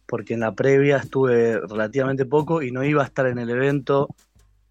porque 0.08 0.36
en 0.36 0.42
la 0.42 0.52
previa 0.54 0.98
estuve 0.98 1.60
relativamente 1.62 2.28
poco 2.28 2.62
y 2.62 2.72
no 2.72 2.84
iba 2.84 3.02
a 3.02 3.06
estar 3.08 3.26
en 3.26 3.40
el 3.40 3.50
evento 3.50 4.08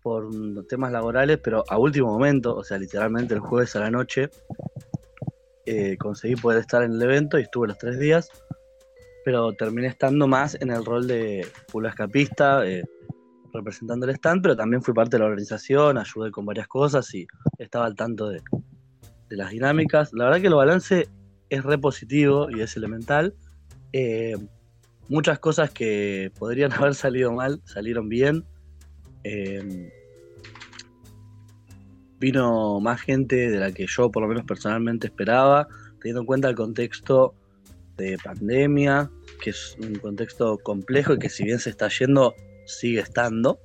por 0.06 0.30
temas 0.68 0.92
laborales, 0.92 1.40
pero 1.42 1.64
a 1.68 1.78
último 1.78 2.06
momento, 2.06 2.54
o 2.54 2.62
sea, 2.62 2.78
literalmente 2.78 3.34
el 3.34 3.40
jueves 3.40 3.74
a 3.74 3.80
la 3.80 3.90
noche, 3.90 4.30
eh, 5.64 5.96
conseguí 5.98 6.36
poder 6.36 6.60
estar 6.60 6.84
en 6.84 6.92
el 6.92 7.02
evento 7.02 7.40
y 7.40 7.42
estuve 7.42 7.66
los 7.66 7.76
tres 7.76 7.98
días, 7.98 8.30
pero 9.24 9.52
terminé 9.54 9.88
estando 9.88 10.28
más 10.28 10.56
en 10.60 10.70
el 10.70 10.84
rol 10.84 11.08
de 11.08 11.44
full 11.66 11.86
escapista, 11.86 12.64
eh, 12.64 12.84
representando 13.52 14.06
el 14.06 14.14
stand, 14.14 14.42
pero 14.42 14.54
también 14.54 14.80
fui 14.80 14.94
parte 14.94 15.16
de 15.16 15.18
la 15.18 15.24
organización, 15.24 15.98
ayudé 15.98 16.30
con 16.30 16.46
varias 16.46 16.68
cosas 16.68 17.12
y 17.12 17.26
estaba 17.58 17.86
al 17.86 17.96
tanto 17.96 18.28
de, 18.28 18.40
de 19.28 19.36
las 19.36 19.50
dinámicas. 19.50 20.12
La 20.12 20.26
verdad 20.26 20.40
que 20.40 20.46
el 20.46 20.54
balance 20.54 21.08
es 21.50 21.64
re 21.64 21.78
positivo 21.78 22.46
y 22.48 22.60
es 22.60 22.76
elemental. 22.76 23.34
Eh, 23.92 24.36
muchas 25.08 25.40
cosas 25.40 25.72
que 25.72 26.30
podrían 26.38 26.72
haber 26.74 26.94
salido 26.94 27.32
mal 27.32 27.60
salieron 27.64 28.08
bien. 28.08 28.44
Vino 32.18 32.80
más 32.80 33.00
gente 33.00 33.50
de 33.50 33.58
la 33.58 33.72
que 33.72 33.86
yo 33.86 34.10
por 34.10 34.22
lo 34.22 34.28
menos 34.28 34.44
personalmente 34.44 35.08
esperaba, 35.08 35.68
teniendo 36.00 36.20
en 36.20 36.26
cuenta 36.26 36.48
el 36.48 36.54
contexto 36.54 37.34
de 37.96 38.18
pandemia, 38.22 39.10
que 39.40 39.50
es 39.50 39.76
un 39.80 39.96
contexto 39.96 40.58
complejo 40.58 41.14
y 41.14 41.18
que 41.18 41.28
si 41.28 41.44
bien 41.44 41.58
se 41.58 41.70
está 41.70 41.88
yendo, 41.88 42.34
sigue 42.64 43.00
estando, 43.00 43.58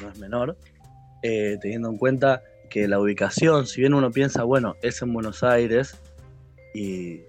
no 0.00 0.10
es 0.10 0.18
menor, 0.18 0.56
eh, 1.22 1.58
teniendo 1.60 1.90
en 1.90 1.98
cuenta 1.98 2.42
que 2.70 2.88
la 2.88 3.00
ubicación, 3.00 3.66
si 3.66 3.80
bien 3.80 3.94
uno 3.94 4.10
piensa, 4.10 4.42
bueno, 4.44 4.76
es 4.82 5.00
en 5.02 5.12
Buenos 5.12 5.42
Aires 5.42 5.96
y 6.74 7.20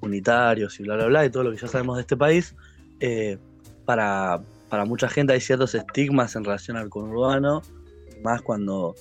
unitarios 0.00 0.78
y 0.80 0.84
bla, 0.84 0.96
bla, 0.96 1.06
bla, 1.06 1.26
y 1.26 1.30
todo 1.30 1.44
lo 1.44 1.50
que 1.52 1.58
ya 1.58 1.68
sabemos 1.68 1.96
de 1.96 2.02
este 2.02 2.16
país, 2.16 2.54
eh, 3.00 3.38
para, 3.84 4.40
para 4.68 4.84
mucha 4.84 5.08
gente 5.08 5.32
hay 5.32 5.40
ciertos 5.40 5.74
estigmas 5.74 6.34
en 6.36 6.44
relación 6.44 6.76
al 6.76 6.88
conurbano, 6.88 7.62
más 8.22 8.42
cuando 8.42 8.94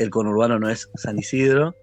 el 0.00 0.08
conurbano 0.08 0.58
no 0.58 0.70
es 0.70 0.88
San 0.94 1.18
Isidro, 1.18 1.74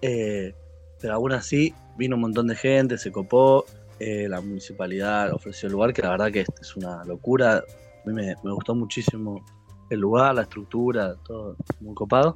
eh, 0.00 0.54
pero 1.02 1.14
aún 1.14 1.32
así 1.32 1.74
vino 1.98 2.16
un 2.16 2.22
montón 2.22 2.46
de 2.46 2.56
gente, 2.56 2.96
se 2.96 3.12
copó, 3.12 3.66
eh, 4.00 4.26
la 4.26 4.40
municipalidad 4.40 5.34
ofreció 5.34 5.66
el 5.66 5.74
lugar, 5.74 5.92
que 5.92 6.00
la 6.00 6.08
verdad 6.08 6.32
que 6.32 6.40
es, 6.40 6.76
una 6.76 7.04
locura, 7.04 7.58
a 7.58 8.08
mí 8.08 8.14
me, 8.14 8.34
me 8.42 8.52
gustó 8.52 8.74
muchísimo 8.74 9.44
el 9.90 10.00
lugar, 10.00 10.34
la 10.34 10.42
estructura, 10.42 11.14
todo 11.26 11.56
muy 11.80 11.94
copado. 11.94 12.34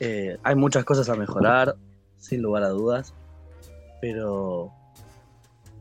Eh, 0.00 0.38
hay 0.42 0.54
muchas 0.54 0.86
cosas 0.86 1.10
a 1.10 1.14
mejorar, 1.14 1.76
sin 2.16 2.40
lugar 2.40 2.62
a 2.62 2.68
dudas, 2.70 3.12
pero, 4.00 4.72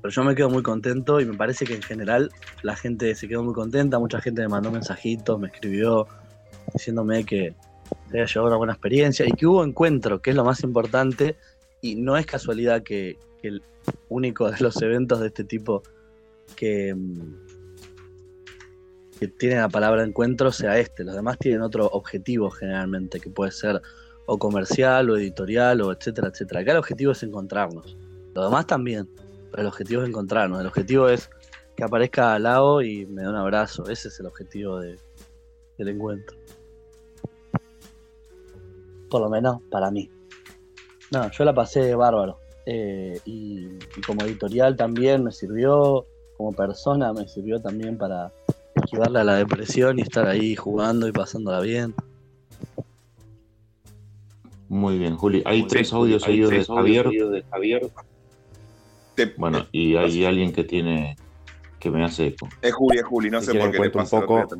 pero 0.02 0.12
yo 0.12 0.24
me 0.26 0.36
quedo 0.36 0.49
muy 0.49 0.62
contento 0.62 1.22
y 1.22 1.26
me 1.26 1.38
parece 1.38 1.64
que 1.64 1.76
en 1.76 1.84
general 1.84 2.30
la 2.64 2.76
gente 2.76 3.16
se 3.16 3.30
quedó 3.30 3.43
muy 3.43 3.54
contenta, 3.54 3.97
mucha 3.97 4.20
gente 4.20 4.41
me 4.41 4.49
mandó 4.49 4.72
mensajitos, 4.72 5.39
me 5.39 5.47
escribió 5.47 6.06
diciéndome 6.74 7.24
que 7.24 7.56
se 8.10 8.18
había 8.18 8.26
llevado 8.26 8.48
una 8.48 8.58
buena 8.58 8.74
experiencia 8.74 9.26
y 9.28 9.32
que 9.32 9.48
hubo 9.48 9.64
encuentro, 9.64 10.22
que 10.22 10.32
es 10.32 10.36
lo 10.36 10.44
más 10.44 10.64
importante, 10.64 11.36
y 11.82 11.96
no 11.96 12.18
es 12.18 12.26
casualidad 12.26 12.84
que, 12.84 13.18
el 13.44 13.64
único 14.10 14.52
de 14.52 14.60
los 14.60 14.80
eventos 14.84 15.20
de 15.20 15.28
este 15.28 15.44
tipo 15.44 15.82
que, 16.56 16.94
mm, 16.94 17.36
que 19.20 19.28
tiene 19.28 19.56
la 19.56 19.70
palabra 19.70 20.04
encuentro 20.04 20.52
sea 20.52 20.78
este. 20.78 21.04
Los 21.04 21.16
demás 21.16 21.38
tienen 21.39 21.62
otro 21.62 21.88
objetivo 21.88 22.52
generalmente, 22.52 23.20
que 23.20 23.30
puede 23.30 23.52
ser 23.52 23.82
o 24.28 24.38
comercial 24.38 25.10
o 25.10 25.18
editorial 25.18 25.82
o 25.82 25.92
etcétera, 25.92 26.28
etcétera. 26.28 26.62
Acá 26.62 26.72
el 26.72 26.78
objetivo 26.78 27.12
es 27.12 27.24
encontrarnos. 27.24 27.98
Los 28.34 28.46
demás 28.46 28.68
también, 28.68 29.10
pero 29.50 29.62
el 29.64 29.68
objetivo 29.68 30.04
es 30.04 30.10
encontrarnos. 30.10 30.62
El 30.62 30.68
objetivo 30.68 31.10
es 31.10 31.30
que 31.76 31.84
aparezca 31.84 32.36
al 32.36 32.44
lado 32.44 32.82
y 32.82 33.06
me 33.08 33.24
dé 33.24 33.30
un 33.30 33.36
abrazo. 33.36 33.89
Ese 33.89 34.10
es 34.10 34.20
el 34.20 34.28
objetivo 34.28 34.80
de- 34.80 35.00
del 35.78 35.88
encuentro. 35.89 36.38
Por 39.12 39.22
lo 39.22 39.30
menos 39.30 39.62
para 39.70 39.91
mí. 39.91 40.09
No, 41.12 41.30
yo 41.30 41.43
la 41.43 41.53
pasé 41.53 41.93
bárbaro. 41.93 42.39
Eh, 42.66 43.20
y, 43.26 43.66
y 43.66 44.01
como 44.05 44.24
editorial 44.24 44.76
también 44.76 45.24
me 45.24 45.32
sirvió, 45.32 46.05
como 46.38 46.53
persona 46.53 47.12
me 47.12 47.28
sirvió 47.28 47.62
también 47.62 47.97
para 47.97 48.32
esquivarle 48.76 49.20
a 49.20 49.24
la 49.24 49.36
depresión 49.36 49.99
y 49.99 50.03
estar 50.03 50.28
ahí 50.28 50.55
jugando 50.55 51.07
y 51.07 51.12
pasándola 51.12 51.59
bien. 51.59 51.93
Muy 54.70 54.97
bien, 54.97 55.17
Juli. 55.17 55.43
Hay 55.46 55.67
tres 55.67 55.92
audios 55.92 56.24
hay 56.24 56.32
seguidos 56.32 56.51
de 56.51 56.55
tres 56.58 56.67
Javier. 56.67 57.04
seguidos 57.04 57.32
de 57.33 57.43
Javier. 57.43 57.92
Bueno, 59.38 59.67
y 59.71 59.97
hay 59.97 60.25
alguien 60.25 60.54
que 60.54 60.63
tiene 60.63 61.17
que 61.79 61.92
me 61.92 62.05
hace 62.05 62.28
eco. 62.28 62.47
Es 62.62 62.74
Juli, 62.74 63.00
es 63.00 63.04
Juli, 63.04 63.29
no 63.29 63.42
Si 63.42 63.47
sé 63.47 63.59
por 63.59 63.71
qué 63.71 63.79
le 63.79 63.92
cuento 63.92 63.97
un 63.97 64.04
pasa 64.04 64.17
día 64.17 64.25
poco. 64.25 64.55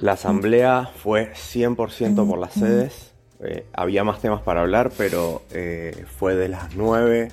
La 0.00 0.12
asamblea 0.12 0.90
fue 0.96 1.32
100% 1.32 2.28
por 2.28 2.38
las 2.38 2.52
sedes. 2.54 3.15
Eh, 3.40 3.66
había 3.72 4.04
más 4.04 4.20
temas 4.20 4.42
para 4.42 4.62
hablar, 4.62 4.90
pero 4.96 5.42
eh, 5.50 6.04
fue 6.18 6.34
de 6.34 6.48
las 6.48 6.74
9 6.74 7.28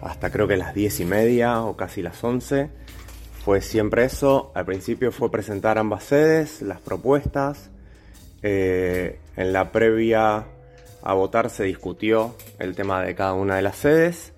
hasta 0.00 0.30
creo 0.30 0.46
que 0.46 0.56
las 0.56 0.74
10 0.74 1.00
y 1.00 1.04
media 1.04 1.62
o 1.62 1.76
casi 1.76 2.02
las 2.02 2.22
11. 2.22 2.70
Fue 3.44 3.60
siempre 3.60 4.04
eso. 4.04 4.52
Al 4.54 4.64
principio 4.64 5.12
fue 5.12 5.30
presentar 5.30 5.78
ambas 5.78 6.04
sedes, 6.04 6.62
las 6.62 6.80
propuestas. 6.80 7.70
Eh, 8.42 9.18
en 9.36 9.52
la 9.52 9.72
previa 9.72 10.46
a 11.02 11.14
votar 11.14 11.50
se 11.50 11.64
discutió 11.64 12.36
el 12.58 12.74
tema 12.76 13.02
de 13.02 13.14
cada 13.14 13.32
una 13.32 13.56
de 13.56 13.62
las 13.62 13.76
sedes. 13.76 14.32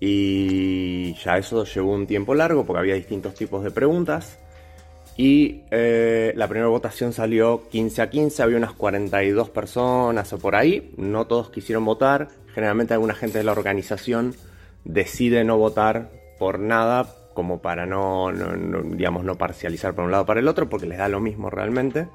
Y 0.00 1.14
ya 1.22 1.38
eso 1.38 1.64
llevó 1.64 1.92
un 1.92 2.06
tiempo 2.06 2.34
largo 2.34 2.64
porque 2.64 2.80
había 2.80 2.94
distintos 2.94 3.34
tipos 3.34 3.62
de 3.62 3.70
preguntas. 3.70 4.38
Y 5.16 5.62
eh, 5.70 6.32
la 6.36 6.48
primera 6.48 6.68
votación 6.68 7.12
salió 7.12 7.68
15 7.68 8.02
a 8.02 8.10
15, 8.10 8.42
había 8.42 8.56
unas 8.56 8.72
42 8.72 9.50
personas 9.50 10.32
o 10.32 10.38
por 10.38 10.56
ahí. 10.56 10.92
No 10.96 11.26
todos 11.26 11.50
quisieron 11.50 11.84
votar. 11.84 12.28
Generalmente 12.54 12.94
alguna 12.94 13.14
gente 13.14 13.38
de 13.38 13.44
la 13.44 13.52
organización 13.52 14.34
decide 14.84 15.44
no 15.44 15.58
votar 15.58 16.10
por 16.38 16.58
nada, 16.58 17.14
como 17.34 17.60
para 17.60 17.86
no, 17.86 18.30
digamos, 18.84 19.24
no 19.24 19.36
parcializar 19.36 19.94
por 19.94 20.04
un 20.04 20.10
lado 20.10 20.24
o 20.24 20.26
para 20.26 20.40
el 20.40 20.48
otro, 20.48 20.68
porque 20.68 20.86
les 20.86 20.98
da 20.98 21.08
lo 21.08 21.20
mismo 21.20 21.50
realmente. 21.50 22.08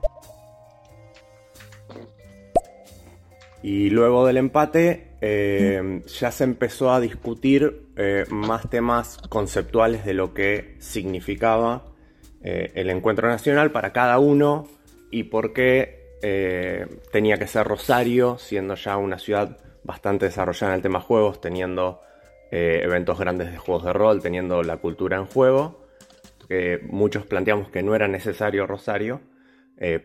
Y 3.64 3.90
luego 3.90 4.26
del 4.26 4.38
empate 4.38 5.08
eh, 5.22 6.02
ya 6.20 6.32
se 6.32 6.44
empezó 6.44 6.92
a 6.92 7.00
discutir 7.00 7.88
eh, 7.96 8.26
más 8.30 8.70
temas 8.70 9.18
conceptuales 9.30 10.06
de 10.06 10.14
lo 10.14 10.34
que 10.34 10.76
significaba 10.80 11.84
eh, 12.50 12.72
el 12.76 12.90
encuentro 12.90 13.28
nacional 13.28 13.72
para 13.72 13.92
cada 13.92 14.20
uno 14.20 14.70
y 15.12 15.24
por 15.24 15.52
qué 15.52 16.16
eh, 16.22 16.86
tenía 17.12 17.36
que 17.36 17.46
ser 17.46 17.68
Rosario, 17.68 18.38
siendo 18.38 18.76
ya 18.76 18.96
una 18.96 19.20
ciudad 19.20 19.58
bastante 19.84 20.28
desarrollada 20.28 20.72
en 20.72 20.78
el 20.78 20.82
tema 20.82 21.02
juegos, 21.02 21.42
teniendo 21.42 22.00
eh, 22.50 22.80
eventos 22.84 23.20
grandes 23.20 23.52
de 23.52 23.58
juegos 23.58 23.84
de 23.84 23.92
rol, 23.92 24.22
teniendo 24.22 24.64
la 24.64 24.78
cultura 24.78 25.18
en 25.18 25.26
juego, 25.26 25.86
muchos 26.84 27.26
planteamos 27.26 27.70
que 27.70 27.84
no 27.84 27.94
era 27.94 28.08
necesario 28.08 28.66
Rosario, 28.66 29.20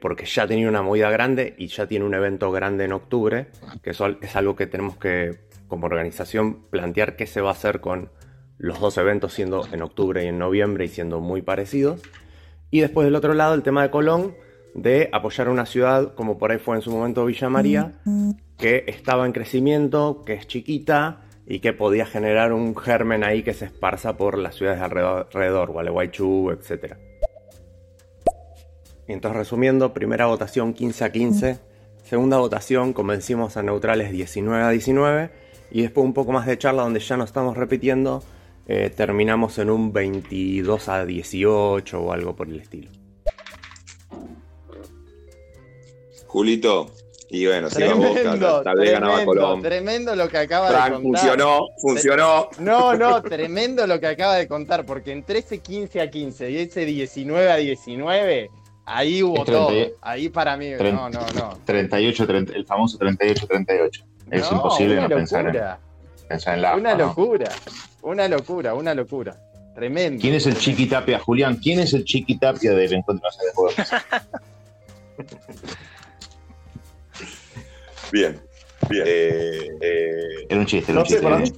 porque 0.01 0.25
ya 0.25 0.45
tenía 0.45 0.69
una 0.69 0.83
movida 0.83 1.09
grande 1.11 1.55
y 1.57 1.69
ya 1.69 1.87
tiene 1.87 2.05
un 2.05 2.15
evento 2.15 2.51
grande 2.51 2.87
en 2.87 2.93
octubre, 2.93 3.47
que 3.85 3.91
eso 3.91 4.09
es 4.21 4.35
algo 4.35 4.57
que 4.57 4.67
tenemos 4.67 4.97
que, 4.97 5.39
como 5.69 5.87
organización, 5.87 6.65
plantear 6.69 7.15
qué 7.15 7.29
se 7.29 7.41
va 7.41 7.51
a 7.51 7.53
hacer 7.53 7.81
con 7.81 8.11
los 8.59 8.81
dos 8.81 8.99
eventos 8.99 9.33
siendo 9.33 9.65
en 9.73 9.83
octubre 9.83 10.25
y 10.25 10.27
en 10.27 10.39
noviembre 10.39 10.87
y 10.87 10.89
siendo 10.89 11.21
muy 11.21 11.43
parecidos. 11.43 12.03
Y 12.73 12.81
después 12.81 13.05
del 13.05 13.15
otro 13.15 13.35
lado, 13.35 13.55
el 13.55 13.63
tema 13.63 13.83
de 13.83 13.91
Colón, 13.91 14.35
de 14.75 15.11
apoyar 15.13 15.51
una 15.51 15.67
ciudad 15.67 16.15
como 16.15 16.39
por 16.39 16.51
ahí 16.51 16.59
fue 16.59 16.75
en 16.75 16.81
su 16.81 16.91
momento 16.91 17.27
Villa 17.27 17.51
María, 17.51 18.01
que 18.57 18.85
estaba 18.87 19.27
en 19.27 19.33
crecimiento, 19.33 20.23
que 20.25 20.33
es 20.33 20.47
chiquita 20.47 21.21
y 21.47 21.61
que 21.61 21.75
podía 21.75 22.07
generar 22.07 22.55
un 22.55 22.75
germen 22.75 23.25
ahí 23.25 23.43
que 23.43 23.53
se 23.53 23.67
esparza 23.67 24.17
por 24.17 24.39
las 24.39 24.55
ciudades 24.55 24.81
alrededor, 24.81 25.29
alrededor 25.35 25.71
Gualeguaychú, 25.71 26.51
etc. 26.51 26.95
Entonces 29.07 29.37
resumiendo, 29.37 29.93
primera 29.93 30.25
votación 30.25 30.73
15 30.73 31.05
a 31.05 31.13
15, 31.13 31.59
segunda 32.05 32.39
votación 32.39 32.95
convencimos 32.95 33.59
a 33.59 33.63
neutrales 33.63 34.11
19 34.13 34.63
a 34.63 34.71
19 34.71 35.31
y 35.73 35.83
después 35.83 36.07
un 36.07 36.15
poco 36.15 36.33
más 36.33 36.47
de 36.47 36.57
charla 36.57 36.85
donde 36.85 37.01
ya 37.01 37.19
no 37.19 37.25
estamos 37.25 37.55
repitiendo, 37.55 38.23
eh, 38.69 38.91
terminamos 38.95 39.59
en 39.59 39.71
un 39.71 39.93
22 39.93 40.89
a 40.89 41.05
18 41.05 42.01
o 42.01 42.13
algo 42.13 42.35
por 42.37 42.49
el 42.49 42.61
estilo. 42.61 42.91
Julito, 46.27 46.91
y 47.29 47.47
bueno, 47.47 47.69
si 47.69 47.77
Tremendo, 47.77 48.63
tal 48.63 48.79
vez 48.79 48.93
ganaba 48.93 49.25
Colón. 49.25 49.61
tremendo 49.63 50.17
lo 50.17 50.29
que 50.29 50.39
acaba 50.39 50.69
de 50.69 50.75
Fran, 50.75 50.93
contar. 51.03 51.21
funcionó, 51.21 51.61
funcionó. 51.81 52.49
No, 52.59 52.95
no, 52.95 53.23
tremendo 53.23 53.87
lo 53.87 54.01
que 54.01 54.07
acaba 54.07 54.37
de 54.37 54.49
contar, 54.49 54.87
porque 54.87 55.13
entre 55.13 55.41
ese 55.41 55.59
15 55.59 56.01
a 56.01 56.11
15 56.11 56.51
y 56.51 56.59
ese 56.59 56.85
19 56.87 57.51
a 57.51 57.57
19, 57.57 58.51
ahí 58.87 59.23
hubo 59.23 59.39
Es 59.39 59.45
30 59.45 59.73
y- 59.73 59.85
todo. 59.87 59.97
Ahí 60.01 60.29
para 60.31 60.57
mí, 60.57 60.67
Tren- 60.71 60.95
no, 60.95 61.11
no, 61.11 61.21
no. 61.35 61.59
38, 61.67 62.27
30, 62.27 62.53
el 62.55 62.65
famoso 62.65 62.99
38-38. 62.99 64.05
Es 64.31 64.51
No, 64.51 64.57
imposible 64.57 64.97
no 65.01 65.09
pensar 65.09 65.47
en. 65.55 65.63
Pensar 66.33 66.55
en 66.57 66.63
la 66.63 66.77
Una 66.77 66.95
locura, 66.95 67.51
una 68.03 68.29
locura, 68.29 68.75
una 68.75 68.95
locura. 68.95 69.37
Tremendo. 69.75 70.21
¿Quién 70.21 70.35
es 70.35 70.47
el 70.47 70.57
Chiqui 70.59 70.87
Tapia, 70.87 71.19
Julián? 71.19 71.57
¿Quién 71.57 71.81
es 71.81 71.93
el 71.95 72.05
Chiqui 72.05 72.39
Tapia 72.39 72.73
del 72.73 72.93
Encuentro 72.93 73.27
Nacional 73.29 73.47
de 73.47 73.55
Juegos? 73.55 73.75
Bien, 78.13 78.41
bien. 78.91 79.05
Eh, 79.07 79.69
eh, 79.81 80.47
Era 80.49 80.61
un 80.61 80.67
chiste, 80.67 80.93
era 80.93 80.97
no 80.97 81.01
un 81.01 81.07
sé, 81.07 81.15
chiste. 81.15 81.23
para 81.23 81.39
¿eh? 81.39 81.43
mí. 81.43 81.53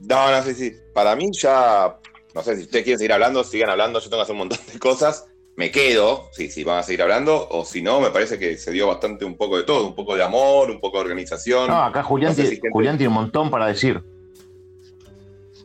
No, 0.00 0.30
no 0.30 0.42
sé 0.42 0.54
si. 0.54 0.72
Para 0.92 1.16
mí 1.16 1.30
ya. 1.32 1.96
No 2.34 2.42
sé 2.42 2.56
si 2.56 2.62
ustedes 2.64 2.84
quieren 2.84 2.98
seguir 2.98 3.12
hablando, 3.12 3.42
sigan 3.44 3.70
hablando. 3.70 3.98
Yo 4.00 4.10
tengo 4.10 4.18
que 4.18 4.22
hacer 4.24 4.32
un 4.34 4.38
montón 4.40 4.58
de 4.72 4.78
cosas. 4.78 5.26
Me 5.56 5.70
quedo, 5.70 6.28
sí, 6.32 6.50
sí, 6.50 6.64
van 6.64 6.78
a 6.78 6.82
seguir 6.82 7.02
hablando. 7.02 7.46
O 7.50 7.64
si 7.64 7.80
no, 7.80 8.00
me 8.00 8.10
parece 8.10 8.38
que 8.38 8.56
se 8.56 8.72
dio 8.72 8.88
bastante 8.88 9.24
un 9.24 9.36
poco 9.36 9.56
de 9.56 9.62
todo. 9.62 9.86
Un 9.86 9.94
poco 9.94 10.16
de 10.16 10.22
amor, 10.24 10.70
un 10.70 10.80
poco 10.80 10.98
de 10.98 11.04
organización. 11.04 11.68
No, 11.68 11.82
acá 11.84 12.02
Julián, 12.02 12.30
No 12.30 12.34
sé 12.34 12.42
tiene, 12.42 12.50
si 12.50 12.56
gente- 12.56 12.70
Julián 12.72 12.96
tiene 12.98 13.08
un 13.08 13.14
montón 13.14 13.50
para 13.50 13.66
decir. 13.66 14.02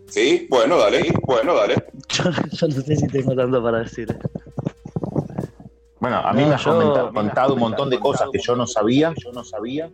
Sí, 0.08 0.48
bueno, 0.50 0.78
dale, 0.78 1.12
bueno, 1.26 1.56
dale. 1.56 1.76
Yo, 2.10 2.24
yo 2.52 2.68
no 2.68 2.74
sé 2.82 2.96
si 2.96 3.08
tengo 3.08 3.36
tanto 3.36 3.64
para 3.64 3.80
decir. 3.80 4.16
Bueno, 6.00 6.18
a 6.18 6.34
mí 6.34 6.42
No, 6.44 6.48
me 6.50 6.56
has 6.56 6.64
yo- 6.64 6.72
comenta- 6.72 7.12
contado 7.14 7.54
un 7.56 7.60
montón 7.60 7.90
de 7.90 8.00
cosas 8.00 8.30
que 8.32 8.40
yo 8.40 8.56
no 8.56 8.66
sabía, 8.68 9.14
yo 9.18 9.32
no 9.32 9.44
sabía 9.44 9.90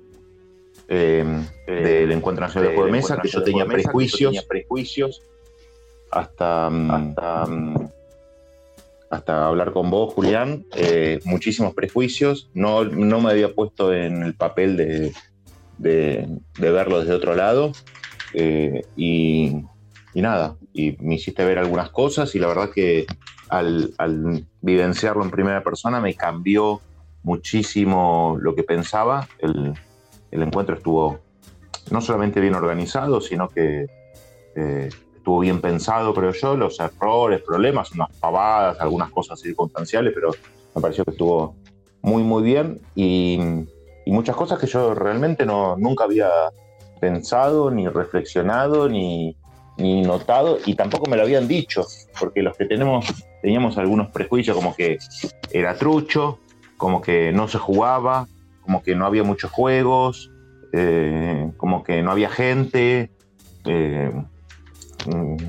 eh, 0.87 1.25
del 1.67 2.11
Encuentro 2.11 2.45
Nacional 2.45 2.69
de 2.69 2.75
Juegos 2.75 2.91
de 2.91 2.97
Mesa, 2.97 3.17
que 3.21 3.27
yo 3.29 3.43
tenía 3.43 3.65
prejuicios, 3.65 4.43
prejuicios 4.45 5.21
hasta, 6.11 6.69
mm, 6.69 6.91
hasta, 6.91 7.45
mm, 7.47 7.89
hasta 9.09 9.47
hablar 9.47 9.71
con 9.71 9.89
vos, 9.89 10.13
Julián, 10.13 10.65
eh, 10.75 11.19
muchísimos 11.25 11.73
prejuicios. 11.73 12.49
No, 12.53 12.83
no 12.85 13.21
me 13.21 13.31
había 13.31 13.53
puesto 13.53 13.93
en 13.93 14.23
el 14.23 14.35
papel 14.35 14.77
de, 14.77 15.13
de- 15.77 16.27
verlo 16.57 16.99
desde 16.99 17.13
otro 17.13 17.35
lado. 17.35 17.71
eh, 18.33 18.81
y, 18.95 19.53
nada, 20.13 20.55
y 20.73 20.95
me 20.99 21.15
hiciste 21.15 21.45
ver 21.45 21.57
algunas 21.59 21.89
cosas 21.91 22.33
y 22.35 22.39
la 22.39 22.47
verdad 22.47 22.69
que 22.73 23.05
al, 23.49 23.93
al 23.97 24.45
vivenciarlo 24.61 25.23
en 25.23 25.29
primera 25.31 25.61
persona 25.63 25.99
me 26.01 26.15
cambió 26.15 26.81
muchísimo 27.23 28.37
lo 28.41 28.55
que 28.55 28.63
pensaba. 28.63 29.27
El, 29.39 29.73
el 30.31 30.41
encuentro 30.43 30.75
estuvo 30.75 31.19
no 31.91 32.01
solamente 32.01 32.39
bien 32.41 32.55
organizado, 32.55 33.21
sino 33.21 33.49
que 33.49 33.85
eh, 34.55 34.89
estuvo 35.25 35.39
bien 35.39 35.59
pensado, 35.59 36.13
creo 36.13 36.33
yo, 36.33 36.55
los 36.55 36.79
errores, 36.79 37.41
problemas, 37.41 37.91
unas 37.93 38.15
pavadas, 38.17 38.79
algunas 38.79 39.09
cosas 39.09 39.39
circunstanciales, 39.41 40.13
pero 40.13 40.29
me 40.75 40.79
pareció 40.79 41.03
que 41.03 41.09
estuvo 41.09 41.55
muy, 42.03 42.21
muy 42.21 42.43
bien 42.43 42.79
y, 42.93 43.39
muchas 44.05 44.35
cosas 44.35 44.59
que 44.59 44.67
yo 44.67 44.93
realmente 44.93 45.43
no, 45.47 45.77
nunca 45.77 46.03
había 46.03 46.29
pensado, 46.99 47.71
ni 47.71 47.87
reflexionado, 47.87 48.87
ni, 48.87 49.35
notado, 49.79 50.59
y 50.63 50.75
tampoco 50.75 51.09
me 51.09 51.17
lo 51.17 51.23
habían 51.23 51.47
dicho, 51.47 51.87
porque 52.19 52.43
los 52.43 52.55
que 52.55 52.65
tenemos, 52.65 53.07
teníamos 53.41 53.79
algunos 53.79 54.11
prejuicios 54.11 54.55
como 54.55 54.75
que 54.75 54.99
era 55.51 55.75
trucho, 55.75 56.37
como 56.77 57.01
que 57.01 57.31
no 57.31 57.47
se 57.47 57.57
jugaba, 57.57 58.27
como 58.61 58.83
que 58.83 58.93
no 58.93 59.07
había 59.07 59.23
muchos 59.23 59.49
juegos, 59.49 60.31
eh, 60.71 61.51
como 61.57 61.83
que 61.83 62.03
no 62.03 62.11
había 62.11 62.29
gente. 62.29 63.09
eh, 63.65 64.13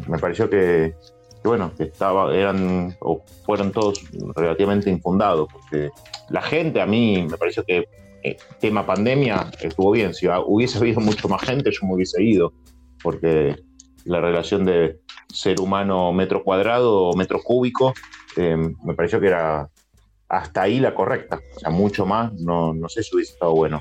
me 0.08 0.18
pareció 0.18 0.48
que, 0.48 0.94
que, 1.42 1.48
bueno, 1.48 1.72
que 1.76 1.84
estaba, 1.84 2.34
eran 2.34 2.96
o 3.00 3.22
fueron 3.44 3.72
todos 3.72 4.02
relativamente 4.34 4.90
infundados, 4.90 5.48
porque 5.52 5.90
la 6.30 6.42
gente 6.42 6.80
a 6.80 6.86
mí 6.86 7.26
me 7.30 7.36
pareció 7.36 7.64
que 7.64 7.88
eh, 8.22 8.36
tema 8.58 8.84
pandemia 8.84 9.50
estuvo 9.60 9.92
bien. 9.92 10.14
Si 10.14 10.26
hubiese 10.46 10.78
habido 10.78 11.00
mucho 11.00 11.28
más 11.28 11.42
gente, 11.42 11.70
yo 11.70 11.86
me 11.86 11.94
hubiese 11.94 12.22
ido, 12.22 12.52
porque 13.02 13.56
la 14.04 14.20
relación 14.20 14.64
de 14.64 15.00
ser 15.32 15.60
humano 15.60 16.12
metro 16.12 16.42
cuadrado 16.42 17.04
o 17.04 17.16
metro 17.16 17.40
cúbico 17.42 17.92
eh, 18.36 18.56
me 18.56 18.94
pareció 18.94 19.20
que 19.20 19.26
era 19.28 19.68
hasta 20.28 20.62
ahí 20.62 20.80
la 20.80 20.94
correcta. 20.94 21.40
O 21.56 21.58
sea, 21.60 21.70
mucho 21.70 22.06
más, 22.06 22.32
no, 22.34 22.74
no 22.74 22.88
sé 22.88 23.02
si 23.02 23.14
hubiese 23.14 23.34
estado 23.34 23.54
bueno. 23.54 23.80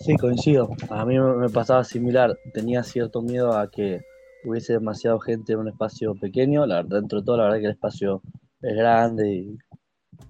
Sí, 0.00 0.16
coincido. 0.16 0.70
A 0.88 1.04
mí 1.04 1.18
me 1.18 1.48
pasaba 1.50 1.84
similar. 1.84 2.38
Tenía 2.54 2.82
cierto 2.82 3.20
miedo 3.20 3.52
a 3.52 3.70
que 3.70 4.00
hubiese 4.44 4.72
demasiado 4.72 5.18
gente 5.20 5.52
en 5.52 5.58
un 5.58 5.68
espacio 5.68 6.14
pequeño. 6.14 6.64
La 6.66 6.76
verdad, 6.76 7.00
dentro 7.00 7.20
de 7.20 7.26
todo, 7.26 7.36
la 7.36 7.44
verdad 7.44 7.58
que 7.58 7.66
el 7.66 7.72
espacio 7.72 8.22
es 8.62 8.76
grande 8.76 9.30
y, 9.30 9.58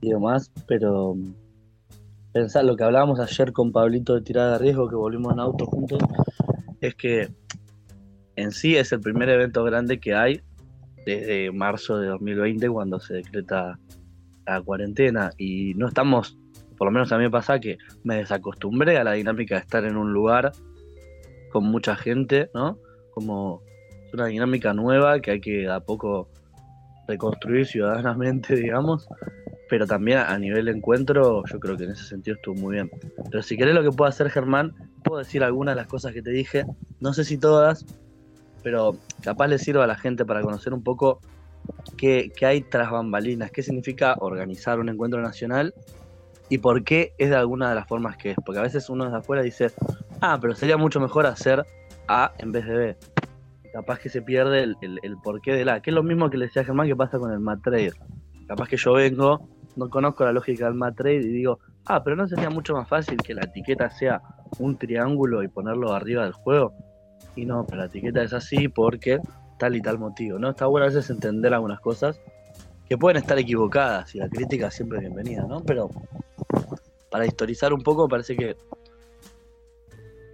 y 0.00 0.10
demás, 0.10 0.50
pero 0.66 1.14
mm, 1.14 1.34
pensar 2.32 2.64
lo 2.64 2.76
que 2.76 2.84
hablábamos 2.84 3.20
ayer 3.20 3.52
con 3.52 3.72
Pablito 3.72 4.14
de 4.14 4.22
tirada 4.22 4.52
de 4.52 4.58
riesgo, 4.58 4.88
que 4.88 4.96
volvimos 4.96 5.32
en 5.32 5.40
auto 5.40 5.66
juntos, 5.66 6.02
es 6.80 6.94
que 6.94 7.28
en 8.36 8.52
sí 8.52 8.76
es 8.76 8.92
el 8.92 9.00
primer 9.00 9.28
evento 9.28 9.62
grande 9.64 10.00
que 10.00 10.14
hay 10.14 10.40
desde 11.04 11.50
marzo 11.52 11.98
de 11.98 12.08
2020 12.08 12.68
cuando 12.68 13.00
se 13.00 13.14
decreta 13.14 13.78
la 14.46 14.62
cuarentena 14.62 15.32
y 15.38 15.74
no 15.74 15.88
estamos, 15.88 16.38
por 16.80 16.86
lo 16.86 16.92
menos 16.92 17.12
a 17.12 17.18
mí 17.18 17.24
me 17.24 17.30
pasa 17.30 17.60
que 17.60 17.76
me 18.04 18.16
desacostumbré 18.16 18.96
a 18.96 19.04
la 19.04 19.12
dinámica 19.12 19.56
de 19.56 19.60
estar 19.60 19.84
en 19.84 19.98
un 19.98 20.14
lugar 20.14 20.52
con 21.52 21.64
mucha 21.64 21.94
gente, 21.94 22.48
¿no? 22.54 22.78
Como 23.10 23.60
es 24.06 24.14
una 24.14 24.24
dinámica 24.28 24.72
nueva 24.72 25.20
que 25.20 25.32
hay 25.32 25.40
que 25.42 25.68
a 25.68 25.80
poco 25.80 26.30
reconstruir 27.06 27.66
ciudadanamente, 27.66 28.56
digamos, 28.56 29.06
pero 29.68 29.86
también 29.86 30.20
a 30.20 30.38
nivel 30.38 30.68
encuentro 30.68 31.42
yo 31.44 31.60
creo 31.60 31.76
que 31.76 31.84
en 31.84 31.90
ese 31.90 32.04
sentido 32.04 32.36
estuvo 32.36 32.54
muy 32.54 32.76
bien. 32.76 32.90
Pero 33.30 33.42
si 33.42 33.58
querés 33.58 33.74
lo 33.74 33.82
que 33.82 33.94
puedo 33.94 34.08
hacer 34.08 34.30
Germán, 34.30 34.72
puedo 35.04 35.18
decir 35.18 35.44
algunas 35.44 35.74
de 35.74 35.82
las 35.82 35.86
cosas 35.86 36.14
que 36.14 36.22
te 36.22 36.30
dije, 36.30 36.64
no 36.98 37.12
sé 37.12 37.24
si 37.26 37.36
todas, 37.36 37.84
pero 38.62 38.96
capaz 39.22 39.48
le 39.48 39.58
sirva 39.58 39.84
a 39.84 39.86
la 39.86 39.96
gente 39.96 40.24
para 40.24 40.40
conocer 40.40 40.72
un 40.72 40.82
poco 40.82 41.20
qué 41.98 42.32
hay 42.40 42.62
tras 42.62 42.90
bambalinas, 42.90 43.50
qué 43.50 43.62
significa 43.62 44.16
organizar 44.18 44.80
un 44.80 44.88
encuentro 44.88 45.20
nacional 45.20 45.74
y 46.50 46.58
por 46.58 46.84
qué 46.84 47.14
es 47.16 47.30
de 47.30 47.36
alguna 47.36 47.70
de 47.70 47.76
las 47.76 47.86
formas 47.86 48.16
que 48.16 48.32
es. 48.32 48.36
Porque 48.44 48.58
a 48.58 48.62
veces 48.62 48.90
uno 48.90 49.04
desde 49.04 49.18
afuera 49.18 49.42
dice, 49.42 49.68
ah, 50.20 50.36
pero 50.40 50.54
sería 50.54 50.76
mucho 50.76 51.00
mejor 51.00 51.24
hacer 51.24 51.64
A 52.08 52.32
en 52.38 52.52
vez 52.52 52.66
de 52.66 52.76
B. 52.76 52.96
Capaz 53.72 54.00
que 54.00 54.08
se 54.08 54.20
pierde 54.20 54.64
el, 54.64 54.76
el, 54.82 54.98
el 55.02 55.16
porqué 55.16 55.54
del 55.54 55.68
A, 55.68 55.80
que 55.80 55.90
es 55.90 55.94
lo 55.94 56.02
mismo 56.02 56.28
que 56.28 56.36
le 56.36 56.46
decía 56.46 56.64
Germán 56.64 56.88
que 56.88 56.96
pasa 56.96 57.18
con 57.20 57.32
el 57.32 57.38
Matrade. 57.38 57.92
Capaz 58.48 58.68
que 58.68 58.76
yo 58.76 58.92
vengo, 58.94 59.48
no 59.76 59.88
conozco 59.88 60.24
la 60.24 60.32
lógica 60.32 60.64
del 60.64 60.74
Matrade 60.74 61.22
y 61.22 61.28
digo, 61.28 61.60
ah, 61.86 62.02
pero 62.02 62.16
no 62.16 62.26
sería 62.26 62.50
mucho 62.50 62.74
más 62.74 62.88
fácil 62.88 63.16
que 63.18 63.32
la 63.32 63.42
etiqueta 63.42 63.88
sea 63.88 64.20
un 64.58 64.76
triángulo 64.76 65.44
y 65.44 65.48
ponerlo 65.48 65.92
arriba 65.92 66.24
del 66.24 66.32
juego. 66.32 66.74
Y 67.36 67.46
no, 67.46 67.64
pero 67.64 67.82
la 67.82 67.86
etiqueta 67.86 68.24
es 68.24 68.32
así 68.32 68.66
porque 68.66 69.20
tal 69.60 69.76
y 69.76 69.82
tal 69.82 70.00
motivo, 70.00 70.40
¿no? 70.40 70.50
Está 70.50 70.66
bueno 70.66 70.86
a 70.86 70.88
veces 70.88 71.08
entender 71.10 71.54
algunas 71.54 71.78
cosas 71.78 72.20
que 72.90 72.98
pueden 72.98 73.18
estar 73.18 73.38
equivocadas 73.38 74.12
y 74.16 74.18
la 74.18 74.28
crítica 74.28 74.68
siempre 74.68 74.98
es 74.98 75.02
bienvenida, 75.02 75.44
¿no? 75.44 75.62
Pero 75.62 75.90
para 77.08 77.24
historizar 77.24 77.72
un 77.72 77.82
poco, 77.82 78.08
parece 78.08 78.36
que 78.36 78.56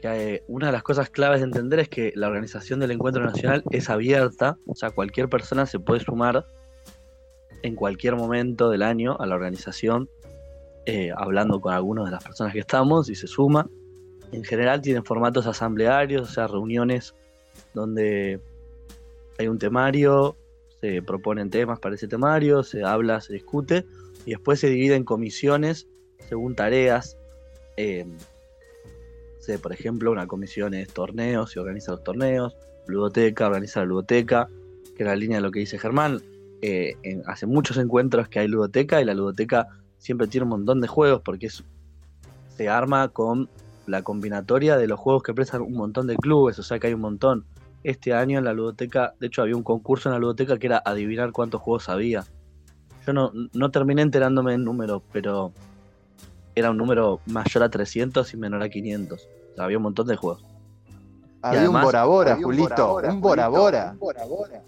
eh, 0.02 0.42
una 0.48 0.66
de 0.66 0.72
las 0.72 0.82
cosas 0.82 1.10
claves 1.10 1.40
de 1.40 1.44
entender 1.44 1.80
es 1.80 1.90
que 1.90 2.12
la 2.14 2.28
organización 2.28 2.80
del 2.80 2.92
encuentro 2.92 3.22
nacional 3.22 3.62
es 3.70 3.90
abierta, 3.90 4.56
o 4.66 4.74
sea, 4.74 4.90
cualquier 4.90 5.28
persona 5.28 5.66
se 5.66 5.78
puede 5.78 6.00
sumar 6.00 6.46
en 7.62 7.74
cualquier 7.74 8.16
momento 8.16 8.70
del 8.70 8.82
año 8.82 9.18
a 9.20 9.26
la 9.26 9.34
organización, 9.34 10.08
eh, 10.86 11.10
hablando 11.14 11.60
con 11.60 11.74
algunas 11.74 12.06
de 12.06 12.12
las 12.12 12.24
personas 12.24 12.54
que 12.54 12.60
estamos 12.60 13.10
y 13.10 13.16
se 13.16 13.26
suma. 13.26 13.68
En 14.32 14.44
general 14.44 14.80
tienen 14.80 15.04
formatos 15.04 15.46
asamblearios, 15.46 16.30
o 16.30 16.32
sea, 16.32 16.46
reuniones 16.46 17.14
donde 17.74 18.40
hay 19.38 19.46
un 19.46 19.58
temario, 19.58 20.38
se 20.80 21.02
proponen 21.02 21.50
temas 21.50 21.78
para 21.78 21.94
ese 21.94 22.08
temario, 22.08 22.62
se 22.62 22.84
habla, 22.84 23.20
se 23.20 23.32
discute 23.32 23.86
y 24.24 24.30
después 24.30 24.60
se 24.60 24.68
divide 24.68 24.94
en 24.94 25.04
comisiones 25.04 25.86
según 26.28 26.54
tareas. 26.54 27.16
Eh, 27.76 28.06
por 29.62 29.72
ejemplo, 29.72 30.10
una 30.10 30.26
comisión 30.26 30.74
es 30.74 30.88
torneos 30.88 31.54
y 31.54 31.60
organiza 31.60 31.92
los 31.92 32.02
torneos, 32.02 32.56
ludoteca, 32.86 33.46
organiza 33.46 33.80
la 33.80 33.86
ludoteca, 33.86 34.48
que 34.96 35.04
es 35.04 35.06
la 35.06 35.14
línea 35.14 35.38
de 35.38 35.42
lo 35.42 35.52
que 35.52 35.60
dice 35.60 35.78
Germán. 35.78 36.20
Eh, 36.62 36.96
hace 37.26 37.46
muchos 37.46 37.76
encuentros 37.76 38.28
que 38.28 38.40
hay 38.40 38.48
ludoteca 38.48 39.00
y 39.00 39.04
la 39.04 39.14
ludoteca 39.14 39.68
siempre 39.98 40.26
tiene 40.26 40.44
un 40.44 40.50
montón 40.50 40.80
de 40.80 40.88
juegos 40.88 41.22
porque 41.24 41.46
es- 41.46 41.62
se 42.56 42.68
arma 42.68 43.08
con 43.08 43.48
la 43.86 44.02
combinatoria 44.02 44.76
de 44.76 44.88
los 44.88 44.98
juegos 44.98 45.22
que 45.22 45.32
prestan 45.32 45.60
un 45.62 45.74
montón 45.74 46.08
de 46.08 46.16
clubes, 46.16 46.58
o 46.58 46.62
sea 46.64 46.80
que 46.80 46.88
hay 46.88 46.94
un 46.94 47.02
montón. 47.02 47.44
Este 47.84 48.12
año 48.14 48.38
en 48.38 48.44
la 48.44 48.52
ludoteca, 48.52 49.14
de 49.20 49.28
hecho 49.28 49.42
había 49.42 49.56
un 49.56 49.62
concurso 49.62 50.08
en 50.08 50.14
la 50.14 50.18
ludoteca 50.18 50.58
que 50.58 50.66
era 50.66 50.82
adivinar 50.84 51.32
cuántos 51.32 51.60
juegos 51.60 51.88
había. 51.88 52.24
Yo 53.06 53.12
no, 53.12 53.30
no 53.52 53.70
terminé 53.70 54.02
enterándome 54.02 54.54
el 54.54 54.64
número, 54.64 55.02
pero 55.12 55.52
era 56.54 56.70
un 56.70 56.76
número 56.78 57.20
mayor 57.26 57.62
a 57.62 57.68
300 57.68 58.34
y 58.34 58.36
menor 58.36 58.62
a 58.62 58.68
500. 58.68 59.20
O 59.20 59.54
sea, 59.54 59.64
había 59.64 59.76
un 59.76 59.84
montón 59.84 60.06
de 60.08 60.16
juegos. 60.16 60.44
Había 61.42 61.60
además- 61.60 61.82
un 61.82 61.86
Bora 61.86 62.04
Bora, 62.04 62.32
había 62.32 62.46
un 62.46 62.52
Julito. 62.52 62.86
Bora 62.88 63.12
Bora, 63.12 63.12
Un 63.12 63.20
Bora 63.20 64.22
Julito, 64.24 64.28
Bora. 64.28 64.62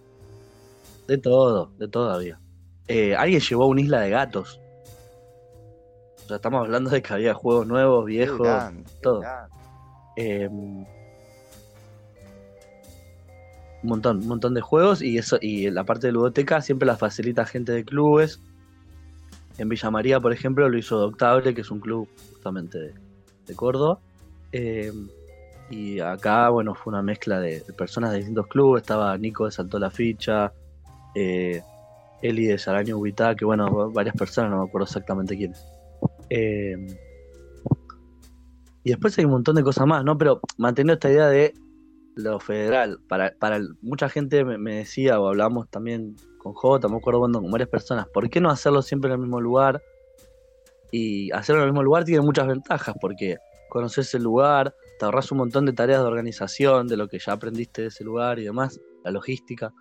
De 1.08 1.18
todo, 1.18 1.70
de 1.78 1.88
todo 1.88 2.10
había. 2.10 2.38
Eh, 2.86 3.16
alguien 3.16 3.40
llevó 3.40 3.66
una 3.66 3.80
isla 3.80 4.00
de 4.00 4.10
gatos. 4.10 4.60
O 6.24 6.28
sea, 6.28 6.36
estamos 6.36 6.60
hablando 6.60 6.90
de 6.90 7.02
que 7.02 7.12
había 7.12 7.34
juegos 7.34 7.66
nuevos, 7.66 8.04
viejos, 8.04 8.40
grande, 8.46 8.84
todo. 9.02 9.22
Eh, 10.16 10.48
un 13.82 13.88
montón, 13.88 14.18
un 14.18 14.28
montón 14.28 14.54
de 14.54 14.60
juegos 14.60 15.02
y 15.02 15.18
eso 15.18 15.38
y 15.40 15.70
la 15.70 15.84
parte 15.84 16.08
de 16.08 16.12
ludoteca 16.12 16.60
siempre 16.60 16.86
la 16.86 16.96
facilita 16.96 17.44
gente 17.44 17.72
de 17.72 17.84
clubes. 17.84 18.40
En 19.58 19.68
Villa 19.68 19.90
María, 19.90 20.20
por 20.20 20.32
ejemplo, 20.32 20.68
lo 20.68 20.78
hizo 20.78 20.98
Doctable, 20.98 21.54
que 21.54 21.62
es 21.62 21.70
un 21.70 21.80
club 21.80 22.08
justamente 22.32 22.78
de, 22.78 23.54
Córdoba. 23.56 23.98
Eh, 24.52 24.92
y 25.70 26.00
acá, 26.00 26.48
bueno, 26.50 26.74
fue 26.74 26.92
una 26.92 27.02
mezcla 27.02 27.40
de, 27.40 27.64
personas 27.76 28.12
de 28.12 28.18
distintos 28.18 28.46
clubes. 28.46 28.82
Estaba 28.82 29.16
Nico 29.18 29.46
de 29.46 29.50
Saltó 29.50 29.78
la 29.78 29.90
Ficha, 29.90 30.52
eh, 31.14 31.62
Eli 32.22 32.46
de 32.46 32.58
Saraño 32.58 32.98
Ubitá, 32.98 33.34
que 33.34 33.44
bueno, 33.44 33.90
varias 33.90 34.14
personas, 34.16 34.50
no 34.50 34.58
me 34.58 34.68
acuerdo 34.68 34.84
exactamente 34.84 35.36
quiénes. 35.36 35.64
Eh, 36.30 36.96
y 38.84 38.90
después 38.90 39.18
hay 39.18 39.24
un 39.24 39.32
montón 39.32 39.56
de 39.56 39.62
cosas 39.62 39.86
más, 39.86 40.04
¿no? 40.04 40.16
Pero 40.16 40.40
manteniendo 40.56 40.94
esta 40.94 41.10
idea 41.10 41.28
de 41.28 41.54
lo 42.18 42.40
federal, 42.40 42.98
para, 43.08 43.32
para 43.38 43.60
mucha 43.80 44.08
gente 44.08 44.44
me, 44.44 44.58
me 44.58 44.78
decía, 44.78 45.20
o 45.20 45.28
hablamos 45.28 45.68
también 45.70 46.16
con 46.38 46.52
J, 46.52 46.88
me 46.88 46.96
acuerdo 46.96 47.20
cuando 47.20 47.40
con 47.40 47.50
varias 47.50 47.68
personas, 47.68 48.08
¿por 48.08 48.28
qué 48.28 48.40
no 48.40 48.50
hacerlo 48.50 48.82
siempre 48.82 49.08
en 49.08 49.14
el 49.14 49.20
mismo 49.20 49.40
lugar? 49.40 49.80
Y 50.90 51.30
hacerlo 51.30 51.62
en 51.62 51.68
el 51.68 51.72
mismo 51.72 51.84
lugar 51.84 52.04
tiene 52.04 52.20
muchas 52.20 52.48
ventajas, 52.48 52.96
porque 53.00 53.36
conoces 53.68 54.12
el 54.14 54.24
lugar, 54.24 54.74
te 54.98 55.04
ahorras 55.04 55.30
un 55.30 55.38
montón 55.38 55.64
de 55.66 55.72
tareas 55.72 56.00
de 56.00 56.08
organización, 56.08 56.88
de 56.88 56.96
lo 56.96 57.08
que 57.08 57.20
ya 57.20 57.32
aprendiste 57.32 57.82
de 57.82 57.88
ese 57.88 58.02
lugar 58.02 58.40
y 58.40 58.44
demás, 58.44 58.80
la 59.04 59.12
logística. 59.12 59.72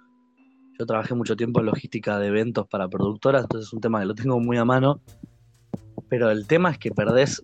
Yo 0.78 0.86
trabajé 0.86 1.16
mucho 1.16 1.36
tiempo 1.36 1.60
en 1.60 1.66
logística 1.66 2.20
de 2.20 2.28
eventos 2.28 2.68
para 2.68 2.88
productoras, 2.88 3.44
entonces 3.44 3.68
es 3.68 3.74
un 3.74 3.82
tema 3.82 4.00
que 4.00 4.06
lo 4.06 4.14
tengo 4.14 4.40
muy 4.40 4.58
a 4.58 4.66
mano. 4.66 5.02
Pero 6.08 6.30
el 6.30 6.46
tema 6.46 6.70
es 6.70 6.78
que 6.78 6.92
perdés 6.92 7.42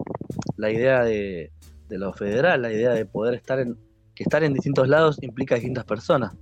la 0.56 0.72
idea 0.72 1.04
de, 1.04 1.52
de 1.90 1.98
lo 1.98 2.14
federal, 2.14 2.62
la 2.62 2.72
idea 2.72 2.92
de 2.92 3.06
poder 3.06 3.34
estar 3.34 3.60
en. 3.60 3.76
Que 4.16 4.24
estar 4.24 4.44
en 4.44 4.54
distintos 4.54 4.88
lados 4.88 5.18
implica 5.22 5.56
distintas 5.56 5.86
personas. 5.86 6.34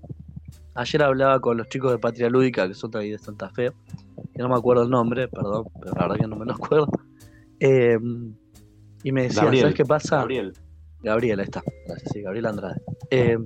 Ayer 0.74 1.04
hablaba 1.04 1.40
con 1.40 1.58
los 1.58 1.68
chicos 1.68 1.92
de 1.92 2.00
Patria 2.00 2.30
Lúdica, 2.30 2.68
que 2.68 2.74
son 2.74 2.92
de 2.92 3.00
ahí 3.00 3.12
de 3.12 3.18
Santa 3.18 3.50
Fe, 3.50 3.72
que 4.34 4.42
no 4.42 4.50
me 4.50 4.56
acuerdo 4.56 4.84
el 4.84 4.90
nombre, 4.90 5.28
perdón, 5.28 5.66
pero 5.80 5.94
la 5.94 6.08
verdad 6.08 6.16
que 6.18 6.28
no 6.28 6.36
me 6.38 6.46
lo 6.46 6.54
acuerdo. 6.56 6.88
Eh, 7.60 7.98
y 9.04 9.12
me 9.12 9.24
decían, 9.24 9.46
Gabriel, 9.46 9.62
¿sabes 9.64 9.76
qué 9.76 9.86
pasa? 9.86 10.18
Gabriel. 10.18 10.54
Gabriel, 11.04 11.40
ahí 11.40 11.46
está. 11.46 11.64
Gracias, 11.88 12.12
sí, 12.14 12.22
Gabriel 12.22 12.46
Andrade. 12.46 12.82
Eh, 13.10 13.38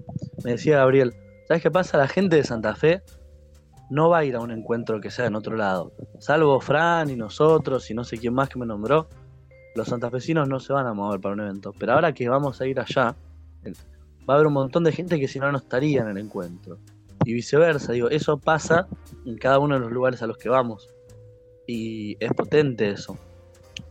me 0.43 0.51
decía 0.51 0.77
Gabriel, 0.77 1.13
¿sabes 1.47 1.63
qué 1.63 1.71
pasa? 1.71 1.97
La 1.97 2.07
gente 2.07 2.35
de 2.35 2.43
Santa 2.43 2.75
Fe 2.75 3.01
no 3.89 4.09
va 4.09 4.19
a 4.19 4.25
ir 4.25 4.35
a 4.35 4.39
un 4.39 4.51
encuentro 4.51 4.99
que 4.99 5.09
sea 5.09 5.25
en 5.25 5.35
otro 5.35 5.55
lado. 5.55 5.93
Salvo 6.19 6.59
Fran 6.59 7.09
y 7.09 7.15
nosotros 7.15 7.89
y 7.89 7.93
no 7.93 8.03
sé 8.03 8.17
quién 8.17 8.33
más 8.33 8.49
que 8.49 8.59
me 8.59 8.65
nombró, 8.65 9.07
los 9.75 9.87
santafesinos 9.87 10.47
no 10.47 10.59
se 10.59 10.73
van 10.73 10.87
a 10.87 10.93
mover 10.93 11.19
para 11.19 11.33
un 11.33 11.41
evento. 11.41 11.73
Pero 11.77 11.93
ahora 11.93 12.13
que 12.13 12.27
vamos 12.29 12.61
a 12.61 12.67
ir 12.67 12.79
allá, 12.79 13.15
va 14.29 14.33
a 14.33 14.37
haber 14.37 14.47
un 14.47 14.53
montón 14.53 14.83
de 14.83 14.91
gente 14.91 15.19
que 15.19 15.27
si 15.27 15.39
no 15.39 15.51
no 15.51 15.57
estaría 15.57 16.01
en 16.01 16.09
el 16.09 16.17
encuentro. 16.17 16.77
Y 17.23 17.33
viceversa, 17.33 17.91
digo, 17.93 18.09
eso 18.09 18.37
pasa 18.37 18.87
en 19.25 19.37
cada 19.37 19.59
uno 19.59 19.75
de 19.75 19.81
los 19.81 19.91
lugares 19.91 20.21
a 20.21 20.27
los 20.27 20.37
que 20.37 20.49
vamos. 20.49 20.89
Y 21.67 22.17
es 22.19 22.31
potente 22.33 22.89
eso, 22.89 23.17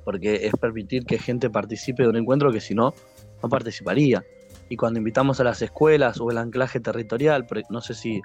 porque 0.04 0.46
es 0.46 0.52
permitir 0.60 1.04
que 1.04 1.18
gente 1.18 1.50
participe 1.50 2.04
de 2.04 2.08
un 2.08 2.16
encuentro 2.16 2.52
que 2.52 2.60
si 2.60 2.74
no, 2.74 2.94
no 3.42 3.48
participaría. 3.48 4.24
Y 4.68 4.76
cuando 4.76 4.98
invitamos 4.98 5.40
a 5.40 5.44
las 5.44 5.60
escuelas 5.62 6.20
o 6.20 6.30
el 6.30 6.38
anclaje 6.38 6.78
territorial, 6.80 7.46
por- 7.46 7.62
no 7.70 7.80
sé 7.80 7.94
si 7.94 8.22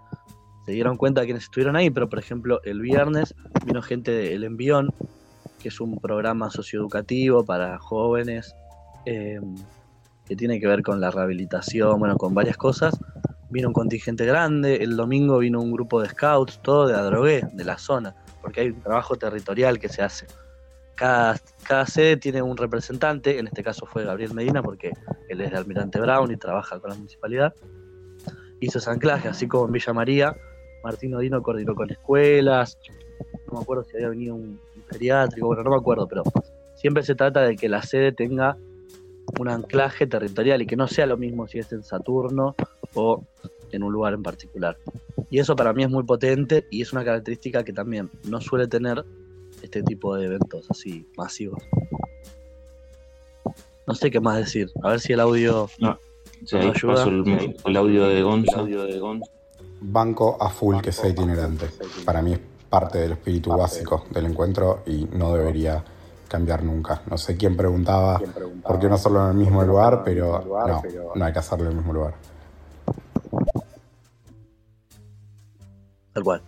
se 0.65 0.71
dieron 0.71 0.97
cuenta 0.97 1.21
de 1.21 1.27
quienes 1.27 1.45
estuvieron 1.45 1.75
ahí, 1.75 1.89
pero 1.89 2.07
por 2.09 2.19
ejemplo 2.19 2.61
el 2.63 2.79
viernes 2.81 3.33
vino 3.65 3.81
gente 3.81 4.11
del 4.11 4.43
Envión, 4.43 4.93
que 5.59 5.69
es 5.69 5.79
un 5.81 5.97
programa 5.97 6.51
socioeducativo 6.51 7.43
para 7.43 7.79
jóvenes 7.79 8.53
eh, 9.05 9.39
que 10.29 10.35
tiene 10.35 10.59
que 10.59 10.67
ver 10.67 10.83
con 10.83 11.01
la 11.01 11.09
rehabilitación, 11.09 11.99
bueno, 11.99 12.15
con 12.15 12.35
varias 12.35 12.55
cosas. 12.55 12.97
Vino 13.49 13.67
un 13.67 13.73
contingente 13.73 14.25
grande, 14.25 14.75
el 14.75 14.95
domingo 14.95 15.39
vino 15.39 15.59
un 15.59 15.71
grupo 15.71 15.99
de 16.01 16.09
scouts, 16.09 16.61
todo 16.61 16.87
de 16.87 16.93
Adrogué, 16.93 17.43
de 17.51 17.65
la 17.65 17.79
zona, 17.79 18.15
porque 18.43 18.61
hay 18.61 18.69
un 18.69 18.79
trabajo 18.79 19.15
territorial 19.15 19.79
que 19.79 19.89
se 19.89 20.03
hace. 20.03 20.27
Cada, 20.93 21.35
cada 21.63 21.87
sede 21.87 22.17
tiene 22.17 22.43
un 22.43 22.55
representante, 22.57 23.39
en 23.39 23.47
este 23.47 23.63
caso 23.63 23.87
fue 23.87 24.05
Gabriel 24.05 24.35
Medina, 24.35 24.61
porque 24.61 24.93
él 25.29 25.41
es 25.41 25.49
de 25.49 25.57
Almirante 25.57 25.99
Brown 25.99 26.31
y 26.31 26.37
trabaja 26.37 26.79
con 26.79 26.91
la 26.91 26.95
municipalidad. 26.95 27.55
Hizo 28.59 28.77
ese 28.77 28.91
anclaje, 28.91 29.29
así 29.29 29.47
como 29.47 29.65
en 29.65 29.71
Villa 29.71 29.93
María, 29.93 30.35
Martín 30.83 31.15
Odino 31.15 31.41
coordinó 31.41 31.73
con 31.73 31.89
escuelas, 31.89 32.77
no 33.47 33.57
me 33.57 33.63
acuerdo 33.63 33.83
si 33.83 33.95
había 33.95 34.09
venido 34.09 34.35
un, 34.35 34.43
un 34.43 35.39
bueno, 35.41 35.63
no 35.63 35.71
me 35.71 35.77
acuerdo, 35.77 36.07
pero 36.07 36.21
siempre 36.75 37.01
se 37.01 37.15
trata 37.15 37.41
de 37.41 37.55
que 37.55 37.67
la 37.67 37.81
sede 37.81 38.11
tenga 38.11 38.57
un 39.39 39.49
anclaje 39.49 40.07
territorial 40.07 40.61
y 40.61 40.65
que 40.65 40.75
no 40.75 40.87
sea 40.87 41.05
lo 41.05 41.17
mismo 41.17 41.47
si 41.47 41.59
es 41.59 41.71
en 41.71 41.83
Saturno 41.83 42.55
o 42.93 43.23
en 43.71 43.83
un 43.83 43.91
lugar 43.91 44.13
en 44.13 44.23
particular. 44.23 44.77
Y 45.29 45.39
eso 45.39 45.55
para 45.55 45.73
mí 45.73 45.83
es 45.83 45.89
muy 45.89 46.03
potente 46.03 46.65
y 46.71 46.81
es 46.81 46.91
una 46.93 47.03
característica 47.05 47.63
que 47.63 47.73
también 47.73 48.09
no 48.23 48.41
suele 48.41 48.67
tener 48.67 49.03
este 49.61 49.83
tipo 49.83 50.15
de 50.15 50.25
eventos 50.25 50.65
así 50.69 51.07
masivos. 51.17 51.61
No 53.85 53.95
sé 53.95 54.11
qué 54.11 54.19
más 54.19 54.37
decir. 54.37 54.69
A 54.83 54.89
ver 54.89 54.99
si 54.99 55.13
el 55.13 55.19
audio 55.19 55.69
No, 55.79 55.97
sí, 56.45 56.55
nos 56.55 56.65
ahí 56.65 56.71
ayuda. 56.75 56.93
paso 56.95 57.09
el, 57.09 57.55
el 57.65 57.77
audio 57.77 58.05
de 58.07 58.21
Gonza. 58.21 58.63
Banco 59.81 60.37
a 60.39 60.49
full 60.49 60.79
que 60.81 60.91
sea 60.91 61.09
itinerante. 61.09 61.67
Para 62.05 62.21
mí 62.21 62.33
es 62.33 62.39
parte 62.69 62.99
del 62.99 63.13
espíritu 63.13 63.49
básico 63.51 64.05
del 64.11 64.25
encuentro 64.25 64.83
y 64.85 65.05
no 65.13 65.33
debería 65.33 65.83
cambiar 66.29 66.63
nunca. 66.63 67.01
No 67.09 67.17
sé 67.17 67.35
quién 67.35 67.57
preguntaba 67.57 68.21
por 68.63 68.79
qué 68.79 68.87
no 68.87 68.95
hacerlo 68.95 69.25
en 69.25 69.31
el 69.31 69.37
mismo 69.37 69.63
lugar, 69.63 70.03
pero 70.05 70.41
no, 70.41 70.81
no 71.15 71.25
hay 71.25 71.33
que 71.33 71.39
hacerlo 71.39 71.65
en 71.65 71.71
el 71.71 71.77
mismo 71.77 71.91
lugar. 71.91 72.13
Tal 76.13 76.23
cual. 76.23 76.41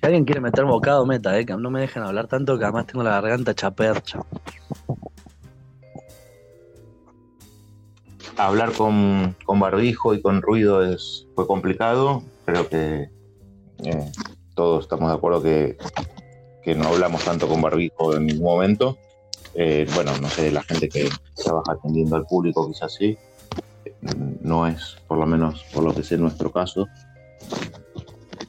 Si 0.00 0.06
alguien 0.06 0.24
quiere 0.24 0.40
meter 0.40 0.64
bocado, 0.64 1.06
meta, 1.06 1.38
eh, 1.38 1.44
que 1.44 1.54
no 1.54 1.70
me 1.70 1.80
dejen 1.80 2.02
hablar 2.02 2.26
tanto 2.26 2.58
que 2.58 2.64
además 2.64 2.86
tengo 2.86 3.02
la 3.02 3.20
garganta 3.20 3.54
chapercha. 3.54 4.20
Hablar 8.36 8.72
con, 8.72 9.36
con 9.44 9.60
barbijo 9.60 10.14
y 10.14 10.22
con 10.22 10.40
ruido 10.40 10.82
es, 10.82 11.26
fue 11.34 11.46
complicado. 11.46 12.22
Creo 12.46 12.66
que 12.68 13.10
eh, 13.84 14.12
todos 14.54 14.84
estamos 14.84 15.10
de 15.10 15.16
acuerdo 15.16 15.42
que, 15.42 15.76
que 16.62 16.74
no 16.74 16.88
hablamos 16.88 17.24
tanto 17.24 17.48
con 17.48 17.60
barbijo 17.62 18.14
en 18.16 18.26
ningún 18.26 18.44
momento. 18.44 18.98
Eh, 19.54 19.86
bueno, 19.94 20.16
no 20.18 20.28
sé, 20.28 20.50
la 20.52 20.62
gente 20.62 20.88
que 20.88 21.08
trabaja 21.36 21.72
atendiendo 21.72 22.16
al 22.16 22.26
público 22.26 22.68
quizás 22.70 22.94
sí. 22.94 23.16
No 24.42 24.66
es, 24.66 24.96
por 25.08 25.18
lo 25.18 25.26
menos 25.26 25.64
por 25.72 25.84
lo 25.84 25.94
que 25.94 26.02
sé, 26.02 26.16
nuestro 26.16 26.50
caso. 26.52 26.86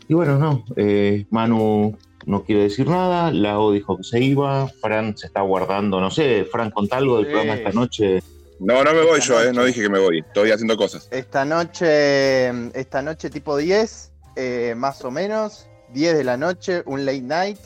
Y 0.07 0.13
bueno, 0.13 0.37
no. 0.37 0.63
eh, 0.75 1.25
Manu 1.29 1.97
no 2.25 2.43
quiere 2.43 2.63
decir 2.63 2.87
nada. 2.87 3.31
Lao 3.31 3.71
dijo 3.71 3.97
que 3.97 4.03
se 4.03 4.19
iba. 4.19 4.67
Fran 4.67 5.17
se 5.17 5.27
está 5.27 5.41
guardando. 5.41 5.99
No 6.01 6.11
sé, 6.11 6.45
Fran, 6.51 6.69
contá 6.71 6.97
algo 6.97 7.17
del 7.17 7.25
Sí. 7.27 7.31
programa 7.31 7.55
esta 7.55 7.71
noche. 7.71 8.23
No, 8.59 8.83
no 8.83 8.93
me 8.93 9.01
voy 9.03 9.19
yo, 9.21 9.41
eh, 9.41 9.51
no 9.53 9.63
dije 9.63 9.81
que 9.81 9.89
me 9.89 9.99
voy. 9.99 10.19
Estoy 10.19 10.51
haciendo 10.51 10.77
cosas. 10.77 11.07
Esta 11.11 11.45
noche, 11.45 12.49
esta 12.79 13.01
noche 13.01 13.29
tipo 13.31 13.57
10, 13.57 14.11
eh, 14.35 14.75
más 14.77 15.03
o 15.03 15.09
menos, 15.09 15.67
10 15.93 16.15
de 16.15 16.23
la 16.23 16.37
noche, 16.37 16.83
un 16.85 17.03
late 17.05 17.21
night. 17.21 17.57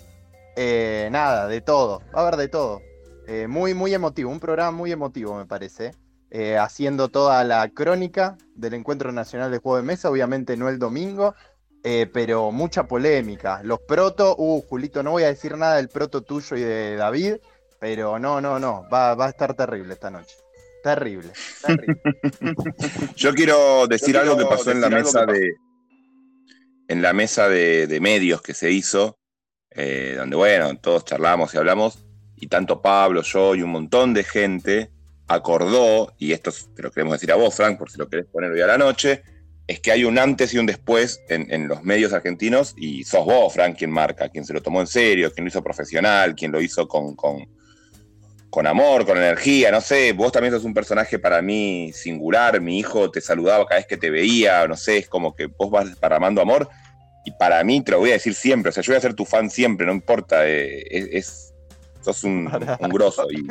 Eh, 0.55 1.09
nada, 1.11 1.47
de 1.47 1.61
todo, 1.61 2.01
va 2.15 2.19
a 2.19 2.27
haber 2.27 2.37
de 2.37 2.47
todo. 2.47 2.81
Eh, 3.27 3.47
muy, 3.47 3.73
muy 3.73 3.93
emotivo, 3.93 4.29
un 4.29 4.39
programa 4.39 4.71
muy 4.71 4.91
emotivo 4.91 5.35
me 5.35 5.45
parece. 5.45 5.91
Eh, 6.31 6.57
haciendo 6.57 7.09
toda 7.09 7.43
la 7.43 7.69
crónica 7.69 8.37
del 8.55 8.73
Encuentro 8.73 9.11
Nacional 9.11 9.51
de 9.51 9.59
Juego 9.59 9.77
de 9.77 9.83
Mesa, 9.83 10.09
obviamente 10.09 10.57
no 10.57 10.69
el 10.69 10.79
domingo, 10.79 11.35
pero 12.13 12.51
mucha 12.51 12.87
polémica. 12.87 13.61
Los 13.63 13.79
proto, 13.79 14.35
uh, 14.35 14.59
Julito, 14.61 15.03
no 15.03 15.11
voy 15.11 15.21
a 15.21 15.27
decir 15.27 15.55
nada 15.55 15.75
del 15.75 15.87
proto 15.87 16.23
tuyo 16.23 16.57
y 16.57 16.61
de 16.61 16.95
David, 16.95 17.35
pero 17.79 18.17
no, 18.17 18.41
no, 18.41 18.57
no, 18.57 18.87
va, 18.91 19.13
va 19.13 19.27
a 19.27 19.29
estar 19.29 19.53
terrible 19.53 19.93
esta 19.93 20.09
noche. 20.09 20.35
Terrible, 20.85 21.31
terrible. 21.65 22.01
Yo 23.15 23.33
quiero 23.33 23.87
decir 23.87 24.13
Yo 24.13 24.21
algo 24.21 24.37
que 24.37 24.45
pasó 24.45 24.69
en 24.69 24.81
la 24.81 24.89
mesa 24.89 25.25
de. 25.25 25.55
En 26.87 27.01
la 27.01 27.11
mesa 27.11 27.49
de, 27.49 27.87
de 27.87 27.99
medios 27.99 28.43
que 28.43 28.53
se 28.53 28.71
hizo, 28.71 29.17
eh, 29.75 30.15
donde 30.17 30.35
bueno, 30.35 30.77
todos 30.77 31.05
charlamos 31.05 31.53
y 31.53 31.57
hablamos, 31.57 31.99
y 32.35 32.47
tanto 32.47 32.81
Pablo, 32.81 33.21
yo 33.21 33.55
y 33.55 33.61
un 33.61 33.71
montón 33.71 34.13
de 34.13 34.23
gente 34.23 34.89
acordó, 35.27 36.13
y 36.17 36.31
esto 36.31 36.51
te 36.75 36.83
lo 36.83 36.91
queremos 36.91 37.13
decir 37.13 37.31
a 37.31 37.35
vos, 37.35 37.55
Frank, 37.55 37.77
por 37.77 37.91
si 37.91 37.97
lo 37.97 38.07
querés 38.07 38.25
poner 38.25 38.51
hoy 38.51 38.61
a 38.61 38.67
la 38.67 38.77
noche, 38.77 39.23
es 39.67 39.79
que 39.79 39.91
hay 39.91 40.03
un 40.03 40.19
antes 40.19 40.53
y 40.53 40.59
un 40.59 40.65
después 40.65 41.21
en, 41.27 41.67
los 41.67 41.83
medios 41.83 42.13
argentinos, 42.13 42.73
y 42.77 43.03
sos 43.03 43.25
vos, 43.25 43.53
Frank, 43.53 43.77
quien 43.77 43.91
marca, 43.91 44.29
quien 44.29 44.45
se 44.45 44.53
lo 44.53 44.61
tomó 44.61 44.79
en 44.79 44.87
serio, 44.87 45.31
quien 45.33 45.45
lo 45.45 45.49
hizo 45.49 45.63
profesional, 45.63 46.35
quien 46.35 46.51
lo 46.51 46.61
hizo 46.61 46.87
con, 46.87 47.15
con, 47.15 47.47
con 48.51 48.67
amor, 48.67 49.05
con 49.05 49.17
energía, 49.17 49.71
no 49.71 49.81
sé, 49.81 50.13
vos 50.13 50.31
también 50.31 50.53
sos 50.53 50.63
un 50.63 50.73
personaje 50.73 51.17
para 51.17 51.41
mí 51.41 51.91
singular, 51.93 52.61
mi 52.61 52.77
hijo 52.77 53.09
te 53.09 53.21
saludaba 53.21 53.65
cada 53.65 53.79
vez 53.79 53.87
que 53.87 53.97
te 53.97 54.11
veía, 54.11 54.67
no 54.67 54.77
sé, 54.77 54.99
es 54.99 55.09
como 55.09 55.35
que 55.35 55.47
vos 55.47 55.71
vas 55.71 55.87
desparramando 55.87 56.41
amor, 56.41 56.69
y 57.25 57.31
para 57.31 57.63
mí 57.63 57.81
te 57.83 57.91
lo 57.91 57.99
voy 57.99 58.11
a 58.11 58.13
decir 58.13 58.33
siempre, 58.35 58.69
o 58.69 58.71
sea, 58.71 58.83
yo 58.83 58.91
voy 58.93 58.97
a 58.97 59.01
ser 59.01 59.13
tu 59.15 59.25
fan 59.25 59.49
siempre, 59.49 59.85
no 59.85 59.91
importa, 59.93 60.47
eh, 60.47 60.83
es, 60.89 61.07
es- 61.11 61.53
sos 62.01 62.23
un, 62.23 62.47
un 62.79 62.89
grosso. 62.89 63.25
y- 63.31 63.47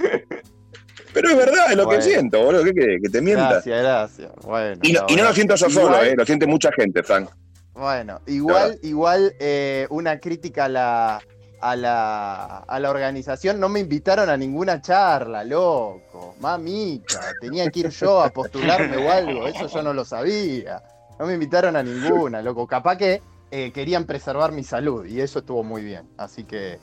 Pero 1.13 1.29
es 1.31 1.37
verdad, 1.37 1.71
es 1.71 1.77
lo 1.77 1.85
Bueno. 1.87 2.01
que 2.01 2.05
siento, 2.07 2.43
boludo, 2.43 2.65
¿qué 2.65 2.73
querés? 2.75 3.03
Que 3.03 3.09
te 3.11 3.21
mienta. 3.21 3.51
Gracias, 3.51 3.83
gracias. 3.83 4.33
Bueno, 4.43 4.81
Y 4.83 4.93
no, 4.93 5.01
no, 5.03 5.07
y 5.09 5.17
no 5.17 5.25
lo 5.25 5.33
siento 5.33 5.55
yo 5.57 5.71
solo, 5.71 6.03
eh, 6.03 6.15
lo 6.17 6.25
siente 6.25 6.47
mucha 6.47 6.71
gente, 6.73 7.03
Frank. 7.03 7.29
Bueno, 7.75 8.21
igual, 8.27 8.79
igual 8.83 9.35
eh, 9.41 9.87
una 9.91 10.21
crítica 10.21 10.67
a 10.67 10.69
la, 10.69 11.21
a, 11.61 11.77
la, 11.77 12.59
a 12.59 12.81
la 12.81 12.91
organización. 12.91 13.59
No 13.59 13.69
me 13.69 13.81
invitaron 13.81 14.29
a 14.31 14.37
ninguna 14.37 14.81
charla, 14.81 15.43
loco. 15.43 16.37
Mamita, 16.39 17.21
tenía 17.41 17.69
que 17.71 17.81
ir 17.81 17.89
yo 17.91 18.21
a 18.23 18.31
postularme 18.31 18.97
o 18.97 19.11
algo. 19.11 19.49
Eso 19.49 19.67
yo 19.67 19.83
no 19.83 19.93
lo 19.93 20.05
sabía. 20.05 20.81
No 21.19 21.27
me 21.27 21.35
invitaron 21.35 21.75
a 21.75 21.83
ninguna, 21.83 22.43
loco. 22.43 22.67
Capaz 22.67 22.97
que 22.97 23.21
eh, 23.57 23.71
querían 23.71 24.05
preservar 24.05 24.51
mi 24.51 24.65
salud 24.65 25.07
y 25.07 25.21
eso 25.21 25.39
estuvo 25.39 25.63
muy 25.63 25.85
bien. 25.85 26.09
Así 26.17 26.43
que 26.43 26.73
eh, 26.73 26.81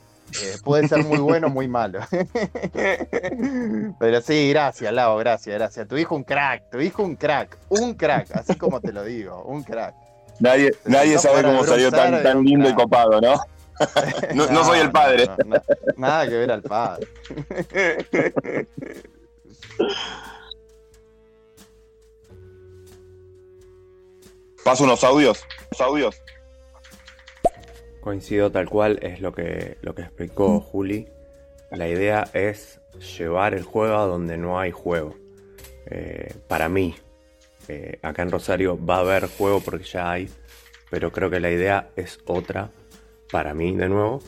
puede 0.64 0.88
ser 0.88 1.04
muy 1.04 1.18
bueno 1.18 1.48
o 1.48 1.50
muy 1.50 1.68
malo. 1.68 2.00
Pero 4.00 4.22
sí, 4.22 4.48
gracias, 4.48 4.90
Lau, 4.90 5.18
gracias, 5.18 5.54
gracias. 5.54 5.86
Tu 5.86 5.98
hijo 5.98 6.14
un 6.14 6.24
crack, 6.24 6.70
tu 6.70 6.80
hijo 6.80 7.02
un 7.02 7.14
crack, 7.16 7.58
un 7.68 7.92
crack, 7.92 8.34
así 8.34 8.54
como 8.54 8.80
te 8.80 8.90
lo 8.90 9.04
digo, 9.04 9.42
un 9.42 9.62
crack. 9.62 9.94
Nadie, 10.40 10.74
nadie 10.86 11.16
no 11.16 11.20
sabe 11.20 11.42
cómo 11.42 11.62
salió 11.62 11.90
tan, 11.90 12.22
tan 12.22 12.42
lindo 12.42 12.70
y 12.70 12.74
copado, 12.74 13.20
¿no? 13.20 13.34
no, 14.34 14.46
no 14.46 14.64
soy 14.64 14.78
el 14.78 14.90
padre. 14.90 15.28
no, 15.44 15.60
nada 15.98 16.26
que 16.26 16.36
ver 16.36 16.52
al 16.52 16.62
padre. 16.62 17.06
Paso 24.64 24.84
unos 24.84 25.04
audios. 25.04 25.44
Unos 25.70 25.80
audios. 25.82 26.22
Coincido 28.02 28.52
tal 28.52 28.68
cual, 28.68 28.98
es 29.00 29.20
lo 29.20 29.32
que, 29.32 29.78
lo 29.80 29.94
que 29.94 30.02
explicó 30.02 30.60
Juli. 30.60 31.08
La 31.70 31.88
idea 31.88 32.28
es 32.34 32.80
llevar 33.16 33.54
el 33.54 33.62
juego 33.62 33.96
a 33.96 34.04
donde 34.04 34.36
no 34.36 34.60
hay 34.60 34.72
juego. 34.72 35.14
Eh, 35.86 36.34
para 36.48 36.68
mí, 36.68 36.94
eh, 37.68 37.98
acá 38.02 38.22
en 38.22 38.30
Rosario 38.30 38.78
va 38.84 38.96
a 38.96 39.00
haber 39.00 39.28
juego 39.28 39.60
porque 39.60 39.84
ya 39.84 40.10
hay, 40.10 40.28
pero 40.90 41.12
creo 41.12 41.30
que 41.30 41.40
la 41.40 41.50
idea 41.50 41.90
es 41.96 42.18
otra. 42.26 42.70
Para 43.30 43.54
mí, 43.54 43.74
de 43.74 43.88
nuevo, 43.88 44.20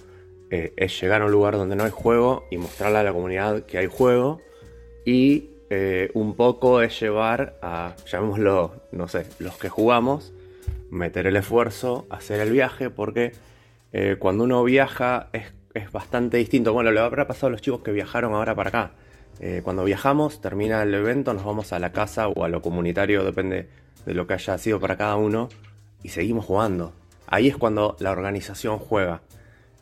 eh, 0.51 0.73
es 0.77 0.99
llegar 1.01 1.21
a 1.21 1.27
un 1.27 1.33
lugar 1.33 1.57
donde 1.57 1.77
no 1.77 1.85
hay 1.85 1.91
juego 1.91 2.45
y 2.51 2.59
mostrarle 2.59 2.99
a 2.99 3.03
la 3.03 3.13
comunidad 3.13 3.65
que 3.67 3.79
hay 3.79 3.89
juego. 3.89 4.41
Y 5.05 5.51
eh, 5.69 6.11
un 6.15 6.37
poco 6.37 6.81
es 6.81 7.01
llevar 7.01 7.59
a, 7.61 7.97
llamémoslo, 8.07 8.83
no 8.93 9.09
sé, 9.09 9.27
los 9.41 9.59
que 9.59 9.69
jugamos, 9.69 10.33
meter 10.91 11.27
el 11.27 11.37
esfuerzo, 11.37 12.07
hacer 12.09 12.39
el 12.41 12.53
viaje, 12.53 12.89
porque 12.89 13.33
eh, 13.97 14.17
cuando 14.19 14.43
uno 14.43 14.65
viaja 14.65 15.29
es, 15.33 15.55
es 15.73 15.93
bastante 15.93 16.37
distinto. 16.37 16.73
Bueno, 16.73 16.91
le 16.91 16.99
habrá 16.99 17.29
pasado 17.29 17.47
a 17.47 17.51
los 17.51 17.63
chicos 17.63 17.81
que 17.83 17.93
viajaron 17.93 18.35
ahora 18.35 18.55
para 18.55 18.69
acá. 18.69 18.91
Eh, 19.39 19.61
cuando 19.63 19.85
viajamos, 19.85 20.41
termina 20.41 20.83
el 20.83 20.93
evento, 20.93 21.33
nos 21.33 21.45
vamos 21.45 21.73
a 21.73 21.79
la 21.79 21.93
casa 21.93 22.29
o 22.29 22.45
a 22.45 22.49
lo 22.49 22.61
comunitario, 22.61 23.25
depende 23.25 23.69
de 24.05 24.15
lo 24.15 24.27
que 24.27 24.35
haya 24.35 24.59
sido 24.59 24.81
para 24.81 24.97
cada 24.97 25.17
uno, 25.17 25.49
y 26.03 26.09
seguimos 26.11 26.45
jugando. 26.45 26.93
Ahí 27.27 27.49
es 27.49 27.57
cuando 27.57 27.97
la 28.01 28.11
organización 28.11 28.79
juega. 28.79 29.23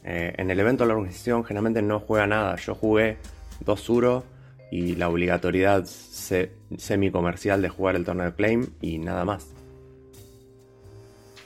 Eh, 0.04 0.34
en 0.36 0.50
el 0.50 0.60
evento 0.60 0.84
la 0.84 0.94
organización 0.94 1.44
generalmente 1.44 1.80
no 1.82 1.98
juega 2.00 2.26
nada. 2.26 2.56
Yo 2.56 2.74
jugué 2.74 3.16
dos 3.60 3.80
Suro 3.80 4.24
y 4.70 4.94
la 4.96 5.08
obligatoriedad 5.08 5.84
se- 5.84 6.52
semi-comercial 6.76 7.62
de 7.62 7.68
jugar 7.68 7.96
el 7.96 8.04
torneo 8.04 8.26
de 8.26 8.34
Claim 8.34 8.66
y 8.80 8.98
nada 8.98 9.24
más. 9.24 9.48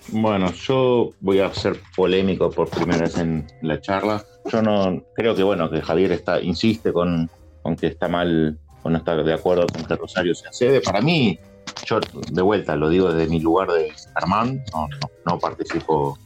Bueno, 0.08 0.52
yo 0.52 1.12
voy 1.20 1.40
a 1.40 1.52
ser 1.52 1.80
polémico 1.94 2.50
por 2.50 2.68
primera 2.68 3.02
vez 3.02 3.18
en 3.18 3.46
la 3.62 3.80
charla. 3.80 4.24
Yo 4.50 4.62
no 4.62 5.02
creo 5.14 5.34
que 5.34 5.42
bueno 5.42 5.68
que 5.70 5.82
Javier 5.82 6.12
está 6.12 6.40
insiste 6.40 6.92
con, 6.92 7.28
con 7.62 7.76
que 7.76 7.88
está 7.88 8.08
mal 8.08 8.58
o 8.82 8.90
no 8.90 8.98
está 8.98 9.16
de 9.16 9.34
acuerdo 9.34 9.66
con 9.66 9.84
que 9.84 9.96
Rosario 9.96 10.34
se 10.34 10.46
accede. 10.46 10.80
Para 10.80 11.00
mí, 11.00 11.38
yo 11.84 11.98
de 12.30 12.42
vuelta 12.42 12.76
lo 12.76 12.88
digo 12.88 13.12
desde 13.12 13.30
mi 13.30 13.40
lugar 13.40 13.68
de 13.70 13.92
Germán, 14.14 14.62
no, 15.24 15.38
participo 15.38 16.16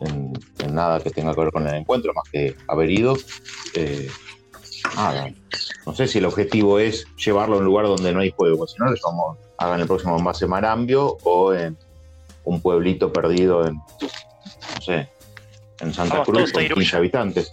en, 0.00 0.32
en 0.58 0.74
nada 0.74 1.00
que 1.00 1.10
tenga 1.10 1.34
que 1.34 1.40
ver 1.40 1.52
con 1.52 1.66
el 1.66 1.74
encuentro, 1.74 2.12
más 2.12 2.28
que 2.30 2.54
haber 2.68 2.90
ido. 2.90 3.16
Eh, 3.74 4.08
no 5.86 5.94
sé 5.94 6.06
si 6.08 6.18
el 6.18 6.26
objetivo 6.26 6.78
es 6.78 7.06
llevarlo 7.16 7.56
a 7.56 7.58
un 7.58 7.64
lugar 7.64 7.86
donde 7.86 8.12
no 8.12 8.20
hay 8.20 8.30
juego, 8.30 8.66
si 8.66 8.76
no, 8.78 8.86
hagan 9.58 9.80
el 9.80 9.86
próximo 9.86 10.18
Mase 10.18 10.46
Marambio 10.46 11.16
o 11.24 11.54
en 11.54 11.76
un 12.44 12.60
pueblito 12.60 13.12
perdido 13.12 13.66
en, 13.66 13.74
no 13.76 14.80
sé, 14.84 15.08
en 15.80 15.92
Santa 15.94 16.14
Vamos 16.20 16.28
Cruz 16.28 16.52
con 16.52 16.62
Iruya. 16.62 16.74
15 16.82 16.96
habitantes. 16.96 17.52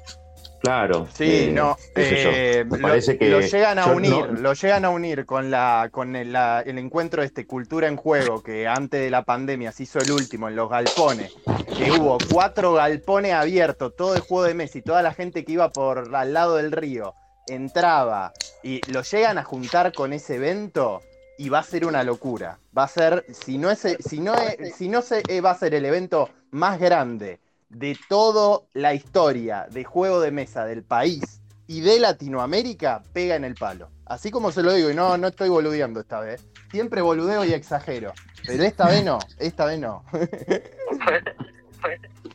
Claro. 0.62 1.08
Sí, 1.12 1.46
eh, 1.46 1.52
no, 1.52 1.76
eh, 1.96 2.64
Me 2.70 2.78
lo, 2.78 2.88
parece 2.88 3.18
que 3.18 3.30
lo 3.32 3.40
llegan 3.42 3.80
a 3.80 3.86
yo 3.88 3.94
unir, 3.96 4.12
no- 4.12 4.28
lo 4.28 4.54
llegan 4.54 4.86
a 4.86 4.92
unir 4.92 5.26
con 5.26 5.50
la 5.50 5.90
con 5.92 6.16
el, 6.16 6.32
la- 6.34 6.62
el 6.64 6.78
encuentro 6.78 7.22
de 7.22 7.28
este 7.28 7.48
Cultura 7.48 7.88
en 7.88 7.96
Juego, 7.96 8.44
que 8.44 8.68
antes 8.68 9.02
de 9.02 9.10
la 9.10 9.24
pandemia 9.24 9.72
se 9.72 9.84
hizo 9.84 9.98
el 9.98 10.12
último 10.12 10.50
en 10.50 10.56
los 10.56 10.70
galpones, 10.70 11.34
que 11.76 11.92
hubo 11.92 12.20
cuatro 12.32 12.74
galpones 12.74 13.34
abiertos, 13.34 13.96
todo 13.96 14.14
de 14.14 14.20
juego 14.20 14.44
de 14.44 14.54
mesa 14.54 14.78
y 14.78 14.82
toda 14.84 15.02
la 15.02 15.16
gente 15.16 15.44
que 15.44 15.54
iba 15.54 15.70
por 15.72 16.16
al 16.16 16.32
lado 16.34 16.58
del 16.58 16.72
río 16.72 17.16
entraba 17.48 18.32
y 18.62 18.82
lo 18.92 19.02
llegan 19.02 19.40
a 19.40 19.44
juntar 19.44 19.92
con 19.94 20.14
ese 20.14 20.36
evento 20.36 21.02
y 21.42 21.50
va 21.50 21.60
a 21.60 21.64
ser 21.64 21.86
una 21.86 22.04
locura. 22.04 22.60
Va 22.78 22.84
a 22.84 22.88
ser, 22.88 23.26
si 23.34 23.58
no 23.58 23.72
es, 23.72 23.80
si 24.00 24.20
no 24.20 24.38
es- 24.38 24.76
si 24.76 24.90
no 24.90 25.02
se, 25.02 25.26
eh, 25.28 25.42
va 25.42 25.52
a 25.52 25.56
ser 25.56 25.74
el 25.74 25.86
evento 25.86 26.30
más 26.52 26.80
grande 26.80 27.40
de 27.68 27.98
toda 28.08 28.62
la 28.74 28.94
historia 28.94 29.66
de 29.72 29.84
juego 29.84 30.22
de 30.22 30.30
mesa 30.30 30.66
del 30.66 30.84
país 30.84 31.42
y 31.66 31.82
de 31.82 32.00
Latinoamérica, 32.00 33.02
pega 33.12 33.36
en 33.36 33.44
el 33.44 33.56
palo. 33.56 33.90
Así 34.06 34.30
como 34.30 34.52
se 34.52 34.62
lo 34.62 34.72
digo, 34.72 34.92
y 34.92 34.94
no, 34.94 35.18
no 35.18 35.30
estoy 35.30 35.50
boludeando 35.50 36.02
esta 36.02 36.20
vez. 36.20 36.46
Siempre 36.70 37.02
boludeo 37.02 37.44
y 37.44 37.54
exagero. 37.54 38.14
Pero 38.46 38.64
esta 38.64 38.88
vez 38.88 39.04
no, 39.04 39.28
esta 39.40 39.66
vez 39.66 39.80
no. 39.80 40.04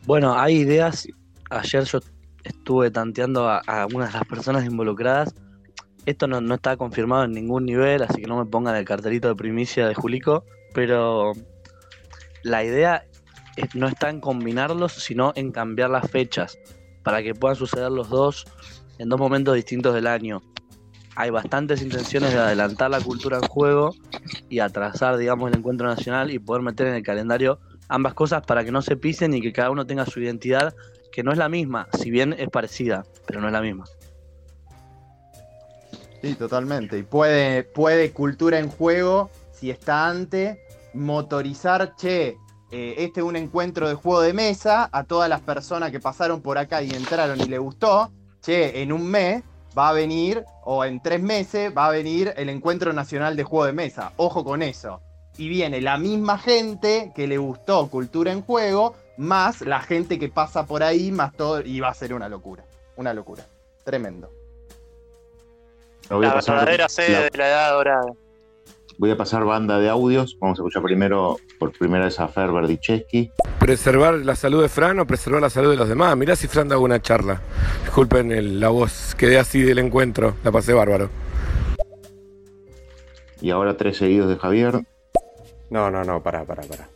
Bueno, 0.05 0.37
hay 0.37 0.57
ideas. 0.57 1.07
Ayer 1.51 1.85
yo 1.85 2.01
estuve 2.43 2.91
tanteando 2.91 3.49
a 3.49 3.59
algunas 3.67 4.13
de 4.13 4.19
las 4.19 4.27
personas 4.27 4.65
involucradas. 4.65 5.33
Esto 6.07 6.27
no, 6.29 6.41
no 6.41 6.55
está 6.55 6.77
confirmado 6.77 7.25
en 7.25 7.33
ningún 7.33 7.67
nivel, 7.67 8.03
así 8.03 8.23
que 8.23 8.29
no 8.29 8.39
me 8.39 8.47
pongan 8.47 8.77
el 8.77 8.85
cartelito 8.85 9.29
de 9.29 9.35
primicia 9.35 9.87
de 9.89 9.95
Julico. 9.95 10.45
Pero 10.73 11.33
la 12.43 12.65
idea 12.65 13.05
es- 13.57 13.75
no 13.75 13.89
está 13.89 14.09
en 14.11 14.21
combinarlos, 14.21 14.93
sino 14.93 15.33
en 15.35 15.51
cambiar 15.53 15.91
las 15.91 16.09
fechas 16.11 16.59
para 17.03 17.23
que 17.23 17.35
puedan 17.35 17.57
suceder 17.57 17.91
los 17.91 18.09
dos 18.09 18.47
en 18.99 19.09
dos 19.09 19.19
momentos 19.19 19.55
distintos 19.55 19.95
del 19.95 20.07
año. 20.07 20.43
Hay 21.17 21.31
bastantes 21.31 21.83
intenciones 21.83 22.33
de 22.33 22.39
adelantar 22.39 22.91
la 22.91 23.01
cultura 23.01 23.39
en 23.39 23.49
juego 23.49 23.95
y 24.49 24.59
atrasar, 24.61 25.17
digamos, 25.17 25.51
el 25.51 25.59
encuentro 25.59 25.87
nacional 25.87 26.31
y 26.31 26.39
poder 26.39 26.63
meter 26.63 26.87
en 26.89 26.95
el 26.95 27.03
calendario 27.03 27.59
ambas 27.89 28.15
cosas 28.15 28.43
para 28.43 28.65
que 28.65 28.71
no 28.73 28.83
se 28.83 28.97
pisen 28.97 29.33
y 29.35 29.41
que 29.41 29.53
cada 29.53 29.71
uno 29.71 29.87
tenga 29.87 30.05
su 30.05 30.21
identidad, 30.21 30.75
que 31.11 31.23
no 31.23 31.33
es 31.33 31.39
la 31.39 31.49
misma, 31.49 31.89
si 31.99 32.11
bien 32.11 32.35
es 32.39 32.49
parecida, 32.51 33.05
pero 33.27 33.41
no 33.41 33.47
es 33.47 33.53
la 33.53 33.63
misma. 33.63 33.85
Sí, 36.27 36.35
totalmente. 36.35 36.99
Y 36.99 37.03
puede, 37.05 37.63
puede 37.63 38.11
cultura 38.11 38.59
en 38.59 38.69
juego, 38.69 39.31
si 39.53 39.71
está 39.71 40.09
antes, 40.09 40.59
motorizar, 40.93 41.95
che, 41.95 42.37
eh, 42.73 42.95
este 42.99 43.21
es 43.21 43.27
un 43.27 43.37
encuentro 43.37 43.89
de 43.89 43.95
juego 43.95 44.21
de 44.23 44.33
mesa, 44.33 44.89
a 44.91 45.05
todas 45.05 45.29
las 45.29 45.41
personas 45.41 45.93
que 45.93 46.01
pasaron 46.01 46.43
por 46.43 46.59
acá 46.59 46.83
y 46.83 46.91
entraron 46.91 47.41
y 47.41 47.45
le 47.45 47.59
gustó, 47.59 48.11
che, 48.41 48.83
en 48.83 48.93
un 48.93 49.07
mes 49.07 49.45
va 49.79 49.91
a 49.91 49.93
venir, 49.93 50.45
o 50.65 50.85
en 50.85 51.01
tres 51.01 51.23
meses, 51.23 51.73
va 51.77 51.87
a 51.87 51.91
venir 51.91 52.35
el 52.37 52.49
encuentro 52.49 52.93
nacional 52.93 53.37
de 53.37 53.45
juego 53.45 53.67
de 53.67 53.73
mesa. 53.73 54.13
Ojo 54.17 54.43
con 54.43 54.63
eso. 54.63 55.01
Y 55.39 55.49
viene 55.49 55.81
la 55.81 55.97
misma 55.97 56.39
gente 56.39 57.13
que 57.15 57.29
le 57.29 57.39
gustó 57.39 57.89
cultura 57.89 58.33
en 58.33 58.43
juego, 58.43 58.97
más 59.17 59.61
la 59.61 59.81
gente 59.81 60.19
que 60.19 60.29
pasa 60.29 60.67
por 60.67 60.83
ahí, 60.83 61.13
más 61.13 61.35
todo, 61.35 61.61
y 61.61 61.79
va 61.79 61.91
a 61.91 61.95
ser 61.95 62.15
una 62.15 62.29
locura. 62.29 62.65
Una 62.97 63.15
locura. 63.15 63.45
Tremendo. 63.85 64.36
Lo 66.11 66.17
voy 66.17 66.27
a 66.27 66.29
La 66.29 66.35
pasar- 66.35 66.57
verdadera 66.57 66.89
sede 66.89 67.13
la- 67.13 67.23
de 67.23 67.31
la 67.39 67.49
edad 67.49 67.73
dorada. 67.73 68.13
Voy 68.99 69.11
a 69.11 69.17
pasar 69.17 69.45
banda 69.45 69.79
de 69.79 69.89
audios. 69.91 70.39
Vamos 70.41 70.59
a 70.59 70.63
escuchar 70.63 70.83
primero, 70.83 71.37
por 71.59 71.71
primera 71.73 72.07
vez 72.07 72.19
a 72.19 72.29
Fer. 72.29 72.49
¿Preservar 73.59 74.15
la 74.15 74.35
salud 74.37 74.63
de 74.63 74.69
Fran 74.71 74.99
o 75.01 75.07
preservar 75.07 75.43
la 75.43 75.51
salud 75.51 75.71
de 75.71 75.77
los 75.77 75.89
demás? 75.89 76.17
Mirá 76.17 76.35
si 76.35 76.47
Fran 76.49 76.69
da 76.69 76.79
una 76.79 77.03
charla. 77.03 77.43
Disculpen 77.85 78.33
el- 78.33 78.59
la 78.59 78.69
voz, 78.71 79.15
quedé 79.17 79.39
así 79.39 79.61
del 79.63 79.81
encuentro, 79.81 80.37
la 80.45 80.51
pasé 80.51 80.73
bárbaro. 80.73 81.11
Y 83.43 83.51
ahora 83.51 83.77
tres 83.77 83.99
seguidos 83.99 84.31
de 84.31 84.37
Javier. 84.37 84.81
No, 85.69 85.91
no, 85.91 86.05
no, 86.05 86.23
pará, 86.23 86.45
pará, 86.45 86.63
pará. 86.63 86.89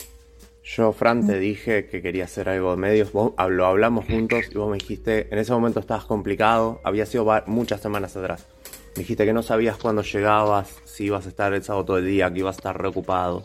Yo, 0.62 0.92
Fran, 0.92 1.26
te 1.26 1.38
dije 1.38 1.86
que 1.86 2.00
quería 2.00 2.24
hacer 2.24 2.48
algo 2.48 2.70
de 2.70 2.76
medios, 2.76 3.12
vos, 3.12 3.32
hab- 3.36 3.48
lo 3.50 3.66
hablamos 3.66 4.06
juntos 4.06 4.44
y 4.50 4.54
vos 4.56 4.70
me 4.70 4.78
dijiste, 4.78 5.26
en 5.30 5.38
ese 5.38 5.52
momento 5.52 5.80
estabas 5.80 6.04
complicado, 6.04 6.80
había 6.84 7.04
sido 7.06 7.26
muchas 7.46 7.80
semanas 7.80 8.16
atrás. 8.16 8.46
Dijiste 8.94 9.24
que 9.24 9.32
no 9.32 9.42
sabías 9.42 9.76
cuándo 9.76 10.02
llegabas, 10.02 10.80
si 10.84 11.04
ibas 11.04 11.26
a 11.26 11.28
estar 11.28 11.52
el 11.54 11.62
sábado 11.62 11.84
todo 11.84 11.98
el 11.98 12.06
día, 12.06 12.32
que 12.32 12.40
ibas 12.40 12.56
a 12.56 12.58
estar 12.58 12.80
reocupado. 12.80 13.44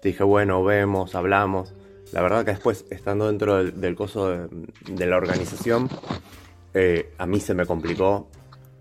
Te 0.00 0.08
dije, 0.08 0.24
bueno, 0.24 0.62
vemos, 0.64 1.14
hablamos. 1.14 1.74
La 2.12 2.20
verdad 2.20 2.44
que 2.44 2.50
después, 2.50 2.84
estando 2.90 3.28
dentro 3.28 3.64
del, 3.64 3.94
coso 3.94 4.28
de, 4.30 4.48
de 4.88 5.06
la 5.06 5.16
organización, 5.16 5.88
eh, 6.74 7.12
a 7.18 7.26
mí 7.26 7.40
se 7.40 7.54
me 7.54 7.66
complicó 7.66 8.28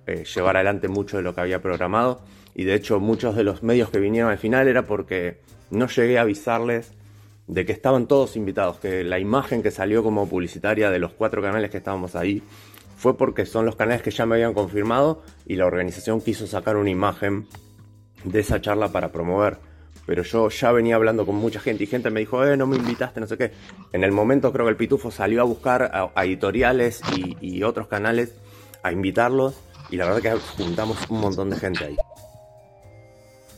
eh, 0.08 0.24
llevar 0.24 0.56
adelante 0.56 0.88
mucho 0.88 1.18
de 1.18 1.24
lo 1.24 1.36
que 1.36 1.42
había 1.42 1.62
programado. 1.62 2.22
Y 2.56 2.64
de 2.64 2.74
hecho, 2.74 3.00
muchos 3.00 3.36
de 3.36 3.44
los 3.44 3.64
medios 3.64 3.90
que 3.90 4.00
vinieron 4.00 4.32
al 4.32 4.38
final 4.38 4.68
era 4.68 4.86
porque 4.86 5.40
no 5.70 5.88
llegué 5.88 6.18
a 6.18 6.22
avisarles 6.22 6.92
de 7.48 7.66
que 7.66 7.72
estaban 7.72 8.08
todos 8.08 8.36
invitados, 8.36 8.80
que 8.80 9.04
la 9.04 9.20
imagen 9.20 9.62
que 9.62 9.72
salió 9.72 10.04
como 10.04 10.28
publicitaria 10.28 10.90
de 10.90 11.00
los 11.00 11.14
cuatro 11.14 11.42
canales 11.42 11.70
que 11.70 11.78
estábamos 11.78 12.16
ahí 12.16 12.42
fue 13.02 13.18
porque 13.18 13.48
son 13.48 13.66
los 13.66 13.76
canales 13.76 14.04
que 14.04 14.12
ya 14.12 14.28
me 14.28 14.36
habían 14.36 14.54
confirmado 14.54 15.24
y 15.48 15.56
la 15.56 15.66
organización 15.66 16.22
quiso 16.22 16.46
sacar 16.46 16.78
una 16.78 16.92
imagen 16.92 17.48
de 18.24 18.40
esa 18.42 18.62
charla 18.62 18.90
para 18.90 19.12
promover. 19.12 19.58
Pero 20.06 20.22
yo 20.22 20.50
ya 20.50 20.72
venía 20.72 20.98
hablando 20.98 21.26
con 21.26 21.34
mucha 21.36 21.60
gente 21.60 21.84
y 21.84 21.88
gente 21.88 22.12
me 22.12 22.20
dijo, 22.20 22.46
eh, 22.46 22.56
no 22.58 22.68
me 22.68 22.76
invitaste, 22.78 23.20
no 23.20 23.26
sé 23.26 23.40
qué. 23.40 23.54
En 23.92 24.04
el 24.04 24.12
momento 24.12 24.54
creo 24.54 24.68
que 24.68 24.70
el 24.70 24.76
Pitufo 24.78 25.10
salió 25.10 25.42
a 25.42 25.46
buscar 25.46 25.90
a, 25.92 26.12
a 26.14 26.26
editoriales 26.26 27.02
y, 27.16 27.36
y 27.42 27.64
otros 27.64 27.88
canales 27.88 28.36
a 28.84 28.92
invitarlos 28.92 29.56
y 29.90 29.98
la 29.98 30.06
verdad 30.06 30.22
que 30.22 30.62
juntamos 30.64 30.98
un 31.10 31.22
montón 31.22 31.50
de 31.50 31.56
gente 31.58 31.86
ahí. 31.86 31.98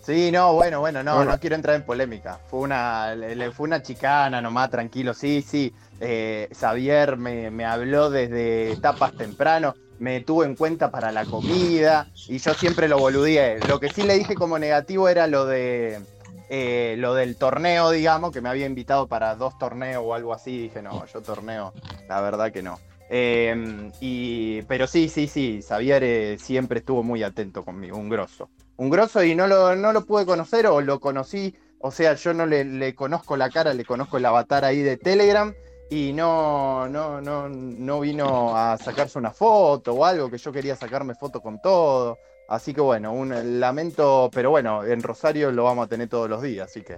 Sí, 0.06 0.32
no, 0.32 0.54
bueno, 0.54 0.80
bueno, 0.80 1.04
no, 1.04 1.16
Bueno. 1.18 1.32
no 1.32 1.40
quiero 1.40 1.56
entrar 1.58 1.76
en 1.76 1.84
polémica. 1.84 2.40
Fue 2.48 2.60
una, 2.62 3.14
le, 3.16 3.36
le- 3.36 3.52
fue 3.52 3.66
una 3.68 3.82
chicana 3.82 4.42
nomás, 4.42 4.70
tranquilo. 4.70 5.14
Sí, 5.14 5.42
sí. 5.42 5.74
Eh, 6.00 6.50
Xavier 6.60 7.18
me, 7.18 7.66
habló 7.66 8.10
desde 8.10 8.72
etapas 8.72 9.16
temprano, 9.16 9.76
me 10.00 10.22
tuvo 10.22 10.44
en 10.44 10.56
cuenta 10.56 10.92
para 10.92 11.12
la 11.12 11.26
comida 11.26 12.10
y 12.28 12.40
yo 12.40 12.54
siempre 12.54 12.88
lo 12.88 12.98
boludeé. 12.98 13.60
Lo 13.68 13.80
que 13.80 13.90
sí 13.90 14.04
le 14.04 14.18
dije 14.18 14.36
como 14.36 14.60
negativo 14.60 15.08
era 15.08 15.28
lo 15.28 15.46
de 15.46 16.02
eh, 16.50 16.96
lo 16.98 17.14
del 17.14 17.36
torneo, 17.38 17.90
digamos, 17.90 18.32
que 18.32 18.42
me 18.42 18.50
había 18.50 18.66
invitado 18.66 19.08
para 19.08 19.36
dos 19.36 19.58
torneos 19.58 20.04
o 20.06 20.14
algo 20.14 20.34
así. 20.34 20.58
Dije, 20.58 20.82
no, 20.82 21.06
yo 21.06 21.22
torneo, 21.22 21.74
la 22.08 22.22
verdad 22.22 22.52
que 22.52 22.62
no. 22.62 22.80
Eh, 23.10 23.92
y, 24.02 24.62
pero 24.64 24.88
sí, 24.88 25.08
sí, 25.10 25.28
sí, 25.28 25.62
Xavier 25.62 26.04
eh, 26.04 26.38
siempre 26.40 26.80
estuvo 26.80 27.04
muy 27.04 27.24
atento 27.24 27.64
conmigo, 27.64 27.98
un 27.98 28.10
grosso. 28.10 28.50
Un 28.78 28.90
grosso 28.90 29.24
y 29.24 29.36
no 29.36 29.48
lo, 29.48 29.76
no 29.76 29.94
lo 29.94 30.06
pude 30.06 30.26
conocer 30.26 30.66
o 30.68 30.82
lo 30.82 31.00
conocí, 31.00 31.56
o 31.80 31.92
sea, 31.92 32.16
yo 32.16 32.34
no 32.34 32.46
le, 32.46 32.66
le 32.66 32.96
conozco 32.96 33.38
la 33.38 33.50
cara, 33.50 33.74
le 33.74 33.86
conozco 33.86 34.18
el 34.18 34.26
avatar 34.26 34.66
ahí 34.66 34.82
de 34.82 34.98
Telegram 34.98 35.54
y 35.94 36.12
no, 36.14 36.88
no, 36.90 37.22
no, 37.22 37.48
no 37.50 38.00
vino 38.00 38.56
a 38.58 38.78
sacarse 38.78 39.20
una 39.20 39.32
foto 39.32 39.94
o 39.94 40.04
algo, 40.06 40.30
que 40.30 40.38
yo 40.40 40.52
quería 40.52 40.76
sacarme 40.76 41.14
foto 41.14 41.40
con 41.40 41.62
todo. 41.62 42.18
Así 42.50 42.74
que 42.74 42.82
bueno, 42.82 43.14
un 43.14 43.60
lamento, 43.60 44.30
pero 44.34 44.50
bueno, 44.50 44.84
en 44.84 45.02
Rosario 45.04 45.52
lo 45.52 45.66
vamos 45.66 45.86
a 45.86 45.90
tener 45.90 46.10
todos 46.10 46.30
los 46.30 46.42
días, 46.42 46.70
así 46.70 46.82
que 46.82 46.98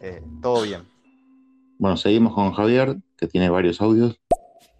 eh, 0.00 0.22
todo 0.40 0.62
bien. 0.62 0.82
Bueno, 1.78 1.96
seguimos 1.96 2.34
con 2.34 2.52
Javier, 2.52 2.96
que 3.16 3.26
tiene 3.26 3.50
varios 3.50 3.80
audios. 3.80 4.18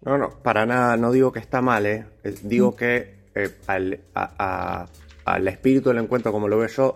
No, 0.01 0.17
no, 0.17 0.29
para 0.41 0.65
nada, 0.65 0.97
no 0.97 1.11
digo 1.11 1.31
que 1.31 1.39
está 1.39 1.61
mal, 1.61 1.85
¿eh? 1.85 2.05
Eh, 2.23 2.35
Digo 2.41 2.75
que 2.75 3.19
eh, 3.35 3.49
al, 3.67 3.99
a- 4.15 4.31
a- 4.39 4.87
al 5.25 5.47
espíritu 5.47 5.89
del 5.89 5.99
encuentro, 5.99 6.31
como 6.31 6.47
lo 6.47 6.57
veo 6.57 6.67
yo, 6.67 6.95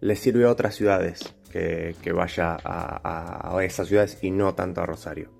le 0.00 0.14
sirve 0.14 0.44
a 0.44 0.50
otras 0.50 0.76
ciudades 0.76 1.34
que, 1.50 1.96
que 2.02 2.12
vaya 2.12 2.52
a, 2.64 3.00
a- 3.02 3.56
a 3.58 3.64
esas 3.64 3.88
ciudades 3.88 4.18
y 4.22 4.30
no 4.30 4.54
tanto 4.54 4.80
a 4.80 4.86
Rosario. 4.86 5.30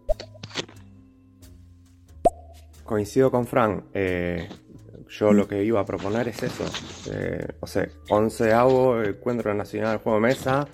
Coincido 2.85 3.31
con 3.31 3.47
Fran, 3.47 3.85
eh, 3.95 4.49
yo 5.09 5.33
lo 5.33 5.49
que 5.49 5.65
iba 5.65 5.81
a 5.81 5.87
proponer 5.87 6.29
es 6.29 6.43
eso, 6.43 6.65
eh, 7.11 7.47
o 7.61 7.67
sea, 7.67 7.89
encuentro 9.05 9.55
nacional 9.55 9.93
de 9.93 10.03
juego 10.03 10.21
de 10.21 10.27
mesa, 10.27 10.69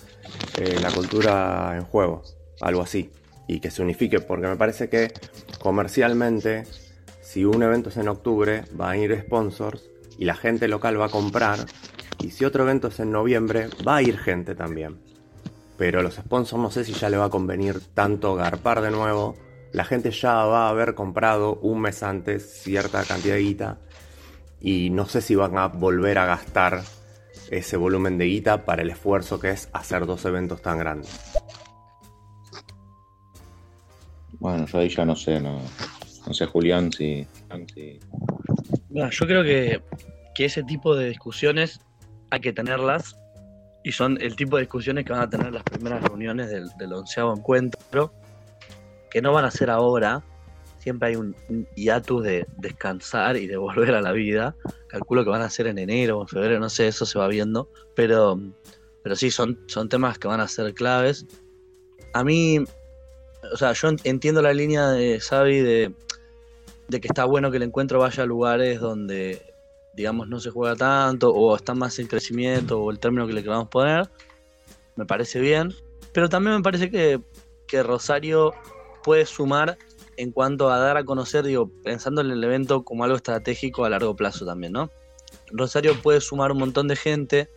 eh, 0.59 0.79
la 0.81 0.91
cultura 0.91 1.77
en 1.77 1.85
juego, 1.85 2.23
algo 2.61 2.83
así, 2.83 3.11
y 3.47 3.61
que 3.61 3.71
se 3.71 3.83
unifique, 3.83 4.21
porque 4.21 4.49
me 4.49 4.57
parece 4.57 4.89
que 4.89 5.13
comercialmente, 5.61 6.65
si 7.21 7.45
un 7.45 7.63
evento 7.63 7.91
es 7.91 7.97
en 7.97 8.09
octubre, 8.09 8.65
va 8.79 8.91
a 8.91 8.97
ir 8.97 9.17
sponsors 9.21 9.89
y 10.19 10.25
la 10.25 10.35
gente 10.35 10.69
local 10.69 11.01
va 11.01 11.07
a 11.07 11.11
comprar, 11.11 11.61
y 12.19 12.31
si 12.31 12.45
otro 12.45 12.65
evento 12.65 12.89
es 12.89 12.99
en 13.01 13.13
noviembre, 13.13 13.69
va 13.87 13.97
a 13.97 14.03
ir 14.03 14.19
gente 14.19 14.55
también. 14.55 14.99
Pero 15.77 16.03
los 16.03 16.15
sponsors 16.17 16.61
no 16.61 16.71
sé 16.71 16.85
si 16.85 16.93
ya 16.93 17.09
le 17.09 17.17
va 17.17 17.27
a 17.27 17.31
convenir 17.31 17.81
tanto 17.95 18.35
garpar 18.35 18.83
de 18.83 18.91
nuevo. 18.91 19.37
La 19.73 19.85
gente 19.85 20.11
ya 20.11 20.35
va 20.45 20.67
a 20.67 20.71
haber 20.71 20.95
comprado 20.95 21.55
un 21.57 21.81
mes 21.81 22.03
antes 22.03 22.61
cierta 22.63 23.05
cantidad 23.05 23.35
de 23.35 23.41
guita 23.43 23.79
y 24.61 24.91
no 24.91 25.07
sé 25.07 25.21
si 25.21 25.35
van 25.35 25.57
a 25.59 25.69
volver 25.69 26.19
a 26.19 26.27
gastar 26.27 26.83
ese 27.51 27.77
volumen 27.77 28.19
de 28.19 28.27
guita 28.27 28.65
para 28.65 28.83
el 28.83 28.91
esfuerzo 28.91 29.39
que 29.41 29.51
es 29.51 29.69
hacer 29.73 30.07
dos 30.07 30.25
eventos 30.25 30.61
tan 30.63 30.79
grandes. 30.79 31.11
Bueno, 34.39 34.67
yo 34.67 34.79
ahí 34.79 34.89
ya 34.89 35.05
no 35.05 35.15
sé, 35.17 35.41
no, 35.41 35.61
no 36.27 36.35
sé, 36.35 36.47
Julián, 36.47 36.91
si. 36.93 37.27
si- 37.75 38.01
Bueno, 38.89 39.11
yo 39.11 39.27
creo 39.27 39.43
que, 39.45 39.83
que 40.35 40.45
ese 40.47 40.63
tipo 40.63 40.97
de 40.97 41.09
discusiones 41.09 41.81
hay 42.31 42.41
que 42.41 42.53
tenerlas 42.53 43.17
y 43.85 43.93
son 43.93 44.19
el 44.21 44.37
tipo 44.37 44.57
de 44.57 44.63
discusiones 44.63 45.05
que 45.05 45.13
van 45.13 45.23
a 45.23 45.31
tener 45.31 45.53
las 45.53 45.63
primeras 45.63 46.03
reuniones 46.03 46.49
del, 46.51 46.69
del 46.79 46.93
onceavo 46.93 47.37
encuentro, 47.37 48.13
que 49.11 49.21
no 49.21 49.33
van 49.33 49.45
a 49.45 49.51
ser 49.51 49.71
ahora, 49.71 50.23
siempre 50.79 51.09
hay 51.09 51.17
un, 51.17 51.35
hiatus 51.75 52.23
de 52.23 52.47
descansar 52.57 53.37
y 53.37 53.47
de 53.47 53.57
volver 53.59 53.95
a 53.95 54.01
la 54.01 54.13
vida, 54.13 54.57
calculo 54.89 55.25
que 55.25 55.31
van 55.31 55.43
a 55.43 55.51
ser 55.51 55.67
en 55.67 55.79
enero 55.79 56.19
o 56.19 56.23
en 56.23 56.29
febrero, 56.29 56.61
no 56.61 56.71
sé, 56.71 56.89
eso 56.89 57.07
se 57.07 57.19
va 57.19 57.29
viendo, 57.29 57.69
pero, 57.95 58.41
pero 59.03 59.17
sí, 59.17 59.31
son, 59.31 59.59
son 59.67 59.89
temas 59.89 60.19
que 60.19 60.29
van 60.29 60.41
a 60.41 60.49
ser 60.49 60.73
claves. 60.75 61.27
A 62.13 62.25
mí, 62.25 62.59
o 63.53 63.57
sea, 63.57 63.73
yo 63.73 63.89
en- 63.89 64.01
entiendo 64.05 64.43
la 64.43 64.53
línea 64.53 64.89
de 64.89 65.21
Xavi 65.21 65.61
de, 65.61 65.95
de 66.89 67.01
que 67.01 67.09
está 67.09 67.25
bueno 67.25 67.51
que 67.51 67.59
el 67.59 67.63
encuentro 67.63 68.01
vaya 68.01 68.23
a 68.25 68.27
lugares 68.27 68.81
donde, 68.81 69.55
digamos, 69.95 70.29
no 70.29 70.41
se 70.41 70.51
juega 70.51 70.75
tanto 70.77 71.31
o 71.31 71.55
están 71.55 71.79
más 71.79 71.99
en 71.99 72.09
crecimiento 72.09 72.81
o 72.81 72.91
el 72.91 72.99
término 72.99 73.27
que 73.27 73.33
le 73.33 73.43
queramos 73.43 73.69
poner. 73.69 74.09
Me 74.97 75.07
parece 75.07 75.41
bien. 75.41 75.73
Pero 76.13 76.29
también 76.29 76.57
me 76.57 76.63
parece 76.63 76.91
que, 76.91 77.21
que 77.69 77.83
Rosario 77.85 78.53
puede 79.03 79.27
sumar 79.27 79.79
en 80.17 80.33
cuanto 80.33 80.71
a 80.71 80.79
dar 80.79 80.97
a 80.97 81.05
conocer, 81.05 81.45
digo, 81.45 81.71
pensando 81.83 82.21
en 82.21 82.31
el 82.31 82.45
evento 82.45 82.85
como 82.85 83.05
algo 83.05 83.17
estratégico 83.17 83.85
a 83.85 83.91
largo 83.91 84.15
plazo 84.15 84.45
también, 84.45 84.73
¿no? 84.73 84.91
Rosario 85.51 86.01
puede 86.03 86.21
sumar 86.21 86.53
un 86.53 86.59
montón 86.59 86.89
de 86.89 86.97
gente 86.97 87.49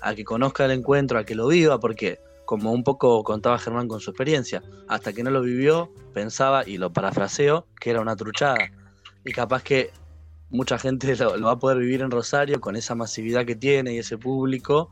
a 0.00 0.14
que 0.14 0.24
conozca 0.24 0.64
el 0.64 0.70
encuentro, 0.72 1.18
a 1.18 1.24
que 1.24 1.34
lo 1.34 1.48
viva, 1.48 1.80
porque 1.80 2.18
como 2.44 2.72
un 2.72 2.84
poco 2.84 3.22
contaba 3.24 3.58
Germán 3.58 3.88
con 3.88 4.00
su 4.00 4.10
experiencia, 4.10 4.62
hasta 4.88 5.12
que 5.12 5.22
no 5.22 5.30
lo 5.30 5.40
vivió, 5.40 5.90
pensaba, 6.12 6.66
y 6.66 6.78
lo 6.78 6.92
parafraseo, 6.92 7.66
que 7.80 7.90
era 7.90 8.00
una 8.00 8.16
truchada. 8.16 8.70
Y 9.24 9.32
capaz 9.32 9.62
que 9.62 9.90
mucha 10.50 10.78
gente 10.78 11.16
lo, 11.16 11.36
lo 11.36 11.46
va 11.46 11.52
a 11.52 11.58
poder 11.58 11.78
vivir 11.78 12.02
en 12.02 12.10
Rosario 12.10 12.60
con 12.60 12.76
esa 12.76 12.94
masividad 12.94 13.46
que 13.46 13.56
tiene 13.56 13.94
y 13.94 13.98
ese 13.98 14.18
público, 14.18 14.90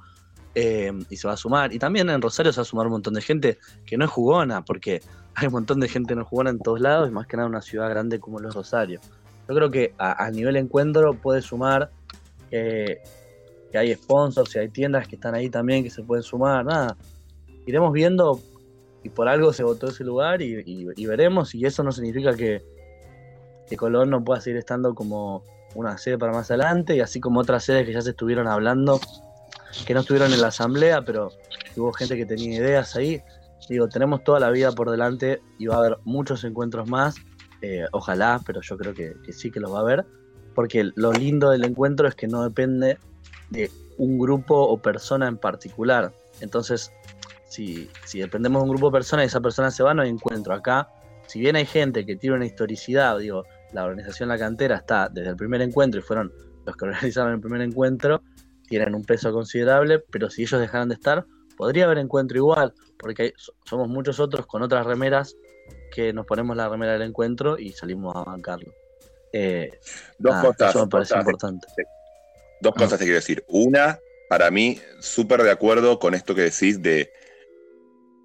eh, 0.55 0.93
y 1.09 1.17
se 1.17 1.27
va 1.27 1.35
a 1.35 1.37
sumar. 1.37 1.73
Y 1.73 1.79
también 1.79 2.11
en 2.11 2.21
Rosario 2.21 2.53
se 2.53 2.61
va 2.61 2.63
a 2.63 2.67
sumar 2.67 2.87
un 2.87 2.93
montón 2.93 3.15
de 3.15 3.23
gente 3.23 3.59
que 3.87 3.97
no 3.97 4.05
es 4.05 4.11
jugona, 4.11 4.65
porque 4.65 5.03
hay 5.35 5.47
un 5.47 5.53
montón 5.53 5.81
de 5.81 5.89
gente 5.89 6.15
no 6.15 6.25
jugona 6.25 6.51
en 6.51 6.59
todos 6.59 6.81
lados, 6.81 7.09
y 7.09 7.13
más 7.13 7.27
que 7.27 7.37
nada 7.37 7.49
una 7.49 7.63
ciudad 7.63 7.89
grande 7.89 8.21
como 8.21 8.39
lo 8.39 8.49
es 8.49 8.55
Rosario. 8.55 9.01
Yo 9.49 9.55
creo 9.55 9.71
que 9.71 9.95
a, 9.99 10.31
nivel 10.31 10.57
encuentro 10.57 11.15
puede 11.15 11.43
sumar 11.43 11.91
eh, 12.51 13.03
que 13.71 13.79
hay 13.79 13.95
sponsors 13.95 14.55
y 14.55 14.61
hay 14.61 14.69
tiendas 14.69 15.09
que 15.09 15.17
están 15.17 15.35
ahí 15.35 15.51
también 15.51 15.83
que 15.83 15.91
se 15.91 16.03
pueden 16.03 16.23
sumar, 16.23 16.65
nada. 16.65 16.97
Iremos 17.67 17.93
viendo 17.93 18.41
y 19.03 19.09
por 19.09 19.29
algo 19.29 19.53
se 19.53 19.65
votó 19.65 19.89
ese 19.89 20.05
lugar 20.05 20.41
y 20.43 21.07
veremos 21.07 21.55
y 21.57 21.67
eso 21.67 21.83
no 21.83 21.91
significa 21.91 22.35
que, 22.35 22.63
que 23.69 23.77
Colón 23.77 24.11
no 24.11 24.23
pueda 24.23 24.41
seguir 24.41 24.59
estando 24.59 24.95
como 24.95 25.43
una 25.75 25.97
sede 25.99 26.19
para 26.19 26.33
más 26.33 26.51
adelante 26.51 26.97
y 26.97 27.01
así 27.01 27.21
como 27.21 27.41
otras 27.41 27.65
sedes 27.65 27.87
que 27.87 27.93
ya 27.93 28.03
se 28.03 28.11
estuvieron 28.11 28.47
hablando, 28.47 29.01
que 29.87 29.95
no 29.95 30.01
estuvieron 30.01 30.33
en 30.33 30.41
la 30.41 30.49
asamblea, 30.49 31.03
pero 31.03 31.33
hubo 31.77 31.93
gente 31.93 32.17
que 32.17 32.27
tenía 32.27 32.59
ideas 32.59 32.95
ahí. 32.97 33.23
Digo, 33.69 33.89
tenemos 33.89 34.23
toda 34.25 34.41
la 34.41 34.51
vida 34.51 34.73
por 34.73 34.91
delante 34.91 35.41
y 35.59 35.67
va 35.67 35.77
a 35.77 35.79
haber 35.79 35.99
muchos 36.05 36.45
encuentros 36.45 36.89
más, 36.89 37.15
eh, 37.63 37.87
ojalá, 37.93 38.41
pero 38.45 38.61
yo 38.61 38.77
creo 38.77 38.93
que, 38.93 39.15
sí 39.33 39.51
que 39.51 39.61
los 39.61 39.73
va 39.73 39.79
a 39.79 39.83
haber, 39.83 40.05
porque 40.55 40.91
lo 40.95 41.13
lindo 41.13 41.51
del 41.51 41.65
encuentro 41.65 42.09
es 42.09 42.15
que 42.15 42.27
no 42.27 42.43
depende 42.43 42.99
de 43.51 43.71
un 43.99 44.19
grupo 44.19 44.57
o 44.57 44.79
persona 44.79 45.29
en 45.29 45.39
particular. 45.39 46.13
Entonces, 46.41 46.93
si, 47.49 47.89
dependemos 48.13 48.61
de 48.61 48.65
un 48.65 48.71
grupo 48.71 48.89
de 48.89 48.93
personas 48.93 49.25
y 49.25 49.27
esa 49.29 49.41
persona 49.41 49.71
se 49.71 49.83
va, 49.83 49.95
no 49.95 50.03
hay 50.03 50.11
encuentro. 50.11 50.55
Acá, 50.55 50.89
si 51.27 51.39
bien 51.39 51.55
hay 51.57 51.67
gente 51.67 52.05
que 52.05 52.17
tiene 52.17 52.37
una 52.37 52.47
historicidad, 52.47 53.19
digo, 53.19 53.45
la 53.73 53.85
organización 53.85 54.29
La 54.29 54.39
Cantera 54.39 54.77
está 54.77 55.09
desde 55.09 55.31
el 55.31 55.37
primer 55.37 55.63
encuentro 55.63 56.01
y 56.01 56.03
fueron 56.03 56.33
los 56.67 56.77
que 56.77 56.85
organizaron 56.87 57.35
el 57.35 57.41
primer 57.41 57.61
encuentro, 57.61 58.23
tienen 58.79 58.95
un 58.95 59.05
peso 59.05 59.31
considerable, 59.33 59.99
pero 60.11 60.31
si 60.31 60.43
ellos 60.45 60.59
dejaran 60.59 60.89
de 60.89 60.95
estar, 60.95 61.27
podría 61.59 61.85
haber 61.85 61.99
encuentro 61.99 62.39
igual, 62.39 62.73
porque 62.99 63.23
hay- 63.25 63.33
somos 63.67 63.87
muchos 63.87 64.19
otros 64.19 64.47
con 64.47 64.63
otras 64.63 64.87
remeras 64.87 65.37
que 65.91 66.15
nos 66.15 66.25
ponemos 66.25 66.57
la 66.57 66.71
remera 66.71 66.93
del 66.95 67.03
encuentro 67.03 67.59
y 67.59 67.73
salimos 67.73 68.17
a 68.17 68.25
bancarlo. 68.25 68.73
Eh, 69.31 69.71
Dos 70.19 70.33
nada, 70.33 70.47
cosas. 70.47 70.71
Eso 70.71 70.85
me 70.87 70.91
parece 70.91 71.11
cosas. 71.11 71.21
importante. 71.27 71.67
Dos 72.63 72.75
cosas 72.75 72.99
te 72.99 73.05
quiero 73.05 73.17
decir. 73.17 73.45
Una, 73.49 73.99
para 74.31 74.51
mí, 74.51 74.81
súper 75.01 75.43
de 75.43 75.51
acuerdo 75.51 75.99
con 75.99 76.15
esto 76.15 76.35
que 76.35 76.43
decís 76.43 76.81
de, 76.81 77.13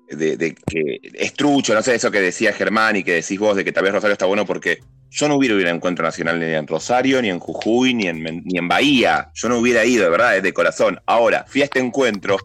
de, 0.08 0.38
de 0.38 0.56
que 0.56 1.00
es 1.14 1.34
trucho, 1.34 1.74
no 1.74 1.82
sé, 1.82 1.96
eso 1.96 2.10
que 2.10 2.22
decía 2.22 2.54
Germán 2.54 2.96
y 2.96 3.04
que 3.04 3.16
decís 3.16 3.38
vos 3.38 3.58
de 3.58 3.66
que 3.66 3.74
tal 3.74 3.84
vez 3.84 3.92
Rosario 3.92 4.14
está 4.14 4.26
bueno 4.26 4.46
porque 4.46 4.80
yo 5.10 5.28
no 5.28 5.36
hubiera 5.36 5.56
ido 5.56 5.68
a 5.68 5.72
un 5.72 5.78
encuentro 5.78 6.06
nacional 6.06 6.40
ni 6.40 6.46
en 6.46 6.68
Rosario, 6.68 7.22
ni 7.22 7.30
en 7.30 7.40
Jujuy, 7.40 7.94
ni 7.94 8.08
en, 8.08 8.24
ni 8.24 8.58
en 8.58 8.68
Bahía. 8.68 9.30
Yo 9.34 9.50
no 9.50 9.60
hubiera 9.60 9.86
ido, 9.86 10.04
de 10.04 10.10
verdad, 10.10 10.42
de 10.42 10.54
corazón. 10.54 11.00
Ahora, 11.06 11.46
fui 11.48 11.62
a 11.62 11.66
este 11.66 11.80
encuentro 11.80 12.38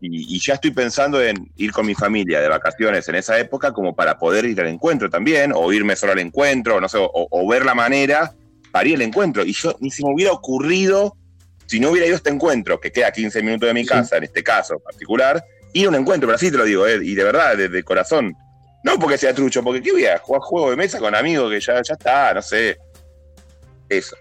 y, 0.00 0.36
y 0.36 0.38
ya 0.38 0.54
estoy 0.54 0.70
pensando 0.70 1.20
en 1.22 1.50
ir 1.56 1.72
con 1.72 1.86
mi 1.86 1.94
familia 1.94 2.40
de 2.40 2.48
vacaciones 2.48 3.08
en 3.08 3.16
esa 3.16 3.38
época 3.38 3.72
como 3.72 3.96
para 3.96 4.18
poder 4.18 4.44
ir 4.44 4.60
al 4.60 4.68
encuentro 4.68 5.10
también, 5.10 5.52
o 5.54 5.72
irme 5.72 5.96
solo 5.96 6.12
al 6.12 6.20
encuentro, 6.20 6.80
no 6.80 6.88
sé, 6.88 6.98
o, 6.98 7.10
o 7.12 7.48
ver 7.48 7.64
la 7.64 7.74
manera 7.74 8.32
para 8.70 8.88
ir 8.88 8.96
al 8.96 9.02
encuentro. 9.02 9.44
Y 9.44 9.52
yo 9.52 9.76
ni 9.80 9.90
se 9.90 10.04
me 10.04 10.12
hubiera 10.12 10.32
ocurrido, 10.32 11.16
si 11.66 11.80
no 11.80 11.90
hubiera 11.90 12.06
ido 12.06 12.16
a 12.16 12.18
este 12.18 12.30
encuentro, 12.30 12.80
que 12.80 12.92
queda 12.92 13.08
a 13.08 13.12
15 13.12 13.42
minutos 13.42 13.66
de 13.66 13.74
mi 13.74 13.84
casa, 13.84 14.16
en 14.18 14.24
este 14.24 14.42
caso 14.42 14.78
particular, 14.78 15.42
ir 15.72 15.86
a 15.86 15.88
un 15.88 15.94
encuentro, 15.96 16.26
pero 16.28 16.36
así 16.36 16.50
te 16.50 16.58
lo 16.58 16.64
digo, 16.64 16.86
eh, 16.86 17.00
y 17.02 17.14
de 17.14 17.24
verdad, 17.24 17.56
de, 17.56 17.68
de 17.68 17.82
corazón. 17.82 18.36
No 18.84 18.98
porque 18.98 19.18
sea 19.18 19.34
trucho, 19.34 19.62
porque 19.62 19.82
¿qué 19.82 19.92
voy 19.92 20.04
a 20.06 20.18
jugar 20.18 20.40
juego 20.42 20.70
de 20.70 20.76
mesa 20.76 20.98
con 20.98 21.14
amigos 21.14 21.50
que 21.50 21.60
ya, 21.60 21.82
ya 21.82 21.94
está, 21.94 22.34
no 22.34 22.42
sé. 22.42 22.78
Eso. 23.88 24.16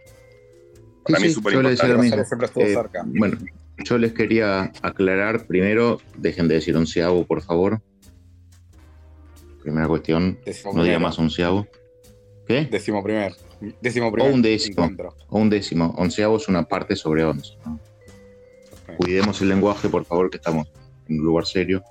Para 1.03 1.17
Sí, 1.19 1.23
mí 1.23 1.27
es 1.29 1.34
súper 1.35 1.53
importante. 1.53 2.63
Eh, 2.63 2.77
bueno, 3.19 3.38
yo 3.77 3.97
les 3.97 4.13
quería 4.13 4.71
aclarar 4.81 5.45
primero, 5.45 6.01
dejen 6.17 6.47
de 6.47 6.55
decir 6.55 6.75
onceavo, 6.75 7.25
por 7.25 7.41
favor. 7.41 7.81
Primera 9.61 9.88
cuestión, 9.88 10.39
no 10.73 10.84
diga 10.84 10.99
más 10.99 11.19
onceavo. 11.19 11.67
¿Qué? 12.47 12.65
Décimo 12.71 13.03
primer. 13.03 13.34
Décimo 13.81 14.07
O 14.07 14.11
primer. 14.11 14.31
un 14.34 14.41
décimo. 14.41 14.84
encuentro. 14.84 15.15
O 15.29 15.39
un 15.39 15.49
décimo. 15.49 15.93
Onceavo 15.97 16.38
es 16.38 16.47
una 16.47 16.63
parte 16.63 16.95
sobre 16.95 17.23
once. 17.25 17.53
¿no? 17.65 17.79
Cuidemos 18.97 19.41
el 19.41 19.49
lenguaje, 19.49 19.89
por 19.89 20.05
favor, 20.05 20.29
que 20.29 20.38
estamos 20.38 20.67
en 21.09 21.19
un 21.19 21.25
lugar 21.25 21.45
serio. 21.45 21.84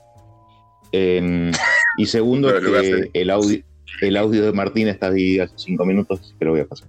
Eh, 0.93 1.51
y 1.97 2.07
segundo, 2.07 2.49
es 2.49 2.65
que 2.65 2.81
serio. 2.81 3.11
el 3.13 3.31
audio, 3.31 3.63
el 4.01 4.17
audio 4.17 4.45
de 4.45 4.53
Martín 4.53 4.89
está 4.89 5.11
dividido 5.11 5.45
hace 5.45 5.55
cinco 5.57 5.85
minutos, 5.85 6.21
así 6.21 6.35
que 6.39 6.45
lo 6.45 6.53
voy 6.53 6.61
a 6.61 6.67
pasar. 6.67 6.89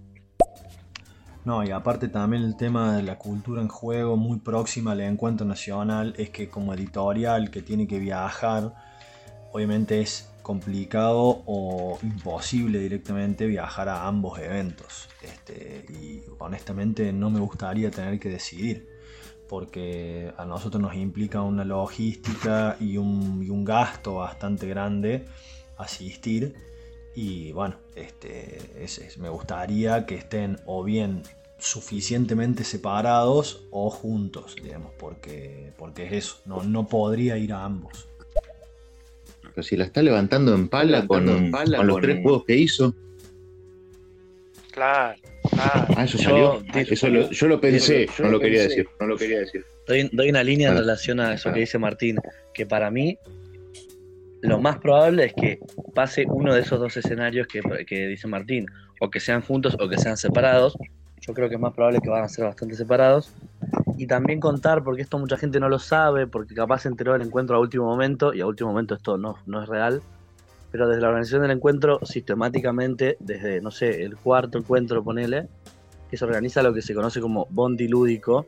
No, 1.45 1.63
y 1.63 1.71
aparte 1.71 2.09
también 2.09 2.43
el 2.43 2.57
tema 2.57 2.97
de 2.97 3.03
la 3.03 3.17
cultura 3.17 3.61
en 3.61 3.69
juego 3.69 4.17
muy 4.17 4.39
próxima 4.39 4.91
al 4.91 4.99
encuentro 4.99 5.45
nacional 5.45 6.13
es 6.17 6.29
que 6.29 6.49
como 6.49 6.73
editorial 6.73 7.51
que 7.51 7.61
tiene 7.61 7.88
que 7.88 7.99
viajar, 7.99 8.73
obviamente 9.53 10.01
es 10.01 10.29
complicado 10.41 11.43
o 11.45 11.99
imposible 12.03 12.79
directamente 12.79 13.45
viajar 13.45 13.88
a 13.88 14.07
ambos 14.07 14.39
eventos. 14.39 15.07
Este, 15.21 15.85
y 15.89 16.21
honestamente 16.39 17.13
no 17.13 17.29
me 17.29 17.39
gustaría 17.39 17.91
tener 17.91 18.19
que 18.19 18.27
decidir, 18.27 18.96
porque 19.47 20.31
a 20.37 20.45
nosotros 20.45 20.81
nos 20.81 20.95
implica 20.95 21.41
una 21.41 21.63
logística 21.65 22.75
y 22.79 22.97
un, 22.97 23.41
y 23.43 23.49
un 23.49 23.63
gasto 23.65 24.15
bastante 24.15 24.67
grande 24.67 25.25
asistir. 25.77 26.53
Y 27.15 27.51
bueno, 27.51 27.75
este, 27.95 28.59
es- 28.83 28.99
es- 28.99 29.17
me 29.17 29.29
gustaría 29.29 30.05
que 30.05 30.15
estén 30.15 30.59
o 30.65 30.83
bien 30.83 31.23
suficientemente 31.59 32.63
separados 32.63 33.63
o 33.71 33.89
juntos, 33.89 34.55
digamos, 34.61 34.91
porque, 34.99 35.71
porque 35.77 36.05
es 36.05 36.11
eso, 36.13 36.37
no, 36.45 36.63
no 36.63 36.87
podría 36.87 37.37
ir 37.37 37.53
a 37.53 37.63
ambos. 37.65 38.07
Pero 39.41 39.63
si 39.63 39.75
la 39.75 39.85
está 39.85 40.03
levantando 40.03 40.53
en 40.53 40.67
pala, 40.69 41.07
con, 41.07 41.25
levantando 41.25 41.45
en 41.47 41.51
pala 41.51 41.77
con 41.77 41.87
los 41.87 41.95
con- 41.95 42.01
tres 42.03 42.21
juegos 42.21 42.45
que 42.45 42.55
hizo. 42.57 42.93
Claro, 44.71 45.19
claro. 45.63 45.88
Ah, 45.95 46.03
eso 46.03 46.17
Yo- 46.17 46.23
salió. 46.23 46.63
Eso 46.91 47.07
lo- 47.09 47.29
yo 47.31 47.47
lo 47.47 47.61
pensé, 47.61 48.07
yo 48.17 48.23
no 48.25 48.31
lo 48.31 48.39
quería 48.39 48.59
pensé. 48.61 48.75
decir. 48.77 48.89
No 48.99 49.07
lo 49.07 49.17
quería 49.17 49.39
decir. 49.39 49.65
Doy, 49.88 50.09
doy 50.13 50.29
una 50.29 50.43
línea 50.43 50.69
en 50.69 50.75
Ah. 50.75 50.79
relación 50.79 51.19
a 51.19 51.34
eso 51.34 51.49
Ah. 51.49 51.53
que 51.53 51.59
dice 51.61 51.77
Martín, 51.77 52.17
que 52.53 52.65
para 52.65 52.89
mí 52.91 53.17
lo 54.41 54.59
más 54.59 54.77
probable 54.77 55.25
es 55.25 55.34
que 55.34 55.59
pase 55.95 56.25
uno 56.27 56.53
de 56.53 56.61
esos 56.61 56.79
dos 56.79 56.95
escenarios 56.95 57.47
que, 57.47 57.61
que 57.85 58.07
dice 58.07 58.27
Martín, 58.27 58.65
o 58.99 59.09
que 59.09 59.19
sean 59.19 59.41
juntos 59.41 59.75
o 59.79 59.89
que 59.89 59.97
sean 59.97 60.17
separados. 60.17 60.77
Yo 61.21 61.34
creo 61.34 61.49
que 61.49 61.55
es 61.55 61.61
más 61.61 61.73
probable 61.73 61.99
que 62.01 62.09
van 62.09 62.23
a 62.23 62.29
ser 62.29 62.45
bastante 62.45 62.75
separados. 62.75 63.34
Y 63.97 64.05
también 64.05 64.39
contar, 64.39 64.84
porque 64.84 65.01
esto 65.01 65.17
mucha 65.17 65.38
gente 65.38 65.59
no 65.59 65.67
lo 65.69 65.79
sabe, 65.79 66.27
porque 66.27 66.53
capaz 66.53 66.81
se 66.84 66.88
enteró 66.88 67.13
del 67.13 67.23
encuentro 67.23 67.55
a 67.55 67.59
último 67.59 67.85
momento, 67.85 68.34
y 68.34 68.41
a 68.41 68.45
último 68.45 68.69
momento 68.69 68.93
esto 68.95 69.17
no, 69.17 69.38
no 69.47 69.63
es 69.63 69.67
real, 69.67 70.01
pero 70.72 70.88
desde 70.88 71.02
la 71.02 71.10
organización 71.10 71.44
del 71.44 71.52
encuentro, 71.52 71.99
sistemáticamente, 72.03 73.18
desde, 73.19 73.61
no 73.61 73.72
sé, 73.72 74.03
el 74.03 74.18
cuarto 74.18 74.57
encuentro, 74.57 75.03
ponele, 75.03 75.48
que 76.10 76.18
se 76.18 76.26
organiza 76.26 76.61
lo 76.64 76.73
que 76.73 76.81
se 76.81 76.94
conoce 76.94 77.22
como 77.22 77.48
bondi 77.49 77.88
lúdico, 77.88 78.45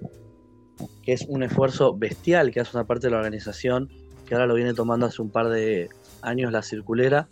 que 1.04 1.14
es 1.14 1.26
un 1.28 1.44
esfuerzo 1.44 1.96
bestial 1.96 2.52
que 2.52 2.60
hace 2.60 2.76
una 2.76 2.86
parte 2.86 3.08
de 3.08 3.12
la 3.12 3.18
organización, 3.18 3.90
que 4.26 4.36
ahora 4.36 4.48
lo 4.48 4.56
viene 4.56 4.74
tomando 4.74 5.06
hace 5.06 5.22
un 5.22 5.30
par 5.30 5.50
de 5.50 5.90
años 6.22 6.52
la 6.52 6.62
circulera, 6.62 7.28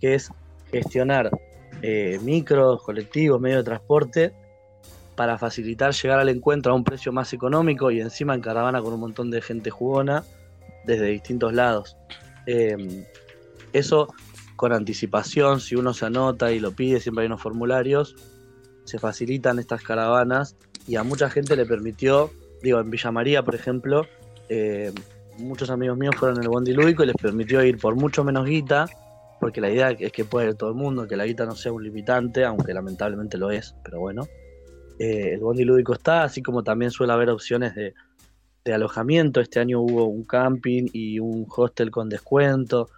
que 0.00 0.14
es 0.14 0.30
gestionar 0.70 1.30
eh, 1.82 2.18
micros, 2.22 2.82
colectivos, 2.82 3.40
medios 3.40 3.60
de 3.60 3.64
transporte, 3.64 4.32
para 5.16 5.36
facilitar 5.36 5.92
llegar 5.92 6.20
al 6.20 6.28
encuentro 6.28 6.72
a 6.72 6.76
un 6.76 6.84
precio 6.84 7.12
más 7.12 7.32
económico 7.32 7.90
y 7.90 8.00
encima 8.00 8.34
en 8.34 8.40
caravana 8.40 8.80
con 8.80 8.92
un 8.92 9.00
montón 9.00 9.30
de 9.30 9.42
gente 9.42 9.68
jugona 9.68 10.22
desde 10.84 11.06
distintos 11.06 11.52
lados. 11.52 11.96
Eh, 12.46 13.04
eso 13.72 14.08
con 14.56 14.72
anticipación, 14.72 15.60
si 15.60 15.76
uno 15.76 15.94
se 15.94 16.06
anota 16.06 16.50
y 16.52 16.58
lo 16.58 16.72
pide, 16.72 17.00
siempre 17.00 17.22
hay 17.22 17.26
unos 17.26 17.40
formularios, 17.40 18.16
se 18.84 18.98
facilitan 18.98 19.58
estas 19.58 19.82
caravanas 19.82 20.56
y 20.86 20.96
a 20.96 21.04
mucha 21.04 21.30
gente 21.30 21.54
le 21.54 21.66
permitió, 21.66 22.30
digo, 22.62 22.80
en 22.80 22.90
Villa 22.90 23.12
María, 23.12 23.44
por 23.44 23.54
ejemplo, 23.54 24.06
eh, 24.48 24.92
muchos 25.38 25.70
amigos 25.70 25.96
míos 25.96 26.16
fueron 26.18 26.38
en 26.38 26.44
el 26.44 26.48
bondi 26.48 26.72
lúdico 26.72 27.04
y 27.04 27.06
les 27.06 27.16
permitió 27.16 27.62
ir 27.62 27.78
por 27.78 27.94
mucho 27.94 28.24
menos 28.24 28.46
guita, 28.46 28.86
porque 29.40 29.60
la 29.60 29.70
idea 29.70 29.90
es 29.90 30.10
que 30.10 30.24
pueda 30.24 30.48
ir 30.48 30.54
todo 30.56 30.70
el 30.70 30.76
mundo, 30.76 31.06
que 31.06 31.16
la 31.16 31.26
guita 31.26 31.46
no 31.46 31.54
sea 31.54 31.72
un 31.72 31.84
limitante, 31.84 32.44
aunque 32.44 32.74
lamentablemente 32.74 33.38
lo 33.38 33.50
es, 33.50 33.74
pero 33.84 34.00
bueno. 34.00 34.26
Eh, 34.98 35.34
el 35.34 35.40
bondi 35.40 35.64
lúdico 35.64 35.92
está, 35.92 36.24
así 36.24 36.42
como 36.42 36.64
también 36.64 36.90
suele 36.90 37.12
haber 37.12 37.30
opciones 37.30 37.74
de, 37.76 37.94
de 38.64 38.74
alojamiento. 38.74 39.40
Este 39.40 39.60
año 39.60 39.80
hubo 39.80 40.06
un 40.06 40.24
camping 40.24 40.88
y 40.92 41.20
un 41.20 41.46
hostel 41.48 41.90
con 41.90 42.08
descuento. 42.08 42.88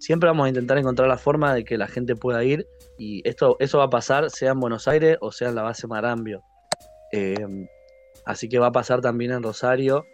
Siempre 0.00 0.28
vamos 0.28 0.46
a 0.46 0.48
intentar 0.48 0.78
encontrar 0.78 1.08
la 1.08 1.18
forma 1.18 1.52
de 1.54 1.62
que 1.62 1.76
la 1.76 1.86
gente 1.86 2.16
pueda 2.16 2.42
ir 2.42 2.66
y 2.98 3.20
esto, 3.28 3.56
eso 3.60 3.78
va 3.78 3.84
a 3.84 3.90
pasar 3.90 4.30
sea 4.30 4.52
en 4.52 4.60
Buenos 4.60 4.88
Aires 4.88 5.18
o 5.20 5.30
sea 5.30 5.50
en 5.50 5.54
la 5.54 5.62
base 5.62 5.86
Marambio. 5.86 6.42
Eh, 7.12 7.68
así 8.24 8.48
que 8.48 8.58
va 8.58 8.68
a 8.68 8.72
pasar 8.72 9.02
también 9.02 9.30
en 9.30 9.42
Rosario, 9.42 10.06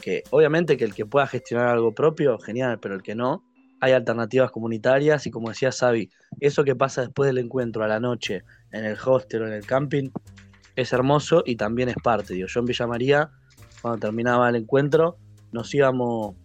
que 0.00 0.22
obviamente 0.30 0.76
que 0.76 0.84
el 0.84 0.94
que 0.94 1.06
pueda 1.06 1.26
gestionar 1.26 1.66
algo 1.66 1.92
propio, 1.92 2.38
genial, 2.38 2.78
pero 2.80 2.94
el 2.94 3.02
que 3.02 3.16
no, 3.16 3.42
hay 3.80 3.92
alternativas 3.94 4.52
comunitarias 4.52 5.26
y 5.26 5.32
como 5.32 5.48
decía 5.48 5.72
Xavi, 5.72 6.08
eso 6.38 6.62
que 6.62 6.76
pasa 6.76 7.00
después 7.00 7.26
del 7.26 7.38
encuentro 7.38 7.82
a 7.82 7.88
la 7.88 7.98
noche 7.98 8.44
en 8.70 8.84
el 8.84 8.96
hostel 9.04 9.42
o 9.42 9.46
en 9.48 9.54
el 9.54 9.66
camping 9.66 10.10
es 10.76 10.92
hermoso 10.92 11.42
y 11.44 11.56
también 11.56 11.88
es 11.88 11.96
parte. 11.96 12.38
Yo 12.38 12.46
en 12.60 12.64
Villa 12.64 12.86
María, 12.86 13.30
cuando 13.80 13.98
terminaba 13.98 14.48
el 14.48 14.54
encuentro, 14.54 15.16
nos 15.50 15.74
íbamos, 15.74 16.36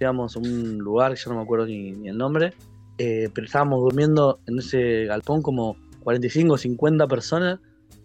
íbamos 0.00 0.36
a 0.36 0.38
un 0.40 0.78
lugar 0.78 1.14
que 1.14 1.20
yo 1.20 1.30
no 1.30 1.36
me 1.36 1.42
acuerdo 1.42 1.66
ni, 1.66 1.92
ni 1.92 2.08
el 2.08 2.18
nombre, 2.18 2.52
eh, 2.98 3.28
pero 3.34 3.46
estábamos 3.46 3.80
durmiendo 3.80 4.38
en 4.46 4.58
ese 4.58 5.04
galpón 5.06 5.42
como 5.42 5.76
45 6.04 6.54
o 6.54 6.58
50 6.58 7.06
personas 7.08 7.58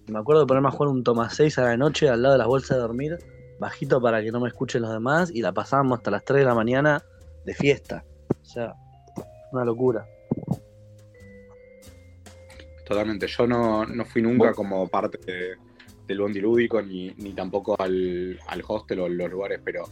Y 0.07 0.11
me 0.11 0.19
acuerdo 0.19 0.41
de 0.41 0.47
ponerme 0.47 0.69
a 0.69 0.71
jugar 0.71 0.89
un 0.89 1.03
toma 1.03 1.29
6 1.29 1.57
a 1.59 1.63
la 1.63 1.77
noche 1.77 2.09
al 2.09 2.21
lado 2.21 2.33
de 2.33 2.39
las 2.39 2.47
bolsas 2.47 2.77
de 2.77 2.81
dormir, 2.81 3.17
bajito 3.59 4.01
para 4.01 4.21
que 4.23 4.31
no 4.31 4.39
me 4.39 4.47
escuchen 4.47 4.81
los 4.81 4.91
demás, 4.91 5.29
y 5.33 5.41
la 5.41 5.51
pasábamos 5.51 5.97
hasta 5.99 6.09
las 6.11 6.23
3 6.25 6.39
de 6.39 6.45
la 6.45 6.55
mañana 6.55 7.03
de 7.45 7.53
fiesta. 7.53 8.03
O 8.41 8.45
sea, 8.45 8.73
una 9.51 9.63
locura. 9.65 10.05
Totalmente. 12.87 13.27
Yo 13.27 13.45
no, 13.45 13.85
no 13.85 14.05
fui 14.05 14.21
nunca 14.21 14.53
como 14.53 14.87
parte 14.87 15.19
de- 15.25 15.55
del 16.07 16.19
bondi 16.21 16.39
lúdico 16.41 16.81
ni, 16.81 17.11
ni 17.17 17.33
tampoco 17.33 17.79
al, 17.79 18.39
al 18.47 18.63
hostel 18.67 19.01
o 19.01 19.09
los 19.09 19.29
lugares, 19.29 19.61
pero 19.63 19.83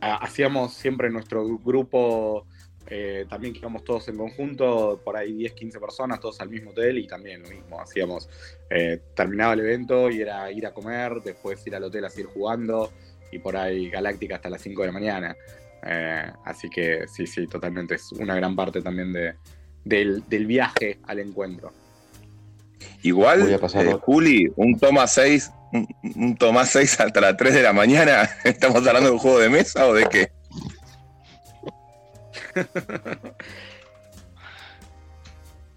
hacíamos 0.00 0.74
siempre 0.74 1.10
nuestro 1.10 1.44
grupo, 1.58 2.46
eh, 2.86 3.26
también 3.28 3.52
que 3.52 3.60
íbamos 3.60 3.84
todos 3.84 4.08
en 4.08 4.16
conjunto, 4.16 5.00
por 5.04 5.16
ahí 5.16 5.32
10, 5.32 5.52
15 5.52 5.78
personas, 5.80 6.20
todos 6.20 6.40
al 6.40 6.48
mismo 6.48 6.70
hotel 6.70 6.98
y 6.98 7.06
también 7.06 7.42
lo 7.42 7.48
mismo. 7.48 7.80
Hacíamos, 7.80 8.28
eh, 8.68 9.00
terminaba 9.14 9.52
el 9.54 9.60
evento 9.60 10.10
y 10.10 10.20
era 10.20 10.50
ir 10.50 10.66
a 10.66 10.72
comer, 10.72 11.14
después 11.24 11.64
ir 11.66 11.74
al 11.76 11.84
hotel 11.84 12.04
a 12.04 12.10
seguir 12.10 12.26
jugando 12.26 12.90
y 13.32 13.38
por 13.38 13.56
ahí 13.56 13.90
Galáctica 13.90 14.36
hasta 14.36 14.50
las 14.50 14.60
5 14.62 14.82
de 14.82 14.86
la 14.86 14.92
mañana. 14.92 15.36
Eh, 15.82 16.30
así 16.44 16.68
que 16.68 17.06
sí, 17.06 17.26
sí, 17.26 17.46
totalmente. 17.46 17.94
Es 17.94 18.10
una 18.12 18.34
gran 18.34 18.56
parte 18.56 18.82
también 18.82 19.12
de, 19.12 19.34
del, 19.84 20.24
del 20.28 20.46
viaje 20.46 20.98
al 21.04 21.20
encuentro. 21.20 21.72
Igual, 23.02 23.42
Voy 23.42 23.52
a 23.54 23.58
pasarlo. 23.58 23.92
eh, 23.92 23.98
Juli, 24.00 24.52
un 24.56 24.78
toma 24.78 25.06
6, 25.06 25.50
un, 25.72 25.86
un 26.16 26.36
toma 26.36 26.64
6 26.66 27.00
hasta 27.00 27.20
las 27.20 27.36
3 27.36 27.54
de 27.54 27.62
la 27.62 27.72
mañana, 27.72 28.28
¿estamos 28.44 28.76
hablando 28.86 29.08
de 29.10 29.14
un 29.14 29.18
juego 29.18 29.38
de 29.38 29.48
mesa 29.48 29.86
o 29.86 29.94
de 29.94 30.06
qué? 30.06 30.32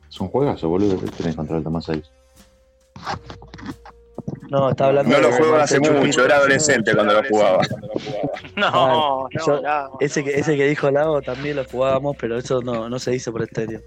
Es 0.09 0.19
un 0.19 0.27
juegazo, 0.27 0.69
boludo. 0.69 0.99
¿Qué 0.99 1.07
tenés 1.11 1.35
contra 1.35 1.57
el 1.57 1.63
Tomás 1.63 1.85
6? 1.85 2.03
No, 4.49 4.69
estaba 4.69 4.89
hablando 4.89 5.11
No 5.11 5.21
lo 5.21 5.29
de- 5.29 5.37
juego 5.37 5.55
hace 5.55 5.79
mucho, 5.79 6.23
era 6.25 6.35
adolescente 6.37 6.93
cuando 6.93 7.13
lo 7.13 7.27
jugaba. 7.27 7.63
No, 8.55 8.67
Ah, 8.67 9.27
no, 9.33 9.45
yo- 9.45 9.61
no. 9.61 9.97
ese, 9.99 10.23
que, 10.23 10.37
ese 10.39 10.55
que 10.55 10.67
dijo 10.67 10.91
Lago 10.91 11.21
también 11.21 11.55
lo 11.55 11.65
jugábamos, 11.65 12.15
pero 12.19 12.37
eso 12.37 12.61
no, 12.61 12.87
no 12.89 12.99
se 12.99 13.11
dice 13.11 13.31
por 13.31 13.41
estéreo. 13.41 13.81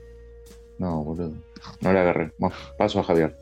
No, 0.78 1.04
boludo. 1.04 1.32
No 1.80 1.92
le 1.92 2.00
agarré. 2.00 2.32
Paso 2.76 3.00
a 3.00 3.04
Javier. 3.04 3.36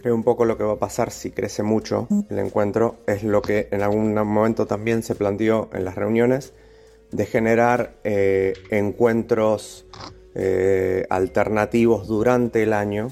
Creo 0.00 0.14
un 0.14 0.22
poco 0.22 0.44
lo 0.44 0.56
que 0.56 0.64
va 0.64 0.74
a 0.74 0.78
pasar 0.78 1.10
si 1.10 1.32
crece 1.32 1.64
mucho 1.64 2.06
el 2.30 2.38
encuentro 2.38 2.98
es 3.08 3.24
lo 3.24 3.42
que 3.42 3.68
en 3.72 3.82
algún 3.82 4.14
momento 4.14 4.66
también 4.66 5.02
se 5.02 5.16
planteó 5.16 5.68
en 5.72 5.84
las 5.84 5.96
reuniones 5.96 6.52
de 7.10 7.26
generar 7.26 7.94
eh, 8.04 8.52
encuentros 8.70 9.86
eh, 10.34 11.04
alternativos 11.10 12.06
durante 12.06 12.62
el 12.62 12.72
año, 12.72 13.08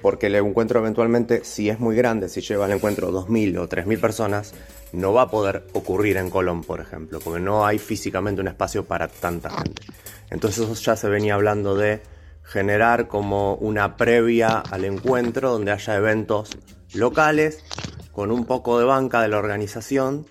porque 0.00 0.28
el 0.28 0.36
encuentro 0.36 0.80
eventualmente, 0.80 1.44
si 1.44 1.68
es 1.68 1.78
muy 1.78 1.94
grande, 1.94 2.30
si 2.30 2.40
lleva 2.40 2.64
al 2.64 2.72
encuentro 2.72 3.10
2.000 3.10 3.58
o 3.58 3.68
3.000 3.68 4.00
personas, 4.00 4.54
no 4.92 5.12
va 5.12 5.22
a 5.22 5.30
poder 5.30 5.64
ocurrir 5.72 6.16
en 6.16 6.30
Colón, 6.30 6.62
por 6.62 6.80
ejemplo, 6.80 7.18
porque 7.22 7.40
no 7.40 7.66
hay 7.66 7.78
físicamente 7.78 8.40
un 8.40 8.48
espacio 8.48 8.84
para 8.84 9.08
tanta 9.08 9.50
gente. 9.50 9.82
Entonces 10.30 10.80
ya 10.82 10.96
se 10.96 11.08
venía 11.08 11.34
hablando 11.34 11.76
de 11.76 12.00
generar 12.44 13.08
como 13.08 13.54
una 13.56 13.96
previa 13.96 14.58
al 14.58 14.84
encuentro 14.84 15.50
donde 15.50 15.72
haya 15.72 15.96
eventos 15.96 16.50
locales 16.94 17.64
con 18.12 18.30
un 18.30 18.44
poco 18.44 18.78
de 18.78 18.84
banca 18.84 19.22
de 19.22 19.28
la 19.28 19.38
organización 19.38 20.26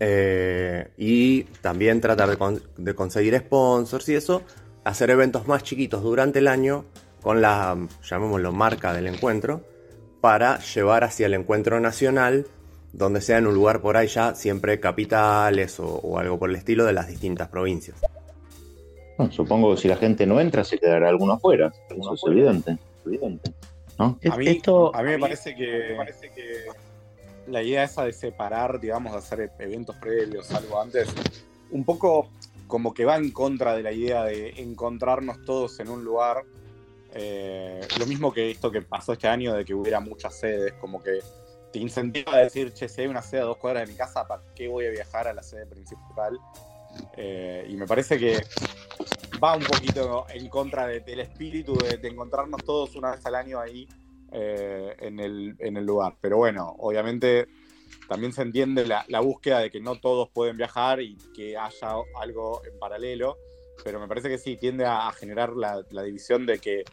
eh, 0.00 0.90
y 0.98 1.44
también 1.62 2.00
tratar 2.00 2.28
de, 2.28 2.36
con- 2.36 2.62
de 2.76 2.94
conseguir 2.94 3.38
sponsors 3.38 4.08
y 4.08 4.16
eso, 4.16 4.42
hacer 4.84 5.10
eventos 5.10 5.46
más 5.46 5.62
chiquitos 5.62 6.02
durante 6.02 6.40
el 6.40 6.48
año 6.48 6.84
con 7.22 7.40
la, 7.40 7.78
llamémoslo, 8.02 8.52
marca 8.52 8.92
del 8.92 9.06
encuentro 9.06 9.64
para 10.20 10.58
llevar 10.58 11.04
hacia 11.04 11.26
el 11.26 11.34
encuentro 11.34 11.78
nacional 11.80 12.46
donde 12.92 13.20
sea 13.22 13.38
en 13.38 13.46
un 13.46 13.54
lugar 13.54 13.80
por 13.80 13.96
ahí 13.96 14.08
ya 14.08 14.34
siempre 14.34 14.78
capitales 14.80 15.80
o, 15.80 15.86
o 15.86 16.18
algo 16.18 16.38
por 16.38 16.50
el 16.50 16.56
estilo 16.56 16.84
de 16.84 16.92
las 16.92 17.08
distintas 17.08 17.48
provincias. 17.48 17.96
Bueno, 19.16 19.32
supongo 19.32 19.74
que 19.74 19.80
si 19.80 19.88
la 19.88 19.96
gente 19.96 20.26
no 20.26 20.40
entra, 20.40 20.64
se 20.64 20.78
quedará 20.78 21.08
alguno 21.08 21.34
afuera. 21.34 21.72
Eso 21.90 22.14
es 22.14 22.22
evidente. 22.26 22.78
evidente. 23.04 23.52
¿No? 23.98 24.18
A 24.30 24.36
mí, 24.36 24.60
a 24.94 25.02
mí 25.02 25.08
me 25.10 25.18
parece 25.18 25.54
que, 25.54 25.96
la 27.46 27.62
idea 27.62 27.84
esa 27.84 28.04
de 28.04 28.12
separar, 28.12 28.80
digamos, 28.80 29.12
de 29.12 29.18
hacer 29.18 29.52
eventos 29.58 29.96
previos, 29.96 30.50
algo 30.52 30.80
antes, 30.80 31.08
un 31.70 31.84
poco 31.84 32.28
como 32.66 32.94
que 32.94 33.04
va 33.04 33.16
en 33.16 33.30
contra 33.32 33.74
de 33.74 33.82
la 33.82 33.92
idea 33.92 34.24
de 34.24 34.54
encontrarnos 34.56 35.44
todos 35.44 35.78
en 35.80 35.90
un 35.90 36.04
lugar. 36.04 36.42
Eh, 37.14 37.86
lo 37.98 38.06
mismo 38.06 38.32
que 38.32 38.50
esto 38.50 38.70
que 38.70 38.80
pasó 38.80 39.12
este 39.12 39.28
año 39.28 39.52
de 39.52 39.64
que 39.64 39.74
hubiera 39.74 40.00
muchas 40.00 40.38
sedes, 40.38 40.72
como 40.80 41.02
que 41.02 41.18
te 41.70 41.78
incentiva 41.78 42.34
a 42.34 42.38
decir, 42.38 42.72
che, 42.72 42.88
si 42.88 43.02
hay 43.02 43.08
una 43.08 43.22
sede 43.22 43.42
a 43.42 43.44
dos 43.44 43.58
cuadras 43.58 43.86
de 43.86 43.92
mi 43.92 43.98
casa, 43.98 44.26
¿para 44.26 44.42
qué 44.54 44.68
voy 44.68 44.86
a 44.86 44.90
viajar 44.90 45.28
a 45.28 45.34
la 45.34 45.42
sede 45.42 45.66
principal? 45.66 46.38
Eh, 47.16 47.66
y 47.68 47.76
me 47.76 47.86
parece 47.86 48.18
que 48.18 48.40
va 49.42 49.56
un 49.56 49.64
poquito 49.64 50.26
en 50.32 50.48
contra 50.48 50.86
de- 50.86 51.00
del 51.00 51.20
espíritu 51.20 51.76
de, 51.78 51.98
de 51.98 52.08
encontrarnos 52.08 52.62
todos 52.64 52.94
una 52.96 53.12
vez 53.12 53.24
al 53.26 53.34
año 53.34 53.60
ahí 53.60 53.88
eh, 54.30 54.94
en, 55.00 55.20
el, 55.20 55.56
en 55.58 55.76
el 55.76 55.84
lugar. 55.84 56.16
Pero 56.20 56.38
bueno, 56.38 56.74
obviamente 56.78 57.46
también 58.08 58.32
se 58.32 58.42
entiende 58.42 58.86
la, 58.86 59.04
la 59.08 59.20
búsqueda 59.20 59.60
de 59.60 59.70
que 59.70 59.80
no 59.80 59.96
todos 60.00 60.28
pueden 60.30 60.56
viajar 60.56 61.00
y 61.00 61.16
que 61.34 61.56
haya 61.56 61.94
algo 62.20 62.62
en 62.64 62.78
paralelo, 62.78 63.36
pero 63.84 63.98
me 64.00 64.08
parece 64.08 64.28
que 64.28 64.38
sí, 64.38 64.56
tiende 64.56 64.84
a, 64.84 65.08
a 65.08 65.12
generar 65.12 65.50
la, 65.54 65.82
la 65.90 66.02
división 66.02 66.46
de 66.46 66.58
que 66.58 66.84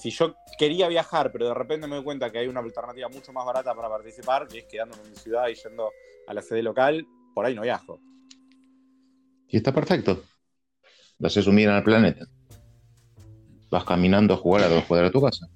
si 0.00 0.10
yo 0.10 0.34
quería 0.58 0.88
viajar, 0.88 1.30
pero 1.32 1.46
de 1.48 1.54
repente 1.54 1.86
me 1.86 1.96
doy 1.96 2.04
cuenta 2.04 2.30
que 2.30 2.38
hay 2.38 2.48
una 2.48 2.60
alternativa 2.60 3.08
mucho 3.08 3.32
más 3.32 3.44
barata 3.44 3.74
para 3.74 3.88
participar, 3.88 4.48
que 4.48 4.60
es 4.60 4.64
quedándome 4.64 5.02
en 5.04 5.10
mi 5.10 5.16
ciudad 5.16 5.48
y 5.48 5.54
yendo 5.54 5.90
a 6.26 6.34
la 6.34 6.40
sede 6.42 6.62
local, 6.62 7.06
por 7.34 7.44
ahí 7.44 7.54
no 7.54 7.62
viajo. 7.62 8.00
Y 9.52 9.58
está 9.58 9.72
perfecto. 9.72 10.24
Lo 11.18 11.28
haces 11.28 11.46
unir 11.46 11.68
al 11.68 11.84
planeta. 11.84 12.26
Vas 13.70 13.84
caminando 13.84 14.34
a 14.34 14.36
jugar 14.38 14.64
a 14.64 14.68
dos 14.68 14.84
cuadras 14.84 15.10
de 15.10 15.12
tu 15.12 15.22
casa. 15.22 15.46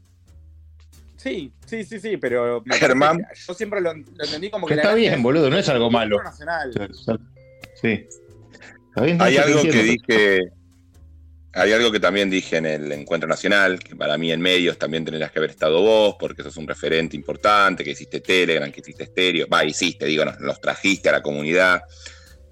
Sí, 1.17 1.51
sí, 1.67 1.83
sí, 1.83 1.99
sí, 1.99 2.17
pero 2.19 2.63
Germán. 2.67 3.27
yo 3.35 3.55
siempre 3.55 3.81
lo, 3.81 3.93
lo 3.95 4.25
entendí 4.25 4.49
como 4.51 4.67
Que 4.67 4.73
que 4.73 4.77
la 4.77 4.83
está 4.83 4.95
bien, 4.95 5.23
boludo, 5.23 5.51
no 5.51 5.59
es 5.59 5.69
algo 5.69 5.91
malo. 5.91 6.21
Sí. 7.81 8.07
Está 8.89 9.01
bien, 9.03 9.21
Hay 9.21 9.35
no 9.37 9.43
algo 9.43 9.63
que 9.63 9.83
dije, 9.83 10.41
hay 11.55 11.73
algo 11.73 11.91
que 11.91 12.01
también 12.01 12.29
dije 12.31 12.59
en 12.59 12.67
el 12.67 12.93
encuentro 12.93 13.29
nacional, 13.29 13.79
que 13.81 13.97
para 13.97 14.19
mí 14.19 14.31
en 14.31 14.41
medios 14.41 14.79
también 14.79 15.05
tendrías 15.07 15.33
que 15.33 15.39
haber 15.39 15.51
estado 15.51 15.81
vos, 15.81 16.17
porque 16.21 16.43
sos 16.43 16.59
un 16.59 16.69
referente 16.69 17.17
importante, 17.17 17.83
que 17.83 17.93
hiciste 17.93 18.21
Telegram, 18.21 18.71
que 18.71 18.81
hiciste 18.81 19.05
estéreo, 19.05 19.49
va, 19.49 19.65
hiciste, 19.65 20.05
digo, 20.05 20.25
nos, 20.25 20.39
los 20.39 20.61
trajiste 20.61 21.09
a 21.09 21.13
la 21.13 21.23
comunidad. 21.23 21.81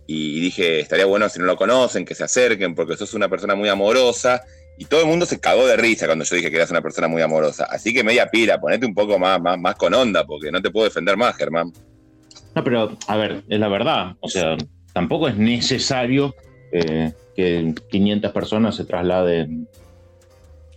Y 0.06 0.40
dije, 0.40 0.80
estaría 0.80 1.06
bueno 1.06 1.28
si 1.28 1.38
no 1.38 1.46
lo 1.46 1.56
conocen, 1.56 2.04
que 2.04 2.14
se 2.14 2.24
acerquen, 2.24 2.74
porque 2.74 2.96
sos 2.96 3.14
una 3.14 3.28
persona 3.28 3.54
muy 3.54 3.68
amorosa. 3.68 4.42
Y 4.76 4.86
todo 4.86 5.02
el 5.02 5.06
mundo 5.06 5.24
se 5.24 5.38
cagó 5.38 5.66
de 5.66 5.76
risa 5.76 6.06
cuando 6.06 6.24
yo 6.24 6.36
dije 6.36 6.50
que 6.50 6.56
eras 6.56 6.70
una 6.70 6.82
persona 6.82 7.08
muy 7.08 7.22
amorosa. 7.22 7.66
Así 7.70 7.94
que 7.94 8.02
media 8.02 8.28
pila, 8.28 8.60
ponete 8.60 8.86
un 8.86 8.94
poco 8.94 9.18
más, 9.18 9.40
más, 9.40 9.58
más 9.58 9.76
con 9.76 9.94
onda, 9.94 10.26
porque 10.26 10.50
no 10.50 10.60
te 10.60 10.70
puedo 10.70 10.84
defender 10.84 11.16
más, 11.16 11.36
Germán. 11.36 11.72
No, 12.54 12.64
pero, 12.64 12.96
a 13.06 13.16
ver, 13.16 13.44
es 13.48 13.60
la 13.60 13.68
verdad. 13.68 14.16
O 14.20 14.28
sea, 14.28 14.56
tampoco 14.92 15.28
es 15.28 15.36
necesario 15.36 16.34
eh, 16.72 17.12
que 17.36 17.74
500 17.88 18.32
personas 18.32 18.76
se 18.76 18.84
trasladen 18.84 19.68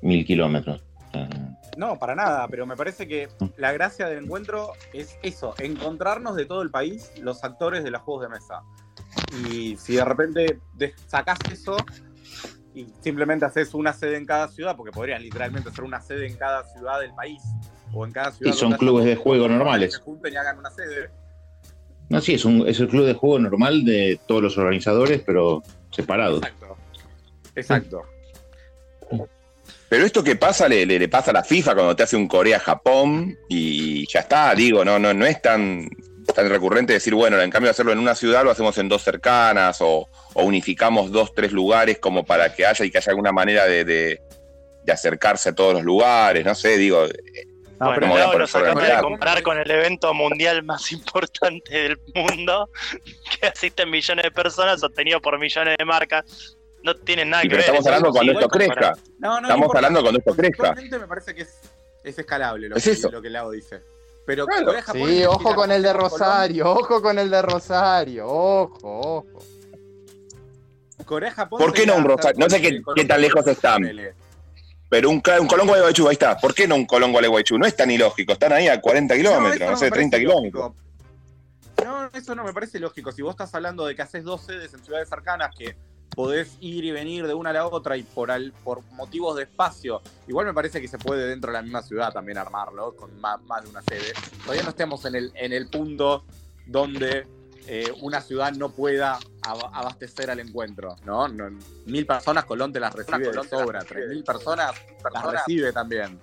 mil 0.02 0.26
kilómetros. 0.26 0.82
No, 1.78 2.00
para 2.00 2.16
nada, 2.16 2.48
pero 2.48 2.66
me 2.66 2.76
parece 2.76 3.08
que 3.08 3.30
la 3.58 3.72
gracia 3.72 4.08
del 4.08 4.24
encuentro 4.24 4.72
es 4.94 5.18
eso, 5.22 5.54
encontrarnos 5.60 6.36
de 6.36 6.46
todo 6.46 6.64
el 6.64 6.72
país 6.72 7.12
los 7.22 7.44
actores 7.44 7.84
de 7.84 7.92
los 7.92 8.02
juegos 8.02 8.24
de 8.24 8.30
mesa. 8.30 8.64
Y 9.46 9.76
si 9.78 9.96
de 9.96 10.06
repente 10.06 10.60
sacás 11.08 11.38
eso 11.52 11.78
y 12.74 12.88
simplemente 13.02 13.46
haces 13.46 13.74
una 13.74 13.92
sede 13.94 14.18
en 14.18 14.26
cada 14.26 14.48
ciudad, 14.48 14.76
porque 14.76 14.92
podrías 14.92 15.22
literalmente 15.22 15.70
hacer 15.70 15.84
una 15.84 16.02
sede 16.02 16.28
en 16.28 16.38
cada 16.38 16.64
ciudad 16.64 17.00
del 17.00 17.14
país, 17.14 17.42
o 17.94 18.06
en 18.06 18.12
cada 18.12 18.32
ciudad. 18.32 18.54
Y 18.54 18.58
son 18.58 18.74
clubes 18.74 19.06
de 19.06 19.16
juego 19.16 19.48
que 19.48 19.54
normales. 19.54 19.94
Se 19.94 20.00
junten 20.00 20.34
y 20.34 20.38
hagan 20.38 20.60
una 20.60 20.70
sede. 20.70 21.10
No, 22.10 22.22
sí, 22.22 22.36
es, 22.36 22.46
un, 22.46 22.68
es 22.68 22.80
el 22.80 22.88
club 22.88 23.06
de 23.06 23.14
juego 23.16 23.40
normal 23.40 23.84
de 23.84 24.20
todos 24.28 24.42
los 24.42 24.58
organizadores, 24.58 25.22
pero 25.26 25.62
separados. 25.92 26.42
Exacto. 27.56 28.04
Pero 29.90 30.06
esto 30.06 30.24
que 30.24 30.36
pasa 30.36 30.68
le, 30.68 30.86
le- 30.86 31.00
le 31.00 31.10
pasa 31.10 31.32
a 31.32 31.34
la 31.34 31.44
FIFA 31.44 31.74
cuando 31.74 31.96
te 31.96 32.04
hace 32.04 32.16
un 32.18 32.28
Corea-Japón 32.28 33.36
y 33.50 34.06
ya 34.12 34.20
está, 34.22 34.54
digo, 34.54 34.84
no, 34.86 35.00
no, 35.00 35.14
no 35.14 35.26
es 35.26 35.42
tan, 35.42 35.90
tan 36.34 36.50
recurrente 36.50 36.94
decir, 36.94 37.14
bueno, 37.16 37.40
en 37.42 37.50
cambio 37.50 37.68
de 37.68 37.72
hacerlo 37.72 37.92
en 37.92 38.00
una 38.00 38.14
ciudad 38.16 38.44
lo 38.44 38.52
hacemos 38.52 38.78
en 38.78 38.90
dos 38.90 39.04
cercanas 39.04 39.78
o, 39.82 40.08
o 40.34 40.44
unificamos 40.44 41.12
dos, 41.12 41.34
tres 41.34 41.52
lugares 41.52 42.00
como 42.00 42.26
para 42.26 42.54
que 42.54 42.66
haya 42.66 42.86
y 42.86 42.92
que 42.92 42.98
haya 42.98 43.10
alguna 43.12 43.32
manera 43.32 43.66
de, 43.66 43.84
de- 43.86 44.22
de 44.84 44.94
acercarse 44.94 45.50
a 45.50 45.56
todos 45.56 45.74
los 45.74 45.84
lugares, 45.84 46.46
no 46.46 46.56
sé, 46.56 46.78
digo, 46.78 47.06
Bueno, 47.78 48.00
¿cómo 48.00 48.14
voy 48.14 48.22
a 48.22 48.24
Lau, 48.24 48.32
poner 48.32 48.40
nos 48.42 48.56
acabas 48.56 48.88
de 48.88 49.02
comprar 49.02 49.44
con 49.44 49.58
el 49.60 49.70
evento 49.70 50.14
mundial 50.14 50.64
más 50.64 50.92
importante 50.94 51.74
del 51.78 52.00
mundo, 52.16 52.70
que 53.40 53.48
asisten 53.48 53.90
millones 53.90 54.24
de 54.24 54.32
personas, 54.32 54.80
sostenido 54.80 55.20
por 55.22 55.38
millones 55.40 55.76
de 55.78 55.84
marcas. 55.84 56.56
no 56.84 56.96
tienen 56.96 57.30
nada 57.32 57.44
Y 57.44 57.50
que 57.50 57.56
pero 57.58 57.74
ver. 57.74 57.76
estamos 57.76 57.82
es 57.82 57.88
hablando 57.88 58.12
cuando 58.12 58.32
esto 58.34 58.48
crezca. 58.48 58.94
No, 59.20 59.30
no, 59.30 59.42
no 59.42 59.48
Estamos 59.50 59.76
hablando 59.76 60.02
cuando 60.02 60.20
esto 60.20 60.36
crezca. 60.36 60.74
Me 60.74 61.08
parece 61.08 61.36
que 61.36 61.42
es, 61.42 61.60
es 62.06 62.18
escalable 62.20 62.70
lo, 62.70 62.78
Es 62.78 62.84
que, 62.86 62.92
eso. 62.92 63.12
lo 63.12 63.22
que 63.22 63.30
Lago 63.30 63.52
dice. 63.52 63.82
Pero 64.28 64.46
Claro. 64.46 64.66
Corea, 64.66 64.82
Japón, 64.82 65.10
Sí, 65.10 65.24
ojo 65.24 65.56
con 65.56 65.72
el 65.72 65.82
de 65.82 65.94
Rosario, 65.94 66.70
ojo 66.70 67.02
con 67.02 67.18
el 67.18 67.32
de 67.32 67.42
Rosario, 67.42 68.28
ojo, 68.28 68.80
ojo. 68.84 69.40
Corea, 71.06 71.32
Japón 71.32 71.60
¿Por 71.60 71.72
qué 71.72 71.86
no 71.86 71.96
un 71.96 72.04
Rosario? 72.04 72.38
No 72.38 72.50
sé 72.50 72.62
qué, 72.62 72.82
qué 72.94 73.06
tan 73.06 73.22
lejos 73.22 73.48
están. 73.48 73.90
Pero 74.90 75.10
un, 75.10 75.24
un 75.40 75.48
Colón 75.48 75.68
Gualeguaychú, 75.68 76.10
ahí 76.10 76.14
está. 76.14 76.38
¿Por 76.38 76.54
qué 76.54 76.68
no 76.68 76.76
un 76.76 76.86
Colón 76.86 77.14
Gualeguaychú? 77.14 77.58
No 77.58 77.66
es 77.66 77.74
tan 77.78 77.90
ilógico. 77.90 78.34
Están 78.34 78.52
ahí 78.52 78.68
a 78.68 78.82
40 78.82 79.16
kilómetros, 79.16 79.44
no, 79.44 79.50
me 79.50 79.58
sé, 79.58 79.66
parece 79.66 79.92
30 79.92 80.18
kilómetros. 80.20 80.72
No, 81.86 82.10
eso 82.14 82.36
no 82.36 82.44
me 82.44 82.52
parece 82.52 82.82
lógico. 82.82 83.14
Si 83.14 83.22
vos 83.22 83.32
estás 83.32 83.56
hablando 83.56 83.86
de 83.86 83.96
que 83.96 84.02
haces 84.02 84.26
dos 84.26 84.42
sedes 84.42 84.74
en 84.74 84.84
ciudades 84.84 85.08
cercanas 85.08 85.56
que 85.58 85.74
podés 86.16 86.58
ir 86.62 86.84
y 86.86 86.92
venir 86.92 87.28
de 87.28 87.34
una 87.34 87.52
a 87.52 87.54
la 87.54 87.68
otra 87.68 87.96
y 87.98 88.04
por, 88.04 88.32
al- 88.32 88.52
por 88.64 88.84
motivos 88.94 89.36
de 89.36 89.44
espacio, 89.44 90.02
igual 90.28 90.46
me 90.48 90.54
parece 90.54 90.82
que 90.82 90.88
se 90.88 90.98
puede 90.98 91.28
dentro 91.28 91.52
de 91.52 91.58
la 91.58 91.62
misma 91.62 91.82
ciudad 91.84 92.12
también 92.12 92.38
armarlo 92.38 92.96
con 92.96 93.20
más, 93.20 93.42
más 93.44 93.64
de 93.64 93.70
una 93.70 93.82
sede. 93.82 94.14
Todavía 94.44 94.64
no 94.64 94.70
estemos 94.70 95.06
en 95.06 95.16
el, 95.16 95.32
en 95.36 95.54
el 95.54 95.68
punto 95.70 96.26
donde 96.66 97.28
eh, 97.68 97.92
una 98.02 98.22
ciudad 98.22 98.52
no 98.54 98.70
pueda 98.70 99.20
ab- 99.42 99.70
abastecer 99.74 100.30
al 100.32 100.40
encuentro, 100.40 100.96
¿no? 101.06 101.28
No, 101.28 101.50
Mil 101.86 102.06
personas 102.06 102.46
Colón 102.46 102.72
te 102.74 102.80
las 102.80 102.94
recibe 102.94 103.18
de 103.32 103.44
sobra, 103.50 103.84
tres 103.84 104.10
mil 104.10 104.24
personas 104.24 104.72
las 105.14 105.24
recibe 105.32 105.72
también. 105.74 106.20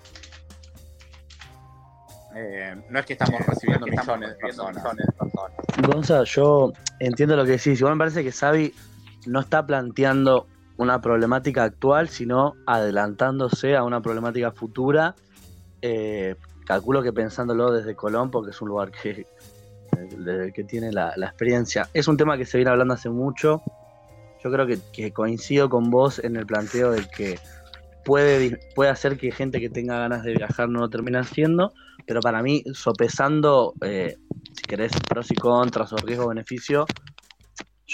Eh, 2.35 2.75
no 2.89 2.99
es 2.99 3.05
que 3.05 3.13
estamos 3.13 3.39
recibiendo 3.45 3.87
millones 3.87 4.29
de 4.31 4.35
personas. 4.35 4.83
Gonza, 5.87 6.23
yo 6.25 6.73
entiendo 6.99 7.35
lo 7.37 7.45
que 7.45 7.51
decís. 7.51 7.79
Igual 7.79 7.95
me 7.95 7.99
parece 7.99 8.23
que 8.23 8.31
Xavi 8.31 8.73
no 9.25 9.39
está 9.39 9.65
planteando 9.65 10.47
una 10.77 11.01
problemática 11.01 11.63
actual, 11.63 12.09
sino 12.09 12.53
adelantándose 12.65 13.75
a 13.75 13.83
una 13.83 14.01
problemática 14.01 14.51
futura. 14.51 15.15
Eh, 15.81 16.35
calculo 16.65 17.01
que 17.01 17.13
pensándolo 17.13 17.71
desde 17.71 17.95
Colón, 17.95 18.31
porque 18.31 18.51
es 18.51 18.61
un 18.61 18.69
lugar 18.69 18.91
que, 18.91 19.25
que 20.53 20.63
tiene 20.63 20.91
la, 20.91 21.13
la 21.15 21.27
experiencia. 21.27 21.87
Es 21.93 22.07
un 22.07 22.17
tema 22.17 22.37
que 22.37 22.45
se 22.45 22.57
viene 22.57 22.71
hablando 22.71 22.93
hace 22.93 23.09
mucho. 23.09 23.61
Yo 24.43 24.51
creo 24.51 24.67
que, 24.67 24.79
que 24.91 25.11
coincido 25.11 25.69
con 25.69 25.89
vos 25.89 26.19
en 26.19 26.35
el 26.35 26.45
planteo 26.45 26.91
de 26.91 27.07
que 27.07 27.39
puede, 28.03 28.59
puede 28.75 28.91
hacer 28.91 29.17
que 29.17 29.31
gente 29.31 29.59
que 29.59 29.69
tenga 29.69 29.97
ganas 29.97 30.23
de 30.23 30.33
viajar 30.33 30.69
no 30.69 30.79
lo 30.79 30.89
termine 30.89 31.17
haciendo, 31.17 31.73
pero 32.05 32.21
para 32.21 32.41
mí, 32.41 32.63
sopesando, 32.73 33.73
eh, 33.81 34.17
si 34.53 34.63
querés, 34.63 34.91
pros 35.09 35.31
y 35.31 35.35
contras 35.35 35.91
o 35.91 35.97
riesgo-beneficio, 35.97 36.85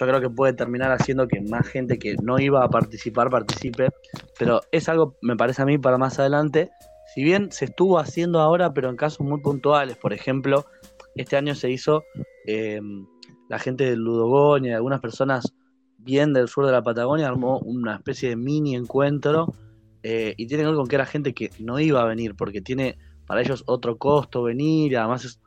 yo 0.02 0.08
creo 0.08 0.22
que 0.22 0.30
puede 0.30 0.54
terminar 0.54 0.92
haciendo 0.92 1.28
que 1.28 1.40
más 1.42 1.68
gente 1.68 2.00
que 2.00 2.16
no 2.24 2.40
iba 2.40 2.64
a 2.64 2.70
participar 2.70 3.30
participe, 3.30 3.90
pero 4.40 4.62
es 4.72 4.90
algo, 4.90 5.16
me 5.22 5.36
parece 5.36 5.62
a 5.62 5.66
mí, 5.66 5.78
para 5.78 6.00
más 6.00 6.18
adelante. 6.18 6.72
Si 7.14 7.24
bien 7.24 7.52
se 7.52 7.66
estuvo 7.66 8.00
haciendo 8.00 8.40
ahora, 8.40 8.74
pero 8.74 8.90
en 8.90 8.96
casos 8.96 9.22
muy 9.22 9.42
puntuales, 9.42 9.98
por 9.98 10.12
ejemplo, 10.14 10.66
este 11.16 11.38
año 11.38 11.54
se 11.54 11.70
hizo 11.70 12.04
eh, 12.48 12.82
la 13.48 13.60
gente 13.60 13.84
de 13.84 13.96
Ludogoña 13.96 14.72
y 14.72 14.74
algunas 14.74 15.02
personas 15.02 15.54
bien 16.00 16.34
del 16.34 16.48
sur 16.48 16.66
de 16.66 16.72
la 16.72 16.82
Patagonia 16.82 17.28
armó 17.28 17.60
una 17.60 17.96
especie 17.96 18.30
de 18.30 18.36
mini 18.36 18.76
encuentro 18.76 19.54
eh, 20.02 20.34
y 20.36 20.48
tiene 20.48 20.64
que 20.64 20.68
ver 20.70 20.78
con 20.78 20.88
que 20.88 20.96
era 20.96 21.06
gente 21.06 21.34
que 21.34 21.52
no 21.60 21.80
iba 21.80 22.02
a 22.02 22.06
venir 22.06 22.36
porque 22.36 22.62
tiene 22.62 22.98
para 23.28 23.42
ellos 23.42 23.64
otro 23.68 23.98
costo 23.98 24.42
venir 24.42 24.94
y 24.94 24.96
además 24.96 25.40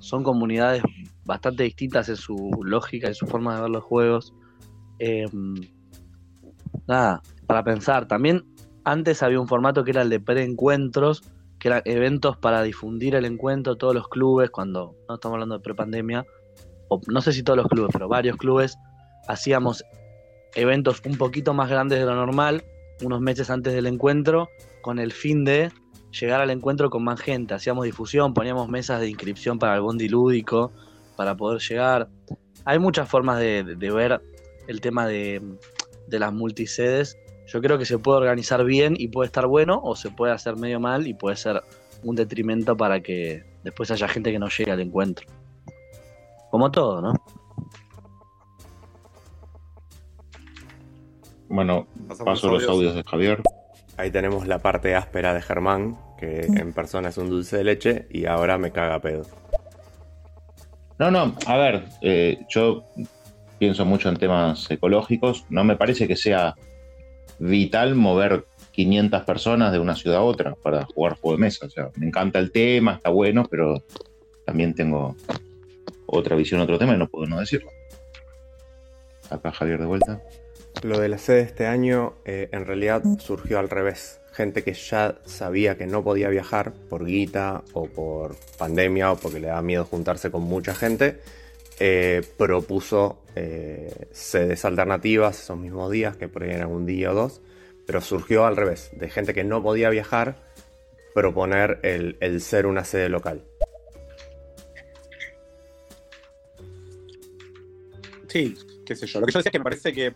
son 0.00 0.22
comunidades 0.22 0.82
bastante 1.26 1.64
distintas 1.64 2.08
en 2.08 2.16
su 2.16 2.36
lógica 2.64 3.10
y 3.10 3.14
su 3.14 3.26
forma 3.26 3.56
de 3.56 3.62
ver 3.62 3.70
los 3.70 3.84
juegos. 3.84 4.34
Eh, 4.98 5.26
nada, 6.86 7.22
para 7.46 7.64
pensar, 7.64 8.08
también 8.08 8.44
antes 8.84 9.22
había 9.22 9.40
un 9.40 9.48
formato 9.48 9.84
que 9.84 9.90
era 9.90 10.02
el 10.02 10.08
de 10.08 10.20
preencuentros, 10.20 11.22
que 11.58 11.68
eran 11.68 11.82
eventos 11.84 12.36
para 12.36 12.62
difundir 12.62 13.14
el 13.16 13.24
encuentro, 13.24 13.76
todos 13.76 13.94
los 13.94 14.08
clubes, 14.08 14.50
cuando 14.50 14.94
no 15.08 15.16
estamos 15.16 15.34
hablando 15.34 15.58
de 15.58 15.64
prepandemia, 15.64 16.24
o 16.88 17.00
no 17.08 17.20
sé 17.20 17.32
si 17.32 17.42
todos 17.42 17.56
los 17.56 17.66
clubes, 17.66 17.90
pero 17.92 18.08
varios 18.08 18.36
clubes, 18.36 18.78
hacíamos 19.26 19.84
eventos 20.54 21.02
un 21.04 21.18
poquito 21.18 21.52
más 21.52 21.68
grandes 21.68 21.98
de 21.98 22.06
lo 22.06 22.14
normal, 22.14 22.64
unos 23.02 23.20
meses 23.20 23.50
antes 23.50 23.74
del 23.74 23.86
encuentro, 23.86 24.48
con 24.82 24.98
el 24.98 25.12
fin 25.12 25.44
de 25.44 25.70
llegar 26.12 26.40
al 26.40 26.50
encuentro 26.50 26.88
con 26.90 27.04
más 27.04 27.20
gente. 27.20 27.54
Hacíamos 27.54 27.84
difusión, 27.84 28.32
poníamos 28.32 28.68
mesas 28.68 29.00
de 29.00 29.08
inscripción 29.10 29.58
para 29.58 29.74
el 29.74 29.82
bondi 29.82 30.08
para 31.16 31.36
poder 31.36 31.60
llegar. 31.60 32.08
Hay 32.64 32.78
muchas 32.78 33.08
formas 33.08 33.38
de, 33.38 33.64
de- 33.64 33.76
de 33.76 33.90
ver 33.90 34.20
el 34.66 34.80
tema 34.80 35.06
de, 35.06 35.40
de 36.06 36.18
las 36.18 36.32
multisedes. 36.32 37.16
Yo 37.46 37.60
creo 37.60 37.78
que 37.78 37.84
se 37.86 37.98
puede 37.98 38.18
organizar 38.18 38.64
bien 38.64 38.94
y 38.98 39.08
puede 39.08 39.26
estar 39.26 39.46
bueno, 39.46 39.80
o 39.82 39.94
se 39.96 40.10
puede 40.10 40.32
hacer 40.32 40.56
medio 40.56 40.80
mal 40.80 41.06
y 41.06 41.14
puede 41.14 41.36
ser 41.36 41.62
un 42.02 42.16
detrimento 42.16 42.76
para 42.76 43.00
que 43.00 43.44
después 43.64 43.90
haya 43.90 44.08
gente 44.08 44.30
que 44.32 44.38
no 44.38 44.48
llegue 44.48 44.70
al 44.72 44.80
encuentro. 44.80 45.26
Como 46.50 46.70
todo, 46.70 47.00
¿no? 47.00 47.14
Bueno, 51.48 51.86
Pasamos 52.08 52.34
paso 52.40 52.50
los 52.50 52.68
audios 52.68 52.94
de 52.94 53.04
Javier. 53.04 53.42
Ahí 53.96 54.10
tenemos 54.10 54.46
la 54.46 54.58
parte 54.58 54.94
áspera 54.94 55.32
de 55.32 55.40
Germán, 55.42 55.96
que 56.18 56.40
en 56.46 56.72
persona 56.72 57.08
es 57.10 57.18
un 57.18 57.30
dulce 57.30 57.58
de 57.58 57.64
leche 57.64 58.06
y 58.10 58.26
ahora 58.26 58.58
me 58.58 58.72
caga 58.72 59.00
pedo. 59.00 59.24
No, 60.98 61.10
no, 61.10 61.34
a 61.46 61.56
ver, 61.56 61.84
eh, 62.00 62.38
yo 62.48 62.84
pienso 63.58 63.84
mucho 63.84 64.08
en 64.08 64.16
temas 64.16 64.70
ecológicos. 64.70 65.44
No 65.50 65.64
me 65.64 65.76
parece 65.76 66.08
que 66.08 66.16
sea 66.16 66.54
vital 67.38 67.94
mover 67.94 68.46
500 68.72 69.22
personas 69.24 69.72
de 69.72 69.78
una 69.78 69.94
ciudad 69.94 70.18
a 70.18 70.22
otra 70.22 70.54
para 70.54 70.86
jugar 70.86 71.18
juego 71.18 71.36
de 71.36 71.40
mesa. 71.42 71.66
O 71.66 71.70
sea, 71.70 71.90
me 71.96 72.06
encanta 72.06 72.38
el 72.38 72.50
tema, 72.50 72.94
está 72.94 73.10
bueno, 73.10 73.44
pero 73.50 73.82
también 74.44 74.74
tengo 74.74 75.16
otra 76.06 76.36
visión, 76.36 76.60
otro 76.60 76.78
tema 76.78 76.94
y 76.94 76.98
no 76.98 77.08
puedo 77.08 77.26
no 77.26 77.40
decirlo. 77.40 77.70
Acá 79.30 79.52
Javier 79.52 79.80
de 79.80 79.86
vuelta. 79.86 80.22
Lo 80.82 80.98
de 80.98 81.08
la 81.08 81.18
sede 81.18 81.40
este 81.40 81.66
año 81.66 82.14
eh, 82.24 82.48
en 82.52 82.66
realidad 82.66 83.02
surgió 83.18 83.58
al 83.58 83.68
revés. 83.68 84.20
Gente 84.36 84.62
que 84.62 84.74
ya 84.74 85.18
sabía 85.24 85.78
que 85.78 85.86
no 85.86 86.04
podía 86.04 86.28
viajar 86.28 86.74
por 86.90 87.06
guita 87.06 87.64
o 87.72 87.86
por 87.86 88.36
pandemia 88.58 89.10
o 89.12 89.16
porque 89.16 89.40
le 89.40 89.46
daba 89.46 89.62
miedo 89.62 89.86
juntarse 89.86 90.30
con 90.30 90.42
mucha 90.42 90.74
gente, 90.74 91.20
eh, 91.80 92.20
propuso 92.36 93.22
eh, 93.34 94.08
sedes 94.12 94.66
alternativas 94.66 95.40
esos 95.40 95.58
mismos 95.58 95.90
días, 95.90 96.18
que 96.18 96.28
por 96.28 96.42
ahí 96.42 96.50
eran 96.50 96.70
un 96.70 96.84
día 96.84 97.12
o 97.12 97.14
dos, 97.14 97.40
pero 97.86 98.02
surgió 98.02 98.44
al 98.44 98.56
revés, 98.56 98.90
de 98.92 99.08
gente 99.08 99.32
que 99.32 99.42
no 99.42 99.62
podía 99.62 99.88
viajar, 99.88 100.36
proponer 101.14 101.80
el, 101.82 102.18
el 102.20 102.42
ser 102.42 102.66
una 102.66 102.84
sede 102.84 103.08
local. 103.08 103.42
Sí, 108.28 108.54
qué 108.84 108.94
sé 108.94 109.06
yo. 109.06 109.20
Lo 109.20 109.26
que 109.26 109.32
yo 109.32 109.38
decía 109.38 109.48
es 109.48 109.52
que 109.52 109.58
me 109.58 109.64
parece 109.64 109.94
que 109.94 110.14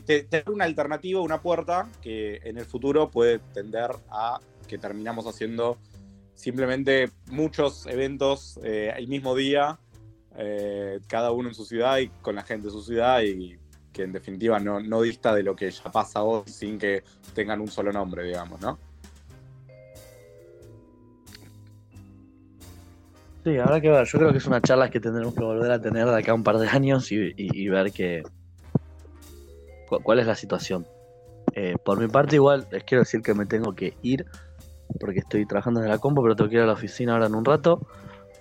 te, 0.00 0.22
te- 0.22 0.50
una 0.50 0.64
alternativa, 0.64 1.20
una 1.20 1.42
puerta 1.42 1.86
que 2.00 2.40
en 2.44 2.56
el 2.56 2.64
futuro 2.64 3.10
puede 3.10 3.38
tender 3.52 3.90
a 4.10 4.40
que 4.66 4.78
terminamos 4.78 5.26
haciendo 5.26 5.76
simplemente 6.34 7.10
muchos 7.30 7.86
eventos 7.86 8.58
eh, 8.64 8.92
el 8.96 9.08
mismo 9.08 9.34
día, 9.34 9.78
eh, 10.36 11.00
cada 11.06 11.32
uno 11.32 11.50
en 11.50 11.54
su 11.54 11.66
ciudad 11.66 11.98
y 11.98 12.08
con 12.22 12.34
la 12.34 12.42
gente 12.42 12.68
de 12.68 12.72
su 12.72 12.82
ciudad 12.82 13.20
y 13.22 13.58
que 13.92 14.02
en 14.04 14.12
definitiva 14.12 14.58
no, 14.58 15.02
dista 15.02 15.34
de 15.34 15.42
lo 15.42 15.54
que 15.54 15.70
ya 15.70 15.92
pasa 15.92 16.22
hoy 16.22 16.42
sin 16.46 16.78
que 16.78 17.04
tengan 17.34 17.60
un 17.60 17.68
solo 17.68 17.92
nombre, 17.92 18.24
digamos, 18.24 18.60
¿no? 18.62 18.78
Sí, 23.44 23.58
habrá 23.58 23.80
que 23.80 23.90
ver. 23.90 24.06
Yo 24.06 24.18
creo 24.18 24.32
que 24.32 24.38
es 24.38 24.46
una 24.46 24.62
charla 24.62 24.90
que 24.90 24.98
tendremos 25.00 25.34
que 25.34 25.44
volver 25.44 25.70
a 25.70 25.78
tener 25.80 26.06
de 26.06 26.16
acá 26.18 26.32
a 26.32 26.34
un 26.34 26.42
par 26.42 26.56
de 26.56 26.66
años 26.68 27.12
y, 27.12 27.34
y- 27.36 27.68
ver 27.68 27.92
que, 27.92 28.22
cuál 30.00 30.18
es 30.18 30.26
la 30.26 30.34
situación. 30.34 30.86
Eh, 31.54 31.76
por 31.82 32.00
mi 32.00 32.08
parte, 32.08 32.36
igual 32.36 32.66
les 32.70 32.84
quiero 32.84 33.02
decir 33.02 33.22
que 33.22 33.34
me 33.34 33.46
tengo 33.46 33.74
que 33.74 33.96
ir 34.02 34.26
porque 35.00 35.20
estoy 35.20 35.46
trabajando 35.46 35.82
en 35.82 35.88
la 35.88 35.98
compu, 35.98 36.22
pero 36.22 36.36
tengo 36.36 36.50
que 36.50 36.56
ir 36.56 36.62
a 36.62 36.66
la 36.66 36.72
oficina 36.72 37.12
ahora 37.12 37.26
en 37.26 37.34
un 37.34 37.44
rato. 37.44 37.80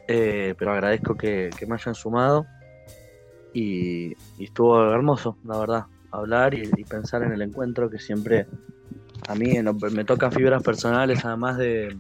Eh, 0.08 0.54
pero 0.58 0.72
agradezco 0.74 1.16
que, 1.16 1.50
me 1.68 1.76
hayan 1.76 1.96
sumado 1.96 2.46
y, 3.54 4.14
estuvo 4.38 4.92
hermoso, 4.92 5.38
la 5.46 5.58
verdad, 5.58 5.86
hablar 6.12 6.54
y, 6.54 6.70
pensar 6.84 7.24
en 7.24 7.32
el 7.32 7.42
encuentro 7.42 7.90
que 7.90 8.00
siempre 8.00 8.48
a 9.28 9.36
mí 9.36 9.54
me 9.92 10.04
tocan 10.04 10.32
fibras 10.32 10.62
personales, 10.62 11.24
además 11.24 11.58
de, 11.58 11.96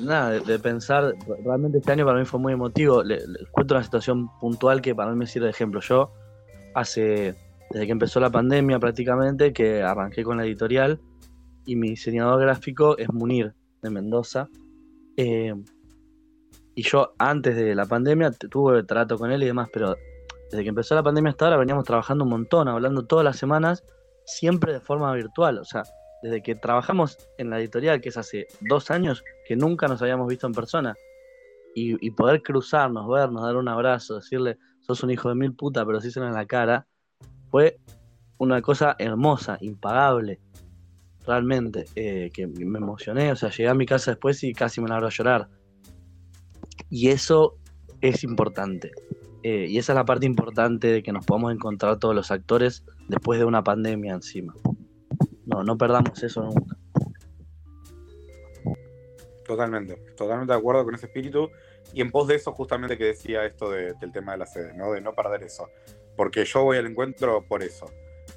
nada, 0.00 0.40
de, 0.40 0.58
pensar, 0.58 1.14
realmente 1.44 1.78
este 1.78 1.92
año 1.92 2.04
para 2.04 2.18
mí 2.18 2.24
fue 2.24 2.40
muy 2.40 2.52
emotivo. 2.52 3.02
Le- 3.02 3.26
les 3.26 3.48
cuento 3.50 3.74
una 3.74 3.84
situación 3.84 4.28
puntual 4.40 4.80
que 4.82 4.94
para 4.94 5.10
mí 5.10 5.16
me 5.16 5.26
sirve 5.26 5.46
de 5.46 5.50
ejemplo. 5.50 5.80
Yo, 5.80 6.12
hace, 6.74 7.34
desde 7.70 7.86
que 7.86 7.92
empezó 7.92 8.20
la 8.20 8.30
pandemia 8.30 8.78
prácticamente, 8.78 9.52
que 9.52 9.82
arranqué 9.82 10.22
con 10.22 10.36
la 10.36 10.44
editorial, 10.44 11.00
y 11.66 11.76
mi 11.76 11.90
diseñador 11.90 12.40
gráfico 12.40 12.96
es 12.98 13.12
Munir, 13.12 13.54
de 13.82 13.90
Mendoza. 13.90 14.48
Eh, 15.16 15.54
y 16.74 16.82
yo, 16.82 17.14
antes 17.18 17.56
de 17.56 17.74
la 17.74 17.86
pandemia, 17.86 18.30
tuve 18.30 18.82
trato 18.84 19.18
con 19.18 19.30
él 19.30 19.42
y 19.42 19.46
demás, 19.46 19.68
pero 19.72 19.96
desde 20.50 20.62
que 20.62 20.68
empezó 20.68 20.94
la 20.94 21.02
pandemia 21.02 21.30
hasta 21.30 21.44
ahora 21.44 21.58
veníamos 21.58 21.84
trabajando 21.84 22.24
un 22.24 22.30
montón, 22.30 22.68
hablando 22.68 23.06
todas 23.06 23.24
las 23.24 23.36
semanas, 23.36 23.84
siempre 24.24 24.72
de 24.72 24.80
forma 24.80 25.12
virtual. 25.14 25.58
O 25.58 25.64
sea, 25.64 25.82
desde 26.22 26.42
que 26.42 26.54
trabajamos 26.54 27.18
en 27.38 27.50
la 27.50 27.60
editorial, 27.60 28.00
que 28.00 28.08
es 28.08 28.16
hace 28.16 28.46
dos 28.60 28.90
años, 28.90 29.22
que 29.46 29.56
nunca 29.56 29.88
nos 29.88 30.02
habíamos 30.02 30.28
visto 30.28 30.46
en 30.46 30.52
persona. 30.52 30.94
Y, 31.74 32.04
y 32.04 32.10
poder 32.10 32.42
cruzarnos, 32.42 33.08
vernos, 33.08 33.42
dar 33.42 33.56
un 33.56 33.68
abrazo, 33.68 34.16
decirle, 34.16 34.58
sos 34.94 35.04
un 35.04 35.10
hijo 35.10 35.28
de 35.28 35.34
mil 35.34 35.54
puta, 35.54 35.86
pero 35.86 36.00
sí 36.00 36.10
se 36.10 36.20
en 36.20 36.32
la 36.32 36.46
cara, 36.46 36.86
fue 37.50 37.78
una 38.38 38.60
cosa 38.62 38.96
hermosa, 38.98 39.58
impagable. 39.60 40.40
Realmente, 41.26 41.84
eh, 41.94 42.30
que 42.32 42.46
me 42.46 42.78
emocioné, 42.78 43.30
o 43.30 43.36
sea, 43.36 43.50
llegué 43.50 43.68
a 43.68 43.74
mi 43.74 43.86
casa 43.86 44.12
después 44.12 44.42
y 44.42 44.52
casi 44.52 44.80
me 44.80 44.88
largo 44.88 45.06
a 45.06 45.10
llorar. 45.10 45.48
Y 46.88 47.08
eso 47.08 47.56
es 48.00 48.24
importante. 48.24 48.90
Eh, 49.42 49.66
y 49.68 49.78
esa 49.78 49.92
es 49.92 49.96
la 49.96 50.04
parte 50.04 50.26
importante 50.26 50.88
de 50.88 51.02
que 51.02 51.12
nos 51.12 51.24
podamos 51.24 51.52
encontrar 51.52 51.98
todos 51.98 52.14
los 52.14 52.30
actores 52.30 52.84
después 53.08 53.38
de 53.38 53.44
una 53.44 53.62
pandemia 53.62 54.14
encima. 54.14 54.54
No, 55.46 55.62
no 55.62 55.78
perdamos 55.78 56.22
eso 56.22 56.42
nunca. 56.42 56.76
Totalmente, 59.46 59.96
totalmente 60.16 60.52
de 60.52 60.58
acuerdo 60.58 60.84
con 60.84 60.94
ese 60.94 61.06
espíritu. 61.06 61.50
Y 61.92 62.00
en 62.00 62.10
pos 62.10 62.28
de 62.28 62.36
eso, 62.36 62.52
justamente 62.52 62.96
que 62.96 63.04
decía 63.04 63.44
esto 63.44 63.70
de- 63.70 63.94
del 63.94 64.12
tema 64.12 64.32
de 64.32 64.38
la 64.38 64.46
sede, 64.46 64.74
¿no? 64.74 64.92
De 64.92 65.00
no 65.00 65.14
perder 65.14 65.42
eso. 65.42 65.68
Porque 66.16 66.44
yo 66.44 66.64
voy 66.64 66.78
al 66.78 66.86
encuentro 66.86 67.42
por 67.46 67.62
eso. 67.62 67.86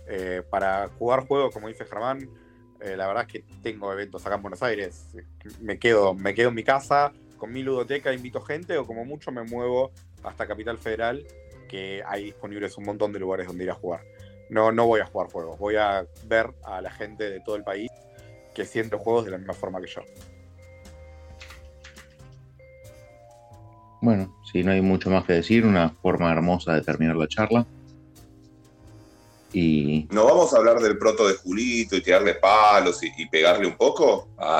Eh, 0.07 0.41
para 0.49 0.87
jugar 0.97 1.27
juegos, 1.27 1.53
como 1.53 1.67
dice 1.67 1.85
Germán, 1.85 2.29
eh, 2.81 2.97
la 2.97 3.07
verdad 3.07 3.25
es 3.27 3.33
que 3.33 3.45
tengo 3.61 3.91
eventos 3.93 4.25
acá 4.25 4.35
en 4.35 4.41
Buenos 4.41 4.63
Aires. 4.63 5.07
Me 5.61 5.77
quedo, 5.79 6.13
me 6.13 6.33
quedo 6.33 6.49
en 6.49 6.55
mi 6.55 6.63
casa 6.63 7.13
con 7.37 7.51
mi 7.51 7.61
ludoteca, 7.61 8.13
invito 8.13 8.41
gente, 8.41 8.77
o 8.77 8.85
como 8.85 9.03
mucho 9.03 9.31
me 9.31 9.43
muevo 9.43 9.91
hasta 10.23 10.47
Capital 10.47 10.77
Federal, 10.77 11.27
que 11.67 12.01
hay 12.05 12.25
disponibles 12.25 12.77
un 12.77 12.85
montón 12.85 13.11
de 13.11 13.19
lugares 13.19 13.47
donde 13.47 13.65
ir 13.65 13.71
a 13.71 13.73
jugar. 13.75 14.05
No, 14.49 14.71
no 14.71 14.87
voy 14.87 15.01
a 15.01 15.05
jugar 15.05 15.29
juegos, 15.29 15.59
voy 15.59 15.75
a 15.75 16.05
ver 16.25 16.53
a 16.63 16.81
la 16.81 16.89
gente 16.91 17.29
de 17.29 17.41
todo 17.41 17.55
el 17.57 17.63
país 17.63 17.91
que 18.53 18.65
siente 18.65 18.95
juegos 18.97 19.25
de 19.25 19.31
la 19.31 19.37
misma 19.37 19.53
forma 19.53 19.81
que 19.81 19.87
yo. 19.87 20.01
Bueno, 24.03 24.35
si 24.51 24.65
no 24.65 24.71
hay 24.73 24.81
mucho 24.81 25.09
más 25.09 25.23
que 25.23 25.31
decir, 25.31 25.65
una 25.65 25.91
forma 26.01 26.29
hermosa 26.29 26.73
de 26.73 26.81
terminar 26.81 27.15
la 27.15 27.25
charla. 27.25 27.65
Y 29.53 30.09
¿No 30.11 30.25
vamos 30.25 30.53
a 30.53 30.57
hablar 30.57 30.81
del 30.81 30.97
proto 30.97 31.25
de 31.25 31.35
Julito 31.35 31.95
y 31.95 32.01
tirarle 32.01 32.33
palos 32.33 33.01
y, 33.01 33.09
y 33.15 33.29
pegarle 33.29 33.65
un 33.65 33.77
poco? 33.77 34.27
Ah, 34.37 34.59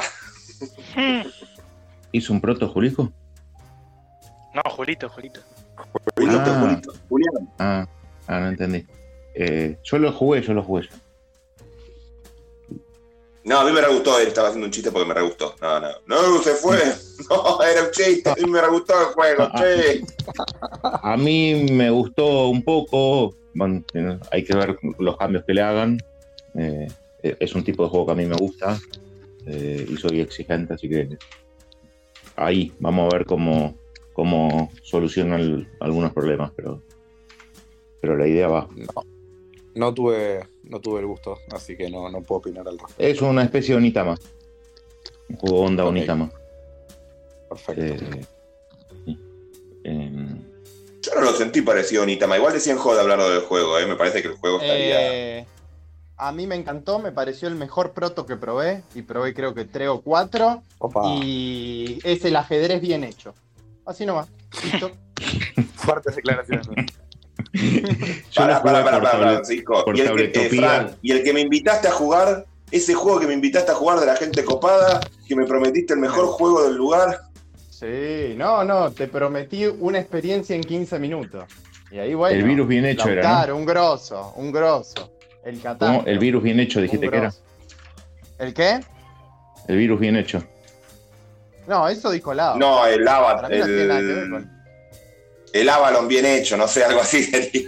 hizo 2.14 2.32
un 2.32 2.40
proto 2.40 2.70
Julico. 2.70 3.12
No, 4.54 4.62
Julito, 4.72 5.10
Julito. 5.10 5.42
ah, 6.30 6.88
Ah, 7.60 7.88
ah, 8.28 8.40
no 8.40 8.48
entendí. 8.48 8.86
Eh, 9.36 9.78
yo 9.84 9.98
lo 10.00 10.14
jugué, 10.14 10.42
yo 10.42 10.54
lo 10.54 10.64
jugué. 10.64 10.88
No, 13.46 13.60
a 13.60 13.66
mí 13.66 13.72
me 13.72 13.82
re 13.82 13.94
gustó, 13.94 14.20
él 14.20 14.30
estaba 14.30 14.48
haciendo 14.48 14.68
un 14.68 14.72
chiste 14.72 14.92
porque 14.92 15.08
me 15.08 15.14
re 15.14 15.22
gustó. 15.24 15.56
No, 15.62 15.80
no. 15.80 15.90
No, 16.08 16.42
se 16.42 16.54
fue. 16.54 16.78
No, 17.30 17.64
era 17.64 17.84
un 17.84 17.92
chiste. 17.92 18.30
A 18.30 18.36
mí 18.36 18.50
me 18.50 18.60
re 18.60 18.70
gustó 18.70 19.00
el 19.00 19.06
juego, 19.08 19.50
che. 19.58 20.02
A 20.82 21.16
mí 21.16 21.68
me 21.72 21.90
gustó 21.90 22.50
un 22.50 22.62
poco. 22.64 23.34
Bueno, 23.54 23.84
hay 24.32 24.44
que 24.44 24.56
ver 24.56 24.78
los 24.98 25.16
cambios 25.16 25.46
que 25.46 25.54
le 25.54 25.62
hagan. 25.62 25.98
Eh, 26.56 26.88
es 27.22 27.56
un 27.56 27.64
tipo 27.64 27.84
de 27.84 27.90
juego 27.90 28.08
que 28.08 28.12
a 28.12 28.16
mí 28.16 28.26
me 28.26 28.36
gusta 28.36 28.78
eh, 29.46 29.86
y 29.90 29.96
soy 29.98 30.20
exigente, 30.20 30.74
así 30.74 30.90
que 30.90 31.18
ahí 32.36 32.72
vamos 32.80 33.12
a 33.12 33.18
ver 33.18 33.26
cómo, 33.26 33.76
cómo 34.14 34.72
solucionan 34.82 35.68
algunos 35.80 36.12
problemas, 36.14 36.52
pero, 36.56 36.82
pero 38.02 38.18
la 38.18 38.28
idea 38.28 38.48
va. 38.48 38.68
No 39.76 39.94
tuve, 39.94 40.46
no 40.74 40.82
tuve 40.82 41.02
el 41.02 41.06
gusto, 41.06 41.38
así 41.52 41.78
que 41.78 41.88
no, 41.88 42.10
no 42.10 42.22
puedo 42.22 42.40
opinar 42.40 42.68
al 42.68 42.80
respecto. 42.80 43.04
Es 43.04 43.22
una 43.22 43.44
especie 43.44 43.76
de 43.76 43.78
Onitama. 43.78 44.18
Un 45.30 45.38
juego 45.38 45.60
onda 45.62 45.86
Onitama. 45.86 46.32
Perfecto. 47.48 48.18
Yo 49.86 51.16
no 51.16 51.22
lo 51.22 51.34
sentí 51.34 51.62
parecido 51.62 52.02
a 52.02 52.06
Onitama. 52.06 52.38
Igual 52.38 52.54
decían 52.54 52.80
joda 52.80 53.02
hablando 53.02 53.30
del 53.30 53.42
juego, 53.42 53.78
¿eh? 53.78 53.86
Me 53.86 53.96
parece 53.96 54.24
que 54.24 54.30
el 54.30 54.34
juego 54.34 54.60
estaría. 54.60 55.40
Eh, 55.40 55.46
a 56.18 56.32
mí 56.32 56.48
me 56.48 56.56
encantó, 56.56 56.98
me 56.98 57.12
pareció 57.12 57.48
el 57.48 57.56
mejor 57.56 57.94
proto 57.94 58.26
que 58.26 58.36
probé. 58.36 58.82
Y 58.96 59.04
probé 59.04 59.36
creo 59.36 59.54
que 59.54 59.66
tres 59.66 59.90
o 59.90 60.02
cuatro. 60.02 60.64
Y 61.22 62.00
es 62.04 62.26
el 62.26 62.36
ajedrez 62.36 62.82
bien 62.82 63.04
hecho. 63.04 63.36
Así 63.86 64.08
nomás. 64.08 64.28
Listo. 64.64 64.90
Fuertes 65.76 66.16
declaraciones. 66.16 66.68
Tablet- 68.36 69.34
Francisco. 69.34 69.84
por 69.86 69.98
Y 69.98 70.02
el, 70.02 70.32
que, 70.32 70.46
eh. 70.46 70.50
Fran, 70.50 70.96
y 71.02 71.12
el 71.12 71.24
que 71.24 71.34
me 71.34 71.42
invitaste 71.42 71.88
a 71.88 71.92
jugar, 71.92 72.46
ese 72.72 72.94
juego 72.94 73.20
que 73.20 73.28
me 73.28 73.34
invitaste 73.34 73.72
a 73.72 73.76
jugar 73.76 74.00
de 74.00 74.06
la 74.08 74.16
gente 74.16 74.44
copada, 74.44 75.00
que 75.28 75.36
me 75.36 75.46
prometiste 75.46 75.94
el 75.94 76.00
mejor 76.00 76.26
juego 76.28 76.64
del 76.64 76.76
lugar. 76.76 77.22
Sí, 77.70 78.34
no, 78.38 78.64
no, 78.64 78.92
te 78.92 79.08
prometí 79.08 79.66
una 79.68 80.00
experiencia 80.00 80.56
en 80.56 80.64
15 80.64 81.00
minutos. 81.00 81.44
Y 81.92 82.00
ahí 82.00 82.14
bueno. 82.16 82.36
El 82.36 82.44
virus 82.44 82.68
bien 82.68 82.86
hecho 82.86 83.10
era, 83.10 83.46
¿no? 83.48 83.56
Un 83.58 83.66
grosso, 83.66 84.34
un 84.38 84.52
grosso. 84.52 85.12
El 85.46 85.62
Catán. 85.62 85.98
¿Cómo? 85.98 86.08
El 86.08 86.18
virus 86.18 86.42
bien 86.42 86.60
hecho, 86.60 86.82
dijiste 86.82 87.10
que 87.10 87.18
era. 87.18 87.34
¿El 88.40 88.54
qué? 88.54 88.80
El 89.68 89.78
virus 89.78 90.00
bien 90.00 90.16
hecho. 90.16 90.44
No, 91.68 91.88
eso 91.88 92.10
dijo 92.12 92.34
Lau. 92.34 92.58
No, 92.58 92.86
el 92.88 93.08
Ava- 93.08 93.36
Para 93.36 93.50
mí 93.50 93.58
no 93.58 94.40
el- 95.54 95.70
Avalon 95.70 96.08
bien 96.08 96.26
hecho, 96.26 96.58
no 96.58 96.68
sé, 96.68 96.84
algo 96.84 97.02
así. 97.02 97.32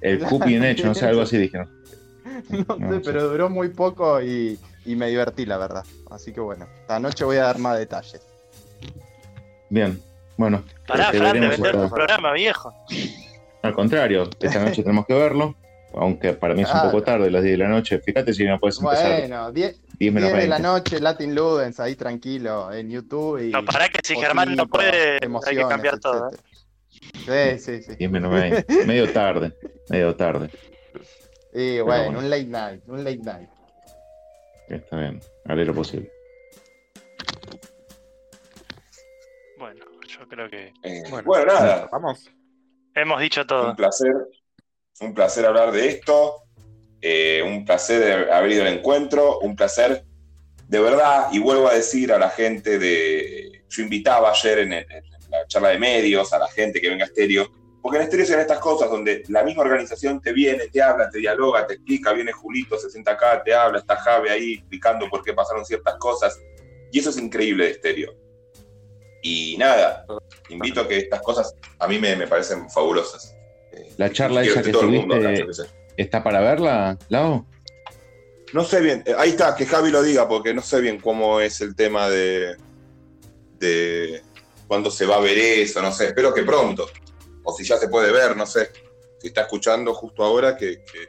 El 0.00 0.20
Cup 0.28 0.44
bien 0.44 0.64
hecho, 0.64 0.86
no 0.86 0.94
sé, 0.94 1.06
algo 1.06 1.22
así 1.22 1.36
dijeron. 1.36 1.68
No 2.78 2.94
sé, 2.94 3.00
pero 3.04 3.28
duró 3.28 3.50
muy 3.50 3.68
poco 3.68 4.22
y, 4.22 4.58
y 4.84 4.94
me 4.96 5.08
divertí, 5.08 5.44
la 5.44 5.58
verdad. 5.58 5.84
Así 6.10 6.32
que 6.32 6.40
bueno, 6.40 6.66
esta 6.80 7.00
noche 7.00 7.24
voy 7.24 7.36
a 7.38 7.42
dar 7.44 7.58
más 7.58 7.76
detalles. 7.78 8.22
Bien, 9.70 10.00
bueno. 10.36 10.62
Pará, 10.86 11.10
te 11.10 11.18
Fran, 11.18 11.40
de 11.40 11.48
vender 11.48 11.72
tu 11.76 11.88
programa, 11.90 12.32
viejo. 12.32 12.72
Al 13.62 13.74
contrario, 13.74 14.30
esta 14.40 14.60
noche 14.64 14.82
tenemos 14.82 15.04
que 15.06 15.14
verlo. 15.14 15.54
Aunque 15.94 16.34
para 16.34 16.54
mí 16.54 16.62
es 16.62 16.72
un 16.72 16.82
poco 16.82 17.02
tarde, 17.02 17.30
las 17.30 17.42
10 17.42 17.58
de 17.58 17.64
la 17.64 17.68
noche. 17.70 17.98
Fíjate 17.98 18.32
si 18.34 18.44
no 18.44 18.58
puedes 18.60 18.78
empezar. 18.78 19.20
Bueno, 19.20 19.50
10 19.50 19.80
10 19.98 20.12
menos 20.12 20.30
de 20.32 20.46
la 20.46 20.56
20. 20.58 20.62
noche, 20.62 21.00
Latin 21.00 21.34
Ludens, 21.34 21.80
ahí 21.80 21.96
tranquilo, 21.96 22.70
en 22.72 22.90
YouTube. 22.90 23.38
Y 23.48 23.50
No, 23.50 23.64
pará 23.64 23.88
que 23.88 23.98
si 24.04 24.14
Germán 24.14 24.54
no 24.54 24.68
puede, 24.68 25.14
hay 25.46 25.56
que 25.56 25.66
cambiar 25.66 25.98
todo. 25.98 26.30
¿eh? 26.30 26.36
Sí, 27.24 27.58
sí, 27.58 27.82
sí. 27.82 27.96
10 27.96 28.10
menos 28.10 28.32
20. 28.32 28.86
medio 28.86 29.12
tarde, 29.12 29.52
medio 29.90 30.14
tarde. 30.16 30.50
Y 31.54 31.80
bueno, 31.80 32.04
bueno. 32.04 32.18
un 32.20 32.30
late 32.30 32.44
night, 32.44 32.82
un 32.88 33.04
late 33.04 33.18
night. 33.18 33.48
Está 34.68 34.96
bien, 34.98 35.20
haré 35.46 35.64
lo 35.64 35.74
posible. 35.74 36.10
Bueno, 39.58 39.84
yo 40.06 40.28
creo 40.28 40.48
que 40.48 40.72
Bueno, 41.24 41.46
nada. 41.46 41.88
Vamos. 41.90 42.30
hemos 42.94 43.20
dicho 43.20 43.46
todo. 43.46 43.70
Un 43.70 43.76
placer. 43.76 44.12
Un 45.00 45.14
placer 45.14 45.46
hablar 45.46 45.72
de 45.72 45.88
esto. 45.88 46.42
Eh, 47.00 47.42
un 47.46 47.64
placer 47.64 48.00
de 48.26 48.32
haber 48.32 48.52
ido 48.52 48.62
al 48.62 48.74
encuentro. 48.74 49.38
Un 49.40 49.56
placer 49.56 50.04
de 50.66 50.80
verdad. 50.80 51.28
Y 51.32 51.38
vuelvo 51.38 51.68
a 51.68 51.74
decir 51.74 52.12
a 52.12 52.18
la 52.18 52.30
gente 52.30 52.78
de. 52.78 53.64
Yo 53.68 53.82
invitaba 53.82 54.30
ayer 54.30 54.60
en, 54.60 54.72
el- 54.74 54.86
charla 55.48 55.70
de 55.70 55.78
medios 55.78 56.32
a 56.32 56.38
la 56.38 56.48
gente 56.48 56.80
que 56.80 56.88
venga 56.88 57.04
a 57.04 57.08
Estéreo. 57.08 57.50
Porque 57.82 57.98
en 57.98 58.04
Estéreo 58.04 58.26
se 58.26 58.32
ven 58.32 58.40
estas 58.42 58.58
cosas 58.58 58.90
donde 58.90 59.22
la 59.28 59.42
misma 59.42 59.62
organización 59.62 60.20
te 60.20 60.32
viene, 60.32 60.68
te 60.68 60.82
habla, 60.82 61.08
te 61.10 61.18
dialoga, 61.18 61.66
te 61.66 61.74
explica. 61.74 62.12
Viene 62.12 62.32
Julito, 62.32 62.78
se 62.78 62.90
sienta 62.90 63.12
acá, 63.12 63.42
te 63.42 63.54
habla, 63.54 63.78
está 63.78 63.96
Jave 63.96 64.30
ahí 64.30 64.54
explicando 64.54 65.08
por 65.08 65.22
qué 65.22 65.32
pasaron 65.32 65.64
ciertas 65.64 65.96
cosas. 65.96 66.38
Y 66.92 66.98
eso 66.98 67.10
es 67.10 67.18
increíble 67.18 67.64
de 67.64 67.70
Estéreo. 67.72 68.14
Y 69.22 69.56
nada, 69.58 70.06
invito 70.48 70.80
a 70.82 70.88
que 70.88 70.98
estas 70.98 71.20
cosas 71.22 71.54
a 71.78 71.88
mí 71.88 71.98
me, 71.98 72.14
me 72.14 72.26
parecen 72.26 72.70
fabulosas. 72.70 73.34
La 73.96 74.12
charla 74.12 74.42
esa 74.42 74.62
que 74.62 74.66
que 74.66 74.72
todo 74.72 74.82
el 74.82 74.88
mundo 74.90 75.16
subiste 75.16 75.78
está 75.98 76.22
para 76.22 76.40
verla, 76.40 76.96
Lau. 77.08 77.44
No 78.54 78.64
sé 78.64 78.80
bien, 78.80 79.02
eh, 79.04 79.14
ahí 79.18 79.30
está, 79.30 79.54
que 79.54 79.66
Javi 79.66 79.90
lo 79.90 80.02
diga, 80.02 80.26
porque 80.26 80.54
no 80.54 80.62
sé 80.62 80.80
bien 80.80 80.98
cómo 80.98 81.40
es 81.40 81.60
el 81.60 81.74
tema 81.74 82.08
de, 82.08 82.56
de 83.58 84.22
cuándo 84.68 84.90
se 84.90 85.06
va 85.06 85.16
a 85.16 85.20
ver 85.20 85.36
eso, 85.38 85.82
no 85.82 85.90
sé, 85.90 86.08
espero 86.08 86.32
que 86.32 86.42
pronto, 86.42 86.88
o 87.42 87.52
si 87.52 87.64
ya 87.64 87.76
se 87.78 87.88
puede 87.88 88.12
ver, 88.12 88.36
no 88.36 88.46
sé, 88.46 88.68
si 89.18 89.28
está 89.28 89.40
escuchando 89.42 89.94
justo 89.94 90.22
ahora, 90.22 90.56
que, 90.56 90.82
que- 90.92 91.08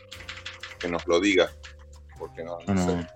que 0.81 0.87
nos 0.87 1.05
lo 1.07 1.19
diga, 1.19 1.51
porque 2.17 2.41
no, 2.43 2.57
no 2.65 2.73
No, 2.73 2.85
sé. 2.85 3.07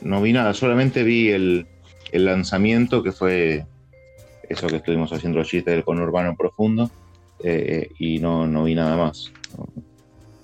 no, 0.00 0.20
vi 0.20 0.32
nada, 0.32 0.52
solamente 0.52 1.04
vi 1.04 1.30
el, 1.30 1.64
el 2.10 2.24
lanzamiento 2.24 3.02
que 3.04 3.12
fue 3.12 3.64
eso 4.48 4.68
que 4.68 4.76
estuvimos 4.78 5.12
haciendo 5.12 5.44
chistes 5.44 5.72
del 5.72 5.84
conurbano 5.84 6.34
profundo 6.36 6.90
eh, 7.38 7.88
y 8.00 8.18
no, 8.18 8.48
no 8.48 8.64
vi 8.64 8.74
nada 8.74 8.96
más. 8.96 9.32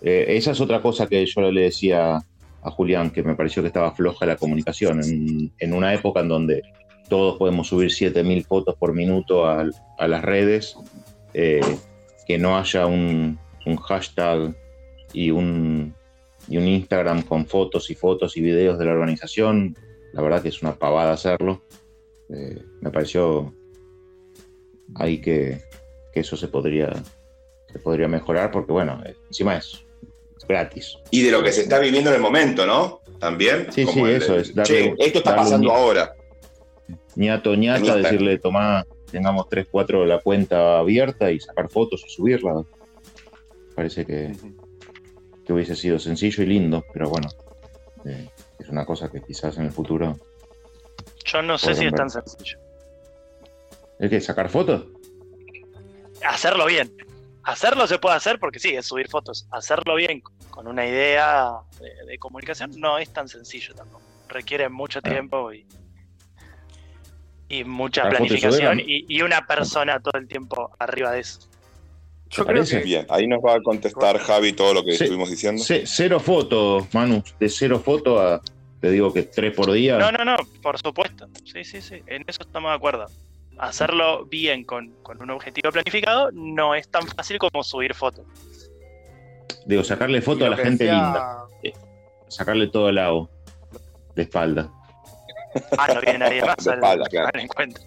Eh, 0.01 0.27
esa 0.29 0.53
es 0.53 0.61
otra 0.61 0.81
cosa 0.81 1.09
que 1.09 1.27
yo 1.27 1.41
le 1.51 1.63
decía 1.63 2.17
a 2.63 2.71
Julián, 2.71 3.11
que 3.11 3.25
me 3.25 3.35
pareció 3.35 3.63
que 3.63 3.69
estaba 3.69 3.93
floja 3.93 4.27
la 4.27 4.37
comunicación 4.37 5.03
en, 5.03 5.53
en 5.59 5.73
una 5.73 5.93
época 5.93 6.21
en 6.21 6.29
donde 6.29 6.63
todos 7.09 7.39
podemos 7.39 7.69
subir 7.69 7.91
7000 7.93 8.45
fotos 8.45 8.75
por 8.77 8.93
minuto 8.95 9.47
al- 9.47 9.75
a, 9.99 10.07
las 10.09 10.23
redes, 10.23 10.77
eh, 11.35 11.61
que 12.27 12.39
no 12.39 12.59
haya 12.59 12.87
un, 12.87 13.39
un 13.67 13.77
hashtag 13.77 14.55
y 15.13 15.31
un, 15.31 15.95
y 16.49 16.57
un 16.59 16.67
Instagram 16.69 17.23
con 17.23 17.47
fotos 17.47 17.91
y 17.91 17.95
fotos 17.95 18.37
y 18.37 18.41
videos 18.41 18.79
de 18.79 18.85
la 18.85 18.93
organización, 18.93 19.77
la 20.13 20.23
verdad 20.23 20.43
que 20.43 20.49
es 20.49 20.63
una 20.63 20.75
pavada 20.77 21.13
hacerlo. 21.13 21.63
Eh, 22.31 22.63
me 22.81 22.91
pareció 22.91 23.55
ahí 24.97 25.21
que, 25.21 25.61
que 26.13 26.21
eso 26.21 26.37
se 26.37 26.49
podría, 26.49 26.93
se 27.73 27.79
podría 27.79 28.09
mejorar 28.09 28.51
porque, 28.51 28.73
bueno, 28.73 29.01
eh, 29.05 29.15
encima 29.29 29.57
es 29.57 29.85
gratis. 30.49 30.97
Y 31.11 31.23
de 31.23 31.31
lo 31.31 31.43
que 31.43 31.53
se 31.53 31.63
está 31.63 31.79
viviendo 31.79 32.11
en 32.11 32.17
el 32.17 32.23
momento, 32.23 32.67
¿no? 32.67 33.01
También. 33.19 33.67
Sí, 33.71 33.85
como 33.85 34.07
sí, 34.07 34.13
el- 34.13 34.23
eso 34.23 34.37
es. 34.39 34.55
darle- 34.55 34.65
che, 34.65 34.95
esto 34.99 35.19
está 35.19 35.31
un 35.33 35.37
pasando 35.37 35.69
ni- 35.69 35.75
ahora. 35.75 36.15
Ñato 37.17 37.55
ñata, 37.55 37.97
decirle, 37.97 38.39
tomá, 38.39 38.87
tengamos 39.11 39.49
3, 39.49 39.67
4 39.71 40.07
la 40.07 40.21
cuenta 40.21 40.79
abierta 40.79 41.31
y 41.31 41.41
sacar 41.41 41.69
fotos 41.69 42.05
y 42.07 42.11
subirla. 42.11 42.63
Parece 43.75 44.05
que, 44.05 44.37
que 45.45 45.53
hubiese 45.53 45.77
sido 45.77 45.99
sencillo 45.99 46.43
y 46.43 46.47
lindo, 46.47 46.85
pero 46.93 47.09
bueno, 47.09 47.29
eh, 48.05 48.29
es 48.59 48.69
una 48.69 48.85
cosa 48.85 49.11
que 49.11 49.23
quizás 49.23 49.57
en 49.59 49.65
el 49.65 49.73
futuro. 49.73 50.17
Yo 51.25 51.43
no 51.43 51.59
sé 51.59 51.75
si 51.75 51.87
es 51.87 51.95
tan 51.95 52.11
sencillo. 52.11 52.59
¿Es 53.99 54.11
que 54.11 54.21
sacar 54.21 54.49
fotos? 54.49 54.87
Hacerlo 56.27 56.67
bien. 56.67 56.95
Hacerlo 57.45 57.87
se 57.87 57.99
puede 57.99 58.17
hacer 58.17 58.39
porque 58.39 58.59
sí, 58.59 58.75
es 58.75 58.87
subir 58.87 59.09
fotos. 59.09 59.47
Hacerlo 59.51 59.95
bien 59.95 60.23
con 60.51 60.67
una 60.67 60.87
idea 60.87 61.53
de, 61.81 62.07
de 62.07 62.19
comunicación 62.19 62.73
no 62.79 62.99
es 62.99 63.13
tan 63.13 63.29
sencillo 63.29 63.75
tampoco. 63.75 64.05
Requiere 64.29 64.69
mucho 64.69 65.01
tiempo 65.01 65.53
y, 65.53 65.67
y 67.49 67.65
mucha 67.65 68.03
fotos 68.03 68.19
planificación 68.19 68.81
y, 68.81 69.05
y 69.09 69.23
una 69.23 69.47
persona 69.47 70.01
todo 70.01 70.19
el 70.21 70.27
tiempo 70.29 70.71
arriba 70.79 71.13
de 71.13 71.21
eso. 71.21 71.41
Yo 72.31 72.45
creo 72.45 72.63
que 72.65 72.79
bien. 72.81 73.07
Ahí 73.09 73.27
nos 73.27 73.41
va 73.43 73.55
a 73.55 73.61
contestar 73.63 74.19
Javi 74.19 74.53
todo 74.53 74.75
lo 74.75 74.85
que 74.85 74.91
estuvimos 74.93 75.31
diciendo. 75.31 75.63
Ce- 75.63 75.85
cero 75.87 76.21
fotos, 76.21 76.87
Manu, 76.93 77.23
de 77.41 77.49
cero 77.49 77.81
fotos 77.83 78.21
a, 78.21 78.43
te 78.81 78.91
digo 78.91 79.13
que 79.15 79.23
tres 79.23 79.55
por 79.55 79.73
día. 79.73 79.97
No, 79.97 80.13
no, 80.13 80.25
no, 80.25 80.37
por 80.63 80.79
supuesto. 80.79 81.27
Sí, 81.45 81.65
sí, 81.65 81.81
sí. 81.81 82.03
En 82.07 82.25
eso 82.27 82.43
estamos 82.43 82.71
de 82.71 82.77
acuerdo. 82.77 83.07
Hacerlo 83.57 84.27
bien 84.27 84.63
con, 84.65 84.93
con 85.03 85.21
un 85.23 85.31
objetivo 85.31 85.73
planificado 85.73 86.31
no 86.33 86.75
es 86.75 86.89
tan 86.91 87.07
fácil 87.09 87.39
como 87.39 87.63
subir 87.65 87.95
fotos. 87.95 88.27
Digo, 89.65 89.83
sacarle 89.83 90.19
Y 90.19 90.21
foto 90.21 90.41
lo 90.41 90.47
a 90.47 90.51
la 90.51 90.57
gente 90.59 90.85
decía- 90.85 91.03
linda. 91.03 91.45
Eh, 91.63 91.73
Sacarle 92.29 92.69
todo 92.69 92.91
el 92.91 92.97
lado. 92.97 93.31
De 94.15 94.23
espalda. 94.25 94.71
Ah, 95.79 95.89
no 95.95 96.01
viene 96.01 96.19
nadie 96.19 96.43
más 96.43 96.67
al, 96.67 96.75
espalda, 96.75 97.07
claro. 97.09 97.31
al 97.33 97.41
encuentro. 97.41 97.83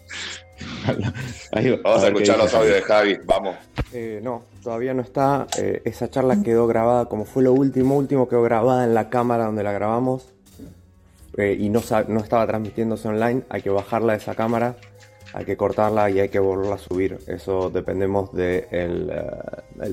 Ahí 1.51 1.69
va, 1.69 1.77
Vamos 1.83 2.03
a, 2.03 2.07
escuchar 2.07 2.37
los 2.37 2.53
audios 2.53 2.75
de 2.75 2.81
Javi. 2.81 3.17
Vamos. 3.25 3.55
Eh, 3.93 4.19
no, 4.23 4.43
todavía 4.63 4.93
no 4.93 5.01
está. 5.01 5.47
Eh, 5.57 5.81
esa 5.85 6.09
charla 6.09 6.41
quedó 6.43 6.67
grabada, 6.67 7.05
como 7.05 7.25
fue 7.25 7.43
lo 7.43 7.53
último, 7.53 7.97
último 7.97 8.27
quedó 8.27 8.41
grabada 8.43 8.83
en 8.83 8.93
la 8.93 9.09
cámara 9.09 9.45
donde 9.45 9.63
la 9.63 9.71
grabamos. 9.71 10.27
Eh, 11.37 11.55
y 11.59 11.69
no, 11.69 11.81
no 12.07 12.19
estaba 12.19 12.45
transmitiéndose 12.47 13.07
online. 13.07 13.43
Hay 13.49 13.61
que 13.61 13.69
bajarla 13.69 14.13
de 14.13 14.19
esa 14.19 14.35
cámara, 14.35 14.75
hay 15.33 15.45
que 15.45 15.55
cortarla 15.55 16.09
y 16.09 16.19
hay 16.19 16.29
que 16.29 16.39
volverla 16.39 16.75
a 16.75 16.79
subir. 16.79 17.19
Eso 17.27 17.69
dependemos 17.69 18.33
del 18.33 19.11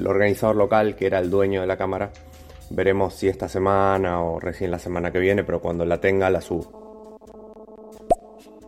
organizador 0.07 0.57
local, 0.57 0.97
que 0.97 1.07
era 1.07 1.19
el 1.19 1.31
dueño 1.31 1.61
de 1.61 1.67
la 1.67 1.77
cámara. 1.77 2.11
Veremos 2.71 3.15
si 3.15 3.29
esta 3.29 3.49
semana 3.49 4.23
o 4.23 4.41
recién 4.41 4.71
la 4.71 4.79
semana 4.79 5.11
que 5.11 5.19
viene, 5.19 5.45
pero 5.45 5.61
cuando 5.61 5.85
la 5.85 5.99
tenga 6.01 6.29
la 6.29 6.41
subo. 6.41 6.88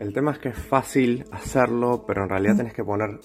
El 0.00 0.12
tema 0.12 0.32
es 0.32 0.38
que 0.38 0.48
es 0.48 0.56
fácil 0.58 1.24
hacerlo, 1.30 2.04
pero 2.06 2.22
en 2.24 2.30
realidad 2.30 2.56
tenés 2.56 2.72
que 2.72 2.82
poner 2.82 3.20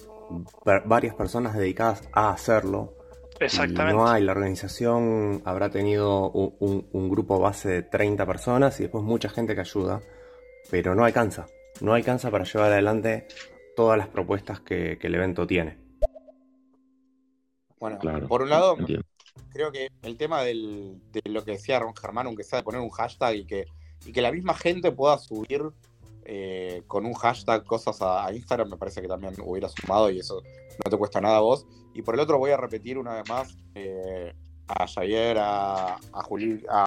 va- 0.68 0.82
varias 0.84 1.14
personas 1.14 1.56
dedicadas 1.56 2.08
a 2.12 2.30
hacerlo. 2.30 2.94
Exactamente. 3.40 3.92
Y 3.92 3.96
no 3.96 4.06
hay, 4.08 4.22
la 4.22 4.32
organización 4.32 5.42
habrá 5.44 5.70
tenido 5.70 6.30
un, 6.30 6.54
un- 6.60 6.88
un 6.92 7.08
grupo 7.08 7.38
base 7.38 7.68
de 7.68 7.82
30 7.82 8.24
personas 8.26 8.78
y 8.78 8.84
después 8.84 9.02
mucha 9.04 9.28
gente 9.28 9.54
que 9.54 9.60
ayuda, 9.62 10.00
pero 10.70 10.94
no 10.94 11.04
alcanza. 11.04 11.46
No 11.80 11.92
alcanza 11.94 12.30
para 12.30 12.44
llevar 12.44 12.72
adelante 12.72 13.26
todas 13.74 13.98
las 13.98 14.08
propuestas 14.08 14.60
que, 14.60 14.98
que 14.98 15.06
el 15.08 15.14
evento 15.14 15.46
tiene. 15.46 15.78
Bueno, 17.78 17.98
Claro, 17.98 18.26
por 18.26 18.42
un 18.42 18.48
lado, 18.50 18.76
entiendo. 18.78 19.04
creo 19.52 19.70
que 19.70 19.88
el 20.02 20.16
tema 20.16 20.42
del- 20.42 20.98
de 21.12 21.20
lo 21.30 21.44
que 21.44 21.52
decía 21.52 21.78
Ron 21.78 21.94
Germán, 21.94 22.26
aunque 22.26 22.44
sea 22.44 22.58
de 22.58 22.64
poner 22.64 22.80
un 22.80 22.90
hashtag 22.90 23.34
y 23.36 23.46
que, 23.46 23.64
y 24.06 24.12
que 24.12 24.22
la 24.22 24.32
misma 24.32 24.54
gente 24.54 24.92
pueda 24.92 25.18
subir 25.18 25.62
eh, 26.28 26.82
con 26.88 27.06
un 27.06 27.14
hashtag 27.14 27.64
cosas 27.64 27.98
a, 28.02 28.32
Instagram, 28.32 28.70
me 28.70 28.76
parece 28.76 29.00
que 29.00 29.06
también 29.06 29.34
hubiera 29.44 29.68
sumado 29.68 30.10
y 30.10 30.18
eso 30.18 30.42
no 30.84 30.90
te 30.90 30.96
cuesta 30.96 31.20
nada 31.20 31.36
a 31.36 31.40
vos. 31.40 31.66
Y 31.94 32.02
por 32.02 32.14
el 32.14 32.20
otro 32.20 32.36
voy 32.38 32.50
a 32.50 32.56
repetir 32.56 32.98
una 32.98 33.14
vez 33.14 33.28
más 33.28 33.56
eh, 33.76 34.34
a 34.66 34.88
Javier, 34.88 35.36
a, 35.38 35.96
Juli, 36.24 36.64
a 36.68 36.84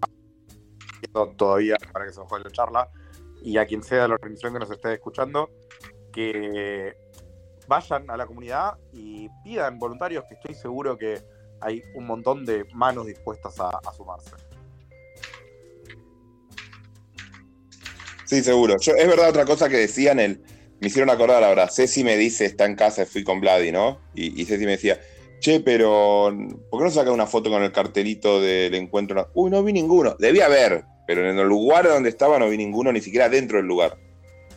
todavía 1.38 1.78
para 1.94 2.06
que 2.06 2.11
se 2.11 2.20
juegue 2.20 2.44
la 2.44 2.52
charla, 2.52 2.90
y 3.41 3.57
a 3.57 3.66
quien 3.66 3.82
sea 3.82 4.02
de 4.02 4.07
la 4.10 4.16
organización 4.16 4.53
que 4.53 4.60
nos 4.60 4.72
esté 4.72 4.94
escuchando, 4.95 5.49
que 6.11 6.98
vayan 7.66 8.11
a 8.11 8.18
la 8.18 8.28
comunidad 8.28 8.78
y 8.91 9.30
pidan 9.45 9.80
voluntarios, 9.80 10.26
que 10.26 10.34
estoy 10.34 10.53
seguro 10.53 10.98
que 10.98 11.24
hay 11.61 11.82
un 11.95 12.06
montón 12.06 12.44
de 12.44 12.66
manos 12.74 13.06
dispuestas 13.06 13.57
a 13.61 13.94
sumarse. 13.94 14.49
Sí, 18.30 18.43
seguro. 18.43 18.76
Es 18.76 19.07
verdad 19.07 19.30
otra 19.30 19.43
cosa 19.43 19.69
que 19.69 19.77
decían, 19.77 20.19
el, 20.19 20.39
me 20.80 20.89
hicieron 20.89 21.10
acordar 21.10 21.43
ahora. 21.43 21.68
Ceci 21.68 22.03
me 22.03 22.15
dice, 22.15 22.45
está 22.45 22.65
en 22.65 22.76
casa, 22.76 23.03
fui 23.07 23.23
con 23.23 23.41
Vladi, 23.41 23.72
¿no? 23.72 24.01
Y, 24.14 24.39
y 24.39 24.45
Ceci 24.45 24.65
me 24.65 24.73
decía, 24.73 24.99
che, 25.39 25.61
pero 25.61 26.31
¿por 26.69 26.80
qué 26.80 26.85
no 26.85 26.91
sacan 26.91 27.14
una 27.14 27.26
foto 27.26 27.49
con 27.49 27.64
el 27.64 27.72
cartelito 27.72 28.39
del 28.39 28.76
encuentro? 28.76 29.31
Uy, 29.34 29.49
no 29.49 29.64
vi 29.64 29.73
ninguno. 29.73 30.15
Debía 30.19 30.45
haber, 30.45 30.84
pero 31.07 31.27
en 31.27 31.39
el 31.39 31.47
lugar 31.47 31.88
donde 31.88 32.10
estaba 32.10 32.38
no 32.38 32.47
vi 32.47 32.57
ninguno, 32.57 32.91
ni 32.91 33.01
siquiera 33.01 33.30
dentro 33.30 33.57
del 33.57 33.65
lugar. 33.65 33.97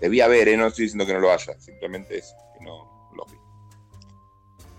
Debía 0.02 0.26
haber, 0.26 0.48
¿eh? 0.48 0.56
No 0.58 0.66
estoy 0.66 0.84
diciendo 0.84 1.06
que 1.06 1.14
no 1.14 1.20
lo 1.20 1.32
haya, 1.32 1.58
simplemente 1.58 2.18
eso, 2.18 2.34
que 2.58 2.66
no 2.66 3.10
lo 3.16 3.24
vi. 3.24 3.38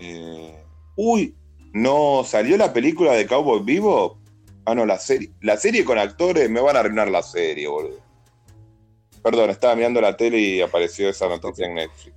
Eh, 0.06 0.64
uy, 0.94 1.34
¿no 1.72 2.22
salió 2.24 2.56
la 2.56 2.72
película 2.72 3.14
de 3.14 3.26
Cowboy 3.26 3.64
Vivo? 3.64 4.20
Ah, 4.66 4.76
no, 4.76 4.86
la 4.86 5.00
serie. 5.00 5.32
La 5.40 5.56
serie 5.56 5.84
con 5.84 5.98
actores, 5.98 6.48
me 6.48 6.60
van 6.60 6.76
a 6.76 6.78
arruinar 6.78 7.10
la 7.10 7.24
serie, 7.24 7.66
boludo. 7.66 8.03
Perdón, 9.24 9.48
estaba 9.50 9.74
mirando 9.74 10.00
la 10.02 10.14
tele 10.16 10.38
y 10.38 10.60
apareció 10.60 11.08
esa 11.08 11.26
noticia 11.28 11.66
en 11.66 11.74
Netflix. 11.74 12.14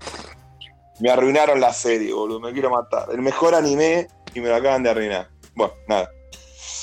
Me 1.00 1.10
arruinaron 1.10 1.60
la 1.62 1.72
serie, 1.72 2.12
boludo, 2.12 2.42
me 2.42 2.52
quiero 2.52 2.70
matar. 2.70 3.08
El 3.12 3.22
mejor 3.22 3.56
anime 3.56 4.08
y 4.34 4.42
me 4.42 4.50
lo 4.50 4.56
acaban 4.56 4.84
de 4.84 4.90
arruinar. 4.90 5.30
Bueno, 5.56 5.74
nada. 5.88 6.12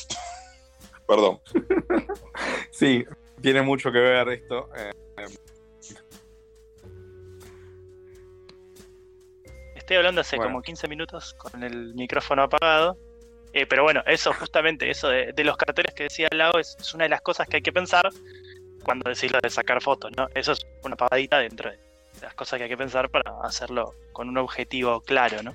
Perdón. 1.06 1.40
Sí, 2.70 3.04
tiene 3.42 3.60
mucho 3.60 3.92
que 3.92 3.98
ver 3.98 4.28
esto. 4.30 4.70
eh, 4.76 4.90
Estoy 9.76 9.96
hablando 9.98 10.22
hace 10.22 10.36
Bueno. 10.36 10.50
como 10.52 10.62
15 10.62 10.88
minutos 10.88 11.34
con 11.34 11.62
el 11.62 11.94
micrófono 11.94 12.44
apagado. 12.44 12.96
Eh, 13.52 13.66
pero 13.66 13.82
bueno, 13.82 14.02
eso, 14.06 14.32
justamente, 14.32 14.90
eso 14.90 15.08
de, 15.08 15.32
de 15.32 15.44
los 15.44 15.56
carteles 15.56 15.94
que 15.94 16.04
decía 16.04 16.28
Lau 16.32 16.58
es, 16.58 16.76
es 16.80 16.94
una 16.94 17.04
de 17.04 17.10
las 17.10 17.20
cosas 17.20 17.46
que 17.46 17.56
hay 17.56 17.62
que 17.62 17.72
pensar 17.72 18.08
cuando 18.84 19.10
decís 19.10 19.32
lo 19.32 19.40
de 19.40 19.50
sacar 19.50 19.82
fotos, 19.82 20.12
¿no? 20.16 20.28
Eso 20.34 20.52
es 20.52 20.66
una 20.84 20.96
pavadita 20.96 21.38
dentro 21.38 21.70
de 21.70 21.78
las 22.22 22.34
cosas 22.34 22.58
que 22.58 22.64
hay 22.64 22.70
que 22.70 22.76
pensar 22.76 23.10
para 23.10 23.40
hacerlo 23.42 23.94
con 24.12 24.28
un 24.28 24.38
objetivo 24.38 25.00
claro, 25.00 25.42
¿no? 25.42 25.54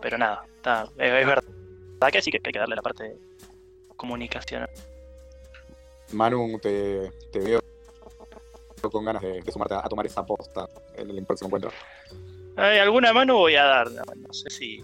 Pero 0.00 0.18
nada, 0.18 0.44
está, 0.56 0.84
es, 0.96 1.12
es 1.12 1.26
verdad 1.26 1.42
que 2.12 2.22
sí 2.22 2.30
que 2.30 2.40
hay 2.42 2.52
que 2.52 2.58
darle 2.58 2.76
la 2.76 2.82
parte 2.82 3.04
de 3.04 3.16
comunicación. 3.96 4.66
Manu, 6.12 6.58
te, 6.60 7.10
te 7.32 7.38
veo 7.38 7.60
con 8.90 9.04
ganas 9.04 9.22
de, 9.22 9.40
de 9.40 9.52
sumarte 9.52 9.74
a, 9.74 9.78
a 9.78 9.88
tomar 9.88 10.06
esa 10.06 10.24
posta 10.24 10.68
en 10.96 11.10
el 11.10 11.24
próximo 11.24 11.48
encuentro. 11.48 11.72
Ay, 12.56 12.78
alguna 12.78 13.12
mano 13.12 13.36
voy 13.36 13.56
a 13.56 13.64
dar, 13.64 13.90
no, 13.90 14.02
no 14.14 14.32
sé 14.32 14.50
si 14.50 14.82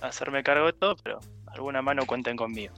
hacerme 0.00 0.42
cargo 0.42 0.66
de 0.66 0.72
todo, 0.72 0.96
pero 1.02 1.18
alguna 1.48 1.82
mano 1.82 2.06
cuenten 2.06 2.36
conmigo. 2.36 2.72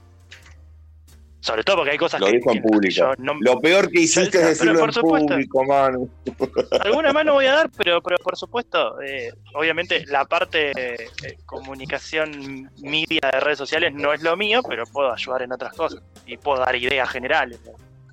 Sobre 1.41 1.63
todo 1.63 1.77
porque 1.77 1.91
hay 1.91 1.97
cosas 1.97 2.19
Lo 2.19 2.27
que, 2.27 2.33
dijo 2.33 2.51
en 2.51 2.61
público. 2.61 3.13
no- 3.17 3.37
Lo 3.39 3.61
peor 3.61 3.89
que 3.89 4.01
hiciste 4.01 4.39
es 4.41 4.45
decirlo 4.59 4.79
por 4.79 4.89
en 4.89 4.93
supuesto. 4.93 5.27
público, 5.29 5.63
Manu. 5.63 6.09
alguna 6.81 7.13
mano 7.13 7.33
voy 7.33 7.45
a 7.45 7.53
dar, 7.53 7.69
pero, 7.77 8.01
pero 8.01 8.17
por 8.17 8.35
supuesto, 8.35 8.99
eh, 9.01 9.31
obviamente 9.55 10.05
la 10.07 10.25
parte 10.25 10.71
eh, 10.75 11.07
comunicación 11.45 12.69
media 12.81 13.21
de 13.31 13.39
redes 13.39 13.57
sociales 13.57 13.93
no 13.93 14.11
es 14.13 14.21
lo 14.21 14.35
mío, 14.35 14.61
pero 14.67 14.83
puedo 14.85 15.13
ayudar 15.13 15.43
en 15.43 15.53
otras 15.53 15.73
cosas 15.73 16.01
y 16.25 16.35
puedo 16.37 16.59
dar 16.59 16.75
ideas 16.75 17.09
generales 17.09 17.59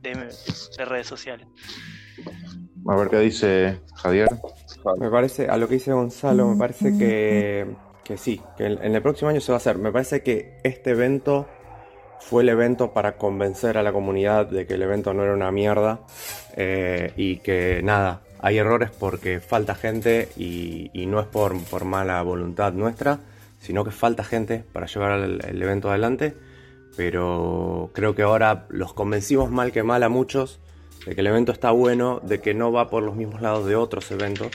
de, 0.03 0.11
de- 0.15 0.35
de 0.79 0.85
redes 0.85 1.07
sociales. 1.09 1.49
A 2.89 2.95
ver 2.97 3.09
qué 3.09 3.19
dice 3.19 3.81
Javier. 3.97 4.29
Me 4.99 5.11
parece, 5.11 5.49
a 5.49 5.57
lo 5.57 5.67
que 5.67 5.75
dice 5.75 5.93
Gonzalo, 5.93 6.47
me 6.47 6.57
parece 6.57 6.97
que, 6.97 7.67
que 8.05 8.17
sí, 8.17 8.41
que 8.57 8.67
en 8.67 8.83
en 8.85 8.95
el 8.95 9.03
próximo 9.03 9.31
año 9.31 9.41
se 9.41 9.51
va 9.51 9.57
a 9.57 9.59
hacer. 9.59 9.79
Me 9.79 9.91
parece 9.91 10.23
que 10.23 10.59
este 10.63 10.91
evento 10.91 11.49
fue 12.21 12.43
el 12.43 12.49
evento 12.49 12.93
para 12.93 13.17
convencer 13.17 13.79
a 13.79 13.83
la 13.83 13.93
comunidad 13.93 14.47
de 14.47 14.67
que 14.67 14.75
el 14.75 14.83
evento 14.83 15.15
no 15.15 15.25
era 15.25 15.35
una 15.35 15.51
mierda 15.53 16.01
eh, 16.57 17.13
y 17.17 17.39
que 17.39 17.81
nada, 17.83 18.21
hay 18.41 18.59
errores 18.59 18.91
porque 18.91 19.41
falta 19.41 19.75
gente 19.75 20.29
y, 20.37 20.91
no 21.07 21.21
es 21.21 21.27
por, 21.27 21.63
por 21.65 21.85
mala 21.85 22.21
voluntad 22.23 22.73
nuestra, 22.73 23.21
sino 23.59 23.85
que 23.85 23.91
falta 23.91 24.25
gente 24.25 24.65
para 24.73 24.87
llevar 24.87 25.21
el, 25.21 25.45
el 25.45 25.63
evento 25.63 25.91
adelante. 25.91 26.35
Pero 26.97 27.91
creo 27.93 28.15
que 28.15 28.23
ahora 28.23 28.67
los 28.71 28.95
convencimos 28.95 29.51
mal 29.51 29.71
que 29.71 29.83
mal 29.83 30.03
a 30.03 30.09
muchos 30.09 30.61
de 31.07 31.15
que 31.15 31.21
el 31.21 31.27
evento 31.29 31.53
está 31.53 31.71
bueno, 31.71 32.21
de 32.23 32.41
que 32.41 32.53
no 32.53 32.73
va 32.73 32.91
por 32.91 33.03
los 33.03 33.15
mismos 33.15 33.41
lados 33.41 33.67
de 33.67 33.77
otros 33.77 34.11
eventos. 34.11 34.49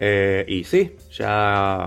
Eh, 0.00 0.44
y 0.48 0.64
sí, 0.64 0.96
ya, 1.12 1.86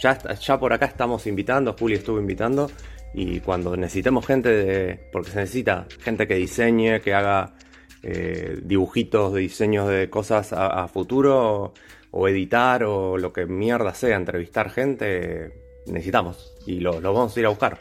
ya, 0.00 0.18
ya 0.34 0.60
por 0.60 0.72
acá 0.72 0.86
estamos 0.86 1.26
invitando, 1.26 1.74
Juli 1.78 1.94
estuvo 1.94 2.20
invitando. 2.20 2.70
Y 3.14 3.40
cuando 3.40 3.76
necesitemos 3.76 4.26
gente, 4.26 4.48
de, 4.48 5.08
porque 5.12 5.30
se 5.30 5.40
necesita 5.40 5.86
gente 6.00 6.26
que 6.26 6.34
diseñe, 6.34 7.00
que 7.00 7.14
haga 7.14 7.54
eh, 8.02 8.58
dibujitos 8.62 9.32
de 9.34 9.40
diseños 9.40 9.88
de 9.88 10.08
cosas 10.08 10.52
a, 10.52 10.84
a 10.84 10.88
futuro, 10.88 11.64
o, 11.64 11.74
o 12.10 12.28
editar, 12.28 12.84
o 12.84 13.18
lo 13.18 13.32
que 13.32 13.46
mierda 13.46 13.94
sea, 13.94 14.16
entrevistar 14.16 14.70
gente, 14.70 15.52
necesitamos. 15.86 16.54
Y 16.66 16.80
lo, 16.80 17.00
lo 17.00 17.12
vamos 17.12 17.36
a 17.36 17.40
ir 17.40 17.46
a 17.46 17.50
buscar. 17.50 17.78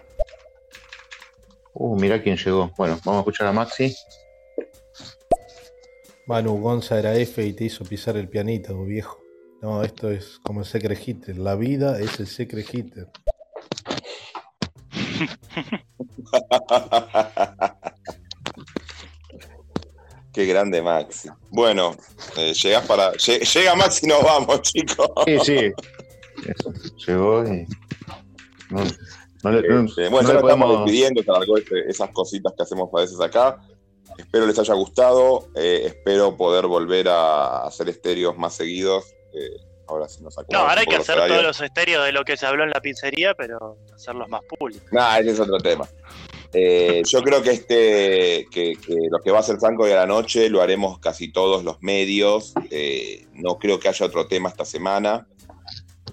Uh, 1.74 1.98
mirá 1.98 2.22
quién 2.22 2.38
llegó. 2.38 2.72
Bueno, 2.78 3.00
vamos 3.06 3.20
a 3.20 3.22
escuchar 3.22 3.48
a 3.48 3.54
Maxi. 3.54 3.96
Manu 6.28 6.60
Gonza 6.60 7.00
era 7.00 7.16
F 7.16 7.46
y 7.46 7.54
te 7.54 7.66
hizo 7.66 7.84
pisar 7.84 8.18
el 8.18 8.28
pianito, 8.28 8.84
viejo. 8.84 9.22
No, 9.62 9.84
esto 9.84 10.10
es 10.10 10.40
como 10.44 10.62
el 10.62 10.66
Secret 10.66 11.00
Hitler. 11.06 11.38
La 11.38 11.56
vida 11.56 12.00
es 12.00 12.20
el 12.20 12.28
Secret 12.28 12.66
Hitler. 12.74 13.08
Qué 20.34 20.46
grande 20.46 20.82
Maxi. 20.82 21.30
Bueno, 21.50 21.96
eh, 22.38 22.54
llegás 22.54 22.86
para. 22.86 23.12
lle- 23.14 23.42
Llega 23.54 23.76
Maxi 23.76 24.06
y 24.06 24.10
nos 24.10 24.24
vamos, 24.24 24.62
chicos. 24.62 25.10
Sí, 25.26 25.38
sí. 25.44 25.72
Llegó 27.06 27.44
y. 27.46 27.68
No, 28.70 28.84
no 29.44 29.52
le, 29.52 29.68
no- 29.68 29.86
Este, 29.86 30.04
no 30.06 30.12
bueno, 30.12 30.30
ya 30.30 30.34
le 30.36 30.42
nos 30.42 30.50
estamos 30.50 30.68
podemos- 30.68 30.86
despidiendo, 30.86 31.22
esas 31.88 32.10
cositas 32.12 32.54
que 32.56 32.64
hacemos 32.64 32.90
a 32.94 33.00
veces 33.02 33.20
acá. 33.20 33.60
Espero 34.18 34.46
les 34.46 34.58
haya 34.60 34.74
gustado. 34.74 35.50
eh, 35.56 35.84
espero 35.88 36.38
poder 36.38 36.68
volver 36.68 37.10
a 37.10 37.64
hacer 37.66 37.90
estéreos 37.90 38.38
más 38.38 38.54
seguidos. 38.54 39.04
eh, 39.34 39.50
ahora 39.92 40.08
sí 40.08 40.24
nos 40.24 40.36
No, 40.50 40.60
ahora 40.60 40.82
hay 40.82 40.88
que 40.88 40.96
hacer 40.96 41.16
todos 41.16 41.44
los 41.44 41.62
estéreos 41.62 42.06
de 42.06 42.12
lo 42.12 42.24
que 42.24 42.38
se 42.38 42.46
habló 42.46 42.64
en 42.64 42.72
la 42.72 42.82
pizzería, 42.82 43.34
pero 43.34 43.78
hacerlos 43.94 44.30
más 44.30 44.42
públicos. 44.44 44.92
Nah, 44.92 45.18
ese 45.20 45.32
es 45.32 45.40
otro 45.40 45.58
tema. 45.58 45.88
Eh, 46.54 47.02
yo 47.06 47.22
creo 47.22 47.42
que 47.42 47.52
este, 47.52 48.48
que, 48.52 48.76
que 48.76 48.96
lo 49.10 49.20
que 49.20 49.32
va 49.32 49.40
a 49.40 49.44
ser 49.44 49.58
Franco 49.58 49.84
hoy 49.84 49.92
a 49.92 49.98
la 49.98 50.06
noche 50.06 50.50
lo 50.50 50.62
haremos 50.62 51.00
casi 51.00 51.32
todos 51.32 51.64
los 51.64 51.82
medios. 51.82 52.54
Eh, 52.70 53.26
no 53.34 53.58
creo 53.58 53.80
que 53.80 53.88
haya 53.88 54.06
otro 54.06 54.28
tema 54.28 54.50
esta 54.50 54.66
semana. 54.66 55.28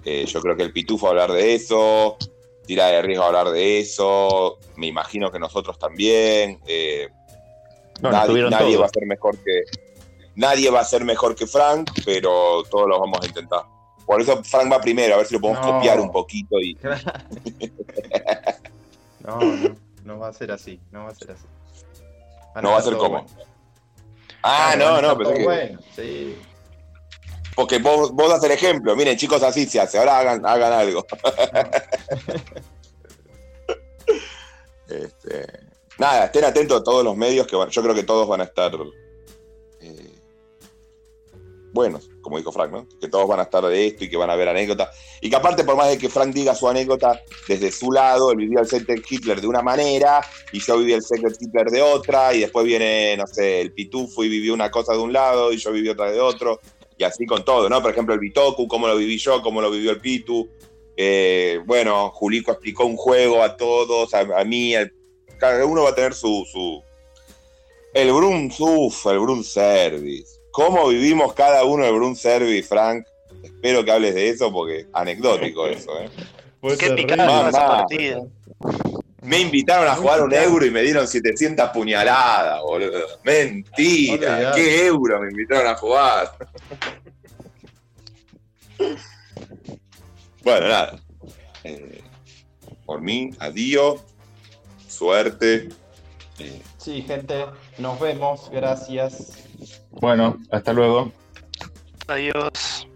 Eh, 0.05 0.25
yo 0.25 0.41
creo 0.41 0.55
que 0.55 0.63
el 0.63 0.71
Pitufo 0.71 1.07
va 1.07 1.09
a 1.09 1.11
hablar 1.11 1.31
de 1.33 1.55
eso, 1.55 2.17
Tira 2.65 2.87
de 2.87 3.01
Riesgo 3.01 3.21
va 3.21 3.25
a 3.25 3.39
hablar 3.39 3.53
de 3.53 3.79
eso, 3.79 4.59
me 4.77 4.87
imagino 4.87 5.31
que 5.31 5.39
nosotros 5.39 5.77
también. 5.77 6.59
Eh, 6.67 7.09
No, 8.01 8.11
nadie 8.11 8.77
va 8.77 8.85
a 8.85 8.89
ser 8.89 9.05
mejor 9.05 9.37
que 9.39 9.63
nadie 10.39 10.69
va 10.71 10.79
a 10.79 10.85
ser 10.85 11.03
mejor 11.05 11.35
que 11.35 11.45
Frank, 11.45 11.91
pero 12.05 12.63
todos 12.69 12.87
lo 12.87 12.99
vamos 12.99 13.19
a 13.21 13.25
intentar. 13.27 13.63
Por 14.05 14.21
eso 14.21 14.43
Frank 14.43 14.71
va 14.71 14.79
primero, 14.81 15.13
a 15.13 15.17
ver 15.17 15.27
si 15.27 15.33
lo 15.35 15.41
podemos 15.41 15.63
No. 15.65 15.73
copiar 15.73 15.99
un 15.99 16.11
poquito 16.11 16.57
y 16.59 16.75
No, 19.19 19.39
no, 19.39 19.75
no 20.03 20.17
va 20.19 20.29
a 20.29 20.33
ser 20.33 20.51
así, 20.51 20.79
no 20.91 21.03
va 21.03 21.09
a 21.09 21.15
ser 21.15 21.31
así. 21.31 21.45
no 22.61 22.71
va 22.71 22.77
a 22.77 22.81
ser 22.81 22.97
como. 22.97 23.09
bueno. 23.23 23.27
Ah, 24.41 24.73
no, 24.77 25.01
no, 25.01 25.17
pensé 25.17 25.33
que. 25.35 25.43
bueno, 25.43 25.79
sí. 25.95 26.37
Porque 27.55 27.77
vos, 27.79 28.11
vos 28.13 28.29
das 28.29 28.41
el 28.45 28.51
ejemplo. 28.51 28.95
Miren, 28.95 29.17
chicos, 29.17 29.43
así 29.43 29.65
se 29.65 29.81
hace. 29.81 29.97
Ahora 29.99 30.17
hagan, 30.19 30.45
hagan 30.45 30.71
algo. 30.73 31.05
Este, 34.87 35.45
nada, 35.99 36.25
estén 36.25 36.45
atentos 36.45 36.81
a 36.81 36.83
todos 36.83 37.03
los 37.03 37.15
medios 37.15 37.45
que 37.45 37.55
van- 37.55 37.69
yo 37.69 37.81
creo 37.83 37.93
que 37.93 38.01
todos 38.03 38.27
van 38.27 38.41
a 38.41 38.45
estar 38.45 38.71
buenos, 41.71 42.09
como 42.21 42.37
dijo 42.37 42.51
Frank, 42.51 42.71
¿no? 42.71 42.87
Que 42.99 43.07
todos 43.07 43.27
van 43.27 43.39
a 43.39 43.43
estar 43.43 43.63
de 43.65 43.87
esto 43.87 44.03
y 44.03 44.09
que 44.09 44.17
van 44.17 44.29
a 44.29 44.35
ver 44.35 44.49
anécdotas. 44.49 44.89
Y 45.21 45.29
que 45.29 45.35
aparte, 45.35 45.63
por 45.63 45.75
más 45.75 45.89
de 45.89 45.97
que 45.97 46.09
Frank 46.09 46.33
diga 46.33 46.55
su 46.55 46.67
anécdota 46.67 47.21
desde 47.47 47.71
su 47.71 47.91
lado, 47.91 48.31
él 48.31 48.37
vivió 48.37 48.59
el 48.59 48.67
Secret 48.67 49.03
Hitler 49.09 49.41
de 49.41 49.47
una 49.47 49.61
manera 49.61 50.21
y 50.51 50.59
yo 50.59 50.77
viví 50.77 50.93
el 50.93 51.03
Secret 51.03 51.35
Hitler 51.39 51.67
de 51.67 51.81
otra, 51.81 52.33
y 52.33 52.41
después 52.41 52.65
viene, 52.65 53.15
no 53.17 53.27
sé, 53.27 53.61
el 53.61 53.73
Pitufo 53.73 54.23
y 54.23 54.29
vivió 54.29 54.53
una 54.53 54.71
cosa 54.71 54.93
de 54.93 54.99
un 54.99 55.13
lado 55.13 55.51
y 55.51 55.57
yo 55.57 55.71
viví 55.71 55.89
otra 55.89 56.11
de 56.11 56.19
otro, 56.19 56.59
y 56.99 57.03
así 57.05 57.25
con 57.25 57.45
todo, 57.45 57.69
¿no? 57.69 57.81
Por 57.81 57.91
ejemplo, 57.91 58.13
el 58.13 58.19
Bitoku, 58.19 58.67
cómo 58.67 58.87
lo 58.87 58.97
viví 58.97 59.17
yo, 59.17 59.41
cómo 59.41 59.61
lo 59.61 59.71
vivió 59.71 59.91
el 59.91 60.01
Pitu. 60.01 60.49
Eh, 60.97 61.61
bueno, 61.65 62.11
Julico 62.11 62.51
explicó 62.51 62.85
un 62.85 62.97
juego 62.97 63.41
a 63.41 63.55
todos, 63.55 64.13
a, 64.13 64.43
mí, 64.43 64.73
cada 65.37 65.65
uno 65.65 65.83
va 65.83 65.91
a 65.91 65.95
tener 65.95 66.13
su. 66.13 66.45
su 66.51 66.83
el 67.93 68.09
Suf, 68.51 69.05
el 69.07 69.19
Broom 69.19 69.43
Service. 69.43 70.38
¿Cómo 70.59 70.89
vivimos 70.89 71.33
cada 71.35 71.63
uno 71.63 71.85
el 71.85 71.93
Broom 71.93 72.17
Service, 72.17 72.67
Frank? 72.67 73.07
Espero 73.41 73.85
que 73.85 73.91
hables 73.91 74.13
de 74.13 74.27
eso 74.27 74.51
porque 74.51 74.87
anecdótico 74.91 75.65
eso, 75.67 75.97
¿eh? 76.01 76.09
Qué 76.77 76.89
picante 76.91 77.23
esa 77.47 77.65
partida. 77.65 78.23
Me 79.21 79.39
invitaron 79.39 79.87
a 79.87 79.95
jugar 79.95 80.21
un 80.21 80.33
euro 80.33 80.65
y 80.65 80.69
me 80.69 80.81
dieron 80.81 81.07
700 81.07 81.69
puñaladas, 81.69 82.61
boludo. 82.61 83.07
Mentira. 83.23 84.51
¿Qué 84.53 84.85
euro 84.85 85.21
me 85.21 85.29
invitaron 85.29 85.67
a 85.67 85.75
jugar? 85.75 86.35
bueno, 90.43 90.67
nada. 90.67 90.99
Eh, 91.63 92.01
por 92.85 92.99
mí, 92.99 93.29
adiós. 93.39 94.01
Suerte. 94.89 95.69
Eh, 96.37 96.61
Sí, 96.77 97.01
gente, 97.03 97.45
nos 97.77 97.97
vemos, 97.99 98.49
gracias. 98.51 99.48
Bueno, 99.91 100.37
hasta 100.51 100.73
luego. 100.73 101.11
Adiós. 102.07 102.87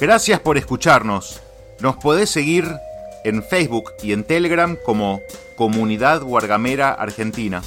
Gracias 0.00 0.40
por 0.40 0.58
escucharnos. 0.58 1.40
Nos 1.80 1.96
podés 1.96 2.30
seguir 2.30 2.66
en 3.24 3.42
Facebook 3.42 3.92
y 4.02 4.12
en 4.12 4.24
Telegram 4.24 4.76
como 4.84 5.20
Comunidad 5.56 6.22
Guargamera 6.22 6.92
Argentina. 6.92 7.62